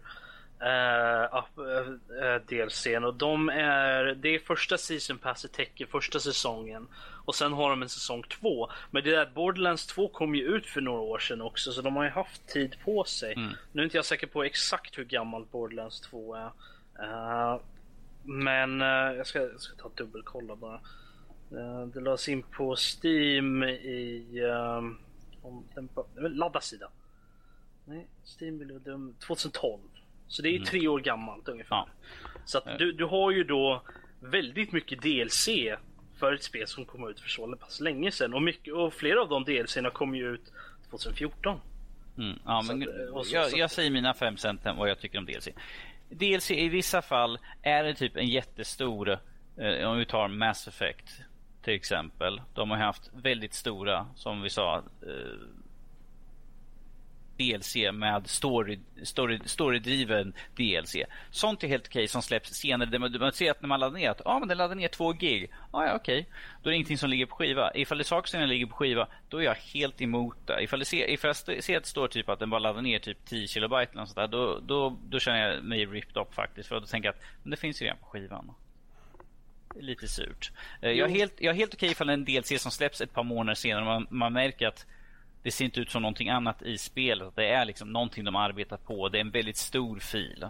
uh, 0.61 1.43
uh, 1.59 2.35
DLCn 2.47 3.03
och 3.03 3.13
de 3.13 3.49
är, 3.49 4.03
det 4.05 4.35
är 4.35 4.39
första 4.39 4.77
season 4.77 5.17
passet 5.17 5.53
täcker 5.53 5.85
första 5.85 6.19
säsongen 6.19 6.87
och 7.25 7.35
sen 7.35 7.53
har 7.53 7.69
de 7.69 7.81
en 7.81 7.89
säsong 7.89 8.23
två. 8.23 8.69
Men 8.91 9.03
det 9.03 9.11
där 9.11 9.31
Borderlands 9.35 9.87
2 9.87 10.07
kom 10.07 10.35
ju 10.35 10.43
ut 10.43 10.65
för 10.65 10.81
några 10.81 10.99
år 10.99 11.19
sedan 11.19 11.41
också 11.41 11.71
så 11.71 11.81
de 11.81 11.95
har 11.95 12.03
ju 12.03 12.09
haft 12.09 12.47
tid 12.47 12.75
på 12.85 13.03
sig. 13.03 13.33
Mm. 13.33 13.53
Nu 13.71 13.81
är 13.81 13.85
inte 13.85 13.97
jag 13.97 14.05
säker 14.05 14.27
på 14.27 14.43
exakt 14.43 14.97
hur 14.97 15.03
gammal 15.05 15.45
Borderlands 15.51 16.01
2 16.01 16.35
är. 16.35 16.51
Uh, 16.99 17.61
men 18.23 18.81
uh, 18.81 18.87
jag, 19.17 19.27
ska, 19.27 19.39
jag 19.41 19.61
ska 19.61 19.75
ta 19.75 19.89
dubbelkolla 19.95 20.55
bara. 20.55 20.79
Uh, 21.53 21.87
det 21.87 21.99
lades 22.01 22.29
in 22.29 22.43
på 22.43 22.75
Steam 22.75 23.63
i... 23.63 24.41
Um, 24.41 24.97
om 25.41 25.63
den, 25.75 25.89
ladda 26.15 26.61
sida. 26.61 26.89
Nej, 27.85 28.07
Steam 28.39 28.57
blev 28.57 28.81
dum 28.81 29.15
2012. 29.27 29.81
Så 30.27 30.41
det 30.41 30.49
är 30.49 30.53
Mm. 30.53 30.65
tre 30.65 30.87
år 30.87 30.99
gammalt 30.99 31.47
ungefär. 31.47 31.75
Ja. 31.75 31.87
Så 32.45 32.57
att 32.57 32.79
du, 32.79 32.91
du 32.91 33.05
har 33.05 33.31
ju 33.31 33.43
då 33.43 33.81
väldigt 34.19 34.71
mycket 34.71 35.01
DLC 35.01 35.49
för 36.19 36.33
ett 36.33 36.43
spel 36.43 36.67
som 36.67 36.85
kom 36.85 37.09
ut 37.09 37.19
för 37.19 37.29
så 37.29 37.55
pass 37.55 37.79
länge 37.79 38.11
sedan. 38.11 38.33
Och, 38.33 38.41
mycket, 38.41 38.73
och 38.73 38.93
flera 38.93 39.21
av 39.21 39.29
de 39.29 39.43
DLCerna 39.43 39.89
kom 39.89 40.15
ju 40.15 40.33
ut 40.33 40.51
2014. 40.89 41.59
Mm, 42.17 42.39
ja, 42.45 42.61
men 42.67 42.81
att, 42.81 42.87
eh, 42.87 43.21
så- 43.23 43.35
jag, 43.35 43.51
så- 43.51 43.57
jag 43.57 43.71
säger 43.71 43.91
mina 43.91 44.13
fem 44.13 44.37
cent 44.37 44.61
vad 44.77 44.89
jag 44.89 44.99
tycker 44.99 45.17
om 45.17 45.25
DLC. 45.25 45.49
DLC 46.09 46.51
i 46.51 46.69
vissa 46.69 47.01
fall 47.01 47.39
är 47.61 47.83
det 47.83 47.93
typ 47.93 48.15
en 48.17 48.27
jättestor, 48.27 49.09
eh, 49.57 49.89
om 49.89 49.97
vi 49.97 50.05
tar 50.05 50.27
Mass 50.27 50.67
Effect 50.67 51.05
till 51.61 51.73
exempel. 51.73 52.41
De 52.53 52.69
har 52.71 52.77
haft 52.77 53.11
väldigt 53.13 53.53
stora, 53.53 54.07
som 54.15 54.41
vi 54.41 54.49
sa, 54.49 54.77
eh, 54.77 55.11
DLC 57.37 57.75
med 57.93 58.27
story, 58.27 58.79
story, 59.03 59.39
storydriven 59.45 60.33
DLC. 60.55 60.95
Sånt 61.31 61.63
är 61.63 61.67
helt 61.67 61.87
okej 61.87 62.07
som 62.07 62.21
släpps 62.21 62.53
senare. 62.53 62.89
Det 62.89 62.99
Man, 62.99 63.17
man 63.19 63.31
ser 63.33 63.51
att 63.51 63.61
när 63.61 63.67
man 63.67 63.79
laddar 63.79 63.97
ner 63.99 64.09
att 64.09 64.21
ah, 64.25 64.39
men 64.39 64.47
den 64.47 64.57
laddar 64.57 64.75
ner 64.75 64.87
två 64.87 65.13
gig. 65.13 65.51
Ah, 65.71 65.85
ja, 65.85 65.95
okej. 65.95 66.29
Då 66.63 66.69
är 66.69 66.71
det 66.71 66.75
ingenting 66.75 66.97
som 66.97 67.09
ligger 67.09 67.25
på 67.25 67.35
skiva. 67.35 67.71
Ifall 67.75 67.97
det 67.97 68.01
är 68.01 68.05
saker 68.05 68.29
som 68.29 68.41
ligger 68.41 68.65
på 68.65 68.75
skiva, 68.75 69.07
då 69.29 69.37
är 69.37 69.41
jag 69.43 69.55
helt 69.55 70.01
emot 70.01 70.37
det. 70.47 70.63
Ifall, 70.63 70.79
det 70.79 70.85
ser, 70.85 71.09
ifall 71.09 71.33
jag 71.47 71.63
ser 71.63 71.77
att 71.77 71.83
det 71.83 71.89
står 71.89 72.07
typ 72.07 72.29
att 72.29 72.39
den 72.39 72.49
bara 72.49 72.59
laddar 72.59 72.81
ner 72.81 72.99
typ 72.99 73.25
10 73.25 73.47
kilobyte 73.47 73.91
eller 73.91 74.05
sånt 74.05 74.15
där, 74.15 74.27
då, 74.27 74.59
då, 74.59 74.97
då 75.09 75.19
känner 75.19 75.49
jag 75.49 75.63
mig 75.63 75.85
ripped 75.85 76.17
up 76.21 76.33
faktiskt. 76.33 76.69
För 76.69 76.79
då 76.79 76.85
tänker 76.85 77.07
jag 77.07 77.15
att 77.15 77.21
men 77.43 77.51
det 77.51 77.57
finns 77.57 77.81
ju 77.81 77.85
redan 77.85 77.97
på 77.97 78.05
skivan. 78.05 78.51
Lite 79.79 80.07
surt. 80.07 80.51
Eh, 80.81 80.91
Jag 80.91 81.09
är 81.11 81.13
helt, 81.15 81.33
jag 81.37 81.51
är 81.51 81.57
helt 81.57 81.73
okej 81.73 81.91
ifall 81.91 82.09
en 82.09 82.25
DLC 82.25 82.61
som 82.61 82.71
släpps 82.71 83.01
ett 83.01 83.13
par 83.13 83.23
månader 83.23 83.55
senare 83.55 83.85
man, 83.85 84.07
man 84.09 84.33
märker 84.33 84.67
att 84.67 84.85
det 85.45 85.51
ser 85.51 85.65
inte 85.65 85.79
ut 85.79 85.91
som 85.91 86.01
någonting 86.01 86.29
annat 86.29 86.61
i 86.61 86.77
spelet. 86.77 87.35
Det 87.35 87.47
är 87.47 87.65
liksom 87.65 87.93
någonting 87.93 88.23
de 88.23 88.35
arbetar 88.35 88.77
på. 88.77 89.09
Det 89.09 89.17
är 89.17 89.21
en 89.21 89.31
väldigt 89.31 89.57
stor 89.57 89.99
fil. 89.99 90.45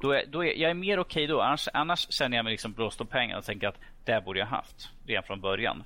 Då 0.00 0.12
är, 0.12 0.26
då 0.26 0.44
är, 0.44 0.60
jag 0.60 0.70
är 0.70 0.74
mer 0.74 0.98
okej 0.98 1.24
okay 1.24 1.26
då. 1.26 1.40
Annars, 1.40 1.68
annars 1.72 2.12
känner 2.12 2.36
jag 2.36 2.44
mig 2.44 2.50
liksom 2.50 2.72
blåst 2.72 3.00
om 3.00 3.06
pengar 3.06 3.38
och 3.38 3.44
tänker 3.44 3.68
att 3.68 3.80
det 4.04 4.24
borde 4.24 4.38
jag 4.38 4.46
haft 4.46 4.90
redan 5.06 5.22
från 5.22 5.40
början. 5.40 5.84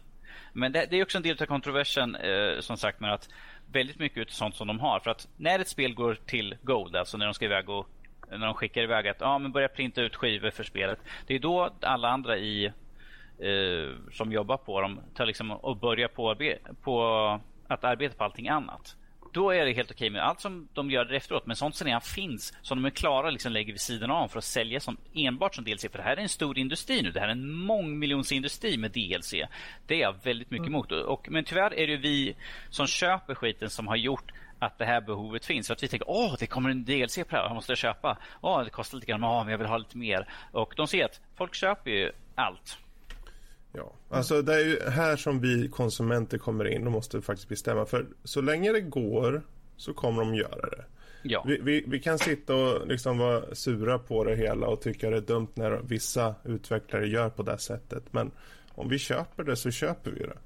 Men 0.53 0.73
det, 0.73 0.87
det 0.91 0.97
är 0.97 1.03
också 1.03 1.19
en 1.19 1.23
del 1.23 1.43
av 1.43 1.47
kontroversen 1.47 2.15
eh, 2.15 2.61
som 2.61 2.77
sagt 2.77 3.01
med 3.01 3.13
att 3.13 3.29
väldigt 3.73 3.99
mycket 3.99 4.29
av 4.29 4.31
sånt 4.31 4.55
som 4.55 4.67
de 4.67 4.81
har. 4.81 5.01
För 5.01 5.11
att 5.11 5.29
när 5.37 5.59
ett 5.59 5.69
spel 5.69 5.95
går 5.95 6.15
till 6.27 6.57
Gold, 6.63 6.97
alltså 6.97 7.19
när 7.19 7.27
de 7.27 7.35
ska 7.35 7.45
iväg 7.45 7.69
och 7.69 7.89
när 8.31 8.47
de 8.47 8.55
skickar 8.55 8.83
iväg 8.83 9.09
att 9.09 9.23
ah, 9.23 9.39
men 9.39 9.53
börja 9.53 9.69
printa 9.69 10.03
ut 10.03 10.17
skivor 10.17 10.51
för 10.51 10.65
spelet. 10.65 10.99
Det 11.27 11.35
är 11.35 11.39
då 11.39 11.71
alla 11.81 12.09
andra 12.09 12.39
i 12.39 12.65
eh, 13.39 14.13
som 14.13 14.33
jobbar 14.33 14.57
på 14.57 14.81
dem 14.81 15.01
tar 15.15 15.27
liksom 15.27 15.51
och 15.51 15.77
börjar 15.77 16.09
på, 16.09 16.37
på 16.83 17.41
att 17.71 17.85
arbeta 17.85 18.15
på 18.15 18.25
allting 18.25 18.49
annat. 18.49 18.97
Då 19.33 19.51
är 19.51 19.67
det 19.67 19.73
helt 19.73 19.91
okej 19.91 20.11
med 20.11 20.23
allt 20.23 20.41
som 20.41 20.69
de 20.75 20.91
gör 20.91 21.13
efteråt. 21.13 21.47
Men 21.47 21.57
sånt 21.57 21.77
som 21.77 21.87
redan 21.87 22.01
finns, 22.01 22.55
som 22.63 22.83
de 22.83 22.85
är 22.85 22.91
klara 22.91 23.31
liksom 23.31 23.53
lägger 23.53 23.73
vid 23.73 23.81
sidan 23.81 24.11
av 24.11 24.29
för 24.29 24.39
att 24.39 24.45
sälja 24.45 24.81
som, 24.81 24.97
enbart 25.15 25.55
som 25.55 25.65
DLC. 25.65 25.81
För 25.81 25.99
det 25.99 26.03
här 26.03 26.17
är 26.17 26.21
en 26.21 26.29
stor 26.29 26.59
industri 26.59 27.03
nu. 27.03 27.11
Det 27.11 27.21
här 27.21 27.27
är 27.27 27.33
en 27.33 27.53
mångmiljonsindustri 27.53 28.77
med 28.77 28.91
DLC. 28.91 29.35
Det 29.87 29.95
är 29.95 30.01
jag 30.01 30.15
väldigt 30.23 30.51
mycket 30.51 30.67
emot. 30.67 30.93
Och, 30.93 31.31
men 31.31 31.45
tyvärr 31.45 31.75
är 31.75 31.87
det 31.87 31.97
vi 31.97 32.37
som 32.71 32.87
köper 32.87 33.35
skiten 33.35 33.71
som 33.71 33.89
har 33.89 33.97
gjort 33.97 34.33
att 34.59 34.79
det 34.79 34.85
här 34.85 35.01
behovet 35.01 35.45
finns. 35.45 35.67
För 35.67 35.75
att 35.75 35.83
vi 35.83 35.89
tänker 35.89 36.11
åh, 36.11 36.35
det 36.39 36.47
kommer 36.47 36.71
en 36.71 36.85
DLC 36.85 37.17
på 37.17 37.25
det 37.31 37.37
här, 37.37 37.43
jag 37.43 37.55
måste 37.55 37.77
köpa. 37.77 38.19
Åh, 38.41 38.65
det 38.65 38.71
kostar 38.71 38.97
lite 38.97 39.07
grann, 39.07 39.25
åh, 39.25 39.45
men 39.45 39.51
jag 39.51 39.59
vill 39.59 39.67
ha 39.67 39.79
lite 39.79 39.99
mer. 39.99 40.29
Och 40.53 40.75
de 40.77 40.87
ser 40.87 41.05
att 41.05 41.21
folk 41.37 41.55
köper 41.55 41.91
ju 41.91 42.13
allt. 42.35 42.79
Ja, 43.73 43.93
alltså 44.09 44.43
det 44.43 44.55
är 44.55 44.65
ju 44.65 44.91
här 44.91 45.17
som 45.17 45.41
vi 45.41 45.69
konsumenter 45.69 46.39
kommer 46.39 46.69
in 46.69 46.87
och 46.87 46.93
måste 46.93 47.23
faktiskt 47.23 47.49
bestämma. 47.49 47.87
För 47.87 48.07
så 48.25 48.41
länge 48.41 48.73
det 48.73 48.81
går 48.81 49.43
så 49.77 49.95
kommer 49.95 50.23
de 50.23 50.35
göra 50.35 50.71
det. 50.71 50.85
Ja. 51.23 51.45
Vi, 51.47 51.61
vi, 51.63 51.85
vi 51.87 52.01
kan 52.01 52.19
sitta 52.19 52.55
och 52.55 52.87
liksom 52.87 53.19
vara 53.19 53.55
sura 53.55 53.99
på 53.99 54.25
det 54.25 54.37
hela 54.37 54.67
och 54.67 54.81
tycka 54.81 55.11
det 55.11 55.17
är 55.17 55.21
dumt 55.21 55.49
när 55.55 55.71
vissa 55.71 56.35
utvecklare 56.45 57.09
gör 57.09 57.31
på 57.31 57.43
det 57.43 57.59
sättet. 57.59 58.05
Men 58.11 58.31
om 58.69 58.89
vi 58.89 58.99
köper 58.99 59.45
det 59.45 59.57
så 59.57 59.71
köper 59.71 60.11
vi 60.11 60.21
det. 60.21 60.39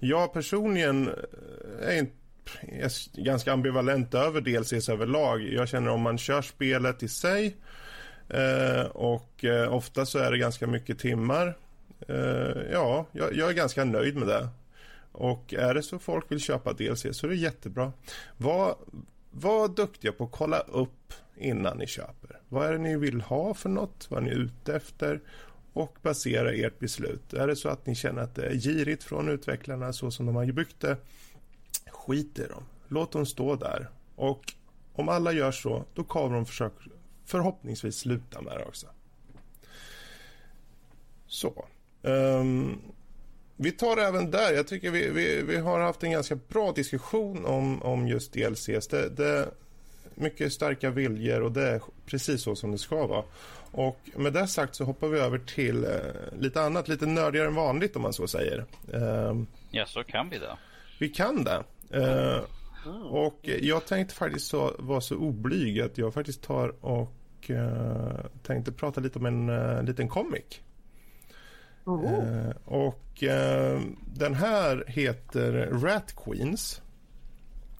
Jag 0.00 0.32
personligen 0.32 1.10
är 1.80 1.98
inte 1.98 2.14
är 2.60 3.22
ganska 3.24 3.52
ambivalent 3.52 4.14
över 4.14 4.40
DLCs 4.40 4.88
överlag. 4.88 5.42
Jag 5.42 5.68
känner 5.68 5.90
om 5.90 6.00
man 6.00 6.18
kör 6.18 6.42
spelet 6.42 7.02
i 7.02 7.08
sig 7.08 7.56
eh, 8.28 8.86
och 8.86 9.44
eh, 9.44 9.74
ofta 9.74 10.06
så 10.06 10.18
är 10.18 10.30
det 10.30 10.38
ganska 10.38 10.66
mycket 10.66 10.98
timmar. 10.98 11.56
Eh, 12.08 12.62
ja, 12.72 13.06
jag, 13.12 13.34
jag 13.34 13.48
är 13.48 13.54
ganska 13.54 13.84
nöjd 13.84 14.16
med 14.16 14.28
det. 14.28 14.48
Och 15.12 15.54
är 15.54 15.74
det 15.74 15.82
så 15.82 15.98
folk 15.98 16.32
vill 16.32 16.40
köpa 16.40 16.72
DLC 16.72 17.06
så 17.12 17.26
är 17.26 17.28
det 17.28 17.36
jättebra. 17.36 17.92
Var, 18.36 18.76
var 19.30 19.68
duktiga 19.68 20.12
på 20.12 20.24
att 20.24 20.32
kolla 20.32 20.60
upp 20.60 21.12
innan 21.36 21.78
ni 21.78 21.86
köper. 21.86 22.40
Vad 22.48 22.66
är 22.66 22.72
det 22.72 22.78
ni 22.78 22.96
vill 22.96 23.20
ha 23.20 23.54
för 23.54 23.68
något? 23.68 24.06
Vad 24.10 24.18
är 24.18 24.24
ni 24.24 24.30
ute 24.30 24.76
efter? 24.76 25.20
Och 25.72 25.98
basera 26.02 26.52
ert 26.52 26.78
beslut. 26.78 27.34
Är 27.34 27.46
det 27.46 27.56
så 27.56 27.68
att 27.68 27.86
ni 27.86 27.94
känner 27.94 28.22
att 28.22 28.34
det 28.34 28.46
är 28.46 28.54
girigt 28.54 29.04
från 29.04 29.28
utvecklarna 29.28 29.92
så 29.92 30.10
som 30.10 30.26
de 30.26 30.36
har 30.36 30.52
byggt 30.52 30.80
det, 30.80 30.96
skit 31.90 32.38
i 32.38 32.46
dem. 32.46 32.62
Låt 32.88 33.12
dem 33.12 33.26
stå 33.26 33.56
där. 33.56 33.90
Och 34.16 34.52
om 34.92 35.08
alla 35.08 35.32
gör 35.32 35.52
så, 35.52 35.84
då 35.94 36.04
kommer 36.04 36.36
de 36.36 36.46
försök, 36.46 36.72
förhoppningsvis 37.24 37.96
sluta 37.96 38.40
med 38.42 38.58
det 38.58 38.64
också. 38.64 38.86
Så. 41.26 41.66
Ehm, 42.04 42.78
vi 43.56 43.72
tar 43.72 43.96
även 43.96 44.30
där, 44.30 44.52
jag 44.52 44.66
tycker 44.66 44.90
vi, 44.90 45.10
vi, 45.10 45.42
vi 45.42 45.56
har 45.56 45.80
haft 45.80 46.02
en 46.02 46.10
ganska 46.10 46.34
bra 46.48 46.72
diskussion 46.72 47.44
om, 47.46 47.82
om 47.82 48.08
just 48.08 48.32
DLCs. 48.32 48.88
Det, 48.88 49.08
det 49.08 49.48
mycket 50.14 50.52
starka 50.52 50.90
viljor 50.90 51.40
och 51.40 51.52
det 51.52 51.68
är 51.68 51.80
precis 52.06 52.42
så 52.42 52.56
som 52.56 52.72
det 52.72 52.78
ska 52.78 53.06
vara. 53.06 53.24
Och 53.70 54.00
med 54.16 54.32
det 54.32 54.46
sagt 54.46 54.74
så 54.74 54.84
hoppar 54.84 55.08
vi 55.08 55.18
över 55.18 55.38
till 55.38 55.84
eh, 55.84 55.90
lite 56.38 56.62
annat, 56.62 56.88
lite 56.88 57.06
nördigare 57.06 57.46
än 57.46 57.54
vanligt 57.54 57.96
om 57.96 58.02
man 58.02 58.12
så 58.12 58.28
säger. 58.28 58.64
Ehm, 58.92 59.46
Ja, 59.70 59.86
så 59.86 60.04
kan 60.04 60.30
vi 60.30 60.38
det. 60.38 60.56
vi 60.98 61.08
kan 61.08 61.44
det. 61.44 61.64
Eh, 61.90 62.40
och 63.10 63.38
jag 63.42 63.86
tänkte 63.86 64.14
faktiskt 64.14 64.46
så, 64.46 64.74
vara 64.78 65.00
så 65.00 65.16
oblyg 65.16 65.80
att 65.80 65.98
jag 65.98 66.14
faktiskt 66.14 66.42
tar 66.42 66.84
och 66.84 67.50
eh, 67.50 68.24
tänkte 68.42 68.72
prata 68.72 69.00
lite 69.00 69.18
om 69.18 69.26
en 69.26 69.48
eh, 69.48 69.82
liten 69.82 70.08
comic. 70.08 70.60
Oh. 71.84 72.04
Eh, 72.04 72.50
och 72.64 73.22
eh, 73.22 73.80
den 74.14 74.34
här 74.34 74.84
heter 74.86 75.52
Rat 75.72 76.14
Queens. 76.16 76.82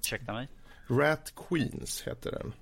Ursäkta 0.00 0.32
mig. 0.32 0.48
Rat 0.86 1.32
Queens 1.48 2.02
heter 2.06 2.30
den. 2.30 2.52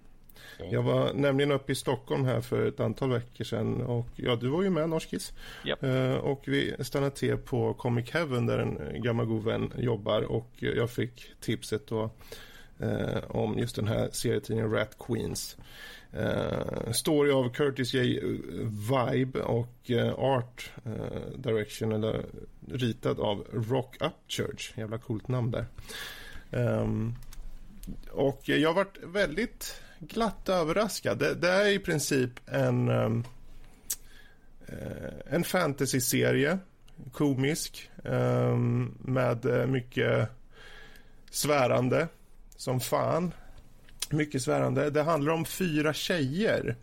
Jag 0.70 0.82
var 0.82 1.12
nämligen 1.12 1.52
uppe 1.52 1.73
i 1.73 1.74
Stockholm 1.74 2.24
här 2.24 2.40
för 2.40 2.66
ett 2.66 2.81
antal 2.81 3.10
veckor 3.10 3.44
sedan 3.44 3.82
och 3.82 4.06
ja, 4.16 4.36
du 4.36 4.48
var 4.48 4.62
ju 4.62 4.70
med 4.70 4.89
Norskis. 4.89 5.32
Japp. 5.64 5.82
Eh, 5.82 6.14
och 6.14 6.43
vi 6.47 6.74
stannade 6.81 7.16
till 7.16 7.36
på 7.36 7.74
Comic 7.74 8.10
Heaven 8.10 8.47
där 8.47 8.59
en 8.59 9.02
gammal 9.02 9.27
god 9.27 9.44
vän 9.44 9.73
jobbar 9.77 10.23
och 10.23 10.51
jag 10.59 10.90
fick 10.90 11.32
tipset 11.40 11.86
då 11.86 12.10
eh, 12.78 13.19
om 13.28 13.59
just 13.59 13.77
den 13.77 13.89
här 13.89 14.09
serietidningen 14.12 14.70
Rat 14.70 14.97
Queens. 14.98 15.56
Uh, 16.16 16.93
story 16.93 17.30
av 17.30 17.48
Curtis 17.52 17.94
J. 17.94 18.18
Eh, 18.18 18.24
vibe 18.66 19.40
och 19.40 19.90
uh, 19.90 20.12
art 20.18 20.70
uh, 20.86 21.39
direction 21.39 21.93
eller 21.93 22.24
ritad 22.68 23.20
av 23.20 23.47
Rock 23.52 23.97
Upchurch. 24.01 24.72
Jävla 24.76 24.98
coolt 24.98 25.28
namn 25.28 25.51
där. 25.51 25.66
Um, 26.51 27.14
och 28.10 28.40
jag 28.44 28.68
har 28.68 28.74
varit 28.74 28.98
väldigt 29.02 29.80
glatt 29.98 30.48
överraskad. 30.48 31.18
Det, 31.18 31.34
det 31.34 31.48
är 31.48 31.68
i 31.68 31.78
princip 31.78 32.30
en, 32.47 32.89
um, 32.89 33.24
en 35.26 35.44
fantasy-serie, 35.44 36.59
komisk, 37.12 37.90
um, 38.05 38.98
med 39.01 39.68
mycket 39.68 40.28
svärande 41.30 42.09
som 42.56 42.80
fan. 42.80 43.32
Mycket 44.12 44.43
svärande. 44.43 44.90
Det 44.90 45.02
handlar 45.02 45.32
om 45.32 45.44
fyra 45.44 45.93
tjejer. 45.93 46.76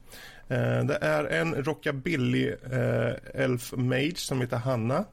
Eh, 0.50 0.84
det 0.84 0.98
är 1.02 1.24
en 1.26 1.64
rockabilly 1.64 2.48
eh, 2.72 3.14
elf 3.34 3.74
mage 3.78 4.18
som 4.18 4.42
heter 4.42 4.58
Hanna. 4.58 5.06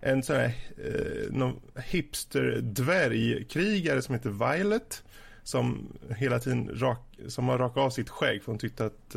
En 0.00 0.22
sån 0.22 0.36
här 0.36 0.52
eh, 0.84 1.82
hipster 1.84 2.60
dvärgkrigare 2.62 4.02
som 4.02 4.14
heter 4.14 4.30
Violet 4.30 5.02
som 5.42 5.96
hela 6.16 6.38
tiden 6.38 6.70
rak, 6.80 7.18
som 7.28 7.48
har 7.48 7.58
rakat 7.58 7.78
av 7.82 7.90
sitt 7.90 8.08
skägg 8.08 8.42
för 8.42 8.52
hon 8.52 8.58
tyckte 8.58 8.84
att, 8.84 9.16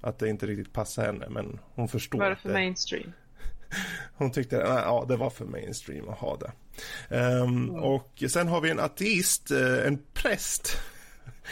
att 0.00 0.18
det 0.18 0.28
inte 0.28 0.46
riktigt 0.46 0.72
passade 0.72 1.06
henne. 1.06 1.26
Men 1.30 1.58
hon 1.74 1.88
förstår 1.88 2.18
Var 2.18 2.30
det 2.30 2.36
för 2.36 2.52
mainstream? 2.52 3.12
hon 4.16 4.30
tyckte 4.30 4.64
att 4.64 4.84
ja, 4.84 5.04
det 5.08 5.16
var 5.16 5.30
för 5.30 5.44
mainstream 5.44 6.08
att 6.08 6.18
ha 6.18 6.36
det. 6.36 6.52
Ehm, 7.16 7.70
Och 7.70 8.22
sen 8.28 8.48
har 8.48 8.60
vi 8.60 8.70
en 8.70 8.80
ateist, 8.80 9.50
en 9.50 9.98
präst 10.14 10.78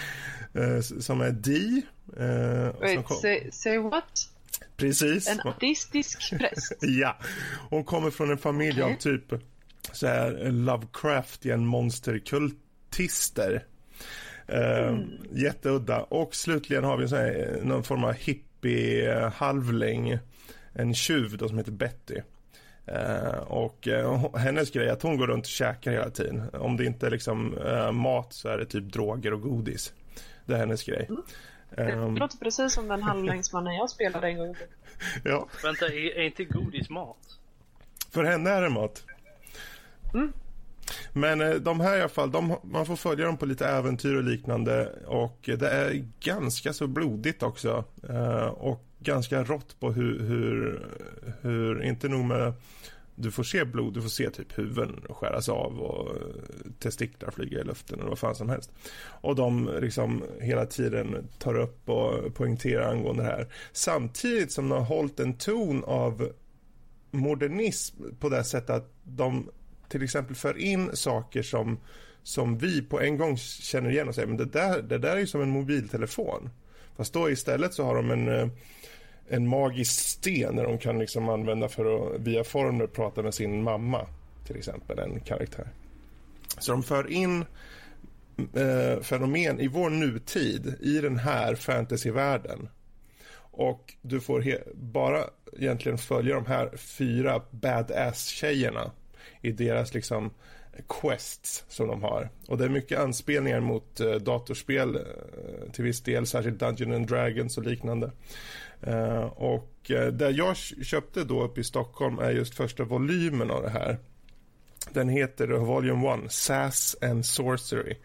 som 1.01 1.21
är 1.21 1.31
Di. 1.31 1.83
eh, 2.19 2.81
Wait, 2.81 3.05
kom- 3.05 3.17
say, 3.17 3.51
say 3.53 3.79
what? 3.79 4.29
Precis. 4.77 5.29
En 5.29 5.41
ateistisk 5.41 6.39
präst? 6.39 6.73
Ja, 6.81 7.19
hon 7.71 7.85
kommer 7.85 8.11
från 8.11 8.31
en 8.31 8.39
familj 8.39 8.83
Okej. 8.83 8.95
av 8.95 8.99
typ 8.99 9.33
så 9.93 10.07
här 10.07 10.51
Lovecraftian 10.51 11.67
monsterkultister. 11.67 13.65
Eh, 14.47 14.99
Jätteudda. 15.33 16.03
Och 16.03 16.35
slutligen 16.35 16.85
har 16.85 16.97
vi 16.97 17.09
sån 17.09 17.19
här, 17.19 17.61
någon 17.63 17.85
form 17.85 18.05
av 18.05 18.13
hippie-halvling. 18.15 20.19
En 20.73 20.95
tjuv 20.95 21.37
då 21.39 21.49
som 21.49 21.59
heter 21.59 21.73
Betty. 21.73 22.21
Eh, 22.87 23.39
och 23.39 23.89
eh, 23.89 24.37
hennes 24.37 24.71
grej 24.71 24.89
är 24.89 24.93
att 24.93 25.03
hon 25.03 25.17
går 25.17 25.27
runt 25.27 25.45
och 25.45 25.51
käkar 25.51 25.93
hela 25.93 26.11
tiden. 26.11 26.51
Om 26.53 26.77
det 26.77 26.85
inte 26.85 27.07
är 27.07 27.11
liksom 27.11 27.59
eh, 27.59 27.93
mat 27.93 28.33
så 28.33 28.49
är 28.49 28.59
det 28.59 28.67
typ 28.67 28.93
droger 28.93 29.33
och 29.33 29.41
godis. 29.41 29.93
Det 30.47 30.55
är 30.55 30.59
hennes 30.59 30.85
grej. 30.85 31.09
Det 31.09 31.83
Ehm, 31.83 32.17
låter 32.17 32.39
precis 32.39 32.73
som 32.73 32.89
den 32.89 33.03
halvlängdsmannen 33.03 33.75
jag 33.75 33.91
spelade 33.91 34.29
en 34.29 34.39
gång. 34.39 34.57
ja, 35.25 35.49
Vänta, 35.63 35.87
är, 35.87 36.17
är 36.19 36.23
inte 36.23 36.45
godis 36.45 36.91
mat? 36.91 37.17
för 38.11 38.25
henne 38.25 38.51
är 38.51 38.63
det 38.63 38.69
mat. 38.69 39.05
Men 41.13 41.41
eh, 41.41 41.55
de 41.55 41.81
här 41.81 41.97
i 41.97 42.01
alla 42.01 42.09
fall, 42.09 42.31
de, 42.31 42.57
man 42.63 42.87
får 42.87 42.97
följa 42.97 43.27
dem 43.27 43.37
på 43.37 43.47
lite 43.47 43.67
äventyr 43.67 44.15
och 44.15 44.23
liknande 44.23 44.93
och 45.07 45.39
det 45.59 45.69
är 45.69 46.05
ganska 46.21 46.73
så 46.73 46.87
blodigt 46.87 47.43
också. 47.43 47.85
Och 48.55 48.85
ganska 49.05 49.45
rått 49.45 49.81
på 49.81 49.93
hur, 49.93 50.19
hur, 50.19 50.87
hur, 51.43 51.83
inte 51.83 52.09
nog 52.09 52.25
med 52.25 52.53
du 53.17 53.31
får 53.31 53.43
se 53.43 53.65
blod, 53.65 53.95
du 53.95 54.03
får 54.03 54.09
se 54.09 54.31
typ 54.31 54.59
huvuden 54.59 55.01
skäras 55.09 55.49
av 55.49 55.81
och 55.81 56.17
testiklar 56.79 57.31
flyga 57.31 57.61
i 57.61 57.65
luften 57.65 58.01
och 58.01 58.09
vad 58.09 58.19
fan 58.19 58.35
som 58.35 58.49
helst. 58.49 58.73
Och 59.21 59.37
de 59.37 59.71
liksom 59.81 60.25
hela 60.41 60.67
tiden 60.67 61.29
tar 61.39 61.55
upp 61.55 61.89
och 61.89 62.35
poängterar 62.35 62.91
angående 62.91 63.23
det 63.23 63.29
här. 63.29 63.49
Samtidigt 63.73 64.53
som 64.53 64.69
de 64.69 64.75
har 64.75 64.85
hållit 64.85 65.21
en 65.21 65.35
ton 65.35 65.85
av 65.85 66.33
modernism 67.11 67.97
på 68.21 68.29
det 68.29 68.45
sättet 68.45 68.71
att 68.71 68.93
de 69.05 69.51
till 69.89 70.03
exempel 70.03 70.37
för 70.37 70.59
in 70.59 70.91
saker 70.97 71.43
som, 71.43 71.79
som 72.23 72.59
vi 72.59 72.83
på 72.83 73.01
en 73.01 73.19
gång 73.19 73.37
känner 73.37 73.91
igen 73.91 74.09
och 74.09 74.15
säger 74.15 74.29
men 74.29 74.37
det 74.37 74.45
där, 74.45 74.83
det 74.83 74.99
där 74.99 75.17
är 75.17 75.21
ju 75.21 75.27
som 75.27 75.43
en 75.43 75.51
mobiltelefon. 75.51 76.51
Fast 76.97 77.13
då 77.13 77.31
istället 77.31 77.75
så 77.75 77.85
har 77.85 77.95
de 77.95 78.11
en, 78.11 78.29
eh, 78.29 78.49
en 79.29 79.49
magisk 79.49 80.01
sten 80.01 80.57
där 80.57 80.65
de 80.65 80.79
kan 80.79 80.99
liksom 80.99 81.29
använda 81.29 81.69
för 81.69 82.15
att 82.15 82.21
via 82.21 82.45
formler 82.45 82.87
prata 82.87 83.23
med 83.23 83.35
sin 83.35 83.63
mamma 83.63 84.07
till 84.47 84.57
exempel, 84.57 84.99
en 84.99 85.21
karaktär. 85.21 85.69
Så 86.59 86.73
de 86.73 86.83
för 86.83 87.11
in 87.11 87.45
eh, 88.55 89.01
fenomen 89.03 89.61
i 89.61 89.69
vår 89.69 89.91
nutid 89.91 90.75
i 90.81 91.01
den 91.01 91.19
här 91.19 91.55
fantasyvärlden. 91.55 92.69
Och 93.57 93.95
du 94.03 94.21
får 94.21 94.45
bara 94.75 95.25
egentligen 95.53 95.99
följa 95.99 96.35
de 96.35 96.47
här 96.47 96.77
fyra 96.77 97.43
badass-tjejerna 97.51 98.91
i 99.41 99.53
deras 99.53 99.95
liksom 99.95 100.31
quests 100.89 101.65
som 101.69 101.89
de 101.89 102.03
har. 102.03 102.31
Och 102.49 102.59
det 102.59 102.65
är 102.65 102.69
mycket 102.69 102.99
anspelningar 102.99 103.61
mot 103.61 104.01
eh, 104.01 104.15
datorspel 104.15 104.97
eh, 104.97 105.73
till 105.73 105.85
viss 105.85 106.01
del, 106.01 106.27
särskilt 106.27 106.59
Dungeons 106.59 106.95
and 106.95 107.07
Dragons 107.07 107.59
och 107.59 107.65
liknande. 107.65 108.11
Eh, 108.83 109.25
och 109.25 109.91
eh, 109.91 110.13
där 110.13 110.31
jag 110.31 110.57
köpte 110.57 111.25
då 111.25 111.43
uppe 111.43 111.61
i 111.61 111.65
Stockholm 111.65 112.19
är 112.19 112.31
just 112.31 112.55
första 112.55 112.85
volymen 112.85 113.51
av 113.51 113.63
det 113.63 113.71
här. 113.71 113.99
Den 114.93 115.09
heter 115.09 115.49
Volume 115.49 116.25
1, 116.25 116.33
Sass 116.33 116.97
and 117.03 117.27
Sorcery. 117.27 117.97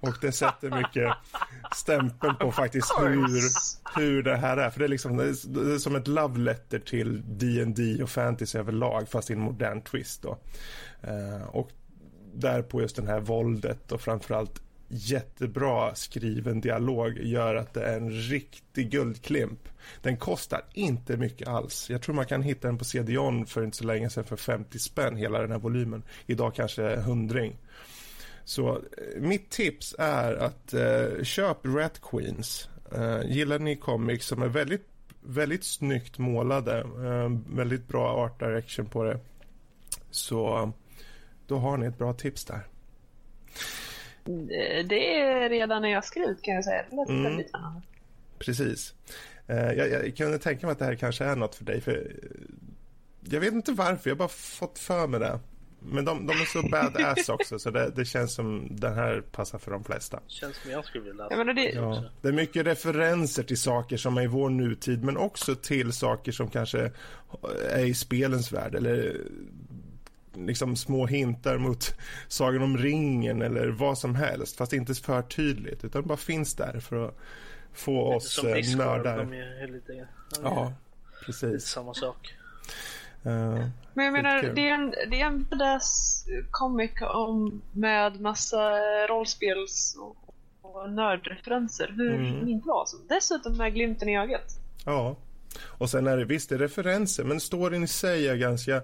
Och 0.00 0.14
det 0.20 0.32
sätter 0.32 0.70
mycket 0.70 1.12
stämpeln 1.74 2.36
på 2.36 2.52
faktiskt 2.52 2.94
hur, 3.00 3.40
hur 4.00 4.22
det 4.22 4.36
här 4.36 4.56
är. 4.56 4.70
För 4.70 4.78
det 4.78 4.86
är, 4.86 4.88
liksom, 4.88 5.16
det 5.16 5.24
är, 5.24 5.48
det 5.48 5.74
är 5.74 5.78
som 5.78 5.96
ett 5.96 6.08
love 6.08 6.38
letter 6.38 6.78
till 6.78 7.22
D&D 7.26 8.02
och 8.02 8.10
fantasy 8.10 8.58
överlag 8.58 9.08
fast 9.08 9.30
i 9.30 9.32
en 9.32 9.40
modern 9.40 9.82
twist 9.82 10.22
då. 10.22 10.38
Eh, 11.02 11.42
och 11.48 11.70
där 12.34 12.62
på 12.62 12.80
just 12.80 12.96
den 12.96 13.06
här 13.06 13.20
våldet 13.20 13.92
och 13.92 14.00
framförallt 14.00 14.62
jättebra 14.94 15.94
skriven 15.94 16.60
dialog 16.60 17.18
gör 17.18 17.54
att 17.54 17.74
det 17.74 17.82
är 17.82 17.96
en 17.96 18.10
riktig 18.10 18.90
guldklimp. 18.90 19.68
Den 20.02 20.16
kostar 20.16 20.64
inte 20.72 21.16
mycket 21.16 21.48
alls. 21.48 21.90
Jag 21.90 22.02
tror 22.02 22.14
man 22.14 22.26
kan 22.26 22.42
hitta 22.42 22.68
den 22.68 22.78
på 22.78 22.84
CD-ON 22.84 23.46
för 23.46 23.64
inte 23.64 23.76
så 23.76 23.84
länge 23.84 24.10
sedan 24.10 24.24
för 24.24 24.36
50 24.36 24.78
spänn 24.78 25.16
hela 25.16 25.40
den 25.40 25.50
här 25.50 25.58
volymen. 25.58 26.02
Idag 26.26 26.54
kanske 26.54 26.96
hundring. 26.96 27.56
Så 28.44 28.76
eh, 28.76 29.20
mitt 29.20 29.50
tips 29.50 29.94
är 29.98 30.34
att 30.34 30.74
eh, 30.74 31.22
köp 31.22 31.58
Rat 31.62 32.00
Queens. 32.02 32.68
Eh, 32.94 33.22
gillar 33.24 33.58
ni 33.58 33.76
comics 33.76 34.26
som 34.26 34.42
är 34.42 34.48
väldigt, 34.48 34.88
väldigt 35.20 35.64
snyggt 35.64 36.18
målade, 36.18 36.80
eh, 36.80 37.56
väldigt 37.56 37.88
bra 37.88 38.08
art 38.08 38.40
direction 38.40 38.86
på 38.86 39.04
det, 39.04 39.20
så 40.10 40.72
då 41.46 41.58
har 41.58 41.76
ni 41.76 41.86
ett 41.86 41.98
bra 41.98 42.12
tips 42.12 42.44
där. 42.44 42.66
Det- 44.24 44.82
Det 44.82 45.20
är 45.20 45.48
redan 45.50 45.82
när 45.82 45.88
jag 45.88 46.04
skrev 46.04 46.24
ut 46.30 46.42
kan 46.42 46.54
jag 46.54 46.64
säga. 46.64 46.84
Det 46.90 46.96
lät 46.96 47.08
Mm. 47.08 47.22
väldigt 47.22 47.48
spännande. 47.48 47.80
Precis. 48.38 48.94
Eh, 49.46 49.56
jag, 49.72 49.88
jag 49.90 50.16
kunde 50.16 50.38
tänka 50.38 50.66
mig 50.66 50.72
att 50.72 50.78
det 50.78 50.84
här 50.84 50.94
kanske 50.94 51.24
är 51.24 51.36
något 51.36 51.54
för 51.54 51.64
dig. 51.64 51.80
För 51.80 51.92
eh, 51.92 52.30
jag 53.30 53.40
vet 53.40 53.52
inte 53.52 53.72
varför, 53.72 54.10
jag 54.10 54.14
har 54.14 54.18
bara 54.18 54.28
fått 54.28 54.78
för 54.78 55.06
mig 55.06 55.20
det. 55.20 55.40
Men 55.86 56.04
de, 56.04 56.26
de 56.26 56.32
är 56.32 56.44
så 56.44 56.68
badass 56.68 57.28
också, 57.28 57.58
så 57.58 57.70
det, 57.70 57.92
det 57.96 58.04
känns 58.04 58.34
som 58.34 58.68
den 58.70 58.94
här 58.94 59.20
passar 59.20 59.58
för 59.58 59.70
de 59.70 59.84
flesta. 59.84 60.20
Känns 60.26 60.56
som 60.56 60.70
jag 60.70 60.84
skulle 60.84 61.04
vilja 61.04 61.24
läsa. 61.24 61.36
Menar, 61.36 61.54
det, 61.54 61.70
Ja, 61.70 62.04
det 62.22 62.28
är 62.28 62.32
mycket 62.32 62.66
referenser 62.66 63.42
till 63.42 63.58
saker 63.60 63.96
som 63.96 64.16
är 64.16 64.22
i 64.22 64.26
vår 64.26 64.50
nutid 64.50 65.04
men 65.04 65.16
också 65.16 65.54
till 65.54 65.92
saker 65.92 66.32
som 66.32 66.50
kanske 66.50 66.90
är 67.70 67.84
i 67.84 67.94
spelens 67.94 68.52
värld 68.52 68.74
eller 68.74 69.20
liksom 70.36 70.76
små 70.76 71.06
hintar 71.06 71.58
mot 71.58 71.94
Sagan 72.28 72.62
om 72.62 72.78
ringen 72.78 73.42
eller 73.42 73.68
vad 73.68 73.98
som 73.98 74.14
helst 74.14 74.56
fast 74.56 74.72
inte 74.72 74.94
för 74.94 75.22
tydligt 75.22 75.84
utan 75.84 76.06
bara 76.06 76.16
finns 76.18 76.54
där 76.54 76.80
för 76.80 77.08
att 77.08 77.14
få 77.72 78.04
Lite 78.04 78.16
oss 78.16 78.34
som 78.34 78.48
eh, 78.48 78.76
nördar. 78.76 79.24
lite, 79.72 80.06
Ja, 80.42 80.72
lite 81.26 81.26
precis. 81.26 81.64
samma 81.66 81.94
sak. 81.94 82.34
Eh, 83.22 83.66
men 83.94 84.04
jag 84.04 84.12
menar, 84.12 84.42
det 84.42 84.68
är 84.68 84.74
en, 84.74 84.90
det 84.90 85.20
är 85.20 85.26
en 85.26 85.44
badass 85.50 86.24
comic 86.50 86.90
om, 87.14 87.62
med 87.72 88.20
massa 88.20 88.70
rollspels 89.08 89.96
och, 90.00 90.16
och 90.62 90.90
nördreferenser. 90.90 91.92
Hur 91.96 92.14
Mm. 92.14 92.48
inte 92.48 92.68
vara 92.68 92.86
så? 92.86 92.96
Dessutom 93.08 93.56
med 93.56 93.74
glimten 93.74 94.08
i 94.08 94.18
ögat. 94.18 94.58
Ja, 94.84 95.16
och 95.62 95.90
sen 95.90 96.06
är 96.06 96.16
det 96.16 96.24
visst 96.24 96.48
det 96.48 96.54
är 96.54 96.58
referenser 96.58 97.24
men 97.24 97.40
storyn 97.40 97.84
i 97.84 97.86
sig 97.86 98.28
är 98.28 98.36
ganska 98.36 98.82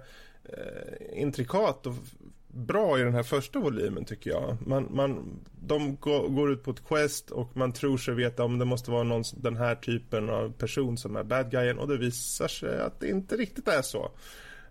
eh, 0.53 1.23
intrikat 1.23 1.87
och 1.87 1.95
bra 2.53 2.99
i 2.99 3.03
den 3.03 3.15
här 3.15 3.23
första 3.23 3.59
volymen 3.59 4.05
tycker 4.05 4.31
jag. 4.31 4.57
Man, 4.67 4.89
man, 4.91 5.41
de 5.61 5.97
går, 5.97 6.29
går 6.29 6.53
ut 6.53 6.63
på 6.63 6.71
ett 6.71 6.85
quest 6.89 7.31
och 7.31 7.57
man 7.57 7.73
tror 7.73 7.99
sig 7.99 8.15
veta 8.15 8.45
om 8.45 8.59
det 8.59 8.65
måste 8.65 8.91
vara 8.91 9.03
någon, 9.03 9.25
den 9.37 9.57
här 9.57 9.75
typen 9.75 10.31
av 10.31 10.53
person 10.53 10.99
som 10.99 11.17
är 11.17 11.23
bad 11.23 11.51
guyen 11.51 11.79
och 11.79 11.89
det 11.89 11.97
visar 11.97 12.49
sig 12.49 12.81
att 12.81 13.01
det 13.01 13.09
inte 13.09 13.37
riktigt 13.37 13.69
är 13.69 13.83
så. 13.83 14.11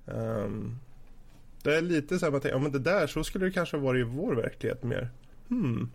Ehm, 0.08 0.76
det 1.64 1.76
är 1.76 1.82
lite 1.82 2.20
så 2.20 2.26
här 2.26 2.32
man 2.32 2.42
tänker, 2.42 2.58
ja 2.58 2.62
men 2.62 2.72
det 2.72 2.80
där 2.80 3.08
så 3.08 3.24
skulle 3.24 3.46
det 3.46 3.52
kanske 3.52 3.78
ha 3.78 3.84
varit 3.84 4.00
i 4.00 4.10
vår 4.10 4.36
verklighet 4.36 4.84
mer. 4.84 5.10
Hmm. 5.50 5.90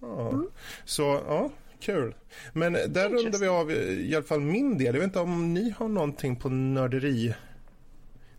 Ja. 0.00 0.42
Så 0.84 1.02
ja, 1.02 1.50
kul. 1.80 2.14
Men 2.52 2.72
där 2.72 3.08
rundar 3.08 3.38
vi 3.38 3.46
av 3.46 3.70
i 3.70 4.14
alla 4.14 4.24
fall 4.24 4.40
min 4.40 4.78
del. 4.78 4.86
Jag 4.86 4.92
vet 4.92 5.04
inte 5.04 5.20
om 5.20 5.54
ni 5.54 5.70
har 5.70 5.88
någonting 5.88 6.36
på 6.36 6.48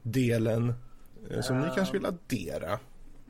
nörderi-delen 0.05 0.73
eh, 1.31 1.41
som 1.41 1.61
ni 1.61 1.69
kanske 1.75 1.93
vill 1.93 2.05
addera? 2.05 2.79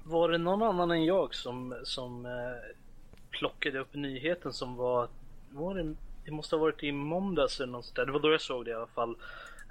Var 0.04 0.30
det 0.30 0.38
någon 0.38 0.64
annan 0.64 0.92
än 0.92 1.06
jag 1.06 1.36
som, 1.36 1.76
som 1.84 2.26
eh, 2.26 2.32
plockade 3.30 3.80
upp 3.80 3.94
nyheten 3.94 4.54
som 4.54 4.76
var, 4.76 5.08
var 5.52 5.76
det, 5.76 5.96
det 6.26 6.32
måste 6.32 6.56
ha 6.56 6.62
varit 6.62 6.84
i 6.84 6.92
måndags 6.92 7.60
eller 7.60 7.72
något 7.72 7.86
sånt 7.86 7.96
där. 7.96 8.06
Det 8.06 8.12
var 8.12 8.20
då 8.20 8.32
jag 8.32 8.42
såg 8.42 8.66
det 8.66 8.72
i 8.72 8.74
alla 8.74 8.88
fall. 8.88 9.16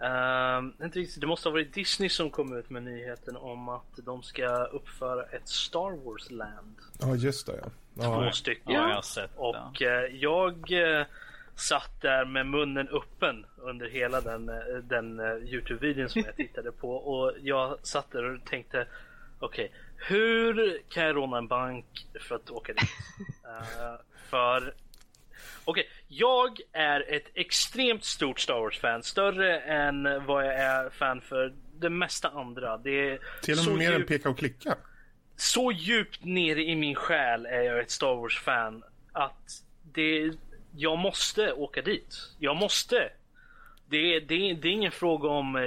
Ehm, 0.03 0.73
inte 0.83 0.99
riktigt, 0.99 1.21
det 1.21 1.27
måste 1.27 1.49
ha 1.49 1.53
varit 1.53 1.75
Disney 1.75 2.09
som 2.09 2.31
kom 2.31 2.57
ut 2.57 2.71
med 2.71 2.83
nyheten 2.83 3.37
om 3.37 3.69
att 3.69 3.97
de 3.97 4.23
ska 4.23 4.65
uppföra 4.65 5.23
ett 5.23 5.49
Star 5.49 6.05
Wars 6.05 6.31
Land. 6.31 6.77
Ja, 7.01 7.15
just 7.15 7.47
det. 7.47 7.71
Ja. 7.95 8.25
Två 8.25 8.31
stycken. 8.31 8.73
Ja, 8.73 8.89
jag 8.89 8.95
har 8.95 9.03
sett 9.03 9.31
det. 9.35 9.39
Och 9.39 9.83
eh, 9.83 10.15
jag 10.15 10.73
eh, 10.73 11.07
satt 11.57 12.01
där 12.01 12.25
med 12.25 12.47
munnen 12.47 12.89
öppen 12.89 13.47
under 13.57 13.89
hela 13.89 14.21
den, 14.21 14.49
eh, 14.49 14.57
den 14.83 15.21
eh, 15.21 15.27
Youtube-videon 15.27 16.09
som 16.09 16.23
jag 16.27 16.37
tittade 16.37 16.73
på 16.73 16.91
och 16.97 17.33
jag 17.43 17.79
satt 17.87 18.11
där 18.13 18.25
och 18.25 18.45
tänkte 18.45 18.87
okej, 19.39 19.73
hur 19.97 20.79
kan 20.89 21.03
jag 21.05 21.17
råna 21.17 21.39
en 21.39 21.47
bank 21.49 22.07
för 22.21 22.35
att 22.35 22.51
åka 22.51 22.73
dit? 22.73 22.83
Eh, 23.47 23.95
för 24.29 24.75
Okej, 25.65 25.89
jag 26.09 26.59
är 26.73 27.13
ett 27.15 27.27
extremt 27.35 28.05
stort 28.05 28.41
Star 28.41 28.55
Wars-fan. 28.61 29.03
Större 29.03 29.61
än 29.61 30.25
vad 30.27 30.47
jag 30.47 30.55
är 30.55 30.91
fan 30.91 31.21
för 31.21 31.53
det 31.79 31.91
mesta 31.91 32.29
andra. 32.29 32.77
Det 32.79 32.91
är 33.11 33.19
Till 33.43 33.53
och 33.59 33.59
så 33.65 33.71
med 33.71 33.79
mer 33.79 33.93
än 33.93 33.99
djupt- 34.01 34.09
peka 34.09 34.29
och 34.31 34.39
klicka. 34.39 34.77
så 35.37 35.73
djupt 35.73 36.25
nere 36.25 36.63
i 36.63 36.77
min 36.77 36.95
själ 36.95 37.47
är 37.47 37.61
jag 37.63 37.79
ett 37.81 37.91
Star 37.91 38.15
Wars-fan 38.15 38.83
att 39.13 39.63
det, 39.83 40.33
jag 40.77 40.99
måste 40.99 41.53
åka 41.53 41.83
dit. 41.83 42.17
Jag 42.39 42.57
måste. 42.57 43.11
Det, 43.87 44.21
det, 44.21 44.55
det 44.55 44.69
är 44.69 44.73
ingen 44.73 44.93
fråga 44.93 45.29
om 45.29 45.57
eh, 45.57 45.63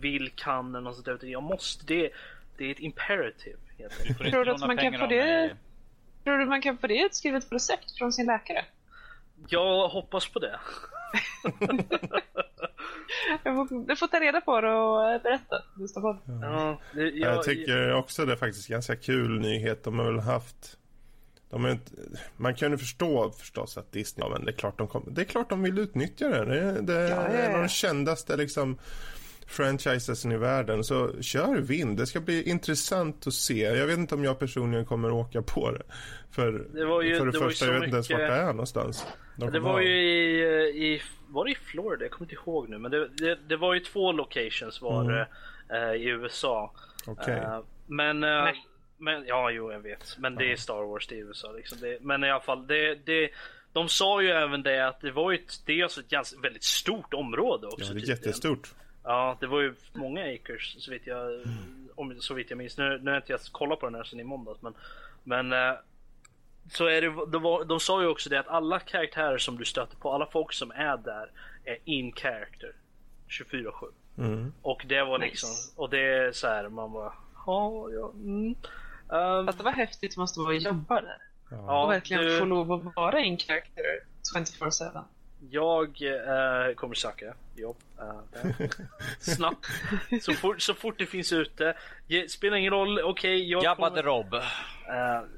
vill, 0.00 0.30
kan 0.30 0.74
eller 0.74 0.80
något 0.80 0.94
sånt 0.94 1.06
där. 1.06 1.14
utan 1.14 1.30
Jag 1.30 1.42
måste. 1.42 1.86
Det, 1.86 2.10
det 2.58 2.64
är 2.64 2.70
ett 2.70 2.80
imperative. 2.80 3.56
Tror 4.30 4.44
du 4.44 4.50
att 4.50 4.60
man 4.60 4.76
kan 4.76 4.98
få 4.98 5.06
det-. 5.06 5.56
Tror 6.24 6.38
du 6.38 6.46
man 6.46 6.62
kan 6.62 6.78
få 6.78 6.86
det 6.86 7.02
utskrivet 7.02 7.48
på 7.48 7.54
recept 7.54 7.98
från 7.98 8.12
sin 8.12 8.26
läkare? 8.26 8.64
Jag 9.48 9.88
hoppas 9.88 10.28
på 10.28 10.38
det. 10.38 10.60
Jag 13.42 13.68
får, 13.68 13.84
jag 13.88 13.98
får 13.98 14.06
ta 14.06 14.20
reda 14.20 14.40
på 14.40 14.60
det 14.60 14.72
och 14.72 15.22
berätta. 15.22 15.62
Mustafa. 15.74 16.18
Ja, 16.42 16.80
det, 16.92 17.02
jag, 17.02 17.34
Jag, 17.34 17.42
tycker 17.42 17.94
också 17.94 18.26
det 18.26 18.32
är 18.32 18.36
faktiskt 18.36 18.68
ganska 18.68 18.96
kul 18.96 19.40
nyhet. 19.40 19.84
De 19.84 19.98
har 19.98 20.06
väl 20.06 20.20
haft... 20.20 20.78
De 21.50 21.64
är 21.64 21.70
inte, 21.70 21.92
man 22.36 22.54
kan 22.54 22.70
ju 22.70 22.78
förstå 22.78 23.30
förstås 23.30 23.78
att 23.78 23.92
Disney, 23.92 24.26
ja, 24.28 24.32
men 24.32 24.44
det 24.44 24.50
är 24.50 24.56
klart 24.56 24.78
de, 24.78 24.88
kom, 24.88 25.04
det 25.10 25.20
är 25.20 25.24
klart 25.24 25.50
de 25.50 25.62
vill 25.62 25.78
utnyttja 25.78 26.28
det. 26.28 26.44
Det, 26.44 26.80
det 26.82 26.94
är 26.94 27.10
Ja, 27.10 27.16
ja, 27.16 27.32
ja. 27.34 27.38
en 27.38 27.54
av 27.54 27.60
de 27.62 27.68
kändaste 27.68 28.36
liksom, 28.36 28.78
franchisesen 29.46 30.32
i 30.32 30.36
världen. 30.36 30.84
Så 30.84 31.22
kör 31.22 31.56
vind. 31.56 31.96
Det 31.98 32.06
ska 32.06 32.20
bli 32.20 32.42
intressant 32.50 33.26
att 33.26 33.34
se. 33.34 33.60
Jag 33.60 33.86
vet 33.86 33.98
inte 33.98 34.14
om 34.14 34.24
jag 34.24 34.38
personligen 34.38 34.84
kommer 34.86 35.10
åka 35.10 35.42
på 35.42 35.70
det. 35.72 35.82
För 36.30 36.52
Det 36.74 36.84
var 36.84 37.02
ju- 37.02 37.16
för 37.18 37.26
det, 37.26 37.32
det 37.32 37.38
var 37.38 37.46
ju 37.46 37.50
första, 37.50 37.66
jag 37.66 37.72
vet 37.72 37.82
inte 37.84 37.94
ens 37.96 38.10
vart 38.10 38.18
det 38.18 38.26
är 38.26 38.46
någonstans. 38.52 39.06
De 39.36 39.50
Det 39.52 39.60
var 39.60 39.72
ha- 39.72 39.82
ju 39.82 39.88
i, 40.02 40.94
i, 40.94 41.02
var 41.28 41.44
det 41.44 41.50
i 41.50 41.54
Florida? 41.54 42.04
Jag 42.04 42.10
kommer 42.10 42.30
inte 42.32 42.42
ihåg 42.50 42.68
nu. 42.68 42.78
Men 42.78 42.90
det, 42.90 43.08
det, 43.08 43.38
det 43.48 43.56
var 43.56 43.74
ju 43.74 43.80
två 43.80 44.12
locations 44.12 44.80
var 44.82 45.00
Mm. 45.04 45.12
det 45.14 45.26
eh, 45.76 45.92
i 46.02 46.04
USA. 46.08 46.72
Okej. 47.06 47.34
Eh, 47.34 47.60
men, 47.86 48.24
eh. 48.24 48.44
Men, 49.00 49.26
ja 49.26 49.50
jo 49.50 49.72
jag 49.72 49.80
vet. 49.80 50.16
Men 50.18 50.34
det 50.34 50.52
är 50.52 50.56
Star 50.56 50.82
Wars, 50.82 51.06
det 51.06 51.14
är 51.14 51.18
USA 51.18 51.52
liksom. 51.52 51.78
Det, 51.80 51.98
men 52.00 52.24
i 52.24 52.30
alla 52.30 52.40
fall, 52.40 52.66
det, 52.66 52.94
det, 52.94 53.30
de 53.72 53.88
sa 53.88 54.22
ju 54.22 54.30
även 54.30 54.62
det 54.62 54.88
att 54.88 55.00
det 55.00 55.10
var 55.10 55.30
ju 55.30 55.38
ett, 55.38 55.62
det 55.66 55.80
är 55.80 55.82
alltså 55.82 56.00
ett 56.00 56.08
ganska, 56.08 56.40
väldigt 56.40 56.64
stort 56.64 57.14
område 57.14 57.66
också. 57.66 57.80
Ja, 57.80 57.84
det 57.84 57.90
är 57.90 58.00
tydligen. 58.00 58.16
jättestort. 58.16 58.74
Ja, 59.04 59.36
det 59.40 59.46
var 59.46 59.60
ju 59.60 59.74
många 59.92 60.34
acres 60.34 60.84
så 60.84 60.90
vitt 60.90 61.06
jag, 61.06 61.42
om, 61.94 62.20
så 62.20 62.34
vitt 62.34 62.50
jag 62.50 62.56
minns. 62.56 62.78
Nu, 62.78 62.98
nu 63.02 63.10
har 63.10 63.16
inte 63.16 63.32
jag 63.32 63.40
kollat 63.40 63.80
på 63.80 63.86
den 63.86 63.94
här 63.94 64.04
sen 64.04 64.20
i 64.20 64.24
måndags 64.24 64.62
men, 64.62 64.74
men 65.24 65.52
eh, 65.52 65.74
så 66.70 66.86
är 66.86 67.00
det, 67.00 67.08
de, 67.32 67.42
var, 67.42 67.64
de 67.64 67.80
sa 67.80 68.02
ju 68.02 68.08
också 68.08 68.30
det 68.30 68.40
att 68.40 68.48
alla 68.48 68.78
karaktärer 68.78 69.38
som 69.38 69.56
du 69.56 69.64
stöter 69.64 69.96
på, 69.96 70.12
alla 70.12 70.26
folk 70.26 70.52
som 70.52 70.70
är 70.70 70.96
där 70.96 71.30
är 71.64 71.78
in 71.84 72.12
character 72.12 72.72
24-7. 73.28 73.72
Mm. 74.18 74.52
Och 74.62 74.84
det 74.88 75.04
var 75.04 75.18
Nice. 75.18 75.30
liksom, 75.30 75.50
och 75.76 75.90
det 75.90 76.00
är 76.00 76.32
så 76.32 76.46
här 76.46 76.68
man 76.68 76.92
bara, 76.92 77.12
ja, 77.46 77.88
ja, 77.90 78.10
mm. 78.14 78.54
Ehm, 79.12 79.48
Att 79.48 79.58
det 79.58 79.64
var 79.64 79.72
häftigt 79.72 80.16
måste 80.16 80.40
vara 80.40 80.56
att 80.56 80.62
jobba 80.62 81.00
där. 81.00 81.16
Ja. 81.50 81.82
Och 81.84 81.90
verkligen 81.90 82.22
du- 82.24 82.38
få 82.38 82.44
lov 82.44 82.72
att 82.72 82.96
vara 82.96 83.18
en 83.20 83.36
karaktär 83.36 84.00
24-7. 84.34 85.02
Jag 85.50 86.02
eh, 86.02 86.74
kommer 86.74 86.94
söka 86.94 87.34
jobb. 87.56 87.76
där. 87.96 88.68
Snabbt. 89.20 89.66
Så 90.22 90.32
fort, 90.32 90.62
så 90.62 90.74
fort 90.74 90.98
det 90.98 91.06
finns 91.06 91.32
ute. 91.32 91.76
Ge, 92.06 92.28
spelar 92.28 92.56
ingen 92.56 92.72
roll. 92.72 93.00
Okej, 93.00 93.50
jag 93.50 93.64
Jabba 93.64 93.88
kommer... 93.88 94.02
Rob. 94.02 94.34
Eh, 94.34 94.40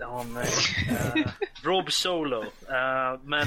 ja, 0.00 0.24
nej. 0.34 0.48
Rob 1.64 1.92
Solo. 1.92 2.42
Eh, 2.42 3.20
men 3.24 3.46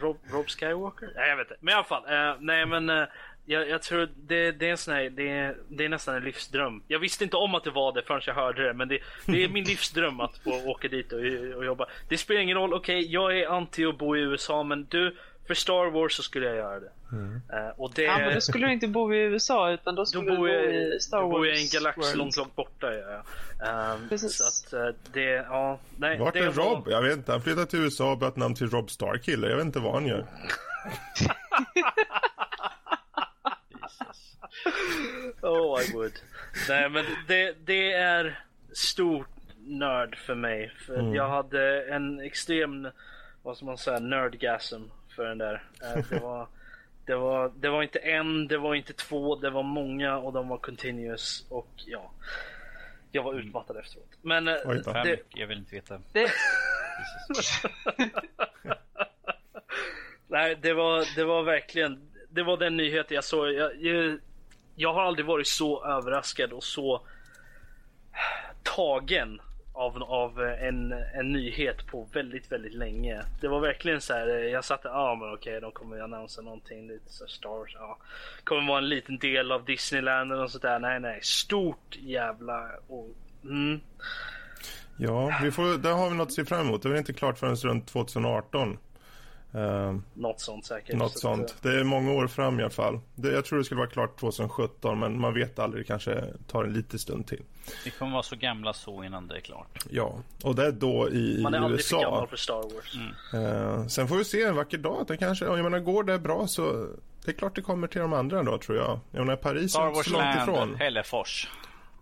Rob, 0.00 0.18
Rob 0.30 0.48
Skywalker? 0.48 1.12
Nej, 1.16 1.28
jag 1.28 1.36
vet 1.36 1.50
inte. 1.50 1.56
Men 1.60 1.72
i 1.72 1.74
alla 1.74 1.84
fall. 1.84 2.02
nej, 2.40 2.66
men 2.66 3.06
jag, 3.44 3.68
jag 3.68 3.82
tror 3.82 4.08
det, 4.16 4.52
det 4.52 4.66
är 4.66 4.70
en 4.70 4.76
sån 4.78 4.94
här, 4.94 5.10
det, 5.10 5.28
är, 5.28 5.56
det 5.68 5.84
är 5.84 5.88
nästan 5.88 6.14
en 6.14 6.22
livsdröm. 6.24 6.82
Jag 6.88 6.98
visste 6.98 7.24
inte 7.24 7.36
om 7.36 7.54
att 7.54 7.64
det 7.64 7.70
var 7.70 7.92
det 7.92 8.02
förrän 8.02 8.20
jag 8.26 8.34
hörde 8.34 8.62
det. 8.66 8.72
Men 8.74 8.88
det, 8.88 8.98
det 9.26 9.44
är 9.44 9.48
min 9.48 9.64
livsdröm 9.72 10.20
att 10.20 10.38
få 10.38 10.50
åka 10.70 10.88
dit 10.88 11.12
och, 11.12 11.18
och 11.56 11.64
jobba. 11.64 11.86
Det 12.08 12.18
spelar 12.18 12.40
ingen 12.40 12.56
roll. 12.56 12.74
Okej, 12.74 13.12
jag 13.12 13.38
är 13.38 13.46
anti 13.48 13.84
att 13.86 13.98
bo 13.98 14.16
i 14.16 14.20
USA. 14.20 14.62
Men 14.62 14.86
du, 14.90 15.16
för 15.46 15.54
Star 15.54 15.90
Wars 15.90 16.12
så 16.12 16.22
skulle 16.22 16.46
jag 16.46 16.56
göra 16.56 16.80
det. 16.80 16.90
Eh, 17.52 17.68
och 17.76 17.92
det 17.94 18.02
Ja, 18.02 18.18
men 18.18 18.34
då 18.34 18.40
skulle 18.40 18.66
du 18.66 18.72
inte 18.72 18.88
bo 18.88 19.14
i 19.14 19.18
USA 19.18 19.70
utan 19.70 19.94
då 19.94 20.02
då 20.02 20.06
skulle 20.06 20.30
du 20.30 20.36
bor 20.36 20.36
bo 20.36 20.48
i 20.48 20.98
Star 21.00 21.20
då 21.20 21.26
Wars 21.26 21.32
bor 21.32 21.46
jag 21.46 21.56
i 21.58 21.60
en 21.62 21.68
galax 21.72 21.98
World. 21.98 22.16
långt, 22.16 22.36
långt 22.36 22.56
borta. 22.56 22.94
Ja, 22.94 23.22
ja. 23.60 23.94
Ehm, 23.94 24.08
Precis. 24.08 24.36
så 24.36 24.44
att 24.44 24.72
eh, 24.72 24.94
det, 25.12 25.22
ja, 25.30 25.78
nej. 25.96 26.18
Vart 26.18 26.34
det 26.34 26.40
är 26.40 26.50
var- 26.50 26.64
Rob? 26.64 26.88
Jag 26.90 27.02
vet 27.02 27.16
inte. 27.16 27.32
Han 27.32 27.42
flyttade 27.42 27.66
till 27.66 27.78
USA 27.82 28.10
och 28.12 28.18
bytte 28.18 28.40
namn 28.40 28.54
till 28.54 28.70
Rob 28.70 28.90
Starkiller. 28.90 29.48
Jag 29.48 29.56
vet 29.56 29.66
inte 29.66 29.78
vad 29.80 29.94
han 29.94 30.06
gör. 30.06 30.26
Oh 35.42 35.82
I 35.82 35.92
would. 35.92 36.12
Nej 36.68 36.88
men 36.90 37.04
det, 37.28 37.56
det 37.66 37.92
är 37.92 38.44
stort 38.72 39.28
nörd 39.58 40.16
för 40.16 40.34
mig. 40.34 40.72
För 40.86 40.94
Mm. 40.98 41.14
jag 41.14 41.28
hade 41.28 41.84
en 41.84 42.20
extrem, 42.20 42.88
vad 43.42 43.56
ska 43.56 43.66
man 43.66 43.78
säga, 43.78 43.98
nerdgasm 43.98 44.82
för 45.16 45.24
den 45.24 45.38
där. 45.38 45.62
Eh, 45.82 46.04
Det 46.10 46.18
var, 46.18 46.46
det 47.06 47.14
var, 47.14 47.52
det 47.56 47.68
var 47.68 47.82
inte 47.82 47.98
en, 47.98 48.48
det 48.48 48.58
var 48.58 48.74
inte 48.74 48.92
två, 48.92 49.36
det 49.36 49.50
var 49.50 49.62
många 49.62 50.16
och 50.18 50.32
de 50.32 50.48
var 50.48 50.58
continuous 50.58 51.46
och 51.48 51.68
ja. 51.86 52.10
Jag 53.14 53.22
var 53.22 53.34
utmattad 53.34 53.76
efteråt. 53.76 54.10
Men 54.22 54.48
eh, 54.48 54.54
Oj 54.64 54.82
det, 54.84 55.18
jag 55.28 55.46
vill 55.46 55.58
inte 55.58 55.74
veta. 55.74 56.00
Det, 56.12 56.30
Nej, 60.28 60.56
det 60.62 60.72
var, 60.74 61.16
det 61.16 61.24
var 61.24 61.42
verkligen, 61.42 62.11
det 62.34 62.42
var 62.42 62.56
den 62.56 62.76
nyheten 62.76 63.14
jag 63.14 63.24
såg. 63.24 63.52
Jag, 63.52 63.82
jag, 63.82 64.18
jag 64.74 64.94
har 64.94 65.02
aldrig 65.02 65.26
varit 65.26 65.46
så 65.46 65.84
överraskad 65.84 66.52
och 66.52 66.64
så 66.64 67.06
tagen 68.62 69.40
av, 69.72 70.02
av 70.02 70.40
en, 70.40 70.92
en 70.92 71.32
nyhet 71.32 71.86
på 71.86 72.08
väldigt, 72.12 72.52
väldigt 72.52 72.74
länge. 72.74 73.22
Det 73.40 73.48
var 73.48 73.60
verkligen 73.60 74.00
så 74.00 74.12
här, 74.12 74.28
jag 74.28 74.64
satte... 74.64 74.88
ja 74.88 74.94
ah, 74.94 75.14
men 75.14 75.34
okej, 75.34 75.60
de 75.60 75.72
kommer 75.72 75.96
ju 75.96 76.02
annonsera 76.02 76.44
någonting, 76.44 76.88
lite 76.88 77.12
så 77.12 77.26
Star 77.26 77.48
Wars, 77.48 77.72
ja. 77.74 77.98
Kommer 78.44 78.68
vara 78.68 78.78
en 78.78 78.88
liten 78.88 79.18
del 79.18 79.52
av 79.52 79.64
Disneyland 79.64 80.32
eller 80.32 80.46
sånt 80.46 80.62
där. 80.62 80.78
Nej, 80.78 81.00
nej, 81.00 81.20
stort 81.22 81.98
jävla, 82.00 82.70
och, 82.88 83.08
mm. 83.44 83.80
Ja, 84.96 85.38
vi 85.42 85.50
får, 85.50 85.78
där 85.78 85.92
har 85.92 86.10
vi 86.10 86.16
något 86.16 86.28
att 86.28 86.32
se 86.32 86.44
fram 86.44 86.66
emot. 86.66 86.82
Det 86.82 86.88
är 86.88 86.90
väl 86.90 86.98
inte 86.98 87.12
klart 87.12 87.38
förrän 87.38 87.56
runt 87.56 87.86
2018. 87.86 88.78
Uh, 89.54 89.96
Något 90.14 90.40
sånt 90.40 90.64
säkert. 90.64 90.96
något 90.96 91.10
Så 91.18 91.28
att, 91.30 91.36
sånt. 91.36 91.56
Det 91.62 91.80
är 91.80 91.84
många 91.84 92.12
år 92.12 92.26
fram 92.26 92.60
i 92.60 92.62
alla 92.62 92.70
fall. 92.70 93.00
Det, 93.14 93.32
jag 93.32 93.44
tror 93.44 93.58
det 93.58 93.64
skulle 93.64 93.78
vara 93.78 93.90
klart 93.90 94.20
2017 94.20 94.98
men 95.00 95.20
man 95.20 95.34
vet 95.34 95.58
aldrig. 95.58 95.82
Det 95.84 95.86
kanske 95.86 96.24
tar 96.46 96.64
en 96.64 96.72
liten 96.72 96.98
stund 96.98 97.26
till. 97.26 97.42
Vi 97.84 97.90
kommer 97.90 98.12
vara 98.12 98.22
så 98.22 98.36
gamla 98.36 98.72
så 98.72 99.04
innan 99.04 99.28
det 99.28 99.36
är 99.36 99.40
klart. 99.40 99.78
Ja, 99.90 100.14
och 100.44 100.54
det 100.54 100.66
är 100.66 100.72
då 100.72 101.08
i, 101.10 101.38
i 101.38 101.42
Man 101.42 101.54
är 101.54 101.58
aldrig 101.58 101.84
för 101.84 101.96
USA. 101.96 102.10
gammal 102.10 102.28
för 102.28 102.36
Star 102.36 102.54
Wars. 102.74 102.96
Eh, 103.34 103.86
sen 103.86 104.08
får 104.08 104.16
vi 104.16 104.24
se 104.24 104.42
en 104.42 104.56
vacker 104.56 104.78
dag. 104.78 105.04
Det 105.08 105.16
kanske, 105.16 105.44
jag 105.44 105.58
menar, 105.62 105.78
går 105.78 106.04
det 106.04 106.18
bra 106.18 106.46
så 106.46 106.86
det 107.24 107.30
är 107.30 107.34
klart 107.34 107.54
det 107.56 107.62
kommer 107.62 107.86
till 107.86 108.00
de 108.00 108.12
andra 108.12 108.42
då 108.42 108.58
tror 108.58 108.78
jag. 108.78 109.00
Jag 109.10 109.26
menar 109.26 109.36
Paris 109.36 109.62
är 109.64 109.68
Star 109.68 109.86
inte 109.86 109.96
Wars 109.96 110.06
så 110.06 110.12
långt 110.12 110.24
Land, 110.24 110.50
ifrån. 110.50 110.74
Hällefors. 110.78 111.48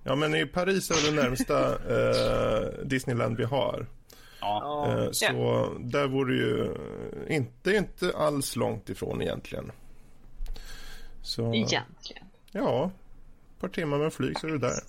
Ja 0.05 0.15
men 0.15 0.35
i 0.35 0.47
Paris 0.47 0.91
är 0.91 1.11
det 1.15 1.23
närmsta 1.23 1.69
eh, 1.71 2.85
Disneyland 2.85 3.37
vi 3.37 3.45
har. 3.45 3.87
Ja. 4.41 4.61
Ja. 4.63 5.05
Eh, 5.05 5.11
så 5.11 5.77
där 5.81 6.07
vore 6.09 6.35
ju 6.35 6.75
inte, 7.29 7.71
inte 7.77 8.13
alls 8.17 8.57
långt 8.57 8.89
ifrån 8.89 9.23
egentligen. 9.23 9.73
Så 11.23 11.55
egentligen. 11.55 12.25
ja, 12.53 12.91
ett 13.55 13.61
par 13.61 13.69
timmar 13.69 13.99
med 13.99 14.13
flyg 14.13 14.39
så 14.41 14.47
är 14.47 14.51
du 14.51 14.59
där. 14.59 14.81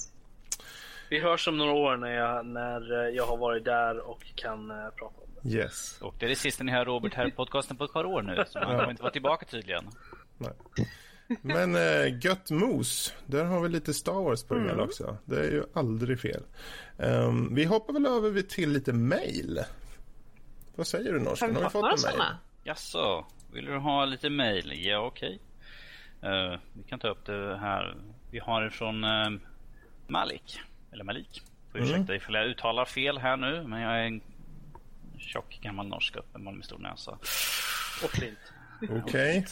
Vi 1.09 1.19
hörs 1.19 1.47
om 1.47 1.57
några 1.57 1.71
år 1.73 1.97
när 1.97 2.11
jag, 2.11 2.45
när 2.45 3.03
eh, 3.03 3.15
jag 3.15 3.25
har 3.25 3.37
varit 3.37 3.65
där 3.65 3.99
och 3.99 4.23
kan 4.35 4.71
eh, 4.71 4.75
prata 4.97 5.15
om 5.21 5.29
det. 5.41 5.49
Yes. 5.49 5.97
Och 6.01 6.15
det 6.19 6.25
är 6.25 6.29
det 6.29 6.35
sista 6.35 6.63
ni 6.63 6.71
hör 6.71 6.85
Robert 6.85 7.13
här 7.13 7.27
i 7.27 7.31
podcasten 7.31 7.77
på 7.77 7.83
ett 7.83 7.93
par 7.93 8.05
år 8.05 8.21
nu. 8.21 8.43
Så 8.47 8.59
han 8.59 8.77
kommer 8.77 8.89
inte 8.91 9.03
vara 9.03 9.13
tillbaka 9.13 9.45
tydligen. 9.45 9.83
Nej. 10.37 10.51
Men 11.41 11.75
äh, 11.75 12.25
gött 12.25 12.51
mos, 12.51 13.13
där 13.25 13.43
har 13.45 13.61
vi 13.61 13.69
lite 13.69 13.93
Star 13.93 14.13
Wars 14.23 14.43
på 14.43 14.55
Mm. 14.55 14.79
också. 14.79 15.17
Det 15.25 15.39
är 15.39 15.51
ju 15.51 15.63
aldrig 15.73 16.19
fel. 16.19 16.43
Ehm, 17.01 17.55
vi 17.55 17.65
hoppar 17.65 17.93
väl 17.93 18.05
över 18.05 18.41
till 18.41 18.71
lite 18.71 18.93
mail. 18.93 19.59
Vad 20.75 20.87
säger 20.87 21.13
du 21.13 21.19
Norsken? 21.19 21.55
Har 21.55 21.63
vi 21.63 21.69
fått 21.69 21.81
några 21.81 21.97
sådana? 21.97 22.37
Jaså, 22.63 23.25
vill 23.53 23.65
du 23.65 23.77
ha 23.77 24.05
lite 24.05 24.29
mail? 24.29 24.85
Ja, 24.85 24.99
okej. 24.99 25.39
Eh, 26.21 26.59
vi 26.73 26.83
kan 26.83 26.99
ta 26.99 27.07
upp 27.07 27.25
det 27.25 27.57
här. 27.57 27.97
Vi 28.31 28.39
har 28.39 28.61
det 28.61 28.71
från 28.71 29.03
eh, 29.03 29.29
Malik. 30.07 30.59
Eller 30.91 31.03
Malik. 31.03 31.41
Får 31.71 31.79
Mm. 31.79 31.89
ursäkta 31.91 32.15
ifall 32.15 32.35
jag 32.35 32.45
uttalar 32.47 32.85
fel 32.85 33.17
här 33.17 33.37
nu. 33.37 33.63
Men 33.67 33.81
jag 33.81 33.99
är 33.99 34.03
en 34.03 34.21
tjock 35.17 35.59
gammal 35.61 35.87
norsk 35.87 36.15
uppenbarligen 36.15 36.57
med 36.57 36.65
stor 36.65 36.77
näsa. 36.79 37.11
Och 38.03 38.09
Flint. 38.11 38.39
Okej. 38.89 39.45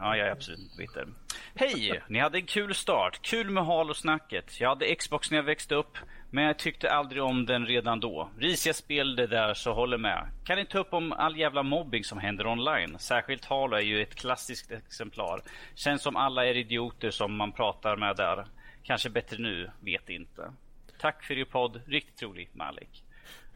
Ja, 0.00 0.16
jag 0.16 0.28
är 0.28 0.32
absolut 0.32 0.58
inte 0.58 0.76
bitter. 0.76 1.08
Hej! 1.54 2.02
Ni 2.08 2.18
hade 2.18 2.38
en 2.38 2.46
kul 2.46 2.74
start. 2.74 3.22
Kul 3.22 3.50
med 3.50 3.64
Halo-snacket. 3.66 4.60
Jag 4.60 4.68
hade 4.68 4.94
Xbox 4.94 5.30
när 5.30 5.38
jag 5.38 5.42
växte 5.42 5.74
upp, 5.74 5.98
men 6.30 6.44
jag 6.44 6.58
tyckte 6.58 6.90
aldrig 6.90 7.22
om 7.22 7.46
den 7.46 7.66
redan 7.66 8.00
då. 8.00 8.30
Risiga 8.38 8.74
spel 8.74 9.16
det 9.16 9.26
där, 9.26 9.54
så 9.54 9.72
håller 9.72 9.98
med. 9.98 10.28
Kan 10.44 10.58
ni 10.58 10.66
ta 10.66 10.78
upp 10.78 10.94
om 10.94 11.12
all 11.12 11.36
jävla 11.36 11.62
mobbing 11.62 12.04
som 12.04 12.18
händer 12.18 12.46
online? 12.46 12.98
Särskilt 12.98 13.44
Halo 13.44 13.76
är 13.76 13.80
ju 13.80 14.02
ett 14.02 14.14
klassiskt 14.14 14.70
exemplar. 14.70 15.42
Känns 15.74 16.02
som 16.02 16.16
alla 16.16 16.46
är 16.46 16.56
idioter 16.56 17.10
som 17.10 17.36
man 17.36 17.52
pratar 17.52 17.96
med 17.96 18.16
där. 18.16 18.46
Kanske 18.82 19.10
bättre 19.10 19.38
nu, 19.38 19.70
vet 19.80 20.08
inte. 20.08 20.52
Tack 21.00 21.24
för 21.24 21.38
er 21.38 21.44
podd. 21.44 21.80
Riktigt 21.86 22.22
rolig, 22.22 22.48
Malik. 22.52 23.04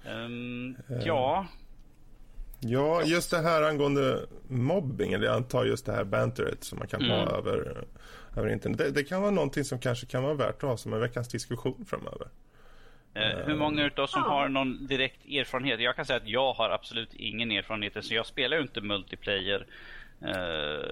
Um, 0.06 0.76
ja, 1.04 1.46
Ja, 2.60 3.02
just 3.02 3.30
det 3.30 3.38
här 3.38 3.62
angående 3.62 4.26
mobbing, 4.48 5.12
eller 5.12 5.26
jag 5.26 5.34
antar 5.36 5.64
just 5.64 5.86
det 5.86 5.92
här 5.92 6.04
banteret 6.04 6.64
som 6.64 6.78
man 6.78 6.88
kan 6.88 7.04
ha 7.04 7.22
Mm. 7.22 7.34
över, 7.34 7.84
över 8.36 8.48
internet. 8.48 8.78
Det, 8.78 8.90
det 8.90 9.04
kan 9.04 9.22
vara 9.22 9.30
någonting 9.30 9.64
som 9.64 9.78
kanske 9.78 10.06
kan 10.06 10.22
vara 10.22 10.34
värt 10.34 10.54
att 10.62 10.62
ha 10.70 10.76
som 10.76 10.92
en 10.92 11.00
veckans 11.00 11.28
diskussion 11.28 11.84
framöver. 11.88 12.28
Eh, 13.14 13.46
hur 13.46 13.54
många 13.56 13.84
utav 13.86 14.04
oss 14.04 14.12
som 14.12 14.22
har 14.22 14.48
någon 14.48 14.86
direkt 14.86 15.26
erfarenhet? 15.26 15.80
Jag 15.80 15.96
kan 15.96 16.04
säga 16.06 16.16
att 16.16 16.28
jag 16.28 16.52
har 16.52 16.70
absolut 16.70 17.14
ingen 17.14 17.50
erfarenhet. 17.50 18.04
Så 18.04 18.14
jag 18.14 18.26
spelar 18.26 18.56
ju 18.56 18.62
inte 18.62 18.80
multiplayer. 18.80 19.66
Eh, 20.20 20.88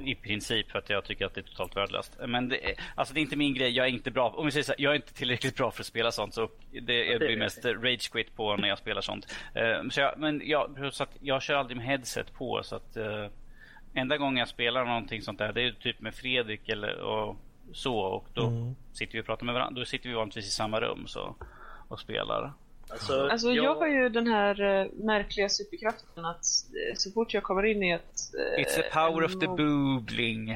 i 0.00 0.14
princip 0.14 0.70
för 0.70 0.78
att 0.78 0.90
jag 0.90 1.04
tycker 1.04 1.26
att 1.26 1.34
det 1.34 1.40
är 1.40 1.42
totalt 1.42 1.76
värdelöst. 1.76 2.16
Men 2.26 2.48
det 2.48 2.70
är, 2.70 2.74
alltså 2.94 3.14
det 3.14 3.20
är 3.20 3.22
inte 3.22 3.36
min 3.36 3.54
grej. 3.54 3.70
Jag 3.70 3.86
är 3.86 3.90
inte 3.90 4.10
bra. 4.10 4.28
Om 4.28 4.46
vi 4.46 4.52
säger 4.52 4.64
så 4.64 4.72
här, 4.72 4.80
jag 4.80 4.92
är 4.92 4.96
inte 4.96 5.14
tillräckligt 5.14 5.56
bra 5.56 5.70
för 5.70 5.82
att 5.82 5.86
spela 5.86 6.12
sånt. 6.12 6.34
Så 6.34 6.50
det, 6.82 7.04
jag 7.04 7.18
blir 7.18 7.36
mest 7.36 7.64
rage 7.64 8.10
quit 8.12 8.36
på 8.36 8.56
när 8.56 8.68
jag 8.68 8.78
spelar 8.78 9.00
sånt. 9.00 9.34
Uh, 9.56 9.88
så 9.88 10.00
jag, 10.00 10.18
men 10.18 10.42
jag, 10.44 10.88
så 10.92 11.02
att 11.02 11.16
jag 11.20 11.42
kör 11.42 11.54
aldrig 11.54 11.76
med 11.76 11.86
headset 11.86 12.34
på. 12.34 12.60
Så 12.62 12.76
att 12.76 12.96
uh, 12.96 13.26
enda 13.94 14.16
gången 14.16 14.36
jag 14.36 14.48
spelar 14.48 14.84
någonting 14.84 15.22
sånt 15.22 15.38
där, 15.38 15.52
det 15.52 15.62
är 15.62 15.72
typ 15.72 16.00
med 16.00 16.14
Fredrik 16.14 16.68
eller 16.68 17.00
och 17.00 17.36
så. 17.72 17.98
Och 17.98 18.28
då 18.34 18.46
mm. 18.46 18.76
sitter 18.92 19.12
vi 19.12 19.20
och 19.20 19.26
pratar 19.26 19.46
med 19.46 19.54
varandra. 19.54 19.80
Då 19.80 19.84
sitter 19.84 20.08
vi 20.08 20.14
vanligtvis 20.14 20.46
i 20.46 20.50
samma 20.50 20.80
rum 20.80 21.06
så, 21.06 21.36
och 21.88 22.00
spelar. 22.00 22.52
Alltså, 22.88 23.28
alltså 23.28 23.46
jag... 23.52 23.64
jag 23.64 23.74
har 23.74 23.86
ju 23.86 24.08
den 24.08 24.26
här 24.26 24.60
uh, 24.60 24.92
märkliga 24.92 25.48
superkraften 25.48 26.24
att 26.24 26.44
uh, 26.90 26.94
så 26.96 27.10
fort 27.10 27.34
jag 27.34 27.42
kommer 27.42 27.66
in 27.66 27.82
i 27.82 27.90
ett... 27.90 28.20
Uh, 28.34 28.62
It's 28.62 28.74
the 28.74 28.82
power 28.82 29.24
of 29.24 29.32
the 29.32 29.46
boobling. 29.46 30.48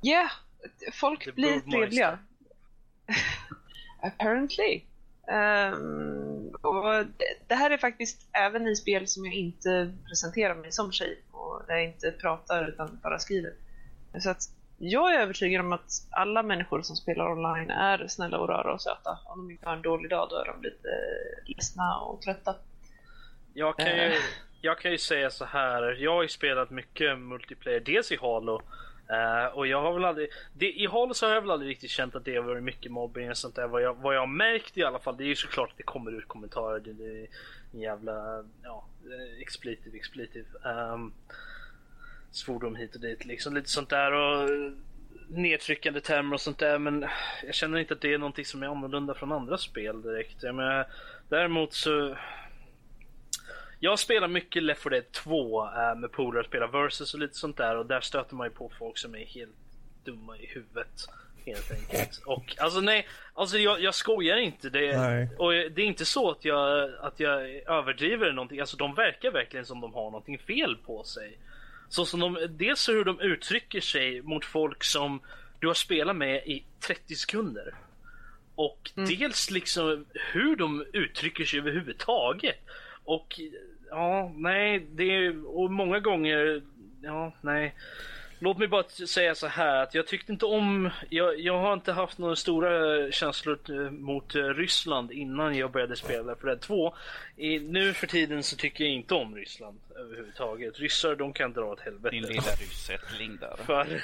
Ja, 0.00 0.12
yeah, 0.12 0.30
folk 0.92 1.24
the 1.24 1.32
blir 1.32 1.60
trevliga. 1.60 2.18
Apparently. 4.02 4.82
Um, 5.26 6.48
och 6.62 7.06
det, 7.06 7.24
det, 7.46 7.54
här 7.54 7.70
är 7.70 7.78
faktiskt 7.78 8.28
även 8.32 8.66
i 8.66 8.76
spel 8.76 9.08
som 9.08 9.24
jag 9.24 9.34
inte 9.34 9.92
presenterar 10.08 10.54
mig 10.54 10.72
som 10.72 10.92
tjej 10.92 11.22
och 11.30 11.62
där 11.66 11.74
jag 11.74 11.84
inte 11.84 12.10
pratar 12.10 12.68
utan 12.68 12.98
bara 13.02 13.18
skriver. 13.18 13.52
Så 14.18 14.30
att 14.30 14.42
jag 14.78 15.14
är 15.14 15.20
övertygad 15.20 15.60
om 15.60 15.72
att 15.72 15.90
alla 16.10 16.42
människor 16.42 16.82
som 16.82 16.96
spelar 16.96 17.32
online 17.32 17.70
är 17.70 18.08
snälla 18.08 18.38
och 18.38 18.48
rara 18.48 18.72
och 18.72 18.82
söta. 18.82 19.18
Om 19.24 19.38
de 19.38 19.50
inte 19.50 19.66
har 19.66 19.76
en 19.76 19.82
dålig 19.82 20.10
dag 20.10 20.28
då 20.30 20.36
är 20.36 20.44
de 20.44 20.62
lite 20.62 20.88
ledsna 21.46 21.98
och 21.98 22.22
trötta. 22.22 22.56
Jag 23.54 23.78
kan 23.78 23.86
ju, 23.86 24.02
eh. 24.02 24.22
jag 24.60 24.78
kan 24.78 24.90
ju 24.90 24.98
säga 24.98 25.30
så 25.30 25.44
här. 25.44 25.96
Jag 26.00 26.14
har 26.14 26.22
ju 26.22 26.28
spelat 26.28 26.70
mycket 26.70 27.18
multiplayer, 27.18 27.80
dels 27.80 28.12
i 28.12 28.16
Halo. 28.16 28.62
Uh, 29.10 29.46
och 29.56 29.66
jag 29.66 29.82
har 29.82 29.92
väl 29.92 30.04
aldrig, 30.04 30.28
det, 30.54 30.72
i 30.72 30.86
Halo 30.86 31.14
så 31.14 31.26
har 31.26 31.34
jag 31.34 31.40
väl 31.40 31.50
aldrig 31.50 31.70
riktigt 31.70 31.90
känt 31.90 32.14
att 32.14 32.24
det 32.24 32.36
har 32.36 32.42
varit 32.42 32.62
mycket 32.62 32.92
mobbing 32.92 33.30
och 33.30 33.36
sånt 33.36 33.54
där. 33.54 33.66
Vad 33.66 33.82
jag, 33.82 33.94
vad 33.94 34.14
jag 34.14 34.20
har 34.20 34.26
märkt 34.26 34.76
i 34.78 34.84
alla 34.84 34.98
fall, 34.98 35.16
det 35.16 35.24
är 35.24 35.28
ju 35.28 35.36
såklart 35.36 35.70
att 35.70 35.76
det 35.76 35.82
kommer 35.82 36.12
ut 36.12 36.28
kommentarer. 36.28 36.80
Det, 36.80 36.92
det 36.92 37.04
är 37.04 37.26
en 37.72 37.80
jävla, 37.80 38.44
ja, 38.62 38.86
expletive, 39.40 39.96
expletive. 39.96 40.46
Um, 40.64 41.12
svordom 42.36 42.76
hit 42.76 42.94
och 42.94 43.00
dit 43.00 43.24
liksom. 43.24 43.54
Lite 43.54 43.68
sånt 43.68 43.90
där 43.90 44.12
och 44.12 44.50
nedtryckande 45.28 46.00
termer 46.00 46.34
och 46.34 46.40
sånt 46.40 46.58
där. 46.58 46.78
Men 46.78 47.06
jag 47.44 47.54
känner 47.54 47.78
inte 47.78 47.94
att 47.94 48.00
det 48.00 48.14
är 48.14 48.18
någonting 48.18 48.44
som 48.44 48.62
är 48.62 48.66
annorlunda 48.66 49.14
från 49.14 49.32
andra 49.32 49.58
spel 49.58 50.02
direkt. 50.02 50.42
Jag 50.42 50.54
menar, 50.54 50.86
däremot 51.28 51.72
så 51.72 52.16
jag 53.80 53.98
spelar 53.98 54.28
mycket 54.28 54.62
Left 54.62 54.82
4 54.82 54.90
Dead 54.90 55.12
2 55.12 55.64
äh, 55.64 55.94
med 55.96 56.12
polare, 56.12 56.44
spelar 56.44 56.66
versus 56.66 57.14
och 57.14 57.20
lite 57.20 57.34
sånt 57.34 57.56
där 57.56 57.76
och 57.76 57.86
där 57.86 58.00
stöter 58.00 58.34
man 58.34 58.46
ju 58.46 58.50
på 58.50 58.72
folk 58.78 58.98
som 58.98 59.14
är 59.14 59.24
helt 59.24 59.56
dumma 60.04 60.36
i 60.38 60.46
huvudet. 60.46 61.08
Helt 61.46 61.70
enkelt. 61.70 62.22
Och 62.26 62.56
alltså 62.58 62.80
nej, 62.80 63.06
alltså 63.34 63.58
jag, 63.58 63.80
jag 63.80 63.94
skojar 63.94 64.36
inte. 64.36 64.70
Det, 64.70 64.98
nej. 64.98 65.28
och 65.38 65.52
det 65.52 65.82
är 65.82 65.86
inte 65.86 66.04
så 66.04 66.30
att 66.30 66.44
jag, 66.44 66.90
att 67.00 67.20
jag 67.20 67.40
överdriver 67.66 68.32
någonting. 68.32 68.60
Alltså 68.60 68.76
de 68.76 68.94
verkar 68.94 69.30
verkligen 69.30 69.66
som 69.66 69.80
de 69.80 69.94
har 69.94 70.04
någonting 70.04 70.38
fel 70.38 70.76
på 70.86 71.04
sig. 71.04 71.38
Så 71.94 72.06
som 72.06 72.20
de, 72.20 72.38
dels 72.50 72.88
hur 72.88 73.04
de 73.04 73.20
uttrycker 73.20 73.80
sig 73.80 74.22
mot 74.22 74.44
folk 74.44 74.84
som 74.84 75.20
du 75.60 75.66
har 75.66 75.74
spelat 75.74 76.16
med 76.16 76.36
i 76.46 76.64
30 76.80 77.14
sekunder. 77.14 77.74
Och 78.54 78.90
mm. 78.96 79.08
dels 79.08 79.50
liksom 79.50 80.04
hur 80.32 80.56
de 80.56 80.84
uttrycker 80.92 81.44
sig 81.44 81.58
överhuvudtaget. 81.58 82.56
Och 83.04 83.40
ja, 83.90 84.32
nej, 84.36 84.86
det 84.92 85.04
är, 85.04 85.58
och 85.58 85.70
många 85.70 86.00
gånger, 86.00 86.62
ja, 87.02 87.32
nej. 87.40 87.74
Låt 88.44 88.58
mig 88.58 88.68
bara 88.68 88.84
säga 88.88 89.34
så 89.34 89.46
här 89.46 89.82
att 89.82 89.94
jag 89.94 90.06
tyckte 90.06 90.32
inte 90.32 90.46
om, 90.46 90.90
jag, 91.10 91.40
jag 91.40 91.58
har 91.58 91.72
inte 91.72 91.92
haft 91.92 92.18
några 92.18 92.36
stora 92.36 93.12
känslor 93.12 93.90
mot 93.90 94.34
eh, 94.34 94.42
Ryssland 94.42 95.12
innan 95.12 95.56
jag 95.56 95.70
började 95.70 95.96
spela 95.96 96.36
för 96.36 96.46
det 96.46 96.56
2. 96.56 96.94
I, 97.36 97.58
nu 97.58 97.92
för 97.92 98.06
tiden 98.06 98.42
så 98.42 98.56
tycker 98.56 98.84
jag 98.84 98.92
inte 98.92 99.14
om 99.14 99.34
Ryssland 99.36 99.78
överhuvudtaget. 99.96 100.78
Ryssar 100.78 101.16
de 101.16 101.32
kan 101.32 101.52
dra 101.52 101.64
åt 101.64 101.80
helvete. 101.80 102.16
Din 102.16 102.22
lilla 102.22 102.42
ryssättling 102.42 103.36
där. 103.40 103.56
För, 103.66 104.02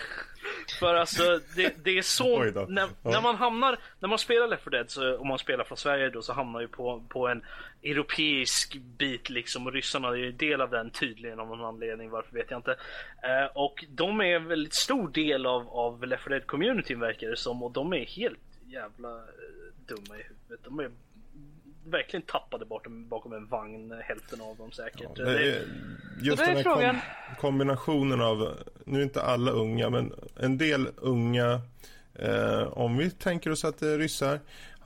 för 0.81 0.95
alltså 0.95 1.41
det, 1.57 1.75
det 1.85 1.99
är 1.99 2.03
så, 2.03 2.45
när, 2.69 2.89
när, 3.03 3.21
man 3.21 3.37
hamnar, 3.37 3.79
när 3.99 4.09
man 4.09 4.19
spelar 4.19 4.49
Left 4.49 4.65
4 4.65 4.71
Dead 4.71 4.91
så, 4.91 5.17
om 5.17 5.29
man 5.29 5.39
spelar 5.39 5.65
från 5.65 5.79
Sverige 5.79 6.11
då 6.11 6.23
så 6.23 6.33
hamnar 6.33 6.61
ju 6.61 6.69
på, 6.69 7.05
på 7.09 7.29
en 7.29 7.43
europeisk 7.83 8.77
bit 8.77 9.31
liksom 9.31 9.67
och 9.67 9.73
ryssarna 9.73 10.09
är 10.09 10.15
ju 10.15 10.33
del 10.33 10.61
av 10.61 10.71
den 10.71 10.91
tydligen 10.91 11.41
av 11.41 11.49
någon 11.49 11.65
anledning, 11.65 12.11
varför 12.11 12.33
vet 12.33 12.51
jag 12.51 12.59
inte. 12.59 12.77
Eh, 13.23 13.57
och 13.57 13.85
de 13.89 14.21
är 14.21 14.37
en 14.37 14.47
väldigt 14.47 14.75
stor 14.75 15.09
del 15.09 15.47
av, 15.47 15.69
av 15.69 16.07
Left 16.07 16.25
4 16.25 16.31
Dead 16.31 16.47
communityn 16.47 17.01
verkar 17.01 17.29
det 17.29 17.37
som 17.37 17.63
och 17.63 17.73
de 17.73 17.93
är 17.93 18.07
helt 18.07 18.39
jävla 18.67 19.09
eh, 19.09 19.87
dumma 19.87 20.19
i 20.19 20.23
huvudet. 20.23 20.65
De 20.65 20.79
är 20.79 20.91
verkligen 21.85 22.23
tappade 22.23 22.65
bakom, 22.65 23.09
bakom 23.09 23.33
en 23.33 23.47
vagn, 23.47 23.95
hälften 24.05 24.41
av 24.41 24.57
dem 24.57 24.73
säkert. 24.73 25.11
Ja, 25.15 25.25
det 25.25 25.51
är, 25.51 25.65
just 26.23 26.45
den 26.45 26.57
här 26.57 26.63
kom, 26.63 26.99
kombinationen 27.39 28.21
av, 28.21 28.57
nu 28.85 28.99
är 28.99 29.03
inte 29.03 29.23
alla 29.23 29.51
unga, 29.51 29.91
men 29.91 30.13
en 30.37 30.59
del 30.59 30.89
unga, 30.97 31.61
eh, 32.15 32.63
om 32.63 32.97
vi 32.97 33.11
tänker 33.11 33.51
oss 33.51 33.65
att 33.65 33.79
det 33.79 33.89
är 33.89 33.99
ryssar, 33.99 34.41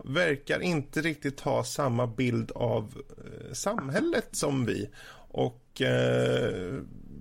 verkar 0.04 0.60
inte 0.60 1.00
riktigt 1.00 1.40
ha 1.40 1.64
samma 1.64 2.06
bild 2.06 2.52
av 2.54 3.02
eh, 3.18 3.52
samhället 3.52 4.28
som 4.32 4.66
vi. 4.66 4.90
Och 5.28 5.82
eh, 5.82 6.74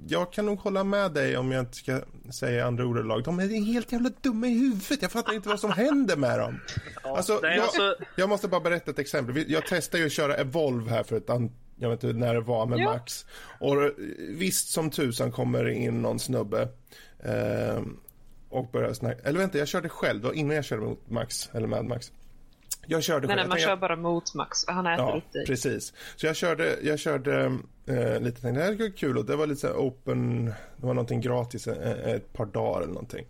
jag 0.08 0.34
kan 0.34 0.46
nog 0.46 0.60
hålla 0.60 0.84
med 0.84 1.12
dig 1.12 1.38
om 1.38 1.52
jag 1.52 1.60
inte 1.60 1.78
ska 1.78 2.02
säga 2.34 2.66
andra 2.66 2.86
ordalag. 2.86 3.24
De 3.24 3.40
är 3.40 3.66
helt 3.66 3.92
jävla 3.92 4.12
dumma 4.22 4.48
i 4.48 4.60
huvudet. 4.60 5.02
Jag 5.02 5.12
fattar 5.12 5.34
inte 5.34 5.50
vad 5.50 5.60
som 5.60 5.72
händer 5.72 6.16
med 6.16 6.40
dem. 6.40 6.60
Ja, 7.04 7.18
alltså, 7.18 7.40
jag, 7.44 7.60
alltså... 7.60 7.96
jag, 8.16 8.30
måste 8.30 8.48
bara 8.48 8.62
berätta 8.62 8.92
ett 8.92 9.00
exempel. 9.00 9.46
Jag 9.48 9.68
testade 9.68 10.02
ju 10.02 10.08
att 10.08 10.14
köra 10.14 10.36
Evolve 10.36 10.92
här 10.92 11.04
för 11.04 11.18
ett 11.18 11.30
antal 11.30 11.58
jag 11.76 11.90
vet 11.90 12.04
inte 12.04 12.18
när 12.18 12.34
det 12.34 12.42
var 12.42 12.66
med 12.66 12.80
ja. 12.80 12.86
Max. 12.86 13.26
Och 13.60 13.76
visst 14.30 14.68
som 14.68 14.90
tusan 14.90 15.32
kommer 15.32 15.70
in 15.70 16.02
någon 16.02 16.20
snubbe 16.20 16.68
eh, 17.20 17.82
och 18.50 18.72
börjar 18.72 18.94
snacka. 18.94 19.22
Eller 19.24 19.40
vänta, 19.40 19.58
jag 19.58 19.68
körde 19.68 19.90
själv. 19.90 20.22
Det 20.22 20.28
var 20.28 20.34
innan 20.34 20.56
jag 20.56 20.66
körde 20.66 20.82
mot 20.82 21.10
Max, 21.10 21.50
eller 21.54 21.68
med 21.68 21.86
Max. 21.86 22.12
Jag 22.88 23.04
körde 23.04 23.28
nej, 23.28 23.36
nej, 23.36 23.48
man 23.48 23.58
kör 23.58 23.76
bara 23.76 23.96
mot 23.96 24.34
Max. 24.34 24.66
Han 24.68 24.88
äter 24.88 25.06
ja, 25.06 25.18
upp 25.18 25.34
dig. 25.34 25.46
precis. 25.46 25.94
Så 26.16 26.26
jag 26.26 26.36
körde, 26.36 26.78
jag 26.82 27.00
körde 27.00 27.44
eh, 27.86 28.20
lite, 28.20 28.42
tänkte 28.42 28.52
det 28.52 28.64
här 28.64 28.76
var 28.76 28.98
kul 28.98 29.18
och 29.18 29.26
det 29.26 29.36
var 29.36 29.48
lite 29.48 29.62
så 29.62 29.74
open, 29.74 30.46
det 30.46 30.86
var 30.86 30.94
någonting 30.94 31.22
gratis 31.22 31.68
eh, 31.68 32.14
ett 32.14 32.34
par 32.34 32.46
dagar 32.46 32.82
eller 32.82 32.94
någonting. 32.94 33.26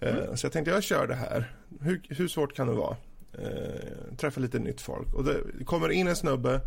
Eh, 0.00 0.16
mm. 0.16 0.36
Så 0.36 0.46
jag 0.46 0.52
tänkte 0.52 0.70
jag 0.70 0.82
kör 0.82 1.06
det 1.06 1.14
här. 1.14 1.52
Hur, 1.80 2.02
hur 2.08 2.28
svårt 2.28 2.54
kan 2.54 2.66
det 2.66 2.74
vara? 2.74 2.96
Eh, 3.38 4.16
träffa 4.16 4.40
lite 4.40 4.58
nytt 4.58 4.80
folk. 4.80 5.14
Och 5.14 5.24
det 5.24 5.64
kommer 5.64 5.88
in 5.88 6.08
en 6.08 6.16
snubbe. 6.16 6.60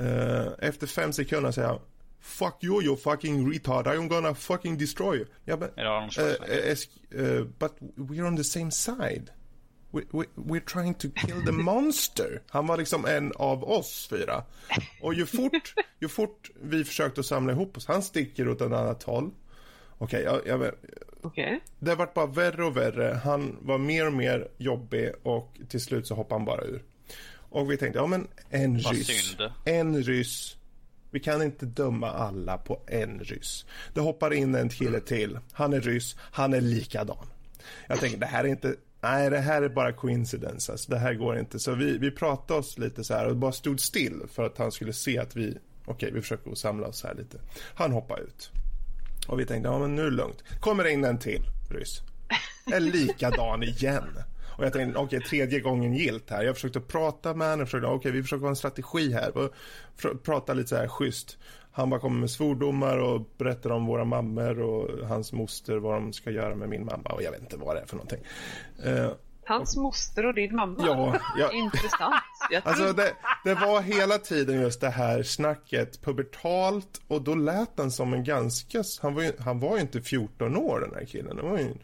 Eh, 0.00 0.46
efter 0.58 0.86
fem 0.86 1.12
sekunder 1.12 1.50
säger 1.50 1.68
jag 1.68 1.80
Fuck 2.20 2.64
you, 2.64 2.82
you 2.82 2.96
fucking 2.96 3.52
retard. 3.52 3.86
I'm 3.86 4.08
gonna 4.08 4.34
fucking 4.34 4.78
destroy 4.78 5.16
you. 5.16 5.26
Ja, 5.44 5.56
men, 5.56 5.70
ja, 5.76 6.08
uh, 7.14 7.44
but 7.58 7.72
we're 7.96 8.26
on 8.26 8.36
the 8.36 8.44
same 8.44 8.70
side 8.70 9.30
we, 9.94 10.02
we, 10.12 10.24
we're 10.34 10.60
trying 10.60 10.94
to 10.94 11.08
kill 11.08 11.44
the 11.44 11.52
monster. 11.70 12.42
Han 12.48 12.66
var 12.66 12.76
liksom 12.76 13.04
en 13.04 13.32
av 13.36 13.64
oss 13.64 14.06
fyra. 14.10 14.44
Och 15.00 15.14
ju 15.14 15.26
fort, 15.26 15.74
ju 16.00 16.08
fort 16.08 16.50
vi 16.62 16.84
försökte 16.84 17.22
samla 17.22 17.52
ihop 17.52 17.76
oss, 17.76 17.86
han 17.86 18.02
sticker 18.02 18.48
åt 18.48 18.60
ett 18.60 18.72
annat 18.72 19.02
håll. 19.02 19.30
Okej, 19.98 20.28
okay, 20.28 20.40
jag, 20.46 20.60
jag, 20.60 20.74
okay. 21.22 21.58
Det 21.78 21.94
vart 21.94 22.14
bara 22.14 22.26
värre 22.26 22.64
och 22.64 22.76
värre. 22.76 23.20
Han 23.24 23.56
var 23.60 23.78
mer 23.78 24.06
och 24.06 24.12
mer 24.12 24.48
jobbig 24.58 25.12
och 25.22 25.56
till 25.68 25.80
slut 25.80 26.06
så 26.06 26.14
hoppade 26.14 26.38
han 26.38 26.44
bara 26.44 26.64
ur. 26.64 26.82
Och 27.50 27.70
vi 27.70 27.76
tänkte, 27.76 27.98
ja 27.98 28.06
men 28.06 28.28
en 28.50 28.78
ryss. 28.78 29.36
En 29.64 30.02
ryss. 30.02 30.56
Vi 31.10 31.20
kan 31.20 31.42
inte 31.42 31.66
döma 31.66 32.10
alla 32.10 32.58
på 32.58 32.80
en 32.86 33.20
ryss. 33.20 33.66
Det 33.94 34.00
hoppar 34.00 34.32
in 34.32 34.54
en 34.54 34.68
kille 34.68 35.00
till. 35.00 35.38
Han 35.52 35.72
är 35.72 35.80
ryss. 35.80 36.16
Han 36.18 36.54
är 36.54 36.60
likadan. 36.60 37.26
Jag 37.86 38.00
tänkte, 38.00 38.18
det 38.18 38.26
här 38.26 38.44
är 38.44 38.48
inte 38.48 38.76
nej 39.04 39.30
det 39.30 39.38
här 39.38 39.62
är 39.62 39.68
bara 39.68 39.92
coincidence, 39.92 40.72
alltså, 40.72 40.90
det 40.90 40.98
här 40.98 41.14
går 41.14 41.38
inte. 41.38 41.58
Så 41.58 41.74
vi, 41.74 41.98
vi 41.98 42.10
pratade 42.10 42.60
oss 42.60 42.78
lite 42.78 43.04
så 43.04 43.14
här 43.14 43.26
och 43.26 43.36
bara 43.36 43.52
stod 43.52 43.80
still 43.80 44.22
för 44.32 44.42
att 44.46 44.58
han 44.58 44.72
skulle 44.72 44.92
se 44.92 45.18
att 45.18 45.36
vi, 45.36 45.50
okej 45.50 45.60
okay, 45.94 46.10
vi 46.10 46.20
försöker 46.20 46.54
samla 46.54 46.86
oss 46.86 47.04
här 47.04 47.14
lite. 47.14 47.38
Han 47.74 47.92
hoppade 47.92 48.22
ut. 48.22 48.50
Och 49.28 49.40
vi 49.40 49.46
tänkte, 49.46 49.68
ja 49.68 49.78
men 49.78 49.94
nu 49.94 50.02
är 50.02 50.10
det 50.10 50.16
lugnt. 50.16 50.44
Kommer 50.60 50.84
det 50.84 50.90
in 50.90 51.04
en 51.04 51.18
till 51.18 51.42
ryss. 51.70 52.02
En 52.72 52.84
likadan 52.84 53.62
igen. 53.62 54.04
Och 54.58 54.64
jag 54.64 54.72
tänkte, 54.72 54.98
okej, 54.98 55.18
okay, 55.18 55.28
tredje 55.28 55.60
gången 55.60 55.94
gilt 55.94 56.30
här. 56.30 56.42
Jag 56.42 56.54
försökte 56.54 56.80
prata 56.80 57.34
med 57.34 57.50
honom, 57.50 57.66
okej, 57.72 57.88
okay, 57.88 58.12
vi 58.12 58.22
försöker 58.22 58.42
ha 58.42 58.48
en 58.48 58.56
strategi 58.56 59.12
här. 59.12 59.36
Och 59.36 59.54
prata 60.22 60.54
lite 60.54 60.68
så 60.68 60.76
här 60.76 60.88
schysst. 60.88 61.38
Han 61.76 61.90
bara 61.90 62.00
kommer 62.00 62.20
med 62.20 62.30
svordomar 62.30 62.98
och 62.98 63.20
berättar 63.38 63.70
om 63.70 63.86
våra 63.86 64.04
mammor 64.04 64.60
och 64.60 65.08
hans 65.08 65.32
moster, 65.32 65.76
vad 65.76 65.94
de 65.94 66.12
ska 66.12 66.30
göra 66.30 66.54
med 66.54 66.68
min 66.68 66.84
mamma 66.84 67.10
och 67.10 67.22
jag 67.22 67.30
vet 67.30 67.40
inte 67.40 67.56
vad 67.56 67.76
det 67.76 67.80
är 67.80 67.86
för 67.86 67.96
någonting. 67.96 68.20
Uh, 68.86 69.10
Hans 69.46 69.76
moster 69.76 70.26
och 70.26 70.34
din 70.34 70.56
mamma. 70.56 70.76
Ja, 70.86 71.20
ja. 71.38 71.52
Intressant. 71.52 72.14
Alltså 72.62 72.92
det, 72.92 73.12
det 73.44 73.54
var 73.54 73.80
hela 73.80 74.18
tiden 74.18 74.60
just 74.60 74.80
det 74.80 74.90
här 74.90 75.22
snacket 75.22 76.02
pubertalt 76.02 77.00
och 77.08 77.22
då 77.22 77.34
lät 77.34 77.70
han 77.76 77.90
som 77.90 78.12
en 78.12 78.24
ganska, 78.24 78.82
han 79.02 79.14
var 79.14 79.22
ju, 79.22 79.32
han 79.38 79.60
var 79.60 79.76
ju 79.76 79.80
inte 79.80 80.02
14 80.02 80.56
år 80.56 80.80
den 80.80 80.94
här 80.94 81.04
killen, 81.04 81.38
han 81.38 81.50
var 81.50 81.58
ju 81.58 81.74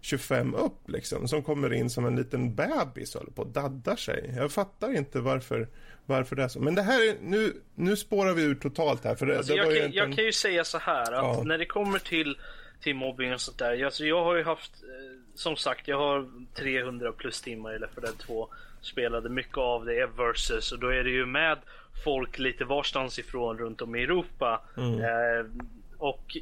25 0.00 0.54
upp 0.54 0.90
liksom, 0.90 1.28
som 1.28 1.42
kommer 1.42 1.72
in 1.72 1.90
som 1.90 2.06
en 2.06 2.16
liten 2.16 2.54
bebis 2.54 3.14
och 3.14 3.20
håller 3.20 3.32
på 3.32 3.42
och 3.42 3.48
daddar 3.48 3.96
sig. 3.96 4.34
Jag 4.36 4.52
fattar 4.52 4.96
inte 4.96 5.20
varför, 5.20 5.68
varför 6.06 6.36
det 6.36 6.42
är 6.42 6.48
så. 6.48 6.60
Men 6.60 6.74
det 6.74 6.82
här 6.82 7.08
är, 7.08 7.16
nu, 7.22 7.52
nu 7.74 7.96
spårar 7.96 8.34
vi 8.34 8.42
ut 8.42 8.60
totalt 8.60 9.04
här. 9.04 9.14
För 9.14 9.26
det, 9.26 9.36
alltså 9.36 9.52
det 9.52 9.56
jag, 9.56 9.66
kan, 9.66 9.76
egentligen... 9.76 10.08
jag 10.08 10.16
kan 10.16 10.24
ju 10.24 10.32
säga 10.32 10.64
så 10.64 10.78
här 10.78 11.12
att 11.12 11.36
Ja. 11.36 11.42
när 11.44 11.58
det 11.58 11.66
kommer 11.66 11.98
till, 11.98 12.38
till 12.80 12.94
mobbing 12.94 13.34
och 13.34 13.40
sånt 13.40 13.58
där. 13.58 13.84
Alltså 13.84 14.04
jag 14.04 14.24
har 14.24 14.36
ju 14.36 14.44
haft, 14.44 14.72
eh, 14.82 15.20
som 15.34 15.56
sagt, 15.56 15.88
jag 15.88 15.98
har 15.98 16.28
300 16.54 17.12
plus 17.12 17.40
timmar 17.40 17.76
i 17.76 17.78
Left 17.78 17.94
4 17.94 18.00
Dead 18.00 18.18
2. 18.18 18.48
Spelade 18.80 19.28
mycket 19.28 19.58
av 19.58 19.84
det 19.84 20.00
är 20.00 20.06
versus 20.06 20.72
och 20.72 20.78
då 20.78 20.88
är 20.88 21.04
det 21.04 21.10
ju 21.10 21.26
med 21.26 21.58
folk 22.04 22.38
lite 22.38 22.64
varstans 22.64 23.18
ifrån 23.18 23.58
runt 23.58 23.82
om 23.82 23.96
i 23.96 24.02
Europa. 24.02 24.62
Eh, 24.76 25.46
och 25.98 26.36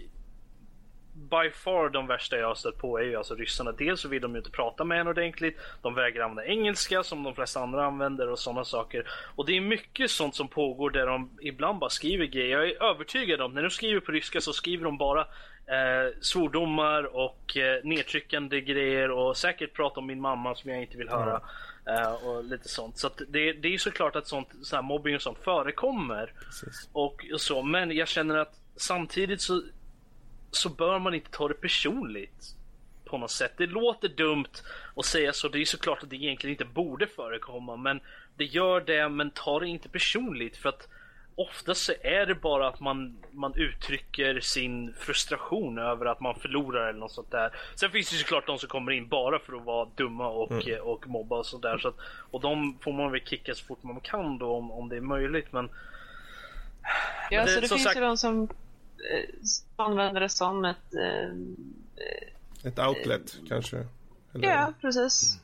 by 1.30 1.50
far 1.50 1.88
de 1.88 2.06
värsta 2.06 2.36
jag 2.36 2.48
har 2.48 2.54
stött 2.54 2.78
på 2.78 2.98
är 2.98 3.02
ju 3.02 3.16
alltså 3.16 3.34
ryssarna. 3.34 3.72
Dels 3.72 4.00
så 4.00 4.08
vill 4.08 4.22
de 4.22 4.32
ju 4.32 4.38
inte 4.38 4.50
prata 4.50 4.84
med 4.84 5.00
en 5.00 5.08
ordentligt. 5.08 5.58
De 5.82 5.94
vägrar 5.94 6.24
använda 6.24 6.44
engelska 6.44 7.02
som 7.02 7.22
de 7.22 7.34
flesta 7.34 7.60
andra 7.60 7.86
använder 7.86 8.28
och 8.28 8.38
sådana 8.38 8.64
saker. 8.64 9.08
Och 9.36 9.46
det 9.46 9.56
är 9.56 9.60
mycket 9.60 10.10
sånt 10.10 10.34
som 10.34 10.48
pågår 10.48 10.90
där 10.90 11.06
de 11.06 11.30
ibland 11.40 11.78
bara 11.78 11.90
skriver 11.90 12.26
grejer. 12.26 12.58
Jag 12.58 12.68
är 12.68 12.82
övertygad 12.82 13.40
om 13.40 13.54
när 13.54 13.62
de 13.62 13.70
skriver 13.70 14.00
på 14.00 14.12
ryska 14.12 14.40
så 14.40 14.52
skriver 14.52 14.84
de 14.84 14.98
bara 14.98 15.20
eh, 15.66 16.12
svordomar 16.20 17.16
och 17.16 17.56
eh, 17.56 17.84
nedtryckande 17.84 18.60
grejer 18.60 19.10
och 19.10 19.36
säkert 19.36 19.72
prata 19.72 20.00
om 20.00 20.06
min 20.06 20.20
mamma 20.20 20.54
som 20.54 20.70
jag 20.70 20.82
inte 20.82 20.98
vill 20.98 21.08
höra. 21.08 21.40
Eh, 21.86 22.12
och 22.12 22.44
lite 22.44 22.68
sånt. 22.68 22.98
Så 22.98 23.10
det, 23.28 23.52
det 23.52 23.68
är 23.68 23.72
ju 23.72 23.78
såklart 23.78 24.16
att 24.16 24.26
sånt, 24.26 24.48
sån 24.62 24.76
här 24.76 24.82
mobbing 24.82 25.14
och 25.14 25.22
sånt 25.22 25.38
förekommer. 25.38 26.32
Precis. 26.44 26.88
Och 26.92 27.22
så, 27.38 27.62
men 27.62 27.90
jag 27.90 28.08
känner 28.08 28.36
att 28.36 28.60
samtidigt 28.76 29.40
så, 29.40 29.62
så 30.56 30.68
bör 30.68 30.98
man 30.98 31.14
inte 31.14 31.30
ta 31.30 31.48
det 31.48 31.54
personligt. 31.54 32.46
På 33.04 33.18
något 33.18 33.30
sätt. 33.30 33.52
Det 33.56 33.66
låter 33.66 34.08
dumt 34.08 34.48
att 34.96 35.04
säga 35.04 35.32
så. 35.32 35.48
Det 35.48 35.58
är 35.60 35.64
såklart 35.64 36.02
att 36.02 36.10
det 36.10 36.16
egentligen 36.16 36.52
inte 36.54 36.64
borde 36.64 37.06
förekomma. 37.06 37.76
Men 37.76 38.00
det 38.36 38.44
gör 38.44 38.80
det, 38.80 39.08
men 39.08 39.30
ta 39.30 39.60
det 39.60 39.66
inte 39.68 39.88
personligt. 39.88 40.56
För 40.56 40.68
att 40.68 40.88
oftast 41.36 41.84
så 41.84 41.92
är 42.02 42.26
det 42.26 42.34
bara 42.34 42.68
att 42.68 42.80
man, 42.80 43.16
man 43.30 43.54
uttrycker 43.54 44.40
sin 44.40 44.94
frustration 44.98 45.78
över 45.78 46.06
att 46.06 46.20
man 46.20 46.34
förlorar 46.34 46.88
eller 46.88 46.98
något 46.98 47.12
sånt 47.12 47.30
där. 47.30 47.50
Sen 47.74 47.90
finns 47.90 48.10
det 48.10 48.16
såklart 48.16 48.46
de 48.46 48.58
som 48.58 48.68
kommer 48.68 48.92
in 48.92 49.08
bara 49.08 49.38
för 49.38 49.52
att 49.56 49.64
vara 49.64 49.88
dumma 49.96 50.28
och, 50.28 50.68
eh, 50.68 50.78
och 50.78 51.06
mobba 51.08 51.36
och 51.38 51.46
sådär. 51.46 51.78
Så 51.78 51.88
att, 51.88 51.96
och 52.30 52.40
de 52.40 52.78
får 52.80 52.92
man 52.92 53.12
väl 53.12 53.20
kicka 53.24 53.54
så 53.54 53.64
fort 53.64 53.82
man 53.82 54.00
kan 54.00 54.38
då 54.38 54.52
om, 54.56 54.70
om 54.70 54.88
det 54.88 54.96
är 54.96 55.00
möjligt. 55.00 55.52
Men 55.52 55.70
Ja, 57.30 57.36
Men 57.38 57.46
det- 57.46 57.52
så 57.52 57.60
det 57.60 57.68
finns 57.68 57.82
sagt- 57.82 57.96
ju 57.96 58.00
de 58.00 58.16
som 58.16 58.48
eh, 59.10 59.34
som 59.42 59.66
använder 59.76 60.20
det 60.20 60.28
som 60.28 60.64
ett... 60.64 60.94
Eh, 60.94 62.68
Ett 62.68 62.78
outlet 62.78 63.36
kanske? 63.48 63.86
Eller? 64.34 64.48
ja, 64.48 64.72
precis. 64.80 65.38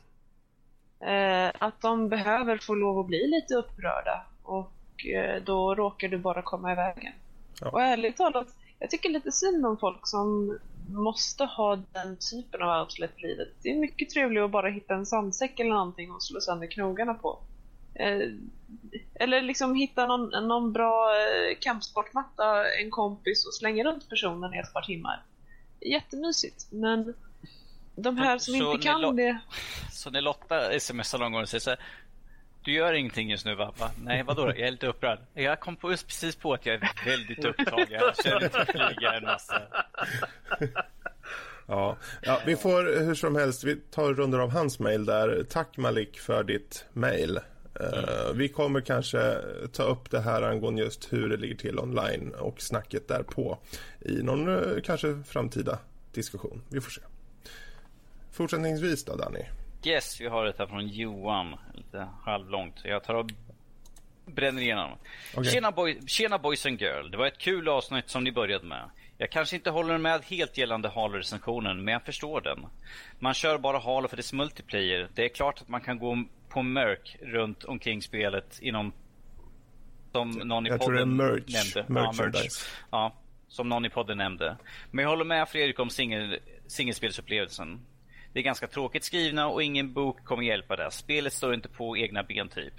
Eh, 0.99 1.51
att 1.59 1.81
de 1.81 2.09
behöver 2.09 2.57
få 2.57 2.75
lov 2.75 2.99
att 2.99 3.07
bli 3.07 3.27
lite 3.27 3.55
upprörda 3.55 4.25
och 4.43 4.71
då 5.45 5.75
råkar 5.75 6.07
du 6.07 6.17
bara 6.17 6.41
komma 6.41 6.71
i 6.71 6.75
vägen. 6.75 7.13
Ja. 7.61 7.69
Och 7.69 7.81
ärligt 7.81 8.17
talat, 8.17 8.47
jag 8.79 8.89
tycker 8.89 9.09
lite 9.09 9.31
synd 9.31 9.65
om 9.65 9.77
folk 9.77 10.07
som 10.07 10.59
måste 10.89 11.43
ha 11.45 11.75
den 11.75 12.17
typen 12.31 12.61
av 12.61 12.81
outlet 12.81 13.11
i 13.17 13.21
livet. 13.21 13.47
Det 13.61 13.69
är 13.69 13.79
mycket 13.79 14.09
trevligare 14.09 14.45
att 14.45 14.51
bara 14.51 14.69
hitta 14.69 14.93
en 14.93 15.05
sandsäck 15.05 15.59
eller 15.59 15.69
någonting 15.69 16.11
och 16.11 16.23
slå 16.23 16.41
sönder 16.41 16.67
knogarna 16.67 17.13
på. 17.13 17.39
Eh, 17.93 18.29
eller 19.15 19.41
liksom 19.41 19.75
hitta 19.75 20.05
någon, 20.05 20.47
någon 20.47 20.73
bra 20.73 21.11
eh, 21.15 21.57
kampsportmatta, 21.59 22.71
en 22.71 22.91
kompis 22.91 23.45
och 23.45 23.53
slänga 23.53 23.83
runt 23.83 24.09
personen 24.09 24.53
i 24.53 24.57
ett 24.57 24.73
par 24.73 24.81
timmar. 24.81 25.23
Jättemysigt, 25.81 26.67
men 26.71 27.13
de 27.95 28.17
här 28.17 28.37
som 28.37 28.53
Så 28.53 28.73
inte 28.73 28.87
kan 28.87 29.15
det... 29.15 29.39
Så 29.91 30.09
när 30.09 30.21
Lotta 30.21 30.79
smsar 30.79 31.19
någon 31.19 31.31
gång 31.31 31.41
och 31.41 31.49
säger 31.49 31.59
så 31.59 31.69
här, 31.69 31.79
Du 32.63 32.73
gör 32.73 32.93
ingenting 32.93 33.29
just 33.29 33.45
nu 33.45 33.55
va? 33.55 33.73
va? 33.77 33.91
Nej 34.03 34.23
vadå 34.23 34.45
då? 34.45 34.49
Jag 34.49 34.59
är 34.59 34.71
lite 34.71 34.87
upprörd. 34.87 35.19
Jag 35.33 35.59
kom 35.59 35.75
på 35.75 35.91
just 35.91 36.07
precis 36.07 36.35
på 36.35 36.53
att 36.53 36.65
jag 36.65 36.75
är 36.75 37.05
väldigt 37.05 37.45
upptagen. 37.45 37.87
Jag 37.89 38.15
känner 38.23 38.43
inte 38.43 38.65
flyga 38.65 39.13
en 39.13 39.23
massa. 39.23 39.61
Ja. 41.67 41.97
ja, 42.21 42.41
vi 42.45 42.55
får 42.55 43.05
hur 43.05 43.15
som 43.15 43.35
helst, 43.35 43.63
vi 43.63 43.75
tar 43.75 44.03
och 44.09 44.17
rundar 44.17 44.39
av 44.39 44.51
hans 44.51 44.79
mail 44.79 45.05
där. 45.05 45.43
Tack 45.49 45.77
Malik 45.77 46.19
för 46.19 46.43
ditt 46.43 46.85
mail. 46.93 47.39
Eh, 47.81 48.33
vi 48.33 48.49
kommer 48.49 48.81
kanske 48.81 49.41
ta 49.71 49.83
upp 49.83 50.11
det 50.11 50.19
här 50.19 50.41
angående 50.41 50.81
just 50.81 51.13
hur 51.13 51.29
det 51.29 51.37
ligger 51.37 51.55
till 51.55 51.79
online 51.79 52.33
och 52.39 52.61
snacket 52.61 53.07
därpå 53.07 53.57
i 54.01 54.23
någon 54.23 54.47
eh, 54.47 54.81
kanske 54.83 55.23
framtida 55.27 55.79
diskussion. 56.13 56.61
Vi 56.69 56.81
får 56.81 56.91
se. 56.91 57.01
Fortsättningsvis 58.31 59.05
då 59.05 59.15
Danny. 59.15 59.43
Yes, 59.85 60.21
vi 60.21 60.27
har 60.27 60.45
det 60.45 60.53
här 60.57 60.67
från 60.67 60.87
Johan. 60.87 61.55
Lite 61.73 62.07
halvlångt. 62.25 62.75
Jag 62.83 63.03
tar 63.03 63.13
och 63.13 63.29
bränner 64.25 64.61
igenom. 64.61 64.91
Okej. 65.35 65.51
Tjena, 65.51 65.71
boy, 65.71 65.99
tjena 66.07 66.37
boys 66.37 66.65
and 66.65 66.81
girl. 66.81 67.11
Det 67.11 67.17
var 67.17 67.27
ett 67.27 67.37
kul 67.37 67.69
avsnitt 67.69 68.09
som 68.09 68.23
ni 68.23 68.31
började 68.31 68.65
med. 68.65 68.89
Jag 69.17 69.31
kanske 69.31 69.55
inte 69.55 69.69
håller 69.69 69.97
med 69.97 70.21
helt 70.25 70.57
gällande 70.57 70.89
Halo-recensionen, 70.89 71.83
men 71.83 71.91
jag 71.91 72.03
förstår 72.03 72.41
den. 72.41 72.65
Man 73.19 73.33
kör 73.33 73.57
bara 73.57 73.79
Halo 73.79 74.07
för 74.07 74.17
dess 74.17 74.33
multiplayer. 74.33 75.09
Det 75.15 75.25
är 75.25 75.29
klart 75.29 75.61
att 75.61 75.67
man 75.67 75.81
kan 75.81 75.99
gå 75.99 76.23
på 76.51 76.63
mörk 76.63 77.17
runt 77.21 77.63
omkring 77.63 78.01
spelet 78.01 78.59
inom... 78.61 78.93
Som 80.11 80.29
någon 80.29 80.67
i 80.67 80.69
Jag 80.69 80.79
podden 80.79 81.15
merch, 81.15 81.73
nämnde. 81.75 81.93
merchandise. 81.93 82.69
Ja, 82.91 83.13
som 83.47 83.69
någon 83.69 83.85
i 83.85 83.89
podden 83.89 84.17
nämnde. 84.17 84.57
Men 84.91 85.03
jag 85.03 85.09
håller 85.09 85.25
med 85.25 85.49
Fredrik 85.49 85.79
om 85.79 85.89
singel, 85.89 86.39
singelspelsupplevelsen. 86.67 87.79
Det 88.33 88.39
är 88.39 88.43
ganska 88.43 88.67
tråkigt 88.67 89.03
skrivna 89.03 89.47
och 89.47 89.63
ingen 89.63 89.93
bok 89.93 90.23
kommer 90.23 90.43
hjälpa 90.43 90.75
det. 90.75 90.91
Spelet 90.91 91.33
står 91.33 91.53
inte 91.53 91.69
på 91.69 91.97
egna 91.97 92.23
ben 92.23 92.49
typ. 92.49 92.73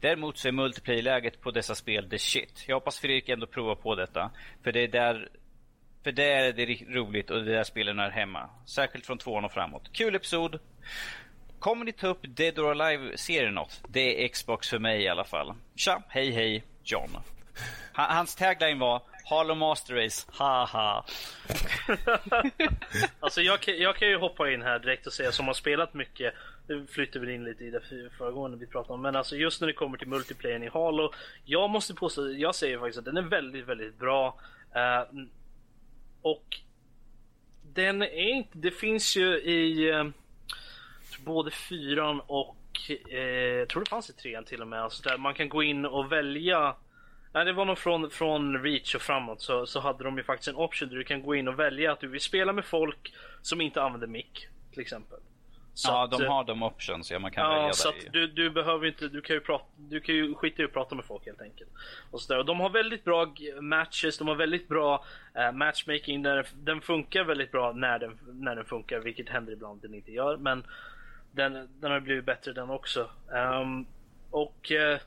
Däremot 0.00 0.38
så 0.38 0.48
är 0.48 0.52
multiplayer-läget 0.52 1.40
på 1.40 1.50
dessa 1.50 1.74
spel 1.74 2.10
the 2.10 2.18
shit. 2.18 2.64
Jag 2.68 2.76
hoppas 2.76 2.98
Fredrik 2.98 3.28
ändå 3.28 3.46
provar 3.46 3.74
på 3.74 3.94
detta. 3.94 4.30
För 4.62 4.72
det 4.72 4.80
är 4.80 4.88
där 4.88 5.28
för 6.04 6.12
det 6.12 6.32
är 6.32 6.52
det 6.52 6.66
roligt 6.88 7.30
och 7.30 7.44
det 7.44 7.52
är 7.52 7.56
där 7.56 7.64
spelen 7.64 7.98
är 7.98 8.10
hemma. 8.10 8.50
Särskilt 8.66 9.06
från 9.06 9.18
tvåan 9.18 9.44
och 9.44 9.52
framåt. 9.52 9.90
Kul 9.92 10.14
episod! 10.14 10.58
Kommer 11.58 11.84
ni 11.84 11.92
ta 11.92 12.06
upp 12.06 12.20
Dead 12.22 12.58
or 12.58 12.70
Alive-serien 12.70 13.54
något? 13.54 13.82
Det 13.88 14.24
är 14.24 14.28
Xbox 14.28 14.68
för 14.70 14.78
mig 14.78 15.02
i 15.02 15.08
alla 15.08 15.24
fall. 15.24 15.54
Tja, 15.74 16.02
hej 16.08 16.30
hej, 16.30 16.64
John. 16.84 17.10
Hans 17.92 18.34
tagline 18.36 18.78
var 18.78 19.02
Halo 19.24 19.54
Master 19.54 19.94
Race, 19.94 20.26
haha. 20.32 21.04
Alltså 23.20 23.40
jag, 23.42 23.60
kan- 23.60 23.78
jag 23.78 23.96
kan 23.96 24.08
ju 24.08 24.16
hoppa 24.16 24.50
in 24.50 24.62
här 24.62 24.78
direkt 24.78 25.06
och 25.06 25.12
säga 25.12 25.32
som 25.32 25.46
har 25.46 25.54
spelat 25.54 25.94
mycket. 25.94 26.34
Nu 26.68 26.86
flyttar 26.86 27.20
vi 27.20 27.34
in 27.34 27.44
lite 27.44 27.64
i 27.64 27.70
det 27.70 27.80
föregående 28.18 28.56
vi 28.56 28.66
pratade 28.66 28.94
om. 28.94 29.02
Men 29.02 29.16
alltså 29.16 29.36
just 29.36 29.60
när 29.60 29.66
det 29.68 29.72
kommer 29.74 29.98
till 29.98 30.08
multiplayern 30.08 30.62
i 30.62 30.68
Halo. 30.68 31.12
Jag 31.44 31.70
måste 31.70 31.94
påstå, 31.94 32.30
jag 32.30 32.54
säger 32.54 32.78
faktiskt 32.78 32.98
att 32.98 33.04
den 33.04 33.16
är 33.16 33.22
väldigt, 33.22 33.66
väldigt 33.66 33.98
bra. 33.98 34.40
Uh, 34.76 35.20
och 36.22 36.44
den 37.62 38.02
är 38.02 38.28
inte, 38.28 38.58
det 38.58 38.70
finns 38.70 39.16
ju 39.16 39.38
i 39.38 39.90
eh, 39.90 40.04
både 41.24 41.50
fyran 41.50 42.20
och 42.26 42.56
eh, 43.10 43.18
jag 43.58 43.68
tror 43.68 43.84
det 43.84 43.90
fanns 43.90 44.10
i 44.10 44.12
trean 44.12 44.44
till 44.44 44.62
och 44.62 44.68
med. 44.68 44.82
Alltså 44.82 45.08
där 45.08 45.18
man 45.18 45.34
kan 45.34 45.48
gå 45.48 45.62
in 45.62 45.86
och 45.86 46.12
välja 46.12 46.76
Nej, 47.36 47.44
det 47.44 47.52
var 47.52 47.64
nog 47.64 47.78
från, 47.78 48.10
från 48.10 48.62
Reach 48.62 48.94
och 48.94 49.02
framåt 49.02 49.40
så, 49.40 49.66
så 49.66 49.80
hade 49.80 50.04
de 50.04 50.16
ju 50.16 50.24
faktiskt 50.24 50.48
en 50.48 50.56
option 50.56 50.88
där 50.88 50.96
du 50.96 51.04
kan 51.04 51.22
gå 51.22 51.34
in 51.34 51.48
och 51.48 51.58
välja 51.58 51.92
att 51.92 52.00
du 52.00 52.08
vill 52.08 52.20
spela 52.20 52.52
med 52.52 52.64
folk 52.64 53.14
som 53.42 53.60
inte 53.60 53.82
använder 53.82 54.06
mick 54.06 54.48
till 54.70 54.80
exempel. 54.80 55.18
Så 55.74 55.90
Ja, 55.90 56.04
att, 56.04 56.10
de 56.10 56.22
eh, 56.22 56.28
har 56.32 56.44
de 56.44 56.62
options, 56.62 57.10
ja 57.10 57.18
man 57.18 57.30
kan 57.30 57.44
Ja, 57.44 57.56
välja 57.56 57.72
så 57.72 57.88
att 57.88 58.12
du, 58.12 58.26
du 58.26 58.50
behöver 58.50 58.86
inte, 58.86 59.08
du 59.08 59.20
kan 59.20 59.36
ju 59.36 59.40
prata, 59.40 59.64
du 59.76 60.00
kan 60.00 60.14
ju 60.14 60.34
skita 60.34 60.62
i 60.62 60.64
att 60.64 60.72
prata 60.72 60.94
med 60.94 61.04
folk 61.04 61.26
helt 61.26 61.40
enkelt. 61.40 61.70
Och, 62.10 62.20
så 62.20 62.32
där. 62.32 62.38
och 62.38 62.46
de 62.46 62.60
har 62.60 62.70
väldigt 62.70 63.04
bra 63.04 63.34
matches, 63.60 64.18
de 64.18 64.28
har 64.28 64.34
väldigt 64.34 64.68
bra 64.68 65.04
eh, 65.34 65.52
matchmaking, 65.52 66.22
där 66.22 66.46
den 66.54 66.80
funkar 66.80 67.24
väldigt 67.24 67.52
bra 67.52 67.72
när 67.72 67.98
den, 67.98 68.18
när 68.26 68.56
den 68.56 68.64
funkar, 68.64 68.98
vilket 69.00 69.28
händer 69.28 69.52
ibland 69.52 69.82
den 69.82 69.94
inte 69.94 70.12
gör. 70.12 70.36
Men 70.36 70.64
den, 71.36 71.68
den 71.80 71.90
har 71.90 72.00
blivit 72.00 72.24
bättre 72.24 72.52
den 72.52 72.70
också. 72.70 73.10
Ehm, 73.34 73.86
och 74.30 74.72
eh, 74.72 74.98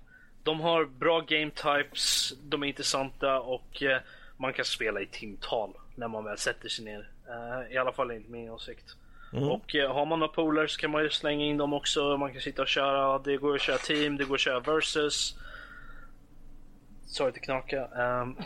de 0.43 0.59
har 0.61 0.85
bra 0.85 1.19
game 1.19 1.51
types, 1.51 2.33
de 2.43 2.63
är 2.63 2.67
intressanta 2.67 3.39
och 3.39 3.83
eh, 3.83 4.01
man 4.37 4.53
kan 4.53 4.65
spela 4.65 5.01
i 5.01 5.05
timtal 5.05 5.73
när 5.95 6.07
man 6.07 6.23
väl 6.23 6.37
sätter 6.37 6.69
sig 6.69 6.85
ner. 6.85 7.09
Eh, 7.29 7.73
I 7.73 7.77
alla 7.77 7.91
fall 7.91 8.11
enligt 8.11 8.29
min 8.29 8.49
åsikt. 8.49 8.95
Och 9.31 9.75
eh, 9.75 9.93
har 9.93 10.05
man 10.05 10.19
några 10.19 10.33
polare 10.33 10.67
så 10.67 10.79
kan 10.79 10.91
man 10.91 11.03
ju 11.03 11.09
slänga 11.09 11.45
in 11.45 11.57
dem 11.57 11.73
också. 11.73 12.17
Man 12.17 12.31
kan 12.33 12.41
sitta 12.41 12.61
och 12.61 12.67
köra. 12.67 13.19
Det 13.19 13.37
går 13.37 13.55
att 13.55 13.61
köra 13.61 13.77
team, 13.77 14.17
det 14.17 14.25
går 14.25 14.35
att 14.35 14.41
köra 14.41 14.59
versus. 14.59 15.35
Sorry 17.05 17.29
att 17.29 17.41
knaka. 17.41 17.87
Um, 17.87 18.37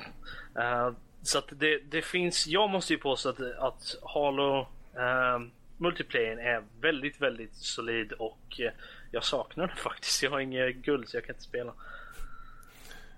uh, 0.58 0.92
så 1.22 1.38
att 1.38 1.48
det, 1.52 1.78
det 1.78 2.02
finns, 2.02 2.48
jag 2.48 2.70
måste 2.70 2.94
ju 2.94 3.00
påstå 3.00 3.30
att, 3.30 3.40
att 3.40 3.96
Halo, 4.04 4.68
um, 4.94 5.52
multiplayern 5.78 6.40
är 6.40 6.64
väldigt, 6.82 7.22
väldigt 7.22 7.56
solid 7.56 8.12
och 8.12 8.60
eh, 8.60 8.72
jag 9.12 9.24
saknar 9.24 9.68
den 9.68 9.76
faktiskt. 9.84 10.24
Jag 10.24 10.32
har 10.32 10.40
inget 10.40 10.76
guld 10.76 11.10
så 11.10 11.18
jag 11.18 11.26
kan 11.26 11.36
inte 11.36 11.44
spela. 11.44 11.74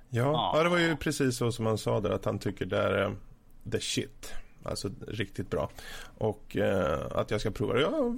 Ja, 0.09 0.51
ja, 0.55 0.63
det 0.63 0.69
var 0.69 0.77
ju 0.77 0.95
precis 0.95 1.37
så 1.37 1.51
som 1.51 1.65
han 1.65 1.77
sa 1.77 1.99
där 1.99 2.09
att 2.09 2.25
han 2.25 2.39
tycker 2.39 2.65
det 2.65 2.77
är 2.77 3.01
eh, 3.01 3.11
the 3.71 3.79
shit. 3.79 4.33
Alltså 4.63 4.89
riktigt 5.07 5.49
bra. 5.49 5.69
Och 6.17 6.57
eh, 6.57 7.07
att 7.11 7.31
jag 7.31 7.41
ska 7.41 7.51
prova 7.51 7.73
det. 7.73 7.81
Ja, 7.81 8.15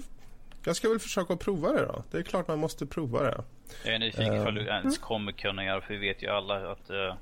jag 0.66 0.76
ska 0.76 0.90
väl 0.90 1.00
försöka 1.00 1.36
prova 1.36 1.72
det 1.72 1.86
då. 1.86 2.04
Det 2.12 2.18
är 2.18 2.22
klart 2.22 2.48
man 2.48 2.60
måste 2.60 2.86
prova 2.86 3.24
det. 3.24 3.44
Jag 3.86 3.94
är 3.94 4.00
nyfiken 4.00 4.34
ifall 4.34 4.56
du 4.56 4.62
ens 4.62 4.98
kommer 4.98 5.32
kunna 5.32 5.66
göra 5.66 5.82
för 5.82 5.94
vi 5.94 6.00
vet 6.00 6.24
ju 6.24 6.28
alla 6.28 6.72
att 6.72 6.90
uh, 6.90 7.14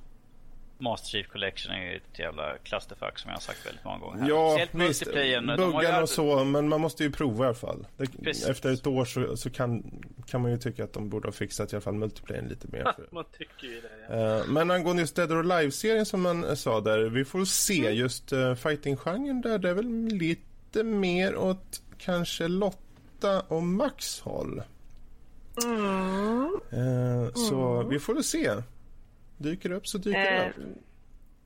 Master 0.78 1.10
Chief 1.10 1.28
Collection 1.28 1.72
är 1.72 1.92
ju 1.92 1.96
ett 1.96 2.20
jävla 2.20 2.58
clusterfuck 2.58 3.20
som 3.20 3.30
jag 3.30 3.36
har 3.36 3.42
sagt 3.42 3.66
väldigt 3.66 3.84
många 3.84 4.00
gånger. 4.00 4.22
Här. 4.22 4.30
Ja, 4.30 4.60
visst. 4.72 5.06
Buggar 5.58 6.02
och 6.02 6.10
så, 6.10 6.44
men 6.44 6.70
man 6.70 6.82
måste 6.82 7.04
ju 7.04 7.12
prova 7.12 7.44
i 7.44 7.48
alla 7.48 7.56
fall. 7.56 7.88
Det, 7.98 8.50
efter 8.50 8.74
ett 8.74 8.88
år 8.88 9.06
så, 9.06 9.38
så, 9.38 9.50
kan, 9.50 10.02
kan 10.28 10.42
man 10.42 10.52
ju 10.52 10.58
tycka 10.58 10.84
att 10.84 10.94
de 10.94 11.10
borde 11.10 11.28
ha 11.28 11.34
fixat 11.34 11.74
i 11.74 11.76
alla 11.76 11.82
fall 11.82 11.94
multiplayern 11.94 12.48
lite 12.48 12.68
mer. 12.72 12.96
man 13.12 13.26
tycker 13.38 13.68
ju 13.68 13.82
det, 13.82 14.16
ja. 14.16 14.40
uh, 14.40 14.48
Men 14.48 14.72
angående 14.72 15.02
just 15.02 15.16
Dead 15.16 15.32
or 15.32 15.52
Alive-serien 15.52 16.06
som 16.06 16.22
man 16.22 16.58
sa 16.58 16.82
där, 16.82 17.00
vi 17.00 17.26
får 17.26 17.46
se 17.46 17.80
mm. 17.80 17.96
just 17.96 18.34
uh, 18.34 18.56
fighting-genren 18.56 19.42
där. 19.42 19.60
Det 19.60 19.70
är 19.70 19.74
väl 19.74 20.08
lite 20.08 20.84
mer 20.84 21.36
åt 21.36 21.82
kanske 21.98 22.48
Lotta 22.48 23.42
och 23.42 23.64
Max 23.64 24.20
håll. 24.20 24.64
Mm. 25.64 26.60
Uh, 26.74 27.34
så 27.34 27.74
mm. 27.76 27.90
vi 27.90 28.00
får 28.00 28.14
väl 28.14 28.24
se. 28.24 28.52
Dyker 29.38 29.72
upp 29.72 29.88
så 29.88 29.98
dyker 29.98 30.32
det 30.32 30.50
upp. 30.50 30.56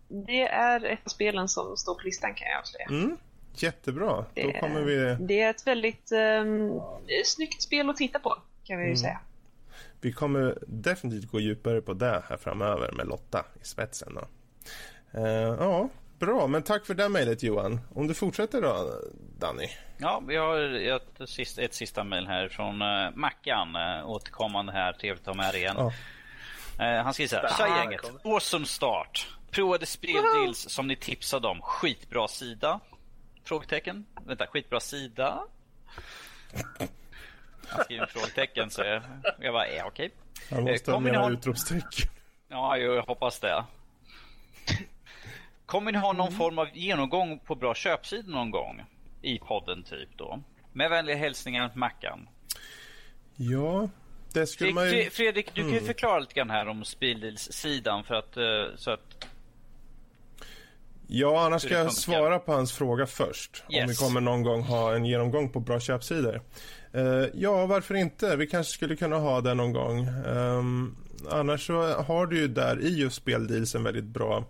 Det 0.07 0.47
är 0.47 0.85
ett 0.85 0.99
av 1.05 1.09
spelen 1.09 1.47
som 1.47 1.77
står 1.77 1.95
på 1.95 2.01
listan 2.03 2.33
kan 2.33 2.47
jag 2.47 2.59
avslöja. 2.59 3.03
Mm. 3.03 3.17
Jättebra. 3.53 4.25
Det, 4.33 4.43
Då 4.43 4.59
kommer 4.59 4.81
vi... 4.81 5.17
det 5.19 5.41
är 5.41 5.49
ett 5.49 5.67
väldigt 5.67 6.11
um, 6.11 6.81
snyggt 7.25 7.61
spel 7.61 7.89
att 7.89 7.97
titta 7.97 8.19
på 8.19 8.35
kan 8.63 8.77
vi 8.77 8.83
ju 8.83 8.89
mm. 8.89 8.97
säga. 8.97 9.19
Vi 10.01 10.11
kommer 10.13 10.57
definitivt 10.67 11.31
gå 11.31 11.39
djupare 11.39 11.81
på 11.81 11.93
det 11.93 12.23
här 12.29 12.37
framöver 12.37 12.91
med 12.91 13.07
Lotta 13.07 13.45
i 13.61 13.65
spetsen. 13.65 14.15
Då. 14.15 14.27
Uh, 15.19 15.27
ja, 15.59 15.89
bra. 16.19 16.47
Men 16.47 16.63
tack 16.63 16.85
för 16.85 16.93
det 16.93 17.09
mejlet 17.09 17.43
Johan. 17.43 17.79
Om 17.95 18.07
du 18.07 18.13
fortsätter 18.13 18.61
då, 18.61 18.93
Danny. 19.39 19.67
Ja, 19.97 20.23
vi 20.27 20.35
har 20.35 20.59
ett, 20.59 21.39
ett 21.57 21.73
sista 21.73 22.03
mejl 22.03 22.27
här 22.27 22.47
från 22.47 22.81
uh, 22.81 23.15
Mackan. 23.15 23.75
Uh, 23.75 24.09
återkommande 24.09 24.71
här. 24.71 24.93
Trevligt 24.93 25.27
att 25.27 25.35
ha 25.35 25.43
med 25.43 25.53
er 25.53 25.57
igen. 25.57 25.75
Ja. 25.77 25.93
Uh, 26.79 26.85
han 26.85 27.13
skriver 27.13 27.29
så 27.29 27.35
här. 27.35 27.57
Tja 27.57 27.77
gänget. 27.77 28.01
Awesome 28.23 28.65
start. 28.65 29.27
Provade 29.51 29.85
speldeals 29.85 30.69
som 30.69 30.87
ni 30.87 30.95
tipsade 30.95 31.47
om. 31.47 31.61
Skitbra 31.61 32.27
sida. 32.27 32.79
Frågetecken. 33.43 34.05
Vänta, 34.25 34.47
skitbra 34.47 34.79
sida. 34.79 35.43
Han 37.67 37.83
skriver 37.83 38.05
frågetecken 38.05 38.69
så 38.69 38.81
jag, 38.81 39.03
jag 39.39 39.53
bara, 39.53 39.67
ja 39.67 39.85
okej. 39.87 40.05
Okay. 40.05 40.55
Han 40.57 40.63
måste 40.63 40.91
ha 40.91 40.99
mena 40.99 41.29
utropstecken. 41.29 42.09
Ja, 42.47 42.77
jag 42.77 43.03
hoppas 43.03 43.39
det. 43.39 43.65
Kommer 45.65 45.91
ni 45.91 45.97
ha 45.97 46.13
någon 46.13 46.31
form 46.31 46.59
av 46.59 46.67
genomgång 46.73 47.39
på 47.39 47.55
bra 47.55 47.75
köpsidor 47.75 48.31
någon 48.31 48.51
gång? 48.51 48.85
I 49.21 49.39
podden 49.39 49.83
typ 49.83 50.09
då. 50.17 50.43
Med 50.73 50.89
vänliga 50.89 51.15
hälsningar 51.15 51.71
Mackan. 51.75 52.29
Ja, 53.35 53.89
det 54.33 54.47
skulle 54.47 54.73
man 54.73 54.91
ju... 54.91 55.09
Fredrik, 55.09 55.45
du 55.53 55.61
kan 55.61 55.71
ju 55.71 55.77
mm. 55.77 55.87
förklara 55.87 56.19
lite 56.19 56.33
grann 56.33 56.49
här 56.49 56.67
om 56.67 56.85
Spildils-sidan 56.85 58.03
för 58.03 58.15
att, 58.15 58.37
eh, 58.37 58.75
så 58.75 58.91
att 58.91 59.25
Ja, 61.11 61.45
annars 61.45 61.61
ska 61.61 61.73
jag 61.73 61.93
svara 61.93 62.39
på 62.39 62.53
hans 62.53 62.71
fråga 62.71 63.05
först. 63.05 63.63
Yes. 63.69 63.83
Om 63.83 63.89
vi 63.89 63.95
kommer 63.95 64.21
någon 64.21 64.43
gång 64.43 64.61
ha 64.61 64.95
en 64.95 65.05
genomgång 65.05 65.49
på 65.49 65.59
bra 65.59 65.79
köpsidor. 65.79 66.41
Uh, 66.95 67.25
ja, 67.33 67.65
varför 67.65 67.95
inte? 67.95 68.35
Vi 68.35 68.47
kanske 68.47 68.73
skulle 68.73 68.95
kunna 68.95 69.15
ha 69.15 69.41
det 69.41 69.53
någon 69.53 69.73
gång. 69.73 70.07
Um, 70.25 70.97
annars 71.29 71.67
så 71.67 71.81
har 71.81 72.25
du 72.25 72.37
ju 72.37 72.47
där 72.47 72.81
i 72.81 72.99
just 72.99 73.15
speldeals 73.15 73.75
en 73.75 73.83
väldigt 73.83 74.03
bra 74.03 74.45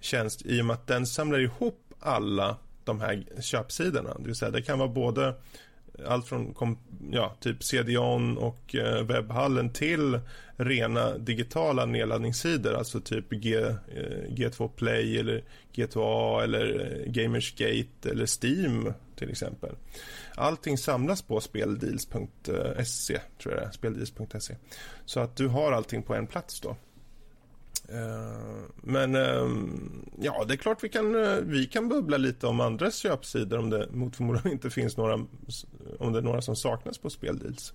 tjänst 0.00 0.42
i 0.46 0.60
och 0.60 0.64
med 0.64 0.74
att 0.74 0.86
den 0.86 1.06
samlar 1.06 1.38
ihop 1.38 1.94
alla 2.00 2.56
de 2.84 3.00
här 3.00 3.24
köpsidorna. 3.42 4.14
Det 4.18 4.26
vill 4.26 4.34
säga 4.34 4.50
det 4.50 4.62
kan 4.62 4.78
vara 4.78 4.88
både 4.88 5.34
allt 6.06 6.28
från 6.28 6.78
ja, 7.10 7.36
typ 7.40 7.64
CD-ON 7.64 8.38
och 8.38 8.74
eh, 8.74 9.04
webbhallen 9.04 9.70
till 9.70 10.20
rena 10.56 11.18
digitala 11.18 11.86
nedladdningssidor, 11.86 12.74
alltså 12.74 13.00
typ 13.00 13.30
G, 13.30 13.56
eh, 13.56 13.74
G2 14.28 14.68
Play 14.68 15.18
eller 15.18 15.44
G2A 15.74 16.42
eller 16.42 16.80
eh, 16.80 17.12
Gamersgate 17.12 18.10
eller 18.10 18.26
Steam 18.44 18.92
till 19.16 19.30
exempel. 19.30 19.74
Allting 20.34 20.78
samlas 20.78 21.22
på 21.22 21.40
speldeals.se 21.40 23.14
eh, 23.14 23.20
tror 23.42 23.54
jag 23.54 23.62
det 23.62 23.66
är, 23.66 23.70
speldeals.se. 23.70 24.56
Så 25.04 25.20
att 25.20 25.36
du 25.36 25.48
har 25.48 25.72
allting 25.72 26.02
på 26.02 26.14
en 26.14 26.26
plats 26.26 26.60
då. 26.60 26.76
Eh, 27.92 28.64
men 28.76 29.14
ehm, 29.14 30.04
ja, 30.20 30.44
det 30.48 30.54
är 30.54 30.56
klart 30.56 30.84
vi 30.84 30.88
kan, 30.88 31.24
eh, 31.24 31.36
vi 31.42 31.66
kan 31.66 31.88
bubbla 31.88 32.16
lite 32.16 32.46
om 32.46 32.60
andras 32.60 32.96
köpsidor 32.96 33.58
om 33.58 33.70
det 33.70 33.88
mot 33.90 34.16
förmodan 34.16 34.52
inte 34.52 34.70
finns 34.70 34.96
några, 34.96 35.14
om 35.98 36.12
det 36.12 36.18
är 36.18 36.22
några 36.22 36.42
som 36.42 36.56
saknas 36.56 36.98
på 36.98 37.10
speldeals. 37.10 37.74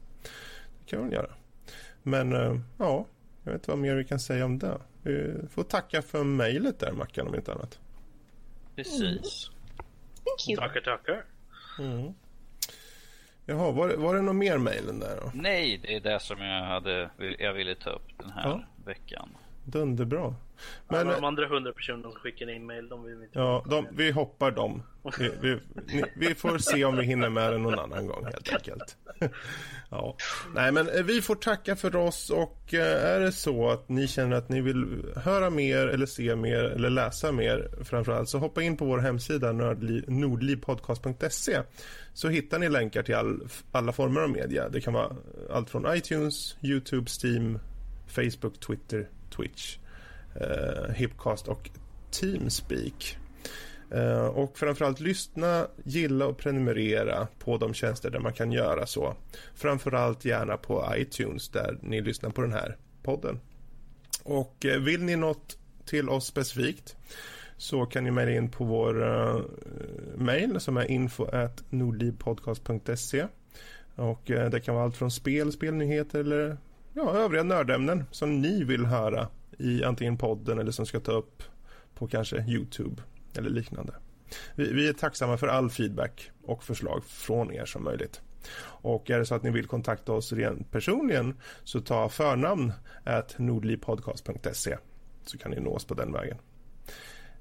Det 0.80 0.85
kan 0.85 1.10
vi 1.10 1.15
göra. 1.15 1.31
Men 2.03 2.34
eh, 2.34 2.60
ja, 2.77 3.06
jag 3.44 3.52
vet 3.52 3.61
inte 3.61 3.72
vad 3.72 3.80
mer 3.80 3.95
vi 3.95 4.06
kan 4.06 4.19
säga 4.19 4.45
om 4.45 4.60
det. 4.60 4.77
Vi 5.03 5.34
får 5.49 5.64
tacka 5.64 6.02
för 6.02 6.23
mejlet 6.23 6.80
där 6.80 6.91
Mackan 6.91 7.27
om 7.27 7.35
inte 7.35 7.53
annat. 7.53 7.80
Precis. 8.76 9.52
Mm. 10.48 10.57
Tackar, 10.57 10.81
tackar. 10.81 11.26
Mm. 11.80 12.14
Jaha, 13.45 13.72
var, 13.72 13.89
var 13.89 14.15
det 14.15 14.22
något 14.22 14.35
mer 14.35 14.57
mejl 14.57 14.99
där 14.99 15.19
då? 15.22 15.31
Nej, 15.34 15.77
det 15.77 15.95
är 15.95 15.99
det 15.99 16.19
som 16.19 16.41
jag, 16.41 16.64
hade, 16.64 17.10
jag 17.39 17.53
ville 17.53 17.76
ta 17.76 17.89
upp 17.89 18.18
den 18.18 18.31
här 18.31 18.49
ja. 18.49 18.64
veckan. 18.85 19.30
Dunderbra. 19.68 20.35
Men, 20.88 21.07
de 21.07 21.23
andra 21.23 21.48
hundra 21.48 21.73
personerna 21.73 22.03
som 22.03 22.11
skickar 22.11 22.49
in 22.49 22.65
mail, 22.65 22.89
de 22.89 23.03
vill 23.03 23.15
vi 23.15 23.23
inte 23.23 23.39
Ja, 23.39 23.65
de, 23.69 23.88
vi 23.91 24.11
hoppar 24.11 24.52
dem. 24.52 24.84
Vi, 25.19 25.31
vi, 25.41 25.60
ni, 25.85 26.03
vi, 26.15 26.35
får 26.35 26.57
se 26.57 26.85
om 26.85 26.98
vi 26.98 27.03
hinner 27.03 27.30
med 27.30 27.53
det 27.53 27.57
någon 27.57 27.80
annan 27.80 28.07
gång 28.07 28.26
helt 28.26 28.53
enkelt. 28.53 28.98
ja. 29.89 30.15
Nej, 30.56 30.72
men 30.72 30.89
eh, 30.89 31.03
vi 31.03 31.22
får 31.22 31.35
tacka 31.35 31.76
för 31.76 31.95
oss 31.95 32.30
och 32.30 32.73
eh, 32.73 33.06
är 33.06 33.19
det 33.19 33.31
så 33.31 33.69
att 33.69 33.89
ni 33.89 34.07
känner 34.07 34.35
att 34.35 34.49
ni 34.49 34.61
vill 34.61 35.06
höra 35.15 35.49
mer 35.49 35.88
eller 35.88 36.06
se 36.06 36.35
mer 36.35 36.64
eller 36.64 36.89
läsa 36.89 37.31
mer 37.31 37.69
framförallt 37.84 38.30
så 38.30 38.38
hoppa 38.38 38.61
in 38.61 38.77
på 38.77 38.85
vår 38.85 38.98
hemsida 38.98 39.52
nordlivpodcast.se 40.07 41.61
så 42.14 42.30
hittar 42.30 42.60
ni 42.60 42.69
länkar 42.69 43.03
till 43.03 43.15
all, 43.15 43.48
alla 43.72 43.91
former 43.91 44.22
av 44.22 44.30
media. 44.30 44.69
Det 44.69 44.81
kan 44.81 44.94
vara 44.94 45.15
allt 45.52 45.69
från 45.69 45.95
iTunes, 45.95 46.56
Youtube, 46.61 47.07
Steam, 47.23 47.60
Facebook, 48.07 48.60
Twitter, 48.60 49.07
Twitch, 49.36 49.78
eh, 50.36 50.94
Hipcast 50.94 51.48
och 51.48 51.70
Teamspeak. 52.12 53.18
Eh, 53.91 54.26
och 54.26 54.58
framförallt 54.58 54.99
lyssna, 54.99 55.68
gilla 55.84 56.26
och 56.26 56.38
prenumerera 56.38 57.28
på 57.40 57.58
de 57.58 57.74
tjänster 57.74 58.10
där 58.10 58.20
man 58.20 58.34
kan 58.34 58.52
göra 58.52 58.86
så. 58.86 59.16
Framförallt 59.56 60.26
gärna 60.26 60.58
på 60.58 60.94
iTunes 60.95 61.49
där 61.49 61.78
ni 61.82 62.02
lyssnar 62.02 62.30
på 62.30 62.41
den 62.41 62.54
här 62.54 62.78
podden. 63.04 63.40
Och 64.24 64.66
eh, 64.66 64.80
vill 64.80 65.04
ni 65.04 65.16
något 65.16 65.58
till 65.86 66.10
oss 66.10 66.26
specifikt 66.26 66.95
så 67.58 67.86
kan 67.86 68.04
ni 68.04 68.12
mejla 68.12 68.32
in 68.32 68.49
på 68.52 68.64
vår 68.64 69.04
uh, 69.04 69.41
mejl 70.16 70.60
som 70.60 70.78
är 70.78 70.91
info 70.91 71.28
nordlivpodcast.se 71.70 73.28
och 73.95 74.30
uh, 74.30 74.45
det 74.49 74.60
kan 74.60 74.76
vara 74.76 74.86
allt 74.86 74.98
från 74.98 75.12
spel, 75.12 75.52
spelnyheter 75.52 76.20
eller 76.20 76.58
ja, 76.98 77.18
övriga 77.18 77.44
nördämnen 77.44 78.03
som 78.11 78.41
ni 78.41 78.64
vill 78.64 78.86
höra 78.86 79.28
i 79.57 79.84
antingen 79.84 80.18
podden 80.18 80.60
eller 80.60 80.72
som 80.72 80.86
ska 80.86 80.99
ta 80.99 81.11
upp 81.11 81.44
på 81.95 82.07
kanske 82.07 82.38
Youtube 82.48 83.02
eller 83.38 83.49
liknande. 83.49 83.94
Vi, 84.56 84.74
vi, 84.74 84.90
är 84.90 84.94
tacksamma 84.94 85.38
för 85.38 85.48
all 85.48 85.69
feedback 85.69 86.32
och 86.44 86.64
förslag 86.64 87.06
från 87.06 87.53
er 87.53 87.65
som 87.65 87.84
möjligt. 87.84 88.22
Och 88.64 89.10
är 89.10 89.19
det 89.19 89.26
så 89.26 89.36
att 89.36 89.44
ni 89.44 89.52
vill 89.52 89.68
kontakta 89.68 90.14
oss 90.14 90.34
rent 90.34 90.72
personligen 90.72 91.36
så 91.64 91.82
ta 91.82 92.10
förnamn 92.10 92.74
at 93.03 93.40
nordlipodcast.se 93.40 94.78
så 95.26 95.38
kan 95.38 95.52
ni 95.52 95.60
nå 95.60 95.72
oss 95.72 95.86
på 95.86 95.94
den 95.94 96.14
vägen. 96.14 96.38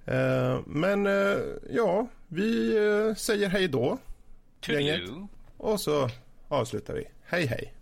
Uh, 0.09 0.61
men 0.67 1.07
uh, 1.07 1.39
ja, 1.71 2.07
vi 2.29 2.79
uh, 2.79 3.15
säger 3.15 3.49
hej 3.49 3.69
då. 3.69 3.99
Gänget. 4.67 5.01
Och 5.57 5.81
så 5.81 6.09
avslutar 6.49 6.95
vi. 6.95 7.09
Hej 7.25 7.47
hej. 7.47 7.76